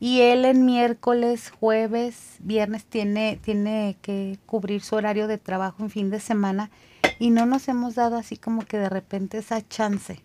Y 0.00 0.20
él 0.20 0.44
en 0.44 0.64
miércoles, 0.64 1.50
jueves, 1.50 2.36
viernes 2.38 2.84
tiene, 2.84 3.38
tiene 3.42 3.96
que 4.00 4.38
cubrir 4.46 4.80
su 4.80 4.94
horario 4.94 5.26
de 5.26 5.38
trabajo 5.38 5.82
en 5.82 5.90
fin 5.90 6.10
de 6.10 6.20
semana 6.20 6.70
y 7.18 7.30
no 7.30 7.46
nos 7.46 7.68
hemos 7.68 7.96
dado 7.96 8.16
así 8.16 8.36
como 8.36 8.64
que 8.64 8.78
de 8.78 8.88
repente 8.88 9.38
esa 9.38 9.66
chance. 9.66 10.22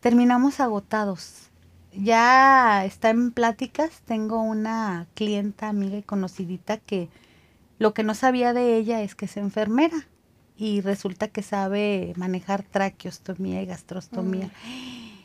Terminamos 0.00 0.60
agotados. 0.60 1.50
Ya 1.92 2.84
está 2.84 3.10
en 3.10 3.32
pláticas, 3.32 4.02
tengo 4.04 4.42
una 4.42 5.06
clienta, 5.14 5.68
amiga 5.68 5.96
y 5.96 6.02
conocidita 6.02 6.78
que 6.78 7.08
lo 7.78 7.94
que 7.94 8.02
no 8.02 8.14
sabía 8.14 8.52
de 8.52 8.76
ella 8.76 9.02
es 9.02 9.14
que 9.14 9.26
es 9.26 9.36
enfermera 9.36 10.06
y 10.56 10.80
resulta 10.80 11.28
que 11.28 11.42
sabe 11.42 12.12
manejar 12.16 12.62
traqueostomía 12.62 13.62
y 13.62 13.66
gastrostomía. 13.66 14.50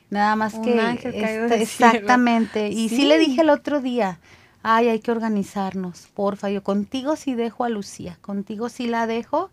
Nada 0.10 0.36
más 0.36 0.56
Un 0.56 0.64
que 0.64 0.80
ángel 0.80 1.12
caído 1.20 1.48
del 1.48 1.66
cielo. 1.68 1.92
exactamente. 1.92 2.70
Y 2.70 2.90
sí. 2.90 2.98
Sí. 2.98 3.06
le 3.06 3.18
dije 3.20 3.42
el 3.42 3.50
otro 3.50 3.82
día, 3.82 4.20
ay, 4.64 4.88
hay 4.90 5.00
que 5.00 5.12
organizarnos, 5.12 6.08
porfa. 6.14 6.50
Yo 6.50 6.64
contigo 6.64 7.16
sí 7.16 7.36
dejo 7.36 7.64
a 7.64 7.70
Lucía, 7.70 8.18
contigo 8.22 8.70
sí 8.70 8.88
la 8.88 9.08
dejo 9.08 9.50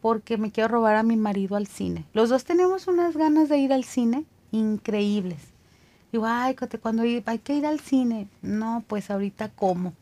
porque 0.00 0.38
me 0.38 0.50
quiero 0.50 0.68
robar 0.68 0.96
a 0.96 1.02
mi 1.02 1.16
marido 1.16 1.56
al 1.56 1.66
cine. 1.66 2.06
Los 2.14 2.30
dos 2.30 2.44
tenemos 2.44 2.86
unas 2.86 3.16
ganas 3.16 3.48
de 3.48 3.58
ir 3.58 3.72
al 3.72 3.84
cine 3.84 4.24
increíbles. 4.50 5.38
Digo, 6.12 6.24
ay, 6.26 6.56
cuando 6.80 7.02
hay 7.02 7.22
hay 7.26 7.38
que 7.38 7.54
ir 7.54 7.66
al 7.66 7.80
cine. 7.80 8.28
No, 8.42 8.82
pues 8.88 9.10
ahorita 9.10 9.50
cómo. 9.50 9.92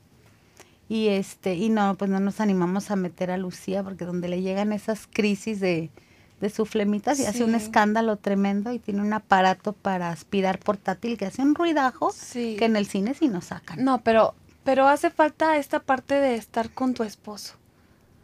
Y 0.89 1.09
este, 1.09 1.55
y 1.55 1.69
no, 1.69 1.97
pues 1.97 2.11
no 2.11 2.19
nos 2.19 2.41
animamos 2.41 2.91
a 2.91 2.97
meter 2.97 3.31
a 3.31 3.37
Lucía 3.37 3.83
porque 3.83 4.07
donde 4.07 4.29
le 4.29 4.41
llegan 4.41 4.73
esas 4.73 5.07
crisis 5.07 5.61
de, 5.61 5.91
de 6.41 6.51
su 6.51 6.67
flemitas 6.67 7.19
y 7.21 7.27
hace 7.27 7.43
un 7.45 7.55
escándalo 7.55 8.17
tremendo 8.17 8.73
y 8.73 8.79
tiene 8.79 9.01
un 9.03 9.13
aparato 9.13 9.73
para 9.73 10.11
aspirar 10.11 10.59
portátil 10.61 11.19
que 11.19 11.27
hace 11.27 11.43
un 11.43 11.55
ruidajo 11.55 12.13
Sí. 12.13 12.55
que 12.59 12.67
en 12.67 12.77
el 12.77 12.87
cine 12.87 13.15
sí 13.15 13.29
nos 13.29 13.47
sacan. 13.47 13.83
No, 13.85 14.03
pero, 14.03 14.35
pero 14.65 14.87
hace 14.87 15.11
falta 15.11 15.57
esta 15.57 15.81
parte 15.81 16.15
de 16.15 16.37
estar 16.37 16.71
con 16.71 16.95
tu 16.95 17.03
esposo. 17.03 17.55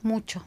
Mucho. 0.02 0.46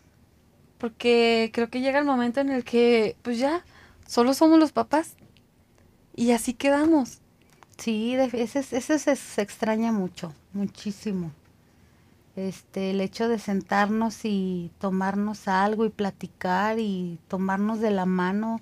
Porque 0.78 1.50
creo 1.54 1.70
que 1.70 1.82
llega 1.82 2.00
el 2.00 2.06
momento 2.06 2.40
en 2.40 2.50
el 2.50 2.64
que, 2.64 3.18
pues 3.24 3.40
ya, 3.40 3.66
solo 4.06 4.34
somos 4.34 4.60
los 4.60 4.72
papás. 4.72 5.16
Y 6.16 6.32
así 6.32 6.54
quedamos. 6.54 7.20
Sí, 7.78 8.16
ese, 8.16 8.60
ese 8.60 8.98
se 9.16 9.42
extraña 9.42 9.92
mucho, 9.92 10.34
muchísimo. 10.54 11.32
Este, 12.38 12.92
el 12.92 13.02
hecho 13.02 13.28
de 13.28 13.40
sentarnos 13.40 14.24
y 14.24 14.70
tomarnos 14.78 15.48
algo 15.48 15.86
y 15.86 15.90
platicar 15.90 16.78
y 16.78 17.18
tomarnos 17.28 17.80
de 17.80 17.90
la 17.90 18.06
mano, 18.06 18.62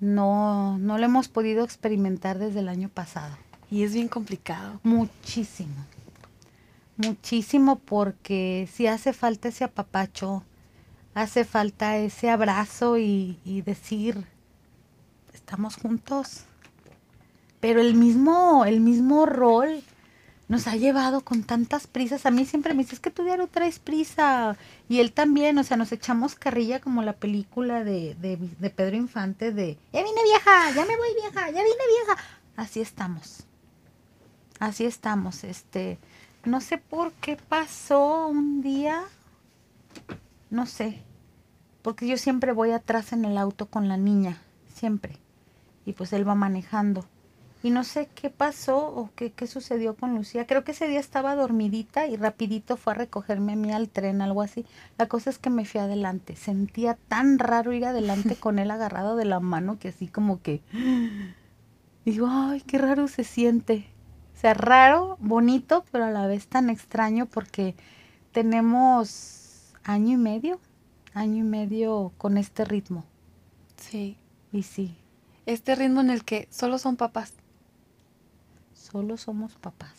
no, 0.00 0.78
no 0.78 0.96
lo 0.96 1.04
hemos 1.04 1.28
podido 1.28 1.62
experimentar 1.62 2.38
desde 2.38 2.60
el 2.60 2.70
año 2.70 2.88
pasado. 2.88 3.36
Y 3.70 3.82
es 3.82 3.92
bien 3.92 4.08
complicado. 4.08 4.80
Muchísimo. 4.82 5.74
Muchísimo 6.96 7.78
porque 7.78 8.66
si 8.72 8.86
hace 8.86 9.12
falta 9.12 9.48
ese 9.48 9.64
apapacho, 9.64 10.42
hace 11.12 11.44
falta 11.44 11.98
ese 11.98 12.30
abrazo 12.30 12.96
y, 12.96 13.38
y 13.44 13.60
decir, 13.60 14.24
estamos 15.34 15.76
juntos. 15.76 16.44
Pero 17.60 17.82
el 17.82 17.94
mismo, 17.94 18.64
el 18.64 18.80
mismo 18.80 19.26
rol 19.26 19.82
nos 20.50 20.66
ha 20.66 20.74
llevado 20.74 21.20
con 21.20 21.44
tantas 21.44 21.86
prisas. 21.86 22.26
A 22.26 22.32
mí 22.32 22.44
siempre 22.44 22.74
me 22.74 22.82
dice, 22.82 22.96
que 22.96 23.12
tú 23.12 23.22
diario 23.22 23.46
traes 23.46 23.78
prisa. 23.78 24.56
Y 24.88 24.98
él 24.98 25.12
también, 25.12 25.56
o 25.58 25.62
sea, 25.62 25.76
nos 25.76 25.92
echamos 25.92 26.34
carrilla 26.34 26.80
como 26.80 27.02
la 27.02 27.12
película 27.12 27.84
de, 27.84 28.16
de, 28.16 28.36
de 28.36 28.70
Pedro 28.70 28.96
Infante 28.96 29.52
de, 29.52 29.78
ya 29.92 30.02
vine 30.02 30.20
vieja, 30.24 30.72
ya 30.74 30.84
me 30.84 30.96
voy 30.96 31.14
vieja, 31.14 31.46
ya 31.50 31.62
vine 31.62 31.84
vieja. 32.04 32.20
Así 32.56 32.80
estamos. 32.80 33.44
Así 34.58 34.84
estamos. 34.86 35.44
Este, 35.44 35.98
no 36.44 36.60
sé 36.60 36.78
por 36.78 37.12
qué 37.12 37.36
pasó 37.36 38.26
un 38.26 38.60
día, 38.60 39.04
no 40.50 40.66
sé, 40.66 41.00
porque 41.82 42.08
yo 42.08 42.16
siempre 42.16 42.50
voy 42.50 42.72
atrás 42.72 43.12
en 43.12 43.24
el 43.24 43.38
auto 43.38 43.66
con 43.66 43.86
la 43.86 43.96
niña, 43.96 44.42
siempre. 44.74 45.16
Y 45.86 45.92
pues 45.92 46.12
él 46.12 46.26
va 46.26 46.34
manejando. 46.34 47.06
Y 47.62 47.70
no 47.70 47.84
sé 47.84 48.08
qué 48.14 48.30
pasó 48.30 48.78
o 48.88 49.10
qué, 49.14 49.32
qué 49.32 49.46
sucedió 49.46 49.94
con 49.94 50.14
Lucía. 50.14 50.46
Creo 50.46 50.64
que 50.64 50.72
ese 50.72 50.88
día 50.88 51.00
estaba 51.00 51.34
dormidita 51.34 52.06
y 52.06 52.16
rapidito 52.16 52.78
fue 52.78 52.94
a 52.94 52.96
recogerme 52.96 53.52
a 53.52 53.56
mí 53.56 53.70
al 53.70 53.90
tren, 53.90 54.22
algo 54.22 54.40
así. 54.40 54.64
La 54.96 55.08
cosa 55.08 55.28
es 55.28 55.38
que 55.38 55.50
me 55.50 55.66
fui 55.66 55.80
adelante. 55.80 56.36
Sentía 56.36 56.96
tan 57.08 57.38
raro 57.38 57.74
ir 57.74 57.84
adelante 57.84 58.36
con 58.36 58.58
él 58.58 58.70
agarrado 58.70 59.14
de 59.16 59.26
la 59.26 59.40
mano 59.40 59.78
que 59.78 59.88
así 59.88 60.06
como 60.06 60.40
que... 60.40 60.62
Digo, 62.06 62.28
ay, 62.30 62.62
qué 62.62 62.78
raro 62.78 63.08
se 63.08 63.24
siente. 63.24 63.86
O 64.34 64.40
sea, 64.40 64.54
raro, 64.54 65.18
bonito, 65.20 65.84
pero 65.92 66.06
a 66.06 66.10
la 66.10 66.26
vez 66.26 66.46
tan 66.46 66.70
extraño 66.70 67.26
porque 67.26 67.74
tenemos 68.32 69.74
año 69.84 70.14
y 70.14 70.16
medio, 70.16 70.60
año 71.12 71.44
y 71.44 71.46
medio 71.46 72.12
con 72.16 72.38
este 72.38 72.64
ritmo. 72.64 73.04
Sí. 73.76 74.16
Y 74.50 74.62
sí. 74.62 74.96
Este 75.44 75.74
ritmo 75.74 76.00
en 76.00 76.08
el 76.08 76.24
que 76.24 76.48
solo 76.50 76.78
son 76.78 76.96
papás 76.96 77.34
solo 78.90 79.16
somos 79.16 79.54
papás. 79.56 79.94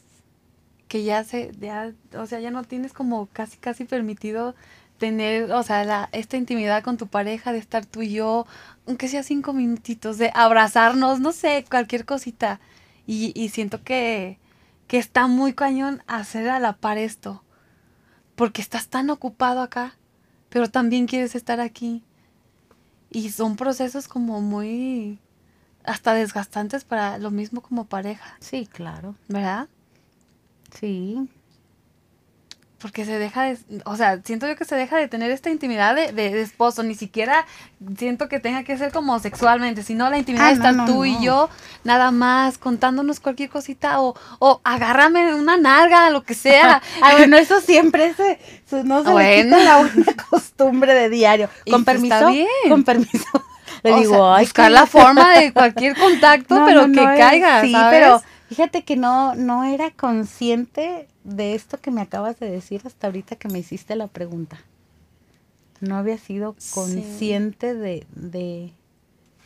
Que 0.87 1.03
ya 1.03 1.23
se, 1.23 1.51
ya, 1.59 1.93
o 2.17 2.25
sea, 2.25 2.39
ya 2.39 2.51
no 2.51 2.63
tienes 2.63 2.93
como 2.93 3.27
casi, 3.27 3.57
casi 3.57 3.85
permitido 3.85 4.55
tener, 4.97 5.51
o 5.51 5.63
sea, 5.63 5.83
la, 5.83 6.09
esta 6.11 6.37
intimidad 6.37 6.83
con 6.83 6.97
tu 6.97 7.07
pareja, 7.07 7.51
de 7.51 7.57
estar 7.57 7.85
tú 7.85 8.03
y 8.03 8.11
yo, 8.11 8.45
aunque 8.85 9.07
sea 9.07 9.23
cinco 9.23 9.53
minutitos, 9.53 10.17
de 10.17 10.31
abrazarnos, 10.35 11.19
no 11.19 11.31
sé, 11.31 11.65
cualquier 11.69 12.05
cosita. 12.05 12.59
Y, 13.07 13.31
y 13.35 13.49
siento 13.49 13.83
que, 13.83 14.37
que 14.87 14.97
está 14.97 15.27
muy 15.27 15.53
cañón 15.53 16.03
hacer 16.07 16.49
a 16.49 16.59
la 16.59 16.73
par 16.73 16.97
esto. 16.97 17.43
Porque 18.35 18.61
estás 18.61 18.89
tan 18.89 19.09
ocupado 19.09 19.61
acá, 19.61 19.97
pero 20.49 20.69
también 20.69 21.07
quieres 21.07 21.33
estar 21.35 21.59
aquí. 21.61 22.03
Y 23.09 23.31
son 23.31 23.55
procesos 23.55 24.07
como 24.07 24.41
muy 24.41 25.19
hasta 25.83 26.13
desgastantes 26.13 26.83
para 26.83 27.17
lo 27.17 27.31
mismo 27.31 27.61
como 27.61 27.85
pareja. 27.85 28.35
Sí, 28.39 28.67
claro. 28.71 29.15
¿Verdad? 29.27 29.67
Sí. 30.79 31.29
Porque 32.81 33.05
se 33.05 33.19
deja 33.19 33.43
de, 33.43 33.59
o 33.85 33.95
sea, 33.95 34.21
siento 34.23 34.47
yo 34.47 34.55
que 34.55 34.65
se 34.65 34.75
deja 34.75 34.97
de 34.97 35.07
tener 35.07 35.29
esta 35.29 35.51
intimidad 35.51 35.95
de, 35.95 36.11
de, 36.13 36.41
esposo, 36.41 36.81
ni 36.81 36.95
siquiera 36.95 37.45
siento 37.95 38.27
que 38.27 38.39
tenga 38.39 38.63
que 38.63 38.75
ser 38.75 38.91
como 38.91 39.19
sexualmente, 39.19 39.83
sino 39.83 40.09
la 40.09 40.17
intimidad 40.17 40.47
de 40.47 40.53
estar 40.53 40.85
tú 40.87 41.05
y 41.05 41.23
yo, 41.23 41.47
nada 41.83 42.09
más, 42.09 42.57
contándonos 42.57 43.19
cualquier 43.19 43.51
cosita, 43.51 44.01
o, 44.01 44.15
o 44.39 44.61
agárrame 44.63 45.35
una 45.35 45.57
nalga, 45.57 46.09
lo 46.09 46.23
que 46.23 46.33
sea. 46.33 46.81
ah, 47.03 47.11
bueno, 47.17 47.37
eso 47.37 47.61
siempre 47.61 48.15
se, 48.15 48.39
no 48.83 49.03
se 49.03 49.11
bueno. 49.11 49.57
le 49.57 49.63
la 49.63 49.77
buena 49.77 50.15
costumbre 50.29 50.95
de 50.95 51.09
diario. 51.09 51.49
Con 51.69 51.85
pues 51.85 51.97
permiso, 51.97 52.31
con 52.67 52.83
permiso. 52.83 53.45
Le 53.83 53.95
digo, 53.95 54.37
buscar 54.37 54.71
la 54.71 54.85
forma 54.85 55.37
de 55.37 55.53
cualquier 55.53 55.95
contacto, 55.99 56.63
pero 56.65 56.87
que 56.87 57.03
caiga. 57.03 57.61
Sí, 57.61 57.73
pero 57.89 58.21
fíjate 58.49 58.83
que 58.83 58.95
no, 58.95 59.35
no 59.35 59.63
era 59.63 59.91
consciente 59.91 61.07
de 61.23 61.55
esto 61.55 61.79
que 61.79 61.91
me 61.91 62.01
acabas 62.01 62.39
de 62.39 62.49
decir 62.49 62.81
hasta 62.85 63.07
ahorita 63.07 63.35
que 63.35 63.47
me 63.49 63.59
hiciste 63.59 63.95
la 63.95 64.07
pregunta. 64.07 64.59
No 65.79 65.97
había 65.97 66.17
sido 66.17 66.55
consciente 66.73 67.73
de, 67.73 68.05
de, 68.13 68.73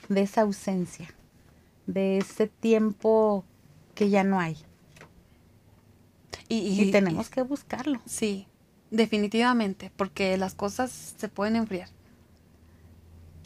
de 0.09 0.21
esa 0.21 0.41
ausencia, 0.41 1.07
de 1.87 2.17
ese 2.17 2.47
tiempo 2.47 3.45
que 3.93 4.09
ya 4.09 4.23
no 4.23 4.39
hay. 4.39 4.57
Y, 6.47 6.79
y, 6.79 6.91
tenemos 6.91 7.29
que 7.29 7.41
buscarlo. 7.41 8.01
Sí, 8.05 8.47
definitivamente, 8.91 9.91
porque 9.95 10.37
las 10.37 10.53
cosas 10.53 10.91
se 11.17 11.27
pueden 11.27 11.55
enfriar. 11.55 11.89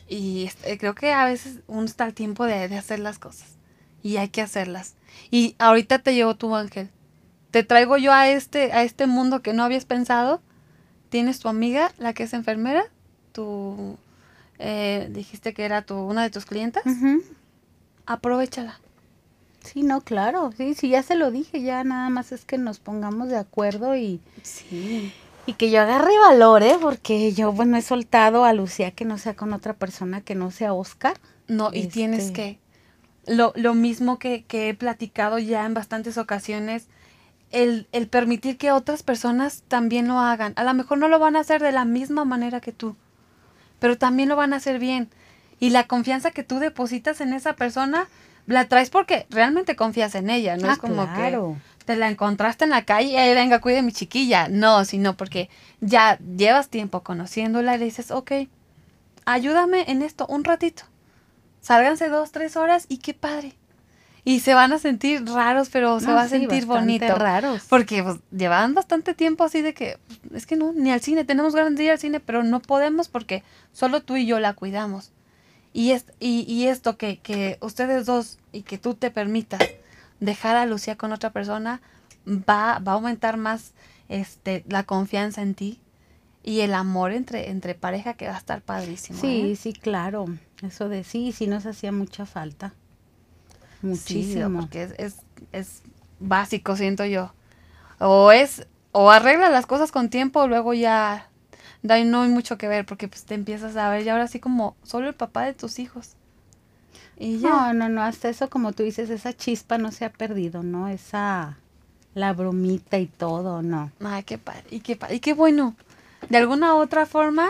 Y 0.10 0.46
este, 0.46 0.78
creo 0.80 0.96
que 0.96 1.14
a 1.14 1.26
veces 1.26 1.60
uno 1.68 1.86
está 1.86 2.04
al 2.04 2.14
tiempo 2.14 2.46
de, 2.46 2.64
hacer 2.76 3.00
las 3.00 3.20
cosas. 3.20 3.58
Y 4.02 4.18
hay 4.18 4.30
que 4.30 4.42
hacerlas. 4.42 4.96
Y 5.30 5.56
ahorita 5.60 6.00
te 6.00 6.16
llevo 6.16 6.36
tu 6.36 6.56
ángel. 6.56 6.90
Te 7.52 7.64
traigo 7.64 7.98
yo 7.98 8.12
a 8.12 8.30
este, 8.30 8.72
a 8.72 8.84
este 8.84 9.06
mundo 9.06 9.42
que 9.42 9.54
no 9.54 9.64
habías 9.64 9.86
pensado. 9.86 10.42
Tienes 11.10 11.40
tu 11.40 11.48
amiga, 11.48 11.92
la 12.00 12.14
que 12.14 12.24
es 12.24 12.34
enfermera. 12.34 12.84
Tu, 13.32 13.98
eh, 14.58 15.10
dijiste 15.12 15.54
que 15.54 15.64
era 15.64 15.84
tu, 15.84 15.96
una 15.96 16.24
de 16.24 16.32
tus 16.32 16.46
clientas. 16.46 16.84
Aprovechala. 18.06 18.80
Sí, 19.64 19.84
no, 19.84 20.02
claro. 20.02 20.52
Sí, 20.58 20.74
sí, 20.74 20.90
ya 20.90 21.04
se 21.04 21.16
lo 21.16 21.30
dije. 21.30 21.62
Ya 21.62 21.84
nada 21.84 22.10
más 22.10 22.32
es 22.32 22.46
que 22.46 22.58
nos 22.58 22.80
pongamos 22.80 23.30
de 23.30 23.38
acuerdo 23.38 23.96
y... 23.96 24.22
Sí 24.42 25.14
y 25.50 25.54
que 25.54 25.72
yo 25.72 25.82
agarre 25.82 26.16
valor, 26.20 26.62
¿eh? 26.62 26.76
Porque 26.80 27.34
yo, 27.34 27.52
bueno, 27.52 27.76
he 27.76 27.82
soltado 27.82 28.46
a 28.46 28.54
Lucía 28.54 28.92
que 28.92 29.04
no 29.04 29.18
sea 29.18 29.36
con 29.36 29.52
otra 29.52 29.74
persona 29.74 30.22
que 30.22 30.36
no 30.36 30.52
sea 30.52 30.74
Oscar. 30.74 31.18
No, 31.48 31.72
y 31.74 31.88
tienes 31.88 32.26
este 32.26 32.34
que, 32.34 32.60
lo, 33.34 33.52
lo 33.56 33.74
mismo 33.74 34.20
que, 34.20 34.44
que, 34.44 34.70
he 34.70 34.74
platicado 34.76 35.40
ya 35.40 35.66
en 35.66 35.74
bastantes 35.74 36.20
ocasiones, 36.20 36.88
el, 37.50 37.88
el 37.94 38.08
permitir 38.08 38.60
que 38.60 38.72
otras 38.72 39.02
personas 39.02 39.64
también 39.68 40.08
lo 40.08 40.20
hagan. 40.20 40.54
A 40.56 40.64
lo 40.64 40.76
mejor 40.76 41.00
no 41.00 41.08
lo 41.08 41.18
van 41.18 41.36
a 41.36 41.40
hacer 41.40 41.64
de 41.64 41.72
la 41.72 41.84
misma 41.84 42.26
manera 42.26 42.62
que 42.62 42.72
tú, 42.72 42.96
pero 43.80 43.98
también 43.98 44.30
lo 44.30 44.36
van 44.36 44.54
a 44.54 44.58
hacer 44.58 44.78
bien. 44.78 45.10
Y 45.60 45.72
la 45.72 45.88
confianza 45.88 46.30
que 46.30 46.44
tú 46.44 46.60
depositas 46.60 47.22
en 47.22 47.34
esa 47.34 47.54
persona, 47.54 48.08
la 48.46 48.68
traes 48.68 48.92
porque 48.92 49.26
realmente 49.32 49.76
confías 49.76 50.14
en 50.14 50.30
ella, 50.30 50.58
no 50.58 50.70
ah, 50.70 50.74
es 50.74 50.78
como 50.78 51.08
claro. 51.08 51.56
que 51.56 51.69
te 51.90 51.96
la 51.96 52.08
encontraste 52.08 52.66
en 52.66 52.70
la 52.70 52.86
calle, 52.86 53.32
y 53.32 53.34
venga, 53.34 53.62
cuide 53.62 53.82
mi 53.82 53.92
chiquilla. 53.92 54.48
No, 54.48 54.86
sino 54.86 55.18
porque 55.18 55.50
ya 55.82 56.20
llevas 56.20 56.70
tiempo 56.70 57.02
conociéndola 57.02 57.74
y 57.74 57.80
le 57.80 57.86
dices, 57.86 58.12
ok, 58.12 58.32
ayúdame 59.26 59.86
en 59.88 60.04
esto 60.04 60.28
un 60.28 60.44
ratito. 60.44 60.84
Sálganse 61.62 62.10
dos, 62.10 62.32
tres 62.32 62.58
horas 62.58 62.86
y 62.90 62.98
qué 63.00 63.16
padre. 63.16 63.56
Y 64.24 64.42
se 64.42 64.54
van 64.54 64.72
a 64.72 64.78
sentir 64.78 65.26
raros, 65.26 65.70
pero 65.70 66.00
se 66.00 66.14
va 66.14 66.22
a 66.22 66.28
sentir 66.28 66.68
bonito. 66.68 67.16
raros. 67.16 67.64
Porque 67.68 68.04
pues, 68.04 68.20
llevaban 68.30 68.76
bastante 68.76 69.16
tiempo 69.16 69.44
así 69.44 69.64
de 69.64 69.74
que, 69.74 69.98
es 70.32 70.46
que 70.46 70.58
no, 70.58 70.72
ni 70.72 70.92
al 70.92 71.02
cine, 71.02 71.26
tenemos 71.26 71.56
ganas 71.56 71.76
de 71.76 71.86
ir 71.86 71.90
al 71.90 71.98
cine, 71.98 72.20
pero 72.20 72.44
no 72.44 72.60
podemos 72.60 73.08
porque 73.08 73.42
solo 73.74 74.04
tú 74.04 74.16
y 74.16 74.28
yo 74.28 74.40
la 74.40 74.54
cuidamos. 74.54 75.12
Y, 75.74 75.90
es, 75.94 76.06
y, 76.20 76.42
y 76.42 76.68
esto 76.68 77.00
que, 77.00 77.18
que 77.18 77.58
ustedes 77.62 78.06
dos 78.06 78.38
y 78.52 78.62
que 78.62 78.78
tú 78.78 78.94
te 78.94 79.10
permitas 79.10 79.62
dejar 80.20 80.56
a 80.56 80.66
Lucía 80.66 80.98
con 80.98 81.12
otra 81.12 81.32
persona 81.32 81.82
va, 82.28 82.80
va 82.80 82.92
a 82.94 82.96
aumentar 82.96 83.38
más 83.38 83.74
este, 84.08 84.64
la 84.68 84.84
confianza 84.84 85.42
en 85.42 85.56
ti 85.56 85.80
y 86.44 86.62
el 86.62 86.74
amor 86.74 87.12
entre, 87.12 87.50
entre 87.50 87.76
pareja 87.76 88.14
que 88.14 88.28
va 88.28 88.36
a 88.36 88.38
estar 88.38 88.62
padrísimo. 88.62 89.20
Sí, 89.20 89.52
¿eh? 89.52 89.56
sí, 89.56 89.74
claro. 89.74 90.26
Eso 90.62 90.90
de 90.90 91.04
sí, 91.04 91.32
sí 91.32 91.48
nos 91.48 91.66
hacía 91.66 91.92
mucha 91.92 92.26
falta. 92.26 92.74
Muchísimo. 93.82 94.62
porque 94.62 94.84
es, 94.84 94.94
es, 94.98 95.16
es 95.52 95.82
básico, 96.20 96.76
siento 96.76 97.06
yo. 97.06 97.34
O 98.00 98.32
es, 98.32 98.68
o 98.92 99.10
arregla 99.12 99.50
las 99.50 99.66
cosas 99.66 99.92
con 99.92 100.10
tiempo, 100.10 100.48
luego 100.48 100.74
ya 100.74 101.30
no 101.82 101.94
hay 102.22 102.30
mucho 102.30 102.58
que 102.58 102.68
ver, 102.68 102.86
porque 102.86 103.08
pues 103.08 103.26
te 103.26 103.36
empiezas 103.36 103.76
a 103.78 103.90
ver 103.90 104.04
ya 104.04 104.14
ahora 104.14 104.28
sí 104.28 104.40
como 104.40 104.76
solo 104.84 105.08
el 105.08 105.16
papá 105.16 105.46
de 105.46 105.54
tus 105.54 105.80
hijos. 105.80 106.16
No, 107.20 107.74
no, 107.74 107.90
no, 107.90 108.02
hasta 108.02 108.30
eso 108.30 108.50
como 108.50 108.72
tú 108.72 108.84
dices, 108.84 109.10
esa 109.10 109.34
chispa 109.34 109.78
no 109.78 109.92
se 109.92 110.06
ha 110.06 110.10
perdido, 110.12 110.64
¿no? 110.64 110.88
Esa, 110.88 111.58
la 112.14 112.34
bromita 112.34 112.98
y 112.98 113.08
todo, 113.08 113.62
no. 113.62 113.92
Ay, 114.04 114.24
qué 114.24 114.38
padre, 114.38 114.64
y 114.72 114.80
qué 114.80 114.96
padre, 114.96 115.16
y 115.16 115.20
qué 115.20 115.34
bueno. 115.34 115.76
De 116.30 116.38
alguna 116.38 116.76
u 116.76 116.78
otra 116.78 117.06
forma, 117.06 117.50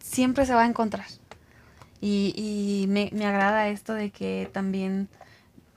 siempre 0.00 0.46
se 0.46 0.54
va 0.54 0.62
a 0.62 0.66
encontrar. 0.66 1.06
Y, 2.00 2.34
y 2.36 2.86
me, 2.88 3.10
me 3.12 3.26
agrada 3.26 3.68
esto 3.68 3.94
de 3.94 4.10
que 4.10 4.48
también 4.52 5.08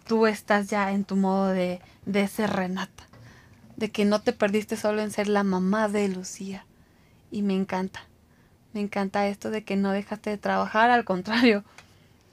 tú 0.07 0.27
estás 0.27 0.69
ya 0.69 0.91
en 0.91 1.03
tu 1.03 1.15
modo 1.15 1.47
de, 1.47 1.79
de 2.05 2.27
ser 2.27 2.51
Renata. 2.51 3.03
De 3.77 3.91
que 3.91 4.05
no 4.05 4.21
te 4.21 4.33
perdiste 4.33 4.75
solo 4.75 5.01
en 5.01 5.11
ser 5.11 5.27
la 5.27 5.43
mamá 5.43 5.87
de 5.87 6.07
Lucía. 6.07 6.65
Y 7.31 7.41
me 7.41 7.55
encanta. 7.55 8.01
Me 8.73 8.81
encanta 8.81 9.27
esto 9.27 9.49
de 9.49 9.63
que 9.63 9.75
no 9.75 9.91
dejaste 9.91 10.29
de 10.29 10.37
trabajar, 10.37 10.89
al 10.89 11.05
contrario, 11.05 11.63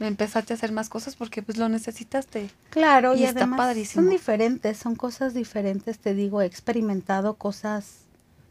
empezaste 0.00 0.52
a 0.52 0.56
hacer 0.56 0.72
más 0.72 0.88
cosas 0.88 1.16
porque 1.16 1.42
pues 1.42 1.58
lo 1.58 1.68
necesitaste. 1.68 2.50
Claro, 2.70 3.14
Y 3.14 3.20
y, 3.20 3.24
está 3.24 3.40
además 3.40 3.58
padrísimo. 3.58 4.02
son 4.02 4.10
diferentes, 4.10 4.76
son 4.78 4.94
cosas 4.96 5.34
diferentes, 5.34 5.98
te 5.98 6.14
digo, 6.14 6.42
he 6.42 6.46
experimentado 6.46 7.34
cosas 7.34 8.00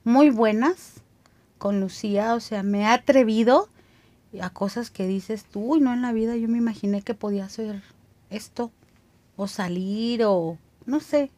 muy 0.03 0.29
buenas 0.29 0.93
con 1.57 1.79
Lucía, 1.79 2.33
o 2.33 2.39
sea, 2.39 2.63
me 2.63 2.81
he 2.81 2.85
atrevido 2.85 3.69
a 4.41 4.49
cosas 4.49 4.89
que 4.89 5.07
dices 5.07 5.45
tú, 5.45 5.73
uy, 5.73 5.79
no 5.79 5.93
en 5.93 6.01
la 6.01 6.11
vida 6.11 6.35
yo 6.35 6.47
me 6.47 6.57
imaginé 6.57 7.01
que 7.01 7.13
podía 7.13 7.45
hacer 7.45 7.81
esto, 8.29 8.71
o 9.35 9.47
salir, 9.47 10.23
o 10.25 10.57
no 10.85 10.99
sé. 10.99 11.29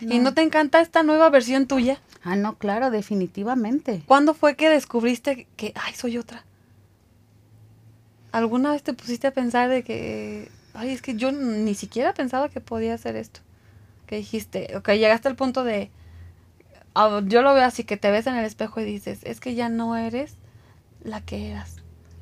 ¿Y 0.00 0.18
no 0.18 0.32
te 0.32 0.40
encanta 0.42 0.80
esta 0.80 1.02
nueva 1.02 1.28
versión 1.28 1.66
tuya? 1.66 2.00
Ah, 2.22 2.36
no, 2.36 2.56
claro, 2.56 2.90
definitivamente. 2.90 4.02
¿Cuándo 4.06 4.32
fue 4.32 4.56
que 4.56 4.68
descubriste 4.70 5.46
que, 5.56 5.72
ay, 5.74 5.94
soy 5.94 6.16
otra? 6.16 6.44
¿Alguna 8.32 8.72
vez 8.72 8.82
te 8.82 8.92
pusiste 8.92 9.26
a 9.26 9.32
pensar 9.32 9.68
de 9.68 9.82
que, 9.82 10.50
ay, 10.74 10.90
es 10.90 11.02
que 11.02 11.16
yo 11.16 11.32
ni 11.32 11.74
siquiera 11.74 12.14
pensaba 12.14 12.48
que 12.48 12.60
podía 12.60 12.94
hacer 12.94 13.16
esto? 13.16 13.40
Que 14.06 14.16
dijiste, 14.16 14.76
ok, 14.76 14.90
llegaste 14.90 15.28
al 15.28 15.36
punto 15.36 15.64
de, 15.64 15.90
ah, 16.94 17.20
yo 17.24 17.42
lo 17.42 17.54
veo 17.54 17.64
así, 17.64 17.84
que 17.84 17.96
te 17.96 18.10
ves 18.10 18.26
en 18.26 18.36
el 18.36 18.44
espejo 18.44 18.80
y 18.80 18.84
dices, 18.84 19.20
es 19.24 19.40
que 19.40 19.54
ya 19.54 19.68
no 19.68 19.96
eres 19.96 20.34
la 21.02 21.20
que 21.20 21.50
eras. 21.50 21.76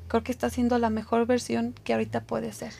Creo 0.07 0.23
que 0.23 0.31
estás 0.31 0.53
siendo 0.53 0.79
la 0.79 0.89
mejor 0.89 1.27
versión 1.27 1.75
que 1.83 1.93
ahorita 1.93 2.21
puede 2.21 2.53
ser. 2.53 2.73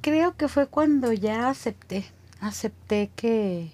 Creo 0.00 0.36
que 0.36 0.48
fue 0.48 0.66
cuando 0.66 1.12
ya 1.12 1.50
acepté, 1.50 2.06
acepté 2.40 3.10
que, 3.16 3.70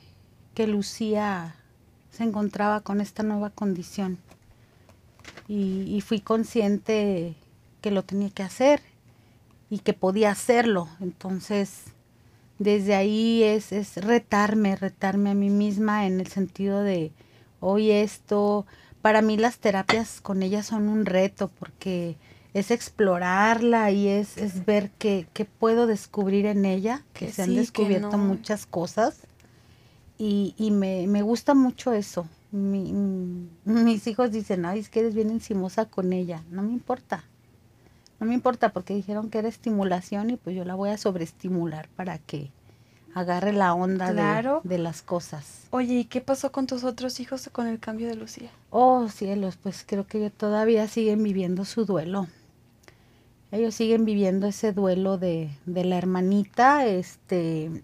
que 0.55 0.67
Lucía 0.67 1.55
se 2.11 2.25
encontraba 2.25 2.81
con 2.81 3.01
esta 3.01 3.23
nueva 3.23 3.51
condición. 3.51 4.19
Y, 5.47 5.85
y 5.95 6.01
fui 6.01 6.21
consciente 6.21 7.37
que 7.83 7.91
lo 7.91 8.03
tenía 8.05 8.31
que 8.31 8.43
hacer 8.43 8.81
y 9.69 9.81
que 9.81 9.93
podía 9.93 10.31
hacerlo. 10.31 10.89
Entonces, 11.01 11.83
desde 12.59 12.95
ahí 12.95 13.43
es, 13.43 13.73
es 13.73 13.97
retarme, 13.97 14.77
retarme 14.77 15.31
a 15.31 15.35
mí 15.35 15.51
misma 15.51 16.07
en 16.07 16.21
el 16.21 16.29
sentido 16.29 16.83
de, 16.83 17.13
hoy 17.61 17.91
esto, 17.91 18.67
para 19.03 19.21
mí 19.21 19.37
las 19.37 19.59
terapias 19.59 20.21
con 20.21 20.43
ella 20.43 20.63
son 20.63 20.89
un 20.89 21.05
reto 21.07 21.49
porque 21.59 22.17
es 22.55 22.71
explorarla 22.71 23.91
y 23.91 24.09
es, 24.09 24.37
es 24.37 24.65
ver 24.67 24.91
qué, 24.99 25.27
qué 25.33 25.45
puedo 25.45 25.87
descubrir 25.87 26.47
en 26.47 26.65
ella, 26.65 27.03
que, 27.15 27.27
Que 27.27 27.33
se 27.33 27.43
han 27.43 27.49
sí, 27.51 27.57
descubierto 27.57 28.19
no. 28.19 28.25
muchas 28.25 28.67
cosas 28.67 29.21
y, 30.19 30.55
y 30.59 30.71
me, 30.71 31.07
me 31.07 31.23
gusta 31.23 31.55
mucho 31.55 31.93
eso. 31.93 32.29
Mi- 32.53 32.93
mis 33.65 34.07
hijos 34.07 34.31
dicen, 34.31 34.67
ay, 34.67 34.81
es 34.81 34.91
que 34.91 35.01
eres 35.01 35.15
bien 35.15 35.31
encimosa 35.31 35.87
con 35.87 36.13
ella. 36.13 36.43
No 36.51 36.63
me 36.63 36.73
importa. 36.73 37.25
No 38.23 38.29
me 38.29 38.35
importa 38.35 38.69
porque 38.69 38.95
dijeron 38.95 39.31
que 39.31 39.39
era 39.39 39.49
estimulación 39.49 40.31
y 40.31 40.37
pues 40.37 40.55
yo 40.55 40.65
la 40.65 40.77
voy 40.77 40.91
a 40.91 40.97
sobreestimular 40.97 41.89
para 41.97 42.19
que 42.19 42.53
agarre 43.15 43.53
la 43.53 43.75
onda 43.75 44.11
de- 44.11 44.13
Claro. 44.13 44.61
de, 44.63 44.79
las 44.79 45.03
cosas. 45.03 45.67
Oye, 45.71 45.95
¿y 45.95 46.05
qué 46.05 46.21
pasó 46.21 46.53
con 46.53 46.69
tus 46.69 46.85
otros 46.85 47.19
hijos 47.19 47.51
con 47.51 47.67
el 47.67 47.81
cambio 47.81 48.07
de 48.07 48.15
Lucía? 48.15 48.49
Oh, 48.71 49.09
cielos, 49.09 49.59
pues 49.61 49.83
creo 49.85 50.07
que 50.07 50.19
ellos 50.19 50.33
todavía 50.37 50.87
siguen 50.87 51.21
viviendo 51.25 51.65
su 51.65 51.85
duelo. 51.85 52.29
Ellos 53.51 53.75
siguen 53.75 54.05
viviendo 54.05 54.47
ese 54.47 54.73
duelo 54.73 55.19
de, 55.19 55.51
de 55.67 55.85
la 55.85 55.99
hermanita, 55.99 56.87
este, 56.87 57.83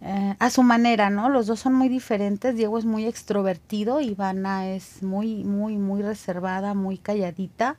eh, 0.00 0.36
a 0.38 0.48
su 0.48 0.62
manera, 0.62 1.10
¿no? 1.10 1.28
Los 1.28 1.46
dos 1.46 1.60
son 1.60 1.74
muy 1.74 1.90
diferentes. 1.90 2.56
Diego 2.56 2.78
es 2.78 2.86
muy 2.86 3.04
extrovertido, 3.04 4.00
Ivana 4.00 4.70
es 4.70 5.02
muy, 5.02 5.44
muy, 5.44 5.76
muy 5.76 6.00
reservada, 6.00 6.72
muy 6.72 6.96
calladita. 6.96 7.76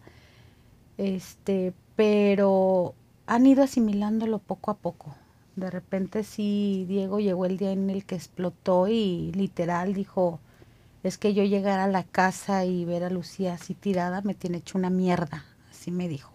Este, 0.97 1.73
pero 1.95 2.95
han 3.25 3.45
ido 3.45 3.63
asimilándolo 3.63 4.39
poco 4.39 4.71
a 4.71 4.77
poco. 4.77 5.15
De 5.55 5.69
repente 5.71 6.23
sí, 6.23 6.85
Diego 6.87 7.19
llegó 7.19 7.45
el 7.45 7.57
día 7.57 7.71
en 7.71 7.89
el 7.89 8.05
que 8.05 8.15
explotó 8.15 8.87
y 8.87 9.31
literal 9.33 9.93
dijo, 9.93 10.39
es 11.03 11.17
que 11.17 11.33
yo 11.33 11.43
llegar 11.43 11.79
a 11.79 11.87
la 11.87 12.03
casa 12.03 12.65
y 12.65 12.85
ver 12.85 13.03
a 13.03 13.09
Lucía 13.09 13.53
así 13.53 13.73
tirada 13.73 14.21
me 14.21 14.35
tiene 14.35 14.57
hecho 14.57 14.77
una 14.77 14.89
mierda, 14.89 15.45
así 15.71 15.91
me 15.91 16.07
dijo. 16.07 16.31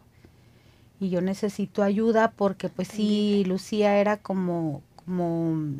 Y 0.98 1.10
yo 1.10 1.20
necesito 1.20 1.82
ayuda 1.82 2.32
porque 2.32 2.68
pues 2.68 2.88
sí, 2.88 3.44
Lucía 3.46 3.98
era 3.98 4.16
como, 4.16 4.82
como 4.96 5.76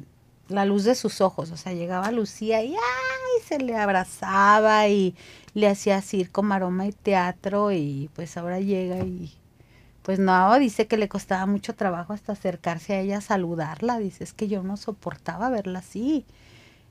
la 0.48 0.64
luz 0.64 0.84
de 0.84 0.94
sus 0.94 1.20
ojos, 1.20 1.50
o 1.50 1.56
sea, 1.56 1.72
llegaba 1.72 2.10
Lucía 2.10 2.62
y 2.62 2.74
¡ay! 2.74 3.42
se 3.44 3.58
le 3.58 3.76
abrazaba 3.76 4.88
y 4.88 5.14
le 5.54 5.68
hacía 5.68 6.00
circo, 6.02 6.42
maroma 6.42 6.86
y 6.86 6.92
teatro 6.92 7.72
y 7.72 8.10
pues 8.14 8.36
ahora 8.36 8.60
llega 8.60 8.98
y 9.00 9.32
pues 10.02 10.18
no, 10.18 10.58
dice 10.58 10.86
que 10.86 10.96
le 10.96 11.08
costaba 11.08 11.46
mucho 11.46 11.74
trabajo 11.74 12.12
hasta 12.12 12.32
acercarse 12.32 12.94
a 12.94 13.00
ella 13.00 13.20
saludarla, 13.20 13.98
dice, 13.98 14.24
es 14.24 14.32
que 14.32 14.48
yo 14.48 14.62
no 14.62 14.76
soportaba 14.76 15.48
verla 15.48 15.78
así. 15.78 16.24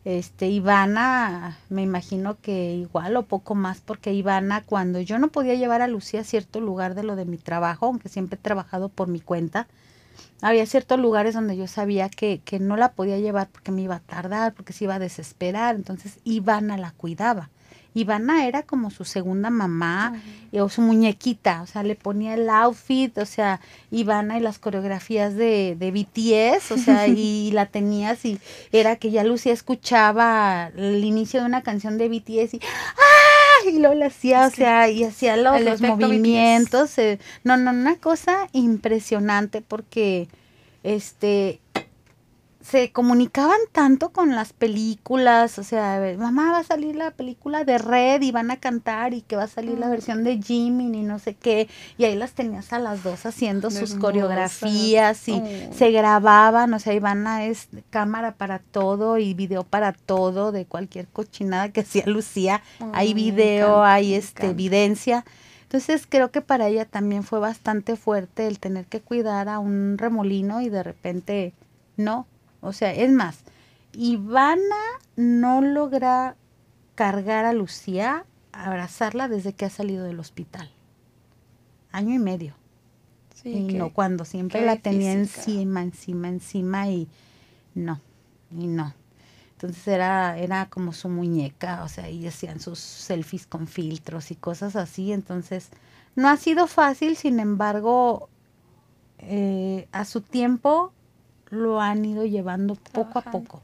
Este, 0.06 0.48
Ivana, 0.48 1.60
me 1.70 1.84
imagino 1.84 2.40
que 2.42 2.74
igual 2.74 3.16
o 3.18 3.24
poco 3.24 3.54
más, 3.54 3.82
porque 3.82 4.14
Ivana, 4.14 4.64
cuando 4.64 5.00
yo 5.02 5.20
no 5.20 5.28
podía 5.28 5.56
llevar 5.56 5.82
a 5.82 5.88
Lucía 5.88 6.22
a 6.22 6.24
cierto 6.24 6.60
lugar 6.60 6.96
de 6.96 7.04
lo 7.04 7.16
de 7.16 7.26
mi 7.26 7.38
trabajo, 7.38 7.86
aunque 7.88 8.10
siempre 8.10 8.38
he 8.40 8.42
trabajado 8.42 8.90
por 8.90 9.10
mi 9.10 9.20
cuenta, 9.20 9.68
había 10.42 10.66
ciertos 10.66 11.00
lugares 11.00 11.36
donde 11.36 11.58
yo 11.58 11.68
sabía 11.68 12.10
que, 12.10 12.42
que 12.44 12.60
no 12.60 12.78
la 12.78 12.94
podía 12.94 13.20
llevar 13.20 13.50
porque 13.52 13.72
me 13.72 13.82
iba 13.82 13.96
a 13.96 14.00
tardar, 14.00 14.54
porque 14.54 14.74
se 14.74 14.86
iba 14.86 14.96
a 14.96 15.00
desesperar, 15.00 15.76
entonces 15.76 16.20
Ivana 16.24 16.78
la 16.78 16.92
cuidaba. 16.92 17.50
Ivana 17.94 18.48
era 18.48 18.64
como 18.64 18.90
su 18.90 19.04
segunda 19.06 19.50
mamá 19.50 20.14
o 20.54 20.70
su 20.70 20.82
muñequita, 20.82 21.62
o 21.62 21.68
sea, 21.68 21.84
le 21.84 21.96
ponía 21.96 22.34
el 22.34 22.50
outfit, 22.50 23.18
o 23.18 23.26
sea, 23.26 23.60
Ivana 23.90 24.38
y 24.38 24.42
las 24.42 24.60
coreografías 24.60 25.36
de, 25.36 25.76
de 25.78 25.92
BTS, 25.92 26.72
o 26.72 26.78
sea, 26.78 27.08
y 27.08 27.52
la 27.54 27.66
tenías 27.66 28.24
y 28.26 28.40
era 28.72 28.96
que 28.96 29.12
ya 29.12 29.24
Lucía 29.24 29.54
escuchaba 29.54 30.72
el 30.76 31.04
inicio 31.04 31.42
de 31.42 31.46
una 31.46 31.62
canción 31.62 31.98
de 31.98 32.10
BTS 32.10 32.56
y 32.56 32.62
¡ah! 32.64 33.70
y 33.70 33.80
lo 33.80 33.94
le 33.94 34.06
hacía, 34.06 34.46
o 34.46 34.48
Es 34.48 34.56
sea, 34.56 34.90
y 34.90 35.04
hacía 35.04 35.38
los, 35.38 35.82
movimientos, 35.82 36.98
eh, 36.98 37.20
no, 37.44 37.58
no, 37.58 37.72
una 37.72 37.96
cosa 37.98 38.48
impresionante 38.52 39.62
porque 39.62 40.28
este 40.84 41.61
se 42.64 42.92
comunicaban 42.92 43.60
tanto 43.72 44.10
con 44.10 44.36
las 44.36 44.54
películas, 44.54 45.58
o 45.58 45.64
sea, 45.64 46.16
mamá 46.18 46.52
va 46.52 46.60
a 46.60 46.64
salir 46.64 46.96
la 46.96 47.12
película 47.12 47.64
de 47.64 47.78
Red 47.78 48.22
y 48.22 48.32
van 48.32 48.52
a 48.52 48.58
cantar 48.58 49.14
y 49.14 49.22
que 49.22 49.36
va 49.36 49.44
a 49.44 49.48
salir 49.48 49.78
la 49.80 49.90
versión 49.90 50.24
de 50.24 50.42
Jimmy 50.42 50.86
y 50.86 51.02
no 51.04 51.20
sé 51.20 51.34
qué, 51.34 51.68
y 51.98 52.06
ahí 52.06 52.16
las 52.16 52.34
tenías 52.34 52.72
a 52.74 52.80
las 52.80 53.04
dos 53.04 53.26
haciendo 53.26 53.72
sus 53.72 53.96
coreografías 53.96 55.28
y 55.28 55.32
Oh. 55.34 55.74
se 55.74 55.92
grababan, 55.92 56.74
o 56.74 56.80
sea, 56.80 56.94
Ivana 56.94 57.46
es 57.46 57.68
cámara 57.90 58.34
para 58.36 58.60
todo 58.60 59.18
y 59.18 59.34
video 59.34 59.64
para 59.64 59.94
todo 59.94 60.52
de 60.52 60.66
cualquier 60.66 61.08
cochinada 61.08 61.70
que 61.70 61.82
hacía 61.82 62.06
Lucía, 62.06 62.62
hay 62.94 63.14
video, 63.14 63.68
encanta, 63.68 63.94
hay 63.94 64.14
este 64.14 64.48
evidencia. 64.48 65.26
Entonces 65.64 66.06
creo 66.08 66.32
que 66.32 66.42
para 66.42 66.68
ella 66.68 66.86
también 66.86 67.24
fue 67.24 67.40
bastante 67.40 67.96
fuerte 67.96 68.48
el 68.48 68.60
tener 68.60 68.86
que 68.86 69.00
cuidar 69.00 69.48
a 69.48 69.60
un 69.60 69.98
remolino 69.98 70.62
y 70.62 70.70
de 70.70 70.84
repente 70.84 71.54
no. 71.96 72.28
O 72.62 72.74
sea, 72.74 72.94
es 72.94 73.12
más, 73.12 73.40
Ivana 73.94 74.62
no 75.16 75.62
logra 75.62 76.36
cargar 76.96 77.46
a 77.46 77.54
Lucía, 77.54 78.26
abrazarla 78.52 79.28
desde 79.28 79.54
que 79.54 79.66
ha 79.66 79.70
salido 79.70 80.06
del 80.06 80.20
hospital. 80.20 80.72
Año 81.92 82.14
y 82.14 82.20
medio. 82.20 82.56
Sí, 83.36 83.50
y 83.50 83.74
no, 83.74 83.92
cuando 83.92 84.24
siempre 84.24 84.64
la 84.66 84.78
tenía 84.78 85.16
difícil, 85.16 85.56
encima, 85.62 85.82
encima, 85.82 86.28
encima 86.30 86.90
y 86.90 87.08
no, 87.74 88.00
y 88.52 88.68
no. 88.68 88.94
Entonces 89.54 89.88
era, 89.88 90.38
era 90.38 90.68
como 90.70 90.94
su 90.94 91.10
muñeca, 91.10 91.84
o 91.84 91.88
sea, 91.88 92.10
y 92.10 92.28
hacían 92.28 92.60
sus 92.60 92.80
selfies 92.80 93.46
con 93.46 93.68
filtros 93.68 94.32
y 94.32 94.36
cosas 94.36 94.76
así. 94.76 95.12
Entonces, 95.12 95.70
no 96.16 96.30
ha 96.30 96.38
sido 96.38 96.68
fácil, 96.68 97.16
sin 97.16 97.40
embargo, 97.40 98.30
eh, 99.20 99.88
a 99.92 100.06
su 100.06 100.22
tiempo 100.22 100.94
lo 101.52 101.80
han 101.82 102.04
ido 102.06 102.26
llevando 102.26 102.76
poco 102.92 103.20
a 103.20 103.22
poco. 103.22 103.62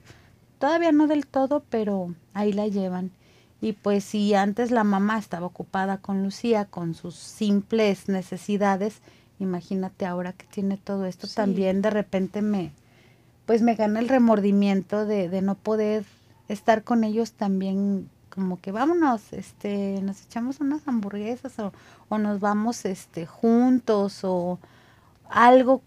Todavía 0.60 0.92
no 0.92 1.08
del 1.08 1.26
todo, 1.26 1.64
pero 1.70 2.14
ahí 2.34 2.54
la 2.54 2.68
llevan. 2.68 3.12
Y 3.62 3.74
pues 3.74 4.04
si 4.04 4.34
antes 4.36 4.70
la 4.70 4.84
mamá 4.84 5.18
estaba 5.18 5.48
ocupada 5.48 5.98
con 5.98 6.24
Lucía, 6.24 6.66
con 6.66 6.94
sus 6.94 7.16
simples 7.16 8.08
necesidades, 8.08 9.02
imagínate 9.40 10.06
ahora 10.06 10.34
que 10.34 10.46
tiene 10.46 10.78
todo 10.78 11.06
esto, 11.06 11.26
Sí. 11.28 11.36
también 11.36 11.82
de 11.82 11.90
repente 11.90 12.42
me, 12.44 12.72
pues 13.46 13.62
me 13.64 13.76
gana 13.76 14.00
el 14.00 14.10
remordimiento 14.10 15.06
de, 15.06 15.30
de 15.30 15.42
no 15.42 15.56
poder 15.56 16.06
estar 16.50 16.84
con 16.84 17.04
ellos 17.04 17.32
también 17.32 18.10
como 18.30 18.62
que 18.62 18.72
vámonos, 18.72 19.34
este, 19.34 20.00
nos 20.04 20.22
echamos 20.24 20.60
unas 20.60 20.88
hamburguesas 20.88 21.58
o, 21.58 21.74
o 22.10 22.18
nos 22.20 22.40
vamos 22.40 22.86
este 22.86 23.26
juntos 23.26 24.20
o 24.24 24.60
algo 25.30 25.82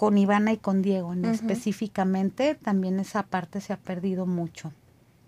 con 0.00 0.16
Ivana 0.16 0.50
y 0.50 0.56
con 0.56 0.80
Diego 0.80 1.12
en 1.12 1.26
específicamente, 1.26 2.54
también 2.54 2.98
esa 3.00 3.22
parte 3.22 3.60
se 3.60 3.74
ha 3.74 3.76
perdido 3.76 4.24
mucho. 4.24 4.72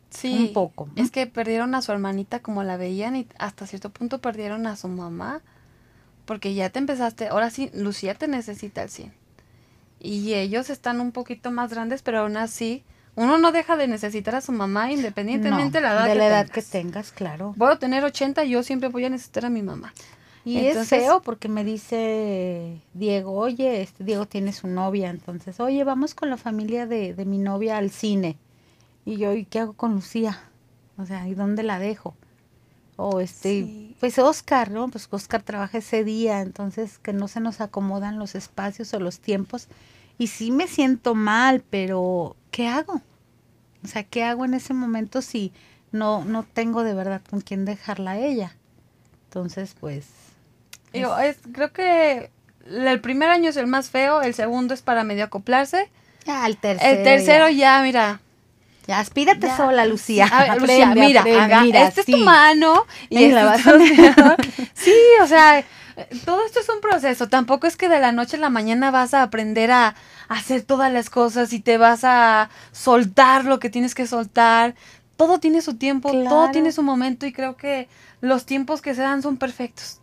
Sí. 0.08 0.46
Un 0.48 0.54
poco. 0.54 0.88
Es 0.96 1.10
que 1.10 1.26
perdieron 1.26 1.74
a 1.74 1.82
su 1.82 1.92
hermanita 1.92 2.40
como 2.40 2.62
la 2.62 2.78
veían 2.78 3.14
y 3.14 3.28
hasta 3.38 3.66
cierto 3.66 3.90
punto 3.90 4.22
perdieron 4.22 4.66
a 4.66 4.76
su 4.76 4.88
mamá. 4.88 5.42
Porque 6.24 6.54
ya 6.54 6.70
te 6.70 6.78
empezaste, 6.78 7.28
ahora 7.28 7.50
sí, 7.50 7.70
Lucía 7.74 8.14
te 8.14 8.28
necesita 8.28 8.80
al 8.80 8.88
100. 8.88 9.12
Y 10.00 10.32
ellos 10.32 10.70
están 10.70 11.02
un 11.02 11.12
poquito 11.12 11.50
más 11.50 11.68
grandes, 11.68 12.00
pero 12.00 12.20
aún 12.20 12.38
así, 12.38 12.82
uno 13.14 13.36
no 13.36 13.52
deja 13.52 13.76
de 13.76 13.88
necesitar 13.88 14.36
a 14.36 14.40
su 14.40 14.52
mamá 14.52 14.90
independientemente 14.90 15.82
No, 15.82 15.86
de 15.86 15.92
la 15.92 15.92
edad, 15.92 16.04
de 16.06 16.12
que, 16.12 16.18
la 16.18 16.26
edad 16.28 16.46
tengas. 16.46 16.64
que 16.64 16.72
tengas, 16.72 17.12
claro. 17.12 17.54
Puedo 17.58 17.76
tener 17.76 18.04
80 18.04 18.42
y 18.46 18.50
yo 18.52 18.62
siempre 18.62 18.88
voy 18.88 19.04
a 19.04 19.10
necesitar 19.10 19.44
a 19.44 19.50
mi 19.50 19.60
mamá. 19.60 19.92
Y 20.44 20.58
es 20.66 20.88
feo 20.88 21.22
porque 21.22 21.48
me 21.48 21.62
dice 21.64 22.80
Diego, 22.94 23.32
oye, 23.32 23.82
este 23.82 24.02
Diego 24.02 24.26
tiene 24.26 24.52
su 24.52 24.66
novia, 24.66 25.10
entonces, 25.10 25.60
oye, 25.60 25.84
vamos 25.84 26.14
con 26.14 26.30
la 26.30 26.36
familia 26.36 26.86
de, 26.86 27.14
de 27.14 27.24
mi 27.24 27.38
novia 27.38 27.76
al 27.78 27.90
cine. 27.90 28.36
Y 29.04 29.16
yo, 29.18 29.32
¿y 29.34 29.44
qué 29.44 29.60
hago 29.60 29.72
con 29.74 29.94
Lucía? 29.94 30.40
O 30.98 31.06
sea, 31.06 31.28
¿y 31.28 31.34
dónde 31.34 31.62
la 31.62 31.78
dejo? 31.78 32.14
O 32.96 33.20
este, 33.20 33.62
Sí. 33.62 33.96
pues 34.00 34.18
Oscar, 34.18 34.70
¿no? 34.70 34.88
Pues 34.88 35.08
Oscar 35.10 35.42
trabaja 35.42 35.78
ese 35.78 36.04
día, 36.04 36.40
entonces 36.40 36.98
que 36.98 37.12
no 37.12 37.28
se 37.28 37.40
nos 37.40 37.60
acomodan 37.60 38.18
los 38.18 38.34
espacios 38.34 38.92
o 38.94 39.00
los 39.00 39.20
tiempos. 39.20 39.68
Y 40.18 40.26
sí 40.26 40.50
me 40.50 40.66
siento 40.68 41.14
mal, 41.14 41.62
pero 41.70 42.36
¿qué 42.50 42.68
hago? 42.68 43.00
O 43.84 43.88
sea, 43.88 44.04
¿qué 44.04 44.22
hago 44.24 44.44
en 44.44 44.54
ese 44.54 44.74
momento 44.74 45.22
si 45.22 45.52
no, 45.90 46.24
no 46.24 46.42
tengo 46.44 46.82
de 46.84 46.94
verdad 46.94 47.22
con 47.28 47.40
quién 47.40 47.64
dejarla 47.64 48.12
a 48.12 48.18
ella? 48.18 48.56
Entonces, 49.24 49.74
pues... 49.78 50.06
Digo, 50.92 51.16
es, 51.18 51.38
creo 51.52 51.72
que 51.72 52.30
el 52.66 53.00
primer 53.00 53.30
año 53.30 53.50
es 53.50 53.56
el 53.56 53.66
más 53.66 53.90
feo, 53.90 54.22
el 54.22 54.34
segundo 54.34 54.74
es 54.74 54.82
para 54.82 55.04
medio 55.04 55.24
acoplarse. 55.24 55.90
Ya, 56.24 56.46
el 56.46 56.56
tercero. 56.56 56.90
El 56.90 57.02
tercero 57.02 57.48
Ya, 57.48 57.78
ya, 57.78 57.82
mira. 57.82 58.20
Ya, 58.86 58.98
aspírate 58.98 59.46
ya, 59.46 59.56
sola, 59.56 59.86
Lucía. 59.86 60.26
a 60.26 60.44
ver, 60.44 60.60
Lucía, 60.60 60.92
mira, 60.94 61.20
aprende, 61.20 61.60
mira, 61.62 61.86
es 61.86 62.04
tu 62.04 62.16
mano 62.18 62.84
y 63.08 63.24
Y 63.24 63.32
la 63.32 63.44
vas 63.44 63.66
a. 63.66 63.72
Sí, 64.74 64.94
o 65.22 65.26
sea, 65.26 65.64
todo 66.24 66.44
esto 66.44 66.60
es 66.60 66.68
un 66.68 66.80
proceso. 66.80 67.28
Tampoco 67.28 67.66
es 67.66 67.76
que 67.76 67.88
de 67.88 68.00
la 68.00 68.10
noche 68.10 68.36
a 68.36 68.40
la 68.40 68.50
mañana 68.50 68.90
vas 68.90 69.14
a 69.14 69.22
aprender 69.22 69.70
a, 69.70 69.94
hacer 70.28 70.62
todas 70.62 70.90
las 70.92 71.10
cosas 71.10 71.52
y 71.52 71.60
te 71.60 71.78
vas 71.78 72.04
a 72.04 72.48
soltar 72.72 73.44
lo 73.44 73.58
que 73.58 73.70
tienes 73.70 73.94
que 73.94 74.06
soltar. 74.06 74.74
Todo 75.16 75.38
tiene 75.38 75.60
su 75.60 75.76
tiempo, 75.76 76.10
todo 76.10 76.50
tiene 76.50 76.72
su 76.72 76.82
momento 76.82 77.26
y 77.26 77.32
creo 77.32 77.56
que 77.56 77.86
los 78.20 78.46
tiempos 78.46 78.82
que 78.82 78.94
se 78.94 79.02
dan 79.02 79.22
son 79.22 79.36
perfectos. 79.36 80.01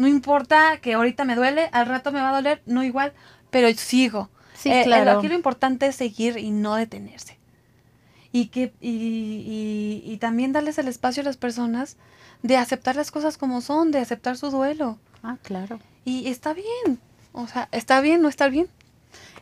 No 0.00 0.08
importa 0.08 0.78
que 0.80 0.94
ahorita 0.94 1.24
me 1.24 1.34
duele, 1.36 1.68
al 1.72 1.84
rato 1.86 2.10
me 2.10 2.20
va 2.20 2.30
a 2.30 2.34
doler, 2.34 2.62
no 2.64 2.82
igual, 2.82 3.12
pero 3.50 3.68
sigo. 3.74 4.30
Sí, 4.54 4.70
Eh, 4.70 4.82
claro. 4.84 5.18
aquí 5.18 5.28
lo 5.28 5.34
importante 5.34 5.86
es 5.86 5.96
seguir 5.96 6.38
y 6.38 6.50
no 6.50 6.74
detenerse. 6.74 7.38
Y, 8.32 8.46
que, 8.46 8.72
y, 8.80 8.90
y- 8.90 10.02
y 10.12 10.16
también 10.18 10.52
darles 10.52 10.78
el 10.78 10.88
espacio 10.88 11.20
a 11.22 11.24
las 11.24 11.36
personas 11.36 11.96
de 12.42 12.56
aceptar 12.56 12.96
las 12.96 13.10
cosas 13.10 13.36
como 13.36 13.60
son, 13.60 13.90
de 13.90 13.98
aceptar 13.98 14.36
su 14.38 14.50
duelo. 14.50 14.98
Ah, 15.22 15.36
claro. 15.42 15.78
Y 16.04 16.28
está 16.28 16.54
bien. 16.54 16.98
O 17.32 17.46
sea, 17.46 17.68
está 17.72 18.00
bien, 18.00 18.22
no 18.22 18.28
está 18.28 18.48
bien. 18.48 18.68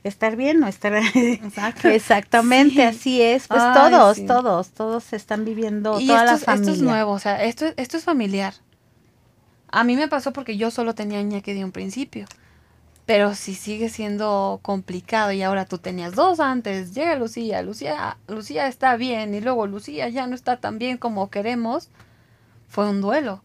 Estar 0.02 0.36
bien, 0.36 0.58
no 0.60 0.66
estar... 0.68 0.92
Exacto. 1.14 1.88
Exactamente, 1.88 2.74
Sí. 2.76 2.80
así 2.82 3.22
es. 3.22 3.46
Pues 3.48 3.60
Ay, 3.62 3.74
todos, 3.92 4.16
sí. 4.16 4.26
todos, 4.26 4.70
todos 4.70 5.12
están 5.12 5.44
viviendo, 5.44 6.00
Y 6.00 6.06
toda 6.06 6.20
esto, 6.20 6.26
la 6.26 6.32
es, 6.32 6.40
esto 6.40 6.50
familia. 6.52 6.72
es 6.74 6.82
nuevo, 6.82 7.12
o 7.12 7.18
sea, 7.18 7.44
esto, 7.44 7.66
esto 7.76 7.96
es 7.96 8.04
familiar. 8.04 8.54
A 9.70 9.84
mí 9.84 9.96
me 9.96 10.08
pasó 10.08 10.32
porque 10.32 10.56
yo 10.56 10.70
solo 10.70 10.94
tenía 10.94 11.20
Iñaki 11.20 11.52
de 11.52 11.64
un 11.64 11.72
principio. 11.72 12.26
Pero 13.06 13.34
si 13.34 13.54
sigue 13.54 13.88
siendo 13.88 14.60
complicado 14.62 15.32
y 15.32 15.42
ahora 15.42 15.64
tú 15.64 15.78
tenías 15.78 16.14
dos 16.14 16.40
antes, 16.40 16.92
llega 16.94 17.16
Lucía, 17.16 17.62
Lucía, 17.62 18.18
Lucía 18.28 18.66
está 18.68 18.96
bien 18.96 19.34
y 19.34 19.40
luego 19.40 19.66
Lucía 19.66 20.08
ya 20.10 20.26
no 20.26 20.34
está 20.34 20.58
tan 20.60 20.78
bien 20.78 20.98
como 20.98 21.30
queremos, 21.30 21.88
fue 22.68 22.88
un 22.90 23.00
duelo. 23.00 23.42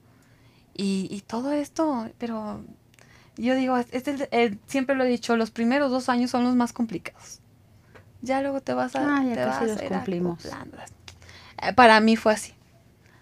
Y, 0.73 1.07
y 1.09 1.21
todo 1.21 1.53
esto, 1.53 2.09
pero 2.17 2.61
yo 3.37 3.55
digo, 3.55 3.77
es- 3.77 3.87
es 3.93 4.05
el- 4.09 4.27
el- 4.31 4.59
siempre 4.67 4.95
lo 4.95 5.05
he 5.05 5.07
dicho, 5.07 5.37
los 5.37 5.49
primeros 5.51 5.91
dos 5.91 6.09
años 6.09 6.29
son 6.31 6.43
los 6.43 6.55
más 6.55 6.73
complicados. 6.73 7.39
Ya 8.21 8.41
luego 8.41 8.59
te 8.59 8.73
vas 8.73 8.95
a... 8.97 9.17
Ah, 9.17 9.23
ya 9.23 9.33
te 9.35 9.45
vas 9.45 9.61
los 9.67 9.77
a 9.81 9.87
cumplimos. 9.87 10.45
Eh, 11.61 11.73
Para 11.73 11.99
mí 12.01 12.17
fue 12.17 12.33
así. 12.33 12.53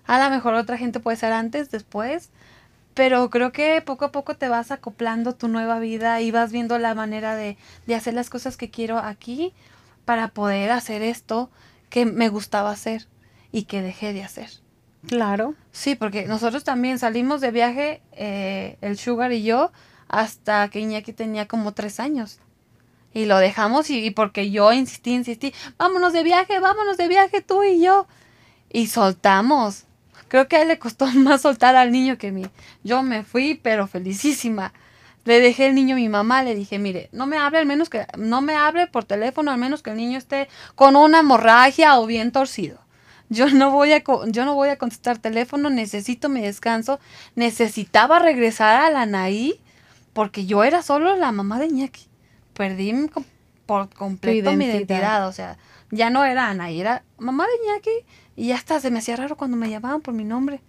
A 0.05 0.23
lo 0.23 0.29
mejor 0.31 0.55
otra 0.55 0.77
gente 0.77 0.99
puede 0.99 1.17
ser 1.17 1.33
antes, 1.33 1.69
después, 1.69 2.31
pero 2.93 3.29
creo 3.29 3.51
que 3.51 3.81
poco 3.81 4.05
a 4.05 4.11
poco 4.11 4.35
te 4.35 4.49
vas 4.49 4.71
acoplando 4.71 5.33
tu 5.33 5.47
nueva 5.47 5.79
vida 5.79 6.21
y 6.21 6.31
vas 6.31 6.51
viendo 6.51 6.77
la 6.77 6.93
manera 6.93 7.35
de, 7.35 7.57
de 7.87 7.95
hacer 7.95 8.13
las 8.13 8.29
cosas 8.29 8.57
que 8.57 8.69
quiero 8.69 8.97
aquí 8.99 9.53
para 10.05 10.29
poder 10.29 10.71
hacer 10.71 11.01
esto 11.01 11.49
que 11.89 12.05
me 12.05 12.29
gustaba 12.29 12.71
hacer 12.71 13.07
y 13.51 13.63
que 13.63 13.81
dejé 13.81 14.13
de 14.13 14.23
hacer. 14.23 14.49
Claro. 15.07 15.55
Sí, 15.71 15.95
porque 15.95 16.25
nosotros 16.25 16.63
también 16.63 16.99
salimos 16.99 17.41
de 17.41 17.51
viaje, 17.51 18.01
eh, 18.11 18.77
el 18.81 18.97
Sugar 18.97 19.31
y 19.31 19.43
yo, 19.43 19.71
hasta 20.07 20.67
que 20.69 20.79
Iñaki 20.79 21.13
tenía 21.13 21.47
como 21.47 21.73
tres 21.73 21.99
años. 21.99 22.39
Y 23.13 23.25
lo 23.25 23.37
dejamos 23.37 23.89
y, 23.89 24.05
y 24.05 24.11
porque 24.11 24.51
yo 24.51 24.71
insistí, 24.71 25.13
insistí, 25.13 25.53
vámonos 25.77 26.13
de 26.13 26.23
viaje, 26.23 26.59
vámonos 26.59 26.97
de 26.97 27.07
viaje 27.07 27.41
tú 27.41 27.63
y 27.63 27.81
yo. 27.81 28.07
Y 28.69 28.87
soltamos. 28.87 29.85
Creo 30.31 30.47
que 30.47 30.55
a 30.55 30.61
él 30.61 30.69
le 30.69 30.79
costó 30.79 31.07
más 31.13 31.41
soltar 31.41 31.75
al 31.75 31.91
niño 31.91 32.17
que 32.17 32.29
a 32.29 32.31
mí. 32.31 32.45
Yo 32.85 33.03
me 33.03 33.23
fui, 33.23 33.59
pero 33.61 33.85
felicísima. 33.85 34.71
Le 35.25 35.41
dejé 35.41 35.67
el 35.67 35.75
niño 35.75 35.95
a 35.95 35.99
mi 35.99 36.07
mamá, 36.07 36.41
le 36.41 36.55
dije, 36.55 36.79
mire, 36.79 37.09
no 37.11 37.27
me 37.27 37.37
hable 37.37 37.59
al 37.59 37.65
menos 37.65 37.89
que, 37.89 38.05
no 38.17 38.39
me 38.41 38.55
hable 38.55 38.87
por 38.87 39.03
teléfono, 39.03 39.51
al 39.51 39.57
menos 39.57 39.83
que 39.83 39.89
el 39.89 39.97
niño 39.97 40.17
esté 40.17 40.47
con 40.75 40.95
una 40.95 41.19
hemorragia 41.19 41.99
o 41.99 42.05
bien 42.05 42.31
torcido. 42.31 42.79
Yo 43.27 43.49
no 43.49 43.71
voy 43.71 43.91
a, 43.91 44.01
yo 44.27 44.45
no 44.45 44.55
voy 44.55 44.69
a 44.69 44.77
contestar 44.77 45.17
teléfono, 45.17 45.69
necesito 45.69 46.29
mi 46.29 46.39
descanso. 46.39 47.01
Necesitaba 47.35 48.19
regresar 48.19 48.85
a 48.85 48.89
la 48.89 49.05
Naí 49.05 49.59
porque 50.13 50.45
yo 50.45 50.63
era 50.63 50.81
solo 50.81 51.13
la 51.17 51.33
mamá 51.33 51.59
de 51.59 51.65
Iñaki. 51.67 52.07
Perdí 52.53 52.93
mi 52.93 53.09
por 53.65 53.89
completo 53.89 54.53
mi 54.53 54.63
identidad. 54.63 54.77
identidad, 54.77 55.27
o 55.27 55.33
sea, 55.33 55.57
ya 55.91 56.09
no 56.09 56.23
era 56.23 56.47
Anaí, 56.47 56.79
era 56.79 57.03
mamá 57.17 57.45
de 57.45 57.65
Iñaki 57.65 58.05
y 58.41 58.47
ya 58.47 58.55
hasta 58.55 58.79
se 58.79 58.89
me 58.89 58.97
hacía 58.97 59.15
raro 59.17 59.37
cuando 59.37 59.55
me 59.55 59.69
llamaban 59.69 60.01
por 60.01 60.15
mi 60.15 60.23
nombre. 60.23 60.61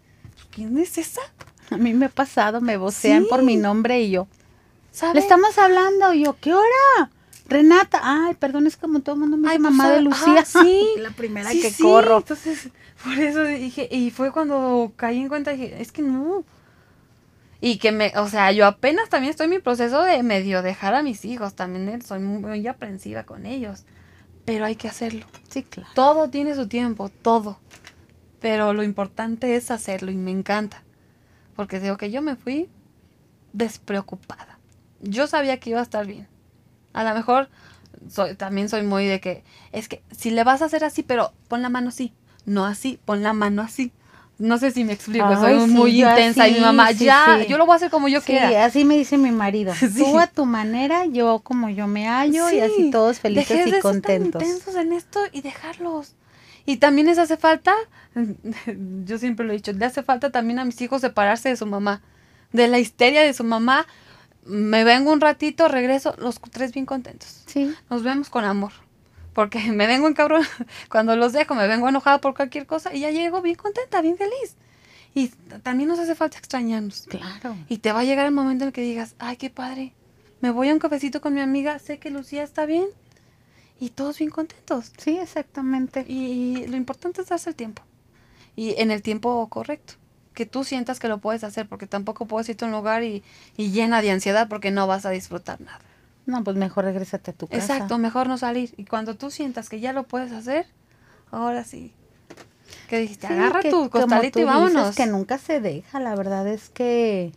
¿Quién 0.50 0.76
es 0.76 0.98
esa? 0.98 1.22
A 1.70 1.78
mí 1.78 1.94
me 1.94 2.04
ha 2.04 2.08
pasado, 2.10 2.60
me 2.60 2.76
vocean 2.76 3.24
por 3.30 3.42
mi 3.42 3.56
nombre 3.56 3.98
y 4.02 4.10
yo. 4.10 4.28
¿Sabes? 4.90 5.14
Le 5.14 5.20
estamos 5.22 5.56
hablando, 5.56 6.12
y 6.12 6.24
yo, 6.24 6.36
¿qué 6.38 6.52
hora? 6.52 7.10
Renata, 7.48 7.98
ay, 8.02 8.34
perdón, 8.34 8.66
es 8.66 8.76
como 8.76 9.00
todo 9.00 9.14
el 9.14 9.22
mundo 9.22 9.38
me 9.38 9.48
Ay, 9.48 9.56
dice 9.56 9.68
pues, 9.68 9.74
mamá 9.78 9.90
de 9.90 9.96
ah, 9.96 10.00
Lucía. 10.02 10.44
sí. 10.44 10.86
la 10.98 11.12
primera 11.12 11.48
Sí, 11.48 11.62
que 11.62 11.70
sí, 11.70 11.82
corro. 11.82 12.18
Entonces, 12.18 12.68
por 13.02 13.18
eso 13.18 13.42
dije, 13.42 13.88
y 13.90 14.10
fue 14.10 14.32
cuando 14.32 14.92
caí 14.96 15.20
en 15.20 15.28
cuenta, 15.28 15.52
dije, 15.52 15.80
es 15.80 15.92
que 15.92 16.02
no. 16.02 16.44
Y 17.62 17.78
que 17.78 17.90
me, 17.90 18.12
o 18.16 18.28
sea, 18.28 18.52
yo 18.52 18.66
apenas 18.66 19.08
también 19.08 19.30
estoy 19.30 19.44
en 19.44 19.50
mi 19.52 19.60
proceso 19.60 20.02
de 20.02 20.22
medio 20.22 20.60
dejar 20.60 20.94
a 20.94 21.02
mis 21.02 21.24
hijos, 21.24 21.54
también 21.54 21.88
eh, 21.88 22.02
soy 22.06 22.20
muy 22.20 22.66
aprensiva 22.66 23.22
con 23.22 23.46
ellos, 23.46 23.84
pero 24.44 24.64
hay 24.64 24.76
que 24.76 24.88
hacerlo. 24.88 25.26
Sí, 25.48 25.62
claro. 25.62 25.90
Todo 25.94 26.30
tiene 26.30 26.54
su 26.54 26.68
tiempo, 26.68 27.08
todo. 27.08 27.58
Pero 28.40 28.72
lo 28.72 28.82
importante 28.82 29.56
es 29.56 29.70
hacerlo 29.70 30.10
y 30.10 30.16
me 30.16 30.30
encanta. 30.30 30.82
Porque 31.54 31.80
digo 31.80 31.96
que 31.96 32.10
yo 32.10 32.22
me 32.22 32.36
fui 32.36 32.68
despreocupada. 33.52 34.58
Yo 35.00 35.26
sabía 35.26 35.58
que 35.60 35.70
iba 35.70 35.80
a 35.80 35.84
estar 35.84 36.06
bien. 36.06 36.28
A 36.92 37.04
lo 37.04 37.14
mejor 37.14 37.48
soy, 38.08 38.34
también 38.34 38.68
soy 38.68 38.82
muy 38.82 39.06
de 39.06 39.20
que 39.20 39.44
es 39.72 39.88
que 39.88 40.02
si 40.10 40.30
le 40.30 40.44
vas 40.44 40.62
a 40.62 40.66
hacer 40.66 40.84
así, 40.84 41.02
pero 41.02 41.32
pon 41.48 41.62
la 41.62 41.68
mano 41.68 41.88
así, 41.88 42.12
no 42.44 42.64
así, 42.64 42.98
pon 43.04 43.22
la 43.22 43.32
mano 43.32 43.62
así. 43.62 43.92
No 44.42 44.58
sé 44.58 44.72
si 44.72 44.82
me 44.82 44.92
explico, 44.92 45.32
soy 45.36 45.52
Ay, 45.54 45.60
sí, 45.66 45.70
muy 45.72 46.02
intensa 46.02 46.48
y 46.48 46.54
mi 46.54 46.60
mamá, 46.60 46.92
sí, 46.92 47.04
ya, 47.04 47.38
sí. 47.40 47.46
yo 47.48 47.58
lo 47.58 47.64
voy 47.64 47.74
a 47.74 47.76
hacer 47.76 47.90
como 47.90 48.08
yo 48.08 48.20
Sí, 48.20 48.26
quiera. 48.26 48.64
así 48.64 48.84
me 48.84 48.96
dice 48.98 49.16
mi 49.16 49.30
marido. 49.30 49.72
Tú 49.96 50.18
a 50.18 50.26
tu 50.26 50.46
manera, 50.46 51.06
yo 51.06 51.38
como 51.44 51.68
yo 51.68 51.86
me 51.86 52.08
hallo 52.08 52.50
y 52.50 52.58
así 52.60 52.72
Sí, 52.76 52.90
todos 52.90 53.20
felices 53.20 53.50
y 53.50 53.58
de 53.58 53.64
ser 53.64 53.72
tan 53.72 53.80
contentos. 53.82 54.42
intensos 54.42 54.74
en 54.74 54.92
esto 54.92 55.20
y 55.30 55.42
dejarlos. 55.42 56.14
Y 56.66 56.78
también 56.78 57.06
les 57.06 57.18
hace 57.18 57.36
falta, 57.36 57.72
yo 59.04 59.18
siempre 59.18 59.46
lo 59.46 59.52
he 59.52 59.56
dicho, 59.56 59.72
le 59.72 59.84
hace 59.84 60.02
falta 60.02 60.30
también 60.30 60.58
a 60.58 60.64
mis 60.64 60.80
hijos 60.80 61.00
separarse 61.00 61.48
de 61.48 61.56
su 61.56 61.66
mamá, 61.66 62.00
de 62.52 62.68
la 62.68 62.78
histeria 62.78 63.22
de 63.22 63.34
su 63.34 63.44
mamá. 63.44 63.86
Me 64.44 64.82
vengo 64.82 65.12
un 65.12 65.20
ratito, 65.20 65.68
regreso, 65.68 66.16
los 66.18 66.40
tres 66.50 66.72
bien 66.72 66.84
contentos. 66.84 67.42
Sí, 67.46 67.72
Nos 67.88 68.02
vemos 68.02 68.28
con 68.28 68.44
amor. 68.44 68.72
Porque 69.34 69.60
me 69.72 69.86
vengo 69.86 70.08
en 70.08 70.14
cabrón, 70.14 70.44
cuando 70.90 71.16
los 71.16 71.32
dejo, 71.32 71.54
me 71.54 71.66
vengo 71.66 71.88
enojada 71.88 72.20
por 72.20 72.34
cualquier 72.34 72.66
cosa 72.66 72.94
y 72.94 73.00
ya 73.00 73.10
llego 73.10 73.42
bien 73.42 73.56
contenta, 73.56 74.00
bien 74.00 74.16
feliz. 74.16 74.56
Y 75.14 75.28
también 75.62 75.88
nos 75.88 75.98
hace 75.98 76.14
falta 76.14 76.38
extrañarnos. 76.38 77.06
claro. 77.08 77.56
Y 77.68 77.78
te 77.78 77.92
va 77.92 78.00
a 78.00 78.04
llegar 78.04 78.26
el 78.26 78.32
momento 78.32 78.64
en 78.64 78.68
el 78.68 78.72
que 78.72 78.80
digas, 78.80 79.14
ay, 79.18 79.36
qué 79.36 79.50
padre, 79.50 79.92
me 80.40 80.50
voy 80.50 80.68
a 80.70 80.72
un 80.72 80.78
cafecito 80.78 81.20
con 81.20 81.34
mi 81.34 81.40
amiga, 81.40 81.78
sé 81.78 81.98
que 81.98 82.10
Lucía 82.10 82.42
está 82.42 82.66
bien 82.66 82.86
y 83.78 83.90
todos 83.90 84.18
bien 84.18 84.30
contentos. 84.30 84.92
Sí, 84.96 85.18
exactamente. 85.18 86.04
Y 86.08 86.66
lo 86.66 86.76
importante 86.76 87.20
es 87.20 87.28
darse 87.28 87.50
el 87.50 87.56
tiempo. 87.56 87.82
y 88.56 88.74
en 88.80 88.90
el 88.90 89.02
tiempo 89.02 89.46
correcto. 89.48 89.94
Que 90.34 90.46
tú 90.46 90.64
sientas 90.64 90.98
que 90.98 91.08
lo 91.08 91.18
puedes 91.18 91.44
hacer, 91.44 91.68
porque 91.68 91.86
tampoco 91.86 92.26
puedes 92.26 92.48
irte 92.48 92.64
a 92.64 92.68
un 92.68 92.72
lugar 92.72 93.02
y, 93.02 93.22
y 93.56 93.70
llena 93.70 94.00
de 94.00 94.10
ansiedad 94.10 94.48
porque 94.48 94.70
no 94.70 94.86
vas 94.86 95.04
a 95.04 95.10
disfrutar 95.10 95.60
nada. 95.60 95.80
No, 96.26 96.44
pues 96.44 96.56
mejor 96.56 96.84
regrésate 96.84 97.32
a 97.32 97.34
tu 97.34 97.46
casa. 97.48 97.58
Exacto, 97.74 97.98
mejor 97.98 98.28
no 98.28 98.38
salir. 98.38 98.72
Y 98.76 98.84
cuando 98.84 99.16
tú 99.16 99.30
sientas 99.30 99.68
que 99.68 99.80
ya 99.80 99.92
lo 99.92 100.04
puedes 100.04 100.32
hacer, 100.32 100.66
ahora 101.30 101.64
sí. 101.64 101.92
Que 102.88 102.98
dijiste, 102.98 103.26
Sí, 103.26 103.32
agarra 103.32 103.60
que 103.60 103.70
tu 103.70 103.90
costalito 103.90 104.38
y 104.38 104.42
tú 104.44 104.48
dices, 104.48 104.54
vámonos. 104.54 104.96
que 104.96 105.06
nunca 105.06 105.38
se 105.38 105.60
deja, 105.60 105.98
la 106.00 106.14
verdad 106.14 106.46
es 106.46 106.68
que 106.70 107.32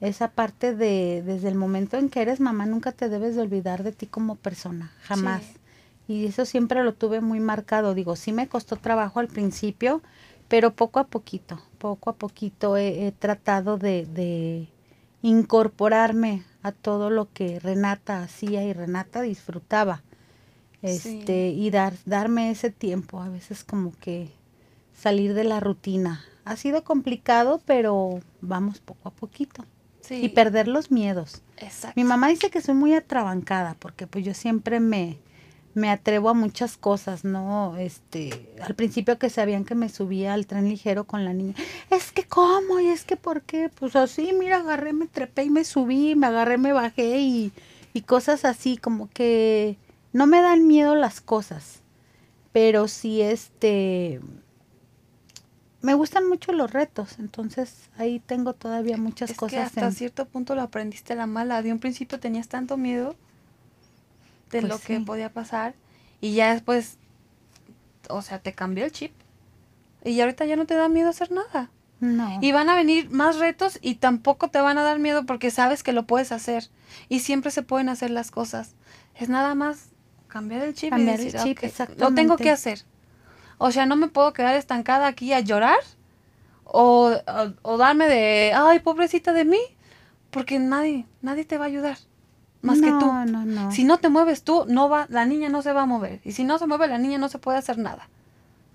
esa 0.00 0.28
parte 0.28 0.74
de 0.74 1.22
desde 1.24 1.48
el 1.48 1.54
momento 1.54 1.96
en 1.96 2.10
que 2.10 2.20
eres 2.20 2.40
mamá 2.40 2.66
nunca 2.66 2.92
te 2.92 3.08
debes 3.08 3.34
de 3.36 3.42
olvidar 3.42 3.82
de 3.82 3.92
ti 3.92 4.06
como 4.06 4.34
persona, 4.36 4.92
jamás. 5.02 5.42
Sí. 5.42 5.56
Y 6.08 6.26
eso 6.26 6.44
siempre 6.44 6.84
lo 6.84 6.92
tuve 6.94 7.20
muy 7.20 7.40
marcado, 7.40 7.94
digo, 7.94 8.14
sí 8.16 8.32
me 8.32 8.46
costó 8.48 8.76
trabajo 8.76 9.20
al 9.20 9.28
principio, 9.28 10.02
pero 10.48 10.72
poco 10.74 11.00
a 11.00 11.04
poquito, 11.06 11.60
poco 11.78 12.10
a 12.10 12.14
poquito 12.14 12.76
he, 12.76 13.06
he 13.06 13.12
tratado 13.12 13.78
de, 13.78 14.06
de 14.06 14.68
incorporarme 15.22 16.44
a 16.66 16.72
todo 16.72 17.10
lo 17.10 17.32
que 17.32 17.60
Renata 17.60 18.22
hacía 18.22 18.64
y 18.64 18.72
Renata 18.72 19.22
disfrutaba. 19.22 20.02
Sí. 20.82 20.88
Este, 20.88 21.48
y 21.50 21.70
dar, 21.70 21.94
darme 22.04 22.50
ese 22.50 22.70
tiempo, 22.70 23.20
a 23.20 23.28
veces 23.28 23.62
como 23.64 23.92
que 24.00 24.30
salir 24.92 25.32
de 25.34 25.44
la 25.44 25.60
rutina. 25.60 26.24
Ha 26.44 26.56
sido 26.56 26.82
complicado, 26.84 27.60
pero 27.66 28.20
vamos 28.40 28.80
poco 28.80 29.08
a 29.08 29.12
poquito. 29.12 29.64
Sí, 30.00 30.24
Y 30.24 30.28
perder 30.30 30.68
los 30.68 30.90
miedos. 30.90 31.42
exacto. 31.56 31.94
Mi 32.00 32.04
mamá 32.04 32.28
dice 32.28 32.50
que 32.50 32.60
soy 32.60 32.74
muy 32.74 32.94
atrabancada, 32.94 33.76
porque 33.78 34.06
pues 34.06 34.24
yo 34.24 34.34
siempre 34.34 34.78
me, 34.80 35.18
me 35.76 35.90
atrevo 35.90 36.30
a 36.30 36.34
muchas 36.34 36.78
cosas, 36.78 37.22
¿no? 37.24 37.76
Este, 37.76 38.50
al 38.62 38.74
principio 38.74 39.18
que 39.18 39.28
sabían 39.28 39.66
que 39.66 39.74
me 39.74 39.90
subía 39.90 40.32
al 40.32 40.46
tren 40.46 40.68
ligero 40.70 41.04
con 41.04 41.24
la 41.26 41.34
niña, 41.34 41.54
es 41.90 42.12
que 42.12 42.24
cómo, 42.24 42.80
y 42.80 42.86
es 42.88 43.04
que 43.04 43.16
por 43.16 43.42
qué, 43.42 43.68
pues 43.68 43.94
así, 43.94 44.32
mira, 44.32 44.56
agarré, 44.60 44.94
me 44.94 45.06
trepé 45.06 45.44
y 45.44 45.50
me 45.50 45.64
subí, 45.64 46.14
me 46.14 46.28
agarré, 46.28 46.56
me 46.56 46.72
bajé 46.72 47.20
y, 47.20 47.52
y 47.92 48.00
cosas 48.00 48.46
así, 48.46 48.78
como 48.78 49.10
que 49.10 49.76
no 50.14 50.26
me 50.26 50.40
dan 50.40 50.66
miedo 50.66 50.94
las 50.96 51.20
cosas, 51.20 51.82
pero 52.52 52.88
sí, 52.88 53.20
este, 53.20 54.20
me 55.82 55.92
gustan 55.92 56.26
mucho 56.26 56.52
los 56.52 56.72
retos, 56.72 57.18
entonces 57.18 57.90
ahí 57.98 58.18
tengo 58.24 58.54
todavía 58.54 58.96
muchas 58.96 59.30
es 59.30 59.36
que 59.36 59.40
cosas 59.40 59.66
hasta 59.66 59.86
en- 59.88 59.92
cierto 59.92 60.24
punto 60.26 60.54
lo 60.54 60.62
aprendiste 60.62 61.12
a 61.12 61.16
la 61.16 61.26
mala. 61.26 61.60
De 61.62 61.70
un 61.70 61.78
principio 61.80 62.18
tenías 62.18 62.48
tanto 62.48 62.76
miedo 62.76 63.14
de 64.50 64.60
Pues 64.60 64.64
lo 64.72 64.78
que 64.78 65.00
podía 65.00 65.32
pasar 65.32 65.74
y 66.20 66.34
ya 66.34 66.52
después, 66.52 66.98
o 68.08 68.22
sea, 68.22 68.38
te 68.40 68.52
cambió 68.52 68.84
el 68.84 68.92
chip. 68.92 69.12
Y 70.04 70.20
ahorita 70.20 70.44
ya 70.44 70.56
no 70.56 70.66
te 70.66 70.74
da 70.74 70.88
miedo 70.88 71.08
hacer 71.08 71.30
nada. 71.30 71.70
No. 71.98 72.38
Y 72.40 72.52
van 72.52 72.68
a 72.68 72.76
venir 72.76 73.10
más 73.10 73.38
retos 73.38 73.78
y 73.82 73.96
tampoco 73.96 74.48
te 74.48 74.60
van 74.60 74.78
a 74.78 74.82
dar 74.82 74.98
miedo 74.98 75.24
porque 75.24 75.50
sabes 75.50 75.82
que 75.82 75.92
lo 75.92 76.06
puedes 76.06 76.30
hacer. 76.30 76.68
Y 77.08 77.20
siempre 77.20 77.50
se 77.50 77.62
pueden 77.62 77.88
hacer 77.88 78.10
las 78.10 78.30
cosas. 78.30 78.74
Es 79.14 79.28
nada 79.28 79.54
más 79.54 79.88
cambiar 80.28 80.62
el 80.62 80.74
chip 80.74 80.90
Cambiar 80.90 81.20
y 81.20 81.28
el 81.28 81.34
chip, 81.42 81.58
"Ok, 81.58 81.98
lo 81.98 82.14
tengo 82.14 82.36
que 82.36 82.50
hacer. 82.50 82.82
O 83.58 83.70
sea, 83.72 83.86
no 83.86 83.96
me 83.96 84.08
puedo 84.08 84.32
quedar 84.32 84.54
estancada 84.54 85.06
aquí 85.06 85.32
a 85.32 85.40
llorar 85.40 85.78
o, 86.64 87.12
o, 87.26 87.52
o 87.62 87.76
darme 87.78 88.06
de, 88.06 88.52
ay, 88.54 88.80
pobrecita 88.80 89.32
de 89.32 89.46
mí, 89.46 89.60
porque 90.30 90.58
nadie, 90.58 91.06
nadie 91.22 91.44
te 91.46 91.56
va 91.56 91.64
a 91.64 91.68
ayudar 91.68 91.96
más 92.62 92.80
que 92.80 92.88
tú. 92.88 93.06
No, 93.06 93.24
no, 93.24 93.44
no. 93.44 93.70
Si 93.70 93.84
no 93.84 93.98
te 93.98 94.08
mueves 94.08 94.42
tú, 94.42 94.64
no 94.68 94.88
va, 94.88 95.06
la 95.08 95.24
niña 95.24 95.48
no 95.48 95.62
se 95.62 95.72
va 95.72 95.82
a 95.82 95.86
mover. 95.86 96.20
Y 96.24 96.32
si 96.32 96.44
no 96.44 96.58
se 96.58 96.66
mueve 96.66 96.88
la 96.88 96.98
niña, 96.98 97.18
no 97.18 97.28
se 97.28 97.38
puede 97.38 97.58
hacer 97.58 97.78
nada 97.78 98.08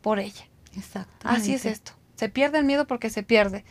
por 0.02 0.20
ella. 0.20 0.46
Exacto. 0.76 1.28
Así 1.28 1.54
es 1.54 1.66
esto. 1.66 1.94
Se 2.16 2.30
pierde 2.30 2.60
el 2.60 2.66
miedo 2.66 2.88
porque 2.88 3.10
se 3.10 3.24
pierde. 3.24 3.66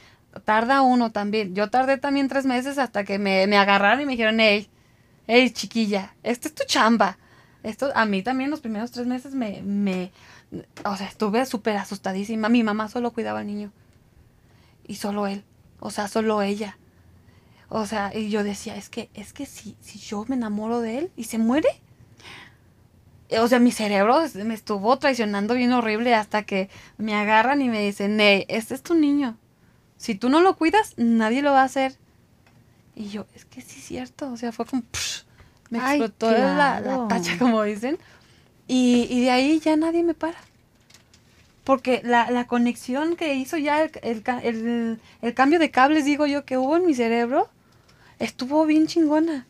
Tarda 0.44 0.82
uno 0.82 1.10
también. 1.10 1.54
Yo 1.54 1.70
tardé 1.70 1.98
también 1.98 2.28
tres 2.28 2.46
meses 2.46 2.78
hasta 2.78 3.04
que 3.04 3.18
me, 3.18 3.46
me 3.46 3.56
agarraron 3.56 4.00
y 4.00 4.06
me 4.06 4.12
dijeron, 4.12 4.38
hey, 4.40 4.68
hey, 5.26 5.50
chiquilla, 5.50 6.14
esta 6.22 6.48
es 6.48 6.54
tu 6.54 6.64
chamba. 6.66 7.18
Esto, 7.62 7.90
a 7.94 8.06
mí 8.06 8.22
también 8.22 8.50
los 8.50 8.60
primeros 8.60 8.90
tres 8.90 9.06
meses 9.06 9.34
me, 9.34 9.62
me, 9.62 10.12
o 10.84 10.96
sea, 10.96 11.06
estuve 11.06 11.44
súper 11.46 11.76
asustadísima. 11.76 12.48
Mi 12.48 12.62
mamá 12.62 12.88
solo 12.88 13.12
cuidaba 13.12 13.40
al 13.40 13.46
niño. 13.46 13.72
Y 14.86 14.96
solo 14.96 15.26
él. 15.26 15.44
O 15.78 15.90
sea, 15.90 16.08
solo 16.08 16.42
ella. 16.42 16.78
O 17.70 17.86
sea, 17.86 18.12
y 18.14 18.30
yo 18.30 18.44
decía, 18.44 18.76
es 18.76 18.90
que, 18.90 19.08
es 19.14 19.32
que 19.32 19.46
si, 19.46 19.76
si 19.80 19.98
yo 19.98 20.24
me 20.28 20.36
enamoro 20.36 20.80
de 20.80 20.98
él 20.98 21.12
y 21.16 21.24
se 21.24 21.38
muere, 21.38 21.68
o 23.38 23.46
sea, 23.46 23.60
mi 23.60 23.70
cerebro 23.70 24.20
me 24.44 24.54
estuvo 24.54 24.98
traicionando 24.98 25.54
bien 25.54 25.72
horrible 25.72 26.14
hasta 26.14 26.42
que 26.42 26.68
me 26.98 27.14
agarran 27.14 27.62
y 27.62 27.68
me 27.68 27.80
dicen, 27.80 28.16
Ney, 28.16 28.44
este 28.48 28.74
es 28.74 28.82
tu 28.82 28.94
niño. 28.94 29.36
Si 29.96 30.14
tú 30.16 30.28
no 30.30 30.40
lo 30.40 30.56
cuidas, 30.56 30.94
nadie 30.96 31.42
lo 31.42 31.52
va 31.52 31.62
a 31.62 31.64
hacer. 31.64 31.96
Y 32.96 33.08
yo, 33.10 33.26
es 33.34 33.44
que 33.44 33.60
sí 33.60 33.78
es 33.78 33.84
cierto. 33.86 34.32
O 34.32 34.36
sea, 34.36 34.50
fue 34.52 34.66
como, 34.66 34.82
psh, 34.92 35.22
me 35.70 35.78
Ay, 35.78 36.00
explotó 36.00 36.32
la, 36.32 36.80
tacha, 37.08 37.38
como 37.38 37.62
dicen. 37.62 37.98
Y, 38.66 39.06
y 39.10 39.22
de 39.22 39.30
ahí 39.30 39.60
ya 39.60 39.76
nadie 39.76 40.02
me 40.02 40.14
para. 40.14 40.38
Porque 41.64 42.00
la, 42.04 42.30
la 42.30 42.46
conexión 42.46 43.16
que 43.16 43.34
hizo 43.34 43.56
ya 43.58 43.82
el, 43.82 43.90
el 44.02 44.22
el- 44.42 45.00
el 45.22 45.34
cambio 45.34 45.58
de 45.58 45.70
cables, 45.70 46.04
digo 46.04 46.26
yo, 46.26 46.44
que 46.44 46.58
hubo 46.58 46.76
en 46.76 46.86
mi 46.86 46.94
cerebro, 46.94 47.48
estuvo 48.20 48.64
bien 48.66 48.86
chingona. 48.86 49.46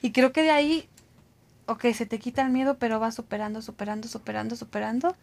Y 0.00 0.12
creo 0.12 0.32
que 0.32 0.42
de 0.42 0.52
ahí, 0.52 0.88
ok, 1.66 1.86
se 1.92 2.06
te 2.06 2.20
quita 2.20 2.42
el 2.42 2.50
miedo, 2.52 2.76
pero 2.78 3.00
vas 3.00 3.16
superando, 3.16 3.60
superando, 3.62 4.06
superando, 4.06 4.54
superando. 4.54 5.16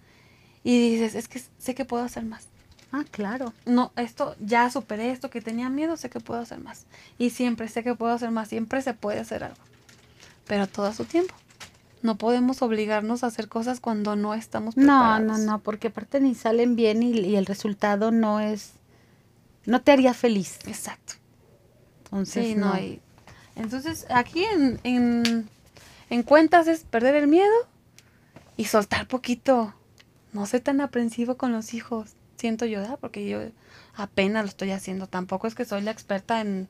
Y 0.63 0.91
dices, 0.91 1.15
es 1.15 1.27
que 1.29 1.41
sé 1.57 1.75
que 1.75 1.85
puedo 1.85 2.03
hacer 2.03 2.25
más. 2.25 2.47
Ah, 2.91 3.05
claro. 3.11 3.53
No, 3.65 3.91
esto, 3.95 4.35
ya 4.39 4.69
superé 4.69 5.11
esto 5.11 5.29
que 5.29 5.41
tenía 5.41 5.69
miedo, 5.69 5.95
sé 5.95 6.09
que 6.09 6.19
puedo 6.19 6.41
hacer 6.41 6.59
más. 6.59 6.85
Y 7.17 7.29
siempre 7.29 7.67
sé 7.69 7.83
que 7.83 7.95
puedo 7.95 8.13
hacer 8.13 8.31
más, 8.31 8.49
siempre 8.49 8.81
se 8.81 8.93
puede 8.93 9.19
hacer 9.19 9.43
algo. 9.43 9.57
Pero 10.47 10.67
todo 10.67 10.87
a 10.87 10.93
su 10.93 11.05
tiempo. 11.05 11.33
No 12.01 12.17
podemos 12.17 12.61
obligarnos 12.61 13.23
a 13.23 13.27
hacer 13.27 13.47
cosas 13.47 13.79
cuando 13.79 14.15
no 14.15 14.33
estamos 14.33 14.77
No, 14.77 14.83
preparados. 14.83 15.25
no, 15.25 15.37
no, 15.37 15.59
porque 15.59 15.87
aparte 15.87 16.19
ni 16.19 16.35
salen 16.35 16.75
bien 16.75 17.01
y, 17.01 17.11
y 17.19 17.35
el 17.35 17.45
resultado 17.47 18.11
no 18.11 18.39
es, 18.39 18.73
no 19.65 19.81
te 19.81 19.91
haría 19.91 20.13
feliz. 20.13 20.59
Exacto. 20.67 21.13
Entonces, 22.19 22.47
Sí, 22.47 22.55
no. 22.55 22.73
no. 22.73 22.79
y- 22.79 23.01
entonces, 23.55 24.05
aquí 24.09 24.43
en, 24.43 24.79
en, 24.83 25.49
en 26.09 26.23
cuentas 26.23 26.67
es 26.67 26.83
perder 26.83 27.15
el 27.15 27.27
miedo 27.27 27.53
y 28.57 28.65
soltar 28.65 29.07
poquito. 29.07 29.73
No 30.33 30.45
ser 30.45 30.61
tan 30.61 30.81
aprensivo 30.81 31.37
con 31.37 31.51
los 31.53 31.73
hijos. 31.73 32.11
Siento 32.37 32.65
yo, 32.65 32.81
¿verdad? 32.81 32.97
Porque 32.99 33.27
yo 33.29 33.39
apenas 33.95 34.43
lo 34.43 34.49
estoy 34.49 34.71
haciendo. 34.71 35.07
Tampoco 35.07 35.47
es 35.47 35.55
que 35.55 35.63
soy 35.65 35.81
la 35.81 35.91
experta 35.91 36.41
en, 36.41 36.67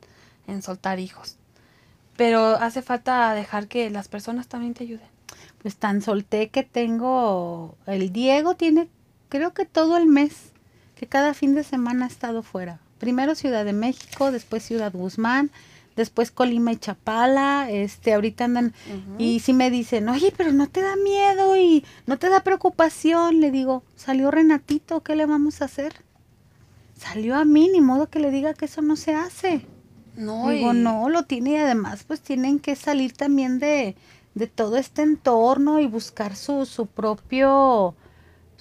en 0.48 0.62
soltar 0.62 1.00
hijos. 1.00 1.38
Pero 2.18 2.46
hace 2.56 2.82
falta 2.82 3.34
dejar 3.34 3.68
que 3.68 3.90
las 3.90 4.08
personas 4.08 4.48
también 4.48 4.74
te 4.74 4.84
ayuden. 4.84 5.08
Pues 5.62 5.76
tan 5.78 6.02
solté 6.04 6.50
que 6.50 6.64
tengo, 6.64 7.76
el 7.88 8.14
Diego 8.14 8.56
tiene, 8.56 8.88
creo 9.30 9.54
que 9.54 9.66
todo 9.66 9.98
el 9.98 10.06
mes, 10.06 10.52
que 10.96 11.08
cada 11.08 11.34
fin 11.34 11.56
de 11.56 11.64
semana 11.64 12.06
ha 12.06 12.08
estado 12.08 12.44
fuera. 12.44 12.80
Primero 13.00 13.36
Ciudad 13.36 13.66
de 13.66 13.74
México, 13.74 14.32
después 14.32 14.64
Ciudad 14.64 14.92
Guzmán, 14.94 15.52
después 15.96 16.32
Colima 16.32 16.72
y 16.72 16.78
Chapala, 16.78 17.70
este, 17.70 18.14
ahorita 18.14 18.46
andan, 18.46 18.74
y 19.18 19.40
si 19.40 19.54
me 19.54 19.70
dicen, 19.70 20.10
oye, 20.10 20.34
pero 20.36 20.52
no 20.52 20.68
te 20.68 20.82
da 20.82 20.96
miedo 20.96 21.56
y 21.58 21.86
no 22.06 22.18
te 22.18 22.30
da 22.30 22.42
preocupación, 22.42 23.40
le 23.42 23.52
digo, 23.52 23.84
salió 23.96 24.32
Renatito, 24.32 25.02
¿qué 25.04 25.16
le 25.16 25.26
vamos 25.26 25.62
a 25.62 25.66
hacer? 25.66 25.94
Salió 26.98 27.36
a 27.36 27.46
mí, 27.46 27.70
ni 27.72 27.82
modo 27.82 28.10
que 28.10 28.20
le 28.20 28.32
diga 28.32 28.54
que 28.54 28.66
eso 28.66 28.82
no 28.82 28.96
se 28.96 29.14
hace. 29.14 29.66
No, 30.16 30.50
Digo, 30.50 30.74
y- 30.74 30.78
no, 30.78 31.10
lo 31.10 31.24
tiene 31.24 31.52
y 31.52 31.56
además 31.58 32.06
pues 32.08 32.22
tienen 32.22 32.60
que 32.60 32.76
salir 32.78 33.12
también 33.14 33.60
de, 33.60 33.96
de 34.34 34.48
todo 34.48 34.78
este 34.78 35.02
entorno 35.02 35.80
y 35.82 35.88
buscar 35.88 36.38
su, 36.38 36.66
su 36.66 36.86
propio 36.86 37.96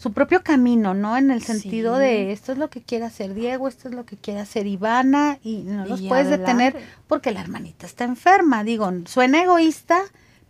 su 0.04 0.12
propio 0.12 0.42
camino, 0.42 0.92
¿no? 0.92 1.16
En 1.16 1.30
el 1.30 1.40
sentido 1.42 1.94
Sí. 1.94 2.00
de 2.02 2.32
esto 2.32 2.52
es 2.52 2.58
lo 2.58 2.68
que 2.68 2.82
quiere 2.82 3.06
hacer 3.06 3.32
Diego, 3.32 3.68
esto 3.68 3.88
es 3.88 3.94
lo 3.94 4.04
que 4.04 4.18
quiere 4.18 4.38
hacer 4.40 4.66
Ivana 4.66 5.38
y 5.42 5.62
no 5.62 5.86
los 5.86 6.02
puedes 6.02 6.28
detener 6.28 6.76
porque 7.08 7.30
la 7.32 7.40
hermanita 7.40 7.86
está 7.86 8.04
enferma. 8.04 8.64
Digo, 8.64 8.92
suena 9.06 9.42
egoísta, 9.42 9.98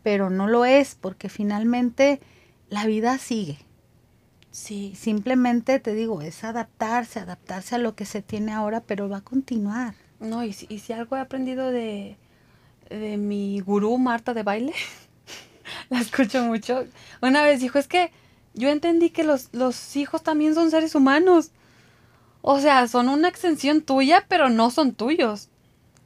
pero 0.03 0.29
no 0.29 0.49
lo 0.49 0.65
es 0.65 0.97
porque 1.01 1.29
finalmente 1.29 2.19
la 2.69 2.85
vida 2.85 3.17
sigue. 3.19 3.59
Sí, 4.51 4.93
Simplemente 4.97 5.79
te 5.79 5.95
digo, 5.95 6.21
es 6.21 6.43
adaptarse, 6.43 7.21
adaptarse 7.21 7.77
a 7.77 7.79
lo 7.79 7.95
que 7.95 8.07
se 8.07 8.23
tiene 8.23 8.51
ahora, 8.51 8.81
pero 8.81 9.09
va 9.09 9.19
a 9.19 9.21
continuar. 9.21 9.95
No, 10.19 10.43
y 10.43 10.53
si, 10.53 10.67
y 10.69 10.81
si 10.81 10.93
algo 10.93 11.17
he 11.17 11.21
aprendido 11.21 11.71
de, 11.71 12.17
de 12.91 13.17
mi 13.19 13.61
gurú 13.61 13.99
Marta 13.99 14.35
de 14.35 14.43
baile, 14.43 14.75
la 15.91 16.01
escucho 16.01 16.43
mucho. 16.43 16.87
Una 17.23 17.45
vez 17.45 17.61
dijo, 17.61 17.79
es 17.79 17.87
que 17.87 18.11
yo 18.55 18.69
entendí 18.71 19.11
que 19.11 19.25
los, 19.25 19.49
los 19.53 19.97
hijos 19.97 20.23
también 20.23 20.55
son 20.55 20.71
seres 20.71 20.95
humanos. 20.95 21.51
O 22.41 22.61
sea, 22.61 22.87
son 22.89 23.09
una 23.09 23.29
extensión 23.29 23.83
tuya, 23.83 24.25
pero 24.29 24.49
no 24.49 24.71
son 24.71 24.93
tuyos. 24.93 25.49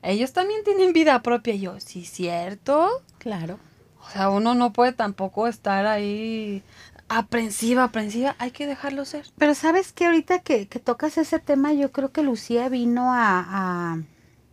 Ellos 0.02 0.32
también 0.32 0.64
tienen 0.64 0.92
vida 0.92 1.20
propia. 1.22 1.54
Y 1.54 1.60
yo, 1.60 1.80
sí, 1.80 2.04
cierto. 2.04 3.02
Claro. 3.18 3.58
O 4.06 4.10
sea, 4.10 4.30
uno 4.30 4.54
no 4.54 4.72
puede 4.72 4.92
tampoco 4.92 5.46
estar 5.46 5.86
ahí 5.86 6.62
aprensiva, 7.08 7.84
aprensiva, 7.84 8.36
hay 8.38 8.50
que 8.50 8.66
dejarlo 8.66 9.04
ser. 9.04 9.26
Pero 9.36 9.54
sabes 9.54 9.92
que 9.92 10.06
ahorita 10.06 10.40
que, 10.40 10.68
que 10.68 10.78
tocas 10.78 11.18
ese 11.18 11.38
tema, 11.38 11.72
yo 11.72 11.90
creo 11.90 12.12
que 12.12 12.22
Lucía 12.22 12.68
vino 12.68 13.12
a, 13.12 13.40
a, 13.40 14.02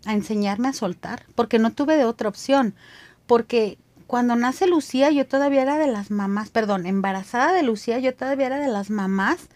a 0.05 0.13
enseñarme 0.13 0.69
a 0.69 0.73
soltar, 0.73 1.25
porque 1.35 1.59
no 1.59 1.73
tuve 1.73 1.97
de 1.97 2.05
otra 2.05 2.29
opción. 2.29 2.75
Porque 3.27 3.77
cuando 4.15 4.37
nace 4.37 4.65
Lucía, 4.65 5.11
yo 5.11 5.27
todavía 5.27 5.63
era 5.63 5.77
de 5.77 5.87
las 5.87 6.09
mamás, 6.09 6.49
perdón, 6.49 6.85
embarazada 6.85 7.51
de 7.51 7.63
Lucía, 7.63 7.99
yo 7.99 8.15
todavía 8.15 8.45
era 8.45 8.59
de 8.59 8.69
las 8.69 8.89
mamás 8.89 9.49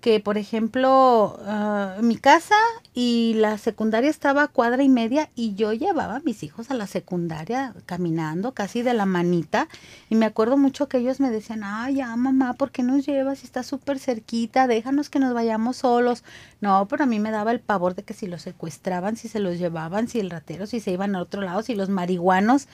que, 0.00 0.20
por 0.20 0.38
ejemplo, 0.38 1.38
uh, 1.38 2.02
mi 2.02 2.16
casa 2.16 2.54
y 2.94 3.34
la 3.34 3.58
secundaria 3.58 4.08
estaba 4.08 4.44
a 4.44 4.48
cuadra 4.48 4.82
y 4.82 4.88
media 4.88 5.28
y 5.34 5.54
yo 5.54 5.74
llevaba 5.74 6.16
a 6.16 6.20
mis 6.20 6.42
hijos 6.44 6.70
a 6.70 6.74
la 6.74 6.86
secundaria 6.86 7.74
caminando 7.84 8.54
casi 8.54 8.80
de 8.80 8.94
la 8.94 9.04
manita 9.04 9.68
y 10.08 10.14
me 10.14 10.24
acuerdo 10.24 10.56
mucho 10.56 10.88
que 10.88 10.96
ellos 10.96 11.20
me 11.20 11.28
decían, 11.28 11.60
ay, 11.62 11.96
ya 11.96 12.16
mamá, 12.16 12.54
¿por 12.54 12.70
qué 12.70 12.82
nos 12.82 13.04
llevas? 13.04 13.44
Está 13.44 13.62
súper 13.62 13.98
cerquita, 13.98 14.66
déjanos 14.66 15.10
que 15.10 15.18
nos 15.18 15.34
vayamos 15.34 15.76
solos. 15.76 16.24
No, 16.62 16.88
pero 16.88 17.04
a 17.04 17.06
mí 17.06 17.20
me 17.20 17.32
daba 17.32 17.52
el 17.52 17.60
pavor 17.60 17.94
de 17.94 18.02
que 18.02 18.14
si 18.14 18.26
los 18.28 18.40
secuestraban, 18.40 19.18
si 19.18 19.28
se 19.28 19.40
los 19.40 19.58
llevaban, 19.58 20.08
si 20.08 20.20
el 20.20 20.30
ratero, 20.30 20.66
si 20.66 20.80
se 20.80 20.92
iban 20.92 21.14
a 21.16 21.20
otro 21.20 21.42
lado, 21.42 21.60
si 21.60 21.74
los 21.74 21.90
marihuanos. 21.90 22.66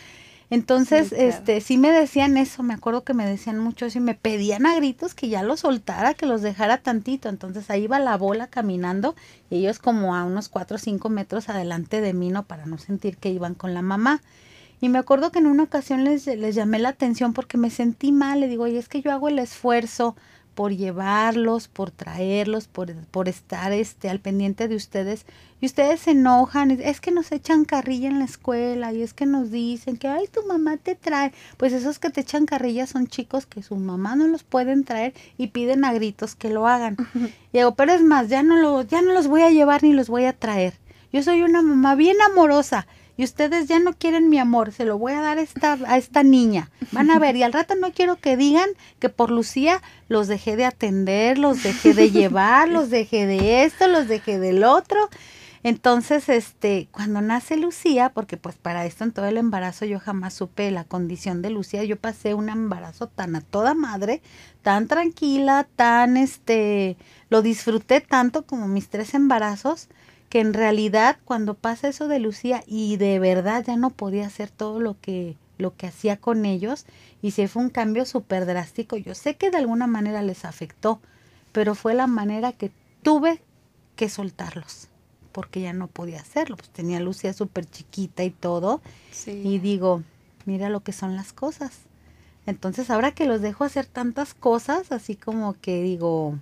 Entonces, 0.53 1.09
sí, 1.09 1.15
claro. 1.15 1.31
este, 1.31 1.61
sí 1.63 1.79
me 1.79 1.91
decían 1.91 2.37
eso, 2.37 2.63
me 2.63 2.75
acuerdo 2.75 3.05
que 3.05 3.15
me 3.15 3.25
decían 3.25 3.59
mucho 3.59 3.87
eso 3.87 3.97
y 3.97 4.03
me 4.03 4.15
pedían 4.15 4.67
a 4.67 4.75
gritos 4.75 5.15
que 5.15 5.31
ya 5.31 5.43
los 5.43 5.61
soltara, 5.61 6.13
que 6.13 6.27
los 6.27 6.43
dejara 6.43 6.77
tantito. 6.77 7.31
Entonces 7.31 7.71
ahí 7.71 7.85
iba 7.85 7.99
la 7.99 8.19
bola 8.19 8.49
caminando 8.49 9.15
y 9.49 9.61
ellos 9.61 9.79
como 9.79 10.15
a 10.15 10.25
unos 10.25 10.51
cuatro 10.51 10.75
o 10.75 10.79
cinco 10.79 11.09
metros 11.09 11.49
adelante 11.49 12.03
de 12.03 12.13
mí, 12.13 12.29
¿no? 12.29 12.43
Para 12.43 12.67
no 12.67 12.77
sentir 12.77 13.17
que 13.17 13.31
iban 13.31 13.55
con 13.55 13.73
la 13.73 13.81
mamá. 13.81 14.21
Y 14.79 14.91
me 14.91 14.99
acuerdo 14.99 15.33
que 15.33 15.39
en 15.39 15.47
una 15.47 15.63
ocasión 15.63 16.05
les, 16.05 16.27
les 16.27 16.55
llamé 16.55 16.79
la 16.81 16.91
atención 16.91 17.33
porque 17.33 17.57
me 17.57 17.71
sentí 17.71 18.13
mal, 18.13 18.41
le 18.41 18.49
digo, 18.49 18.67
y 18.67 18.77
es 18.77 18.91
que 18.91 19.01
yo 19.01 19.11
hago 19.11 19.29
el 19.29 19.39
esfuerzo 19.39 20.17
por 20.55 20.73
llevarlos, 20.75 21.69
por 21.69 21.91
traerlos, 21.91 22.69
por, 22.69 22.95
por 23.07 23.29
estar 23.29 23.73
este, 23.73 24.09
al 24.09 24.21
pendiente 24.21 24.69
de 24.69 24.77
ustedes. 24.77 25.27
Y 25.61 25.67
ustedes 25.67 26.01
se 26.01 26.11
enojan, 26.11 26.71
es 26.71 27.01
que 27.01 27.11
nos 27.11 27.31
echan 27.33 27.65
carrilla 27.65 28.09
en 28.09 28.19
la 28.19 28.25
escuela 28.25 28.93
y 28.93 29.03
es 29.03 29.15
que 29.15 29.27
nos 29.27 29.51
dicen 29.51 29.97
que, 29.97 30.09
ay, 30.09 30.27
tu 30.27 30.45
mamá 30.47 30.77
te 30.77 30.95
trae. 30.95 31.33
Pues 31.57 31.73
esos 31.73 31.99
que 31.99 32.11
te 32.11 32.23
echan 32.23 32.47
carrilla 32.47 32.87
son 32.87 33.07
chicos 33.07 33.47
que 33.47 33.63
su 33.63 33.77
mamá 33.77 34.17
no 34.17 34.27
los 34.27 34.43
pueden 34.43 34.85
traer 34.85 35.15
y 35.39 35.49
piden 35.49 35.85
a 35.85 35.93
gritos 35.93 36.35
que 36.35 36.51
lo 36.51 36.67
hagan. 36.67 36.97
Y 37.55 37.59
digo, 37.59 37.75
pero 37.75 37.93
es 37.93 38.03
más, 38.03 38.29
ya 38.29 38.43
no, 38.43 38.57
lo, 38.57 38.81
ya 38.81 39.03
no 39.03 39.13
los 39.13 39.27
voy 39.27 39.43
a 39.43 39.51
llevar 39.51 39.83
ni 39.83 39.93
los 39.93 40.09
voy 40.09 40.25
a 40.25 40.33
traer. 40.33 40.73
Yo 41.13 41.23
soy 41.23 41.43
una 41.43 41.61
mamá 41.61 41.95
bien 41.97 42.17
amorosa 42.23 42.87
y 43.23 43.25
ustedes 43.25 43.69
ya 43.69 43.79
no 43.79 43.93
quieren 43.93 44.29
mi 44.29 44.41
amor, 44.41 44.73
se 44.73 44.85
lo 44.85 44.99
voy 44.99 45.13
a 45.13 45.21
dar 45.21 45.39
a 45.39 45.43
esta, 45.43 45.79
a 45.87 45.97
esta 45.97 46.25
niña. 46.25 46.71
Van 46.91 47.09
a 47.09 47.21
ver, 47.21 47.37
y 47.37 47.45
al 47.45 47.53
rato 47.53 47.77
no 47.77 47.93
quiero 47.93 48.17
que 48.17 48.37
digan 48.37 48.69
que 48.99 49.11
por 49.11 49.31
Lucía 49.31 49.81
los 50.09 50.27
dejé 50.27 50.57
de 50.57 50.65
atender, 50.65 51.39
los 51.39 51.63
dejé 51.63 51.95
de 51.95 52.11
llevar, 52.11 52.69
los 52.69 52.91
dejé 52.91 53.27
de 53.27 53.63
esto, 53.63 53.87
los 53.87 54.09
dejé 54.09 54.41
del 54.41 54.65
otro. 54.65 55.09
Entonces, 55.63 56.29
este, 56.29 56.89
cuando 56.91 57.21
nace 57.21 57.57
Lucía, 57.57 58.09
porque 58.13 58.37
pues 58.37 58.57
para 58.57 58.87
esto 58.87 59.05
en 59.05 59.13
todo 59.13 59.27
el 59.27 59.37
embarazo 59.37 59.85
yo 59.85 60.01
jamás 60.01 60.35
supe 60.35 60.73
la 60.73 60.83
condición 60.83 61.43
de 61.43 61.51
Lucía, 61.51 61.85
yo 61.85 61.97
pasé 61.97 62.35
un 62.35 62.49
embarazo 62.49 63.07
tan 63.07 63.37
a 63.37 63.41
toda 63.41 63.75
madre, 63.75 64.21
tan 64.63 64.89
tranquila, 64.89 65.69
tan 65.77 66.17
este, 66.17 66.97
lo 67.31 67.41
disfruté 67.41 68.01
tanto 68.01 68.45
como 68.47 68.67
mis 68.67 68.89
tres 68.89 69.15
embarazos, 69.15 69.87
que 70.33 70.41
en 70.41 70.55
realidad 70.55 71.19
cuando 71.27 71.53
pasa 71.53 71.89
eso 71.89 72.09
de 72.09 72.19
Lucía 72.19 72.65
y 72.67 72.97
de 72.97 73.19
verdad 73.19 73.63
ya 73.67 73.77
no 73.77 73.91
podía 73.91 74.27
hacer 74.27 74.49
todo 74.49 74.81
lo 74.81 74.99
que 74.99 75.37
lo 75.59 75.77
que 75.77 75.87
hacía 75.87 76.17
con 76.17 76.47
ellos 76.47 76.87
y 77.21 77.33
se 77.33 77.49
fue 77.49 77.63
un 77.63 77.69
cambio 77.69 78.07
súper 78.07 78.47
drástico. 78.47 78.97
Yo 78.97 79.15
sé 79.15 79.37
que 79.37 79.51
de 79.51 79.59
alguna 79.59 79.87
manera 79.87 80.23
les 80.23 80.47
afectó, 80.47 81.03
pero 81.53 81.75
fue 81.75 81.93
la 81.93 82.07
manera 82.07 82.53
que 82.53 82.73
tuve 83.03 83.43
que 83.95 84.09
soltarlos 84.09 84.89
porque 85.33 85.61
ya 85.61 85.75
no 85.75 85.89
podía 85.89 86.21
hacerlo. 86.21 86.57
Pues 86.57 86.71
tenía 86.71 86.99
Lucía 86.99 87.35
súper 87.35 87.67
chiquita 87.67 88.25
y 88.25 88.31
todo. 88.31 88.81
Sí. 89.11 89.33
Y 89.45 89.59
digo, 89.59 90.03
mira 90.47 90.71
lo 90.71 90.81
que 90.81 90.95
son 90.95 91.15
las 91.15 91.35
cosas. 91.35 91.81
Entonces 92.47 92.89
ahora 92.89 93.13
que 93.13 93.27
los 93.27 93.43
dejo 93.43 93.65
hacer 93.65 93.85
tantas 93.85 94.33
cosas, 94.33 94.93
así 94.93 95.15
como 95.15 95.61
que 95.61 95.83
digo, 95.83 96.39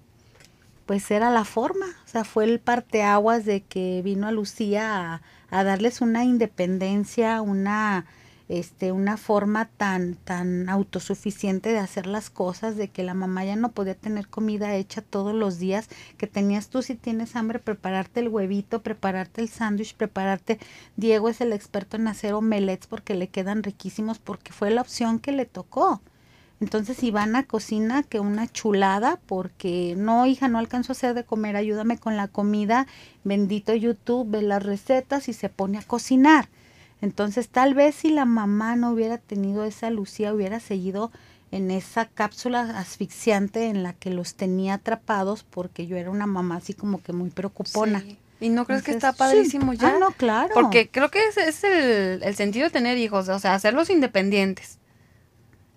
pues 0.90 1.08
era 1.12 1.30
la 1.30 1.44
forma, 1.44 1.86
o 1.86 2.08
sea, 2.08 2.24
fue 2.24 2.42
el 2.42 2.58
parteaguas 2.58 3.44
de 3.44 3.60
que 3.60 4.02
vino 4.02 4.26
a 4.26 4.32
Lucía 4.32 5.22
a, 5.48 5.62
darles 5.62 6.00
una 6.00 6.24
independencia, 6.24 7.42
una, 7.42 8.06
este, 8.48 8.90
una 8.90 9.16
forma 9.16 9.66
tan, 9.66 10.16
tan 10.16 10.68
autosuficiente 10.68 11.70
de 11.70 11.78
hacer 11.78 12.08
las 12.08 12.28
cosas, 12.28 12.76
de 12.76 12.88
que 12.88 13.04
la 13.04 13.14
mamá 13.14 13.44
ya 13.44 13.54
no 13.54 13.70
podía 13.70 13.94
tener 13.94 14.26
comida 14.26 14.74
hecha 14.74 15.00
todos 15.00 15.32
los 15.32 15.60
días, 15.60 15.88
que 16.16 16.26
tenías 16.26 16.70
tú 16.70 16.82
si 16.82 16.96
tienes 16.96 17.36
hambre 17.36 17.60
prepararte 17.60 18.18
el 18.18 18.26
huevito, 18.26 18.82
prepararte 18.82 19.42
el 19.42 19.48
sándwich, 19.48 19.94
prepararte, 19.94 20.58
Diego 20.96 21.28
es 21.28 21.40
el 21.40 21.52
experto 21.52 21.98
en 21.98 22.08
hacer 22.08 22.32
omelets 22.32 22.88
porque 22.88 23.14
le 23.14 23.28
quedan 23.28 23.62
riquísimos, 23.62 24.18
porque 24.18 24.52
fue 24.52 24.72
la 24.72 24.80
opción 24.80 25.20
que 25.20 25.30
le 25.30 25.46
tocó. 25.46 26.02
Entonces 26.60 27.02
Ivana 27.02 27.44
cocina 27.44 28.02
que 28.02 28.20
una 28.20 28.46
chulada 28.46 29.18
porque 29.26 29.94
no, 29.96 30.26
hija, 30.26 30.48
no 30.48 30.58
alcanzo 30.58 30.92
a 30.92 30.94
hacer 30.94 31.14
de 31.14 31.24
comer, 31.24 31.56
ayúdame 31.56 31.96
con 31.96 32.18
la 32.18 32.28
comida. 32.28 32.86
Bendito 33.24 33.74
YouTube, 33.74 34.30
ve 34.30 34.42
las 34.42 34.62
recetas 34.62 35.28
y 35.28 35.32
se 35.32 35.48
pone 35.48 35.78
a 35.78 35.82
cocinar. 35.82 36.48
Entonces 37.00 37.48
tal 37.48 37.72
vez 37.72 37.94
si 37.94 38.10
la 38.10 38.26
mamá 38.26 38.76
no 38.76 38.90
hubiera 38.90 39.16
tenido 39.16 39.64
esa 39.64 39.88
Lucía, 39.88 40.34
hubiera 40.34 40.60
seguido 40.60 41.10
en 41.50 41.70
esa 41.70 42.04
cápsula 42.04 42.78
asfixiante 42.78 43.66
en 43.66 43.82
la 43.82 43.94
que 43.94 44.10
los 44.10 44.34
tenía 44.34 44.74
atrapados 44.74 45.44
porque 45.48 45.86
yo 45.86 45.96
era 45.96 46.10
una 46.10 46.26
mamá 46.26 46.56
así 46.56 46.74
como 46.74 47.02
que 47.02 47.14
muy 47.14 47.30
preocupona. 47.30 48.00
Sí. 48.00 48.18
¿Y 48.42 48.48
no 48.48 48.64
crees 48.64 48.80
Entonces, 48.80 48.84
que 48.84 49.08
está 49.08 49.12
padrísimo 49.12 49.72
sí. 49.72 49.78
ya? 49.78 49.96
Ah, 49.96 49.98
no, 49.98 50.12
claro. 50.12 50.50
Porque 50.54 50.88
creo 50.88 51.10
que 51.10 51.26
ese 51.26 51.48
es 51.48 51.64
el, 51.64 52.22
el 52.22 52.36
sentido 52.36 52.66
de 52.66 52.70
tener 52.70 52.98
hijos, 52.98 53.28
o 53.28 53.38
sea, 53.38 53.54
hacerlos 53.54 53.90
independientes. 53.90 54.79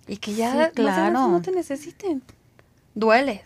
Y 0.08 0.18
que 0.18 0.34
ya 0.34 0.68
sí, 0.68 0.72
claro. 0.76 1.14
no, 1.14 1.30
no 1.30 1.42
te 1.42 1.52
necesiten. 1.52 2.22
Duele. 2.96 3.44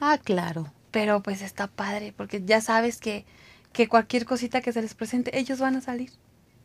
Ah, 0.00 0.18
claro. 0.22 0.72
Pero 0.90 1.22
pues 1.22 1.42
está 1.42 1.66
padre, 1.66 2.12
porque 2.16 2.42
ya 2.44 2.60
sabes 2.60 2.98
que, 2.98 3.24
que 3.72 3.88
cualquier 3.88 4.24
cosita 4.24 4.60
que 4.60 4.72
se 4.72 4.82
les 4.82 4.94
presente, 4.94 5.38
ellos 5.38 5.58
van 5.58 5.76
a 5.76 5.80
salir. 5.80 6.10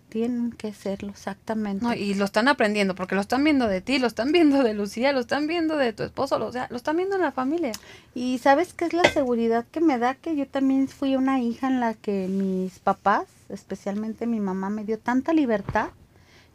Tienen 0.10 0.52
que 0.52 0.74
serlo, 0.74 1.10
exactamente. 1.10 1.86
No, 1.86 1.94
y 1.94 2.14
lo 2.16 2.26
están 2.26 2.50
aprendiendo, 2.50 2.96
porque 2.96 3.16
lo 3.16 3.22
están 3.22 3.46
viendo 3.46 3.68
de 3.68 3.80
ti, 3.80 3.98
lo 3.98 4.08
están 4.08 4.34
viendo 4.34 4.62
de 4.62 4.74
Lucía, 4.74 5.14
lo 5.14 5.22
están 5.22 5.48
viendo 5.48 5.78
de 5.78 5.94
tu 5.94 6.04
esposo, 6.04 6.38
lo, 6.38 6.48
o 6.48 6.52
sea, 6.52 6.68
lo 6.70 6.76
están 6.76 6.98
viendo 6.98 7.16
en 7.16 7.22
la 7.22 7.32
familia. 7.32 7.72
Y 8.14 8.38
sabes 8.40 8.74
qué 8.74 8.86
es 8.86 8.94
la 8.94 9.10
seguridad 9.10 9.66
que 9.72 9.80
me 9.80 9.98
da, 9.98 10.16
que 10.16 10.36
yo 10.36 10.48
también 10.48 10.90
fui 10.90 11.16
una 11.16 11.40
hija 11.40 11.68
en 11.68 11.80
la 11.80 11.94
que 11.94 12.28
mis 12.28 12.80
papás, 12.80 13.26
especialmente 13.48 14.28
mi 14.28 14.42
mamá, 14.42 14.70
me 14.70 14.84
dio 14.84 15.00
tanta 15.00 15.32
libertad 15.32 15.92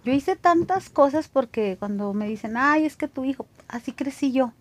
yo 0.07 0.13
hice 0.13 0.37
tantas 0.37 0.89
cosas 0.89 1.27
porque 1.27 1.77
cuando 1.81 2.15
me 2.15 2.29
dicen, 2.29 2.57
ay, 2.57 2.85
es 2.87 2.97
que 2.97 3.09
tu 3.09 3.25
hijo, 3.25 3.45
así 3.67 3.91
crecí 3.91 4.31
yo. 4.31 4.53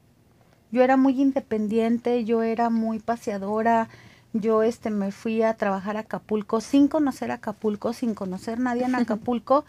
Yo 0.72 0.82
era 0.82 0.98
muy 0.98 1.22
independiente, 1.22 2.26
yo 2.26 2.42
era 2.42 2.72
muy 2.72 2.98
paseadora, 2.98 3.88
yo 4.34 4.64
este 4.64 4.90
me 4.90 5.12
fui 5.12 5.44
a 5.44 5.54
trabajar 5.54 5.98
a 5.98 6.00
Acapulco 6.00 6.62
sin 6.62 6.88
conocer 6.88 7.30
Acapulco, 7.30 7.94
sin 7.94 8.16
conocer 8.16 8.60
nadie 8.60 8.86
en 8.86 8.96
Acapulco 8.96 9.66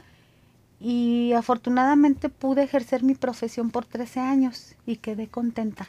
y 0.81 1.35
afortunadamente 1.35 2.31
pude 2.31 2.63
ejercer 2.63 3.03
mi 3.03 3.15
profesión 3.15 3.71
por 3.71 3.85
13 3.85 4.21
años 4.21 4.77
y 4.87 4.97
quedé 4.97 5.29
contenta. 5.29 5.89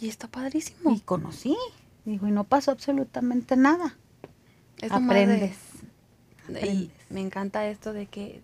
Y 0.00 0.08
está 0.08 0.28
padrísimo. 0.28 0.94
Y 0.94 1.00
conocí, 1.00 1.58
digo, 2.06 2.26
y 2.26 2.30
no 2.30 2.44
pasó 2.44 2.70
absolutamente 2.70 3.54
nada. 3.54 3.98
Es 4.78 4.90
Aprendes. 4.92 5.58
De, 6.48 6.58
Aprendes. 6.58 6.74
Y 6.74 6.90
me 7.10 7.20
encanta 7.20 7.66
esto 7.66 7.92
de 7.92 8.06
que 8.06 8.40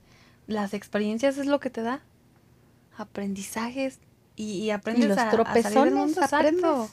las 0.46 0.74
experiencias 0.74 1.38
es 1.38 1.46
lo 1.46 1.60
que 1.60 1.70
te 1.70 1.82
da 1.82 2.02
aprendizajes 2.96 3.98
y, 4.36 4.58
y 4.58 4.70
aprendes 4.70 5.04
y 5.04 5.08
los 5.08 5.18
a, 5.18 5.30
tropezones, 5.30 5.66
a 5.66 5.70
salir 5.70 5.84
del 5.84 5.94
mundo, 5.94 6.20
aprendes. 6.22 6.90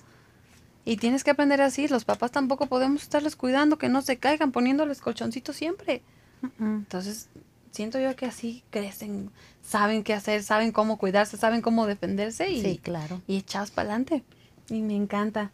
Y 0.86 0.98
tienes 0.98 1.24
que 1.24 1.32
aprender 1.32 1.62
así. 1.62 1.88
Los 1.88 2.06
papás 2.06 2.32
tampoco 2.32 2.68
podemos 2.68 3.04
estarles 3.04 3.36
cuidando 3.36 3.78
que 3.78 3.90
no 3.90 4.02
se 4.02 4.18
caigan, 4.18 4.52
poniéndoles 4.52 5.02
colchoncitos 5.02 5.56
siempre. 5.56 6.02
Uh 6.42 6.48
-uh. 6.48 6.78
Entonces, 6.78 7.30
siento 7.72 8.00
yo 8.00 8.16
que 8.16 8.26
así 8.26 8.64
crecen, 8.70 9.32
saben 9.62 10.04
qué 10.04 10.14
hacer, 10.14 10.44
saben 10.44 10.72
cómo 10.72 10.98
cuidarse, 10.98 11.38
saben 11.38 11.62
cómo 11.62 11.86
defenderse 11.86 12.50
y, 12.50 12.62
sí, 12.62 12.80
claro. 12.82 13.22
y 13.28 13.38
echados 13.38 13.72
para 13.72 13.90
adelante. 13.90 14.24
Y 14.70 14.82
me 14.82 14.96
encanta. 14.96 15.52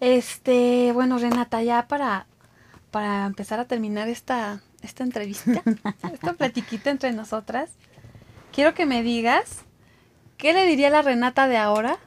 Este, 0.00 0.92
bueno, 0.92 1.18
Renata, 1.18 1.62
ya 1.62 1.88
para, 1.88 2.26
para 2.90 3.26
empezar 3.26 3.60
a 3.60 3.66
terminar 3.66 4.08
esta, 4.08 4.60
esta 4.86 5.04
entrevista, 5.04 5.62
esta 6.12 6.32
platiquita 6.32 6.90
entre 6.90 7.12
nosotras, 7.12 7.70
quiero 8.52 8.74
que 8.74 8.86
me 8.86 9.02
digas 9.02 9.64
qué 10.38 10.52
le 10.52 10.64
diría 10.64 10.88
la 10.88 11.02
Renata 11.02 11.48
de 11.48 11.58
ahora 11.58 11.98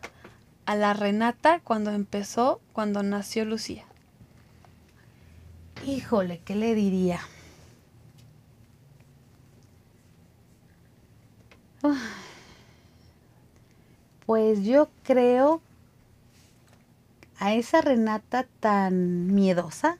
a 0.65 0.75
la 0.75 0.93
Renata 0.93 1.59
cuando 1.63 1.91
empezó, 1.91 2.61
cuando 2.73 3.03
nació 3.03 3.45
Lucía. 3.45 3.85
Híjole, 5.85 6.41
¿qué 6.43 6.55
le 6.55 6.75
diría? 6.75 7.21
Pues 14.25 14.63
yo 14.63 14.89
creo 15.03 15.61
a 17.39 17.53
esa 17.53 17.81
Renata 17.81 18.45
tan 18.59 19.33
miedosa 19.33 19.97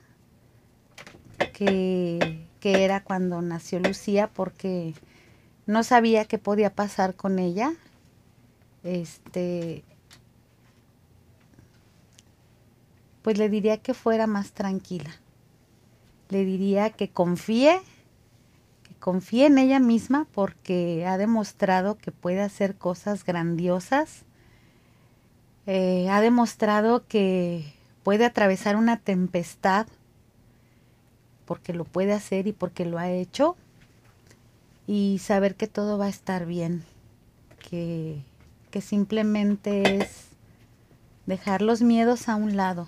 que, 1.54 2.46
que 2.60 2.84
era 2.84 3.02
cuando 3.02 3.42
nació 3.42 3.80
Lucía 3.80 4.28
porque 4.28 4.94
no 5.66 5.82
sabía 5.82 6.26
qué 6.26 6.38
podía 6.38 6.74
pasar 6.74 7.14
con 7.16 7.38
ella. 7.38 7.72
Este, 8.82 9.82
pues 13.22 13.38
le 13.38 13.48
diría 13.48 13.78
que 13.78 13.94
fuera 13.94 14.26
más 14.26 14.52
tranquila. 14.52 15.10
Le 16.28 16.44
diría 16.44 16.90
que 16.90 17.10
confíe, 17.10 17.80
que 18.82 18.94
confíe 18.96 19.46
en 19.46 19.58
ella 19.58 19.80
misma 19.80 20.26
porque 20.32 21.04
ha 21.06 21.18
demostrado 21.18 21.98
que 21.98 22.12
puede 22.12 22.40
hacer 22.40 22.76
cosas 22.76 23.24
grandiosas. 23.24 24.24
Eh, 25.66 26.08
ha 26.10 26.20
demostrado 26.20 27.06
que 27.06 27.72
puede 28.02 28.24
atravesar 28.24 28.76
una 28.76 28.98
tempestad 28.98 29.86
porque 31.50 31.72
lo 31.72 31.82
puede 31.84 32.12
hacer 32.12 32.46
y 32.46 32.52
porque 32.52 32.84
lo 32.84 32.96
ha 32.96 33.10
hecho 33.10 33.56
y 34.86 35.18
saber 35.18 35.56
que 35.56 35.66
todo 35.66 35.98
va 35.98 36.04
a 36.04 36.08
estar 36.08 36.46
bien, 36.46 36.84
que, 37.68 38.22
que 38.70 38.80
simplemente 38.80 39.96
es 39.96 40.28
dejar 41.26 41.60
los 41.60 41.82
miedos 41.82 42.28
a 42.28 42.36
un 42.36 42.56
lado, 42.56 42.86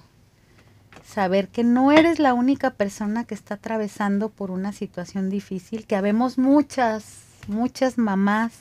saber 1.04 1.48
que 1.48 1.64
no 1.64 1.90
eres 1.90 2.20
la 2.20 2.34
única 2.34 2.70
persona 2.70 3.24
que 3.24 3.34
está 3.34 3.54
atravesando 3.54 4.28
por 4.28 4.52
una 4.52 4.72
situación 4.72 5.28
difícil, 5.28 5.84
que 5.84 5.96
habemos 5.96 6.38
muchas, 6.38 7.24
muchas 7.48 7.98
mamás 7.98 8.52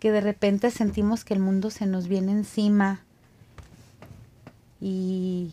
que 0.00 0.10
de 0.10 0.20
repente 0.20 0.72
sentimos 0.72 1.24
que 1.24 1.34
el 1.34 1.38
mundo 1.38 1.70
se 1.70 1.86
nos 1.86 2.08
viene 2.08 2.32
encima. 2.32 3.02
Y, 4.80 5.52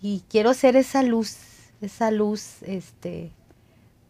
y 0.00 0.22
quiero 0.30 0.54
ser 0.54 0.74
esa 0.76 1.02
luz, 1.02 1.36
esa 1.80 2.10
luz 2.10 2.62
este 2.62 3.32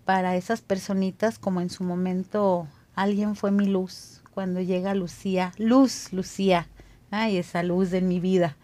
para 0.05 0.37
esas 0.37 0.61
personitas 0.61 1.39
como 1.39 1.61
en 1.61 1.71
su 1.71 1.83
momento 1.85 2.69
alguien 2.95 3.37
fue 3.37 3.51
mi 3.51 3.67
luz 3.67 4.23
cuando 4.35 4.61
llega 4.61 4.95
Lucía, 4.95 5.53
luz 5.59 6.13
Lucía, 6.13 6.69
ay 7.11 7.39
esa 7.39 7.63
luz 7.63 7.91
de 7.91 8.03
mi 8.03 8.21
vida 8.21 8.57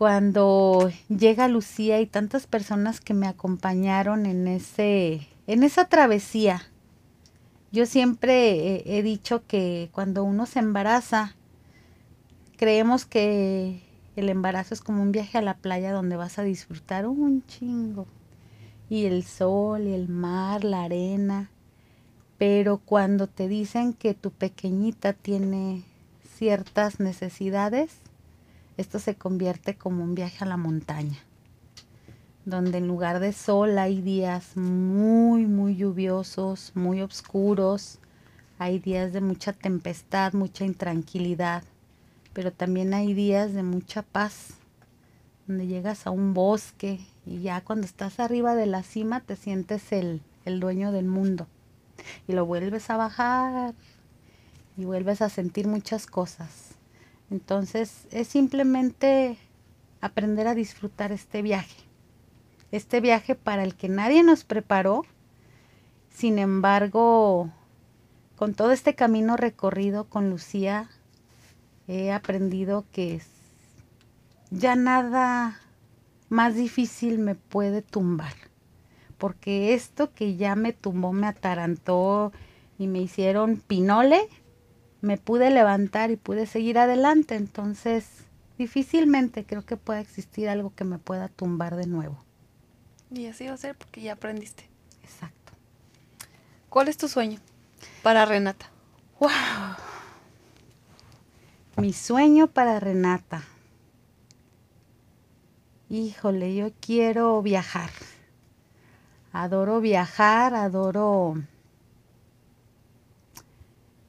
cuando 0.00 0.90
llega 1.10 1.46
Lucía 1.46 2.00
y 2.00 2.06
tantas 2.06 2.46
personas 2.46 3.02
que 3.02 3.12
me 3.12 3.26
acompañaron 3.26 4.24
en 4.24 4.48
ese 4.48 5.28
en 5.46 5.62
esa 5.62 5.90
travesía. 5.90 6.62
Yo 7.70 7.84
siempre 7.84 8.82
he 8.96 9.02
dicho 9.02 9.46
que 9.46 9.90
cuando 9.92 10.24
uno 10.24 10.46
se 10.46 10.58
embaraza 10.58 11.36
creemos 12.56 13.04
que 13.04 13.82
el 14.16 14.28
embarazo 14.28 14.74
es 14.74 14.80
como 14.80 15.02
un 15.02 15.12
viaje 15.12 15.38
a 15.38 15.42
la 15.42 15.56
playa 15.56 15.92
donde 15.92 16.16
vas 16.16 16.38
a 16.38 16.42
disfrutar 16.42 17.06
un 17.06 17.44
chingo. 17.46 18.06
Y 18.88 19.06
el 19.06 19.22
sol, 19.24 19.82
y 19.86 19.92
el 19.92 20.08
mar, 20.08 20.64
la 20.64 20.82
arena. 20.82 21.50
Pero 22.38 22.78
cuando 22.78 23.28
te 23.28 23.46
dicen 23.46 23.92
que 23.92 24.14
tu 24.14 24.30
pequeñita 24.30 25.12
tiene 25.12 25.84
ciertas 26.40 26.98
necesidades, 26.98 27.98
esto 28.76 28.98
se 28.98 29.14
convierte 29.14 29.76
como 29.76 30.02
un 30.02 30.14
viaje 30.14 30.42
a 30.42 30.48
la 30.48 30.56
montaña, 30.56 31.18
donde 32.46 32.78
en 32.78 32.88
lugar 32.88 33.20
de 33.20 33.34
sol 33.34 33.78
hay 33.78 34.00
días 34.00 34.56
muy, 34.56 35.46
muy 35.46 35.76
lluviosos, 35.76 36.72
muy 36.74 37.02
oscuros, 37.02 37.98
hay 38.58 38.78
días 38.78 39.12
de 39.12 39.20
mucha 39.20 39.52
tempestad, 39.52 40.32
mucha 40.32 40.64
intranquilidad, 40.64 41.62
pero 42.32 42.52
también 42.52 42.94
hay 42.94 43.14
días 43.14 43.52
de 43.52 43.62
mucha 43.62 44.02
paz, 44.02 44.54
donde 45.46 45.66
llegas 45.66 46.06
a 46.06 46.10
un 46.10 46.34
bosque 46.34 47.00
y 47.26 47.40
ya 47.42 47.60
cuando 47.62 47.86
estás 47.86 48.20
arriba 48.20 48.54
de 48.54 48.66
la 48.66 48.82
cima 48.82 49.20
te 49.20 49.36
sientes 49.36 49.92
el, 49.92 50.22
el 50.44 50.60
dueño 50.60 50.92
del 50.92 51.06
mundo 51.06 51.46
y 52.28 52.32
lo 52.32 52.46
vuelves 52.46 52.88
a 52.90 52.96
bajar 52.96 53.74
y 54.76 54.84
vuelves 54.84 55.22
a 55.22 55.28
sentir 55.28 55.66
muchas 55.66 56.06
cosas 56.06 56.70
entonces 57.30 58.08
es 58.10 58.26
simplemente 58.26 59.38
aprender 60.00 60.48
a 60.48 60.54
disfrutar 60.54 61.12
este 61.12 61.42
viaje. 61.42 61.84
Este 62.72 63.00
viaje 63.00 63.36
para 63.36 63.62
el 63.62 63.76
que 63.76 63.88
nadie 63.88 64.22
nos 64.24 64.44
preparó. 64.44 65.04
Sin 66.10 66.38
embargo, 66.38 67.50
con 68.36 68.54
todo 68.54 68.72
este 68.72 68.96
camino 68.96 69.36
recorrido 69.36 70.08
con 70.08 70.28
Lucía, 70.28 70.90
he 71.90 72.12
aprendido 72.12 72.84
que 72.92 73.20
ya 74.50 74.76
nada 74.76 75.60
más 76.28 76.54
difícil 76.54 77.18
me 77.18 77.34
puede 77.34 77.82
tumbar. 77.82 78.32
Porque 79.18 79.74
esto 79.74 80.14
que 80.14 80.36
ya 80.36 80.54
me 80.54 80.72
tumbó, 80.72 81.12
me 81.12 81.26
atarantó 81.26 82.32
y 82.78 82.86
me 82.86 83.00
hicieron 83.00 83.56
pinole, 83.56 84.20
me 85.00 85.18
pude 85.18 85.50
levantar 85.50 86.12
y 86.12 86.16
pude 86.16 86.46
seguir 86.46 86.78
adelante. 86.78 87.34
Entonces, 87.34 88.06
difícilmente 88.56 89.44
creo 89.44 89.66
que 89.66 89.76
pueda 89.76 89.98
existir 89.98 90.48
algo 90.48 90.72
que 90.74 90.84
me 90.84 90.98
pueda 90.98 91.28
tumbar 91.28 91.74
de 91.74 91.88
nuevo. 91.88 92.24
Y 93.12 93.26
así 93.26 93.48
va 93.48 93.54
a 93.54 93.56
ser 93.56 93.74
porque 93.76 94.00
ya 94.00 94.12
aprendiste. 94.12 94.68
Exacto. 95.02 95.52
¿Cuál 96.68 96.86
es 96.86 96.96
tu 96.96 97.08
sueño 97.08 97.40
para 98.04 98.24
Renata? 98.24 98.70
¡Wow! 99.18 99.89
Mi 101.80 101.94
sueño 101.94 102.46
para 102.46 102.78
Renata. 102.78 103.42
Híjole, 105.88 106.54
yo 106.54 106.72
quiero 106.78 107.40
viajar. 107.40 107.88
Adoro 109.32 109.80
viajar, 109.80 110.54
adoro 110.54 111.42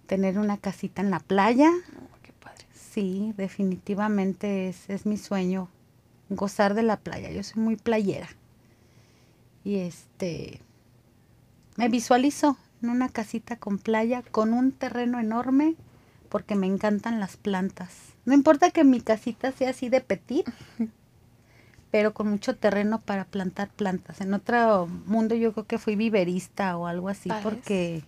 tener 0.05 0.37
una 0.37 0.57
casita 0.57 1.01
en 1.01 1.11
la 1.11 1.21
playa. 1.21 1.69
Oh, 1.69 2.17
qué 2.21 2.33
padre. 2.33 2.65
Sí, 2.73 3.33
definitivamente 3.37 4.67
es, 4.67 4.89
es 4.89 5.05
mi 5.05 5.15
sueño, 5.15 5.69
gozar 6.29 6.73
de 6.73 6.83
la 6.83 6.97
playa. 6.97 7.31
Yo 7.31 7.41
soy 7.41 7.63
muy 7.63 7.77
playera. 7.77 8.27
Y 9.63 9.77
este, 9.77 10.59
me 11.77 11.87
visualizo 11.87 12.57
en 12.83 12.89
una 12.89 13.07
casita 13.07 13.55
con 13.55 13.77
playa, 13.77 14.23
con 14.23 14.51
un 14.53 14.73
terreno 14.73 15.21
enorme, 15.21 15.77
porque 16.31 16.55
me 16.55 16.65
encantan 16.65 17.19
las 17.19 17.35
plantas. 17.37 17.89
No 18.25 18.33
importa 18.33 18.71
que 18.71 18.83
mi 18.85 19.01
casita 19.01 19.51
sea 19.51 19.71
así 19.71 19.89
de 19.89 19.99
petit, 20.01 20.47
pero 21.91 22.13
con 22.13 22.29
mucho 22.29 22.55
terreno 22.55 23.01
para 23.01 23.25
plantar 23.25 23.67
plantas. 23.69 24.21
En 24.21 24.33
otro 24.33 24.87
mundo 24.87 25.35
yo 25.35 25.51
creo 25.51 25.65
que 25.67 25.77
fui 25.77 25.95
viverista 25.95 26.77
o 26.77 26.87
algo 26.87 27.09
así, 27.09 27.27
¿Sabes? 27.29 27.43
porque 27.43 28.03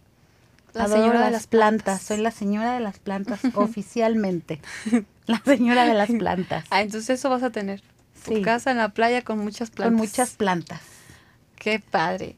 La 0.73 0.85
Adoro 0.85 1.01
señora 1.01 1.19
las 1.19 1.25
de 1.27 1.31
las 1.31 1.47
plantas. 1.47 1.83
plantas. 1.83 2.01
Soy 2.03 2.17
la 2.17 2.31
señora 2.31 2.73
de 2.73 2.79
las 2.79 2.99
plantas 2.99 3.41
oficialmente. 3.55 4.61
La 5.27 5.41
señora 5.43 5.85
de 5.85 5.93
las 5.93 6.09
plantas. 6.09 6.65
Ah, 6.69 6.81
entonces 6.81 7.19
eso 7.19 7.29
vas 7.29 7.43
a 7.43 7.49
tener. 7.51 7.81
Tu 8.25 8.35
Sí. 8.35 8.41
casa 8.41 8.71
en 8.71 8.77
la 8.77 8.89
playa 8.89 9.21
con 9.21 9.39
muchas 9.39 9.69
plantas. 9.69 9.91
Con 9.91 10.07
muchas 10.07 10.29
plantas. 10.37 10.81
Qué 11.57 11.79
padre. 11.81 12.37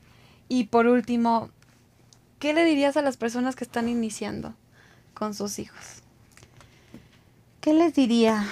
Y 0.49 0.65
por 0.65 0.87
último, 0.87 1.49
¿qué 2.39 2.53
le 2.53 2.63
dirías 2.65 2.97
a 2.97 3.03
las 3.03 3.17
personas 3.17 3.55
que 3.55 3.63
están 3.63 3.87
iniciando 3.87 4.55
con 5.15 5.33
sus 5.33 5.57
hijos? 5.57 6.03
¿Qué 7.61 7.73
les 7.73 7.95
diría? 7.95 8.45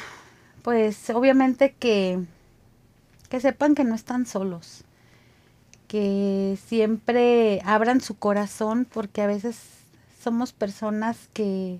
Pues 0.63 1.11
obviamente 1.11 1.75
que, 1.77 2.19
que 3.29 3.39
sepan 3.39 3.75
que 3.75 3.83
no 3.83 3.93
están 3.93 4.25
solos. 4.25 4.85
Que 5.87 6.57
siempre 6.65 7.61
abran 7.63 8.01
su 8.01 8.15
corazón 8.17 8.87
porque 8.91 9.21
a 9.21 9.27
veces 9.27 9.59
somos 10.23 10.51
personas 10.53 11.29
que, 11.33 11.79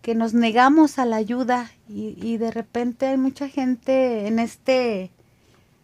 que 0.00 0.14
nos 0.14 0.32
negamos 0.32 0.98
a 0.98 1.04
la 1.04 1.16
ayuda 1.16 1.70
y, 1.86 2.16
y 2.22 2.38
de 2.38 2.50
repente 2.50 3.08
hay 3.08 3.18
mucha 3.18 3.48
gente 3.48 4.26
en 4.26 4.38
este 4.38 5.10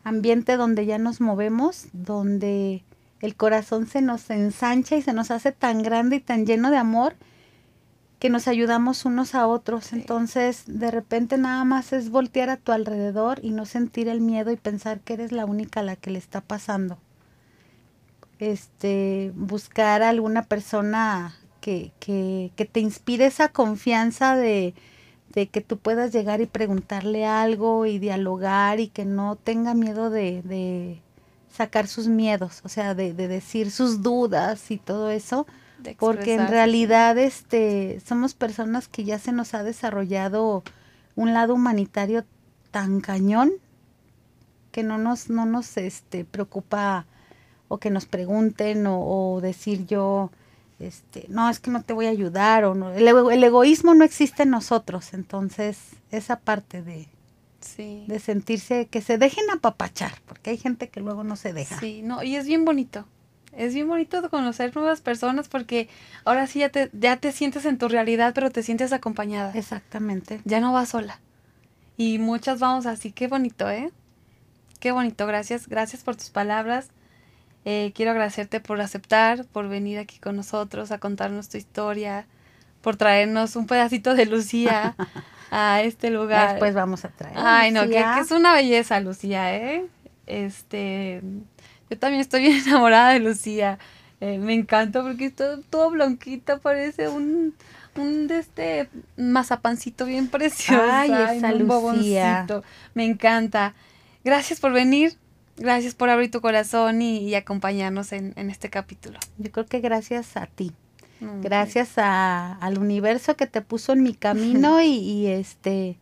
ambiente 0.05 0.57
donde 0.57 0.87
ya 0.87 0.97
nos 0.97 1.21
movemos, 1.21 1.89
donde 1.93 2.83
el 3.21 3.37
corazón 3.37 3.87
se 3.87 4.01
nos 4.01 4.31
ensancha 4.31 4.97
y 4.97 5.03
se 5.03 5.13
nos 5.13 5.31
hace 5.31 5.53
tan 5.53 5.83
grande 5.83 6.17
y 6.17 6.21
tan 6.21 6.47
lleno 6.47 6.71
de 6.71 6.79
amor 6.79 7.15
que 8.21 8.31
nos 8.31 8.47
ayudamos 8.49 9.05
unos 9.05 9.35
a 9.35 9.49
otros. 9.49 9.87
Sí. 9.87 9.97
Entonces, 9.97 10.65
de 10.67 10.93
repente 10.93 11.39
nada 11.39 11.65
más 11.65 11.93
es 11.93 12.11
voltear 12.11 12.51
a 12.51 12.59
tu 12.59 12.73
alrededor 12.73 13.41
y 13.43 13.51
no 13.51 13.67
sentir 13.67 14.09
el 14.09 14.21
miedo 14.21 14.53
y 14.53 14.57
pensar 14.57 15.01
que 15.01 15.15
eres 15.15 15.33
la 15.33 15.47
única 15.47 15.81
a 15.81 15.85
la 15.85 15.97
que 15.97 16.11
le 16.13 16.21
está 16.21 16.41
pasando. 16.41 16.99
Este, 18.39 19.33
buscar 19.35 20.03
a 20.03 20.09
alguna 20.11 20.45
persona 20.45 21.37
que, 21.61 21.93
que, 22.01 22.53
que 22.57 22.65
te 22.65 22.81
inspire 22.81 23.27
esa 23.27 23.49
confianza 23.51 24.37
de, 24.37 24.75
de 25.35 25.49
que 25.49 25.61
tú 25.61 25.79
puedas 25.79 26.13
llegar 26.13 26.41
y 26.41 26.47
preguntarle 26.47 27.27
algo 27.27 27.87
y 27.87 27.99
dialogar 27.99 28.81
y 28.81 28.89
que 28.89 29.05
no 29.05 29.37
tenga 29.37 29.75
miedo 29.75 30.11
de, 30.11 30.43
de 30.43 31.03
sacar 31.51 31.87
sus 31.89 32.09
miedos, 32.09 32.63
o 32.65 32.69
sea, 32.71 32.95
de, 32.95 33.13
de 33.15 33.29
decir 33.29 33.71
sus 33.71 34.03
dudas 34.03 34.71
y 34.71 34.79
todo 34.79 35.11
eso, 35.11 35.47
porque 35.99 36.35
en 36.35 36.49
realidad 36.49 37.19
este 37.19 38.01
somos 38.07 38.35
personas 38.35 38.89
que 38.89 39.05
ya 39.05 39.19
se 39.19 39.33
nos 39.33 39.55
ha 39.55 39.63
desarrollado 39.63 40.63
un 41.17 41.33
lado 41.35 41.55
humanitario 41.55 42.25
tan 42.71 43.01
cañón 43.01 43.53
que 44.73 44.83
no 44.83 44.99
nos 44.99 45.31
no 45.31 45.47
nos 45.47 45.77
este 45.77 46.25
preocupa 46.25 47.07
o 47.69 47.79
que 47.79 47.91
nos 47.91 48.07
pregunten 48.07 48.87
o, 48.87 49.01
o 49.01 49.41
decir 49.41 49.87
yo 49.87 50.31
este 50.79 51.27
no 51.29 51.51
es 51.51 51.61
que 51.61 51.71
no 51.71 51.83
te 51.83 51.93
voy 51.93 52.07
a 52.07 52.11
ayudar 52.11 52.65
o 52.65 52.75
no 52.75 52.93
el, 52.93 53.07
el 53.09 53.45
egoísmo 53.45 53.95
no 53.95 54.05
existe 54.05 54.45
en 54.45 54.51
nosotros 54.51 55.13
entonces 55.15 55.79
esa 56.11 56.37
parte 56.37 56.83
de, 56.83 57.09
Sí. 57.61 58.05
de 58.09 58.19
sentirse 58.21 58.87
que 58.87 59.03
se 59.03 59.19
dejen 59.19 59.45
apapachar 59.51 60.13
porque 60.27 60.49
hay 60.51 60.57
gente 60.57 60.89
que 60.89 61.01
luego 61.01 61.25
no 61.25 61.37
se 61.37 61.53
deja 61.53 61.79
Sí, 61.79 62.01
no, 62.03 62.23
y 62.23 62.37
es 62.37 62.47
bien 62.47 62.65
bonito. 62.65 63.05
Es 63.53 63.75
bien 63.75 63.89
bonito 63.89 64.29
conocer 64.31 64.75
nuevas 64.75 65.01
personas 65.01 65.49
porque 65.49 65.89
ahora 66.25 66.47
sí 66.47 66.61
ya 66.61 66.69
te, 66.69 66.91
ya 66.93 67.17
te 67.17 67.33
sientes 67.33 67.65
en 67.65 67.79
tu 67.79 67.89
realidad, 67.89 68.33
pero 68.35 68.51
te 68.51 68.63
sientes 68.63 68.93
acompañada. 68.93 69.53
exactamente 69.55 70.41
Ya 70.45 70.61
no 70.61 70.73
vas 70.73 70.91
sola. 70.91 71.21
Y 71.97 72.19
muchas 72.19 72.61
vamos 72.61 72.87
así, 72.87 73.13
qué 73.13 73.27
bonito, 73.27 73.69
¿eh? 73.69 73.91
Qué 74.79 74.93
bonito, 74.93 75.27
gracias, 75.27 75.69
gracias 75.69 76.03
por 76.03 76.17
tus 76.17 76.31
palabras. 76.31 76.89
Eh, 77.67 77.93
quiero 77.95 78.13
agradecerte 78.13 78.61
por 78.61 78.81
aceptar, 78.81 79.45
por 79.45 79.69
venir 79.69 79.99
aquí 79.99 80.19
con 80.19 80.37
nosotros 80.37 80.93
a 80.93 80.99
contarnos 80.99 81.51
tu 81.51 81.59
historia, 81.59 82.27
por 82.81 82.97
traernos 82.97 83.57
un 83.57 83.67
pedacito 83.67 84.15
de 84.15 84.25
Lucía 84.25 84.97
a 85.51 85.83
este 85.83 86.11
lugar. 86.11 86.53
después 86.53 86.75
vamos 86.75 87.05
a 87.05 87.09
traer 87.09 87.37
Ay, 87.37 87.71
no, 87.71 87.87
que, 87.87 88.03
es 88.21 88.31
una 88.31 88.55
belleza, 88.55 89.01
Lucía, 89.01 89.55
¿eh? 89.55 89.85
Este, 90.27 91.23
yo 91.91 91.99
también 91.99 92.21
estoy 92.21 92.43
bien 92.43 92.63
enamorada 92.67 93.11
de 93.13 93.19
Lucía. 93.21 93.79
Eh, 94.21 94.39
me 94.39 94.55
encanta 94.55 95.03
porque 95.03 95.27
es 95.27 95.35
todo, 95.71 95.91
blanquito, 95.91 96.59
parece 96.61 97.09
un, 97.09 97.55
un 97.97 98.27
de 98.29 98.39
este 98.39 98.89
mazapancito 99.17 100.05
bien 100.07 100.29
precioso. 100.29 100.83
Ay, 100.91 101.11
esa 101.11 101.53
un 101.53 101.59
Lucía. 101.59 102.47
Me 102.95 103.05
encanta. 103.05 103.75
Gracias 104.25 104.61
por 104.61 104.73
venir. 104.73 105.17
Gracias 105.57 105.95
por 105.95 106.09
abrir 106.09 106.31
tu 106.31 106.41
corazón 106.41 107.03
y, 107.03 107.19
y 107.19 107.35
acompañarnos 107.35 108.13
en, 108.13 108.33
en 108.37 108.49
este 108.51 108.71
capítulo. 108.71 109.19
yo 109.39 109.51
creo 109.53 109.67
que 109.67 109.81
gracias 109.81 110.37
a 110.37 110.47
ti 110.47 110.73
Mm, 111.23 111.43
gracias 111.43 111.99
a- 111.99 112.55
al 112.63 112.79
universo 112.79 113.37
que 113.37 113.47
te 113.47 113.61
puso 113.61 113.93
en 113.93 114.03
mi 114.03 114.15
camino 114.27 114.81
y, 114.81 114.87
y, 114.87 115.27
este 115.27 115.99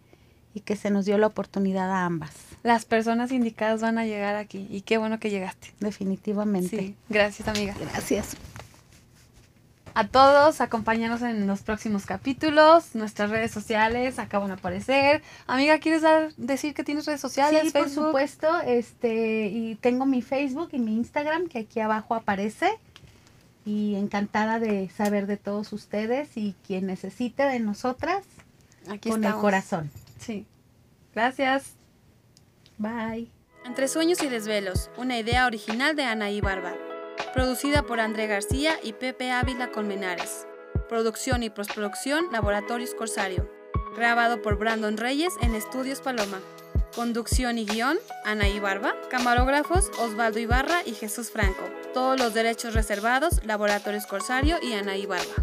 y 0.55 0.60
que 0.60 0.77
se 0.77 0.93
nos 0.93 1.06
dio 1.06 1.19
la 1.19 1.27
oportunidad 1.27 1.90
a 1.90 2.05
ambas 2.05 2.31
Las 2.62 2.85
personas 2.85 3.30
indicadas 3.32 3.80
van 3.80 3.98
a 3.98 4.05
llegar 4.05 4.36
aquí 4.36 4.66
y 4.70 4.80
qué 4.82 4.98
bueno 4.98 5.18
que 5.20 5.30
llegaste. 5.30 5.72
definitivamente 5.80 6.76
Sí, 6.78 6.94
gracias 7.09 7.48
amiga. 7.48 7.74
gracias 7.80 8.36
A 9.94 10.06
todos, 10.06 10.60
acompáñanos 10.60 11.22
en 11.22 11.47
los 11.47 11.62
próximos 11.62 12.06
capítulos. 12.06 12.94
Nuestras 12.94 13.30
redes 13.30 13.51
sociales 13.51 14.18
acaban 14.20 14.48
de 14.48 14.55
aparecer. 14.55 15.22
Amiga, 15.48 15.78
¿quieres 15.78 16.02
dar, 16.02 16.32
decir 16.36 16.72
que 16.74 16.85
tienes 16.85 17.05
redes 17.06 17.20
sociales? 17.20 17.62
sí 17.64 17.70
por 17.70 17.89
supuesto 17.90 18.60
este 18.60 19.47
y 19.48 19.74
tengo 19.76 20.06
mi 20.06 20.22
Facebook 20.22 20.68
y 20.72 20.78
mi 20.78 20.94
Instagram 20.97 21.48
que 21.48 21.59
aquí 21.60 21.80
abajo 21.80 22.14
aparece 22.14 22.70
y 23.64 23.97
encantada 23.97 24.59
de 24.60 24.89
saber 24.90 25.26
de 25.26 25.36
todos 25.36 25.72
ustedes 25.72 26.36
y 26.36 26.55
quien 26.66 26.86
necesite 26.86 27.43
de 27.44 27.59
nosotras 27.60 28.24
Aquí 28.89 29.10
con 29.10 29.24
el 29.24 29.35
corazón 29.35 29.90
Sí. 30.20 30.47
Gracias. 31.14 31.72
Bye 32.79 33.31
Entre 33.65 33.89
sueños 33.89 34.23
y 34.23 34.29
desvelos, 34.29 34.91
una 34.97 35.19
idea 35.19 35.47
original 35.47 35.95
de 35.95 36.05
Anaí 36.05 36.41
Barba. 36.41 36.75
Producida 37.35 37.83
por 37.83 38.01
André 38.01 38.27
García 38.27 38.79
y 38.83 38.95
Pepe 38.95 39.31
Ávila 39.31 39.71
Colmenares. 39.71 40.47
Producción 40.89 41.43
y 41.43 41.51
postproducción 41.51 42.29
Laboratorios 42.33 42.95
Corsario. 42.95 43.51
Grabado 43.95 44.41
por 44.41 44.57
Brandon 44.57 44.97
Reyes 44.97 45.35
en 45.43 45.55
Estudios 45.55 46.01
Paloma. 46.01 46.41
Conducción 46.95 47.59
y 47.59 47.67
guion 47.67 47.99
Anaí 48.25 48.59
Barba. 48.61 48.95
Camarógrafos 49.11 49.91
Osvaldo 49.99 50.39
Ibarra 50.39 50.83
y 50.87 50.93
Jesús 50.93 51.31
Franco. 51.31 51.65
Todos 51.93 52.19
los 52.19 52.33
derechos 52.33 52.75
reservados 52.75 53.45
Laboratorios 53.45 54.07
Corsario 54.07 54.57
y 54.63 54.73
Anaí 54.73 55.05
Barba. 55.05 55.35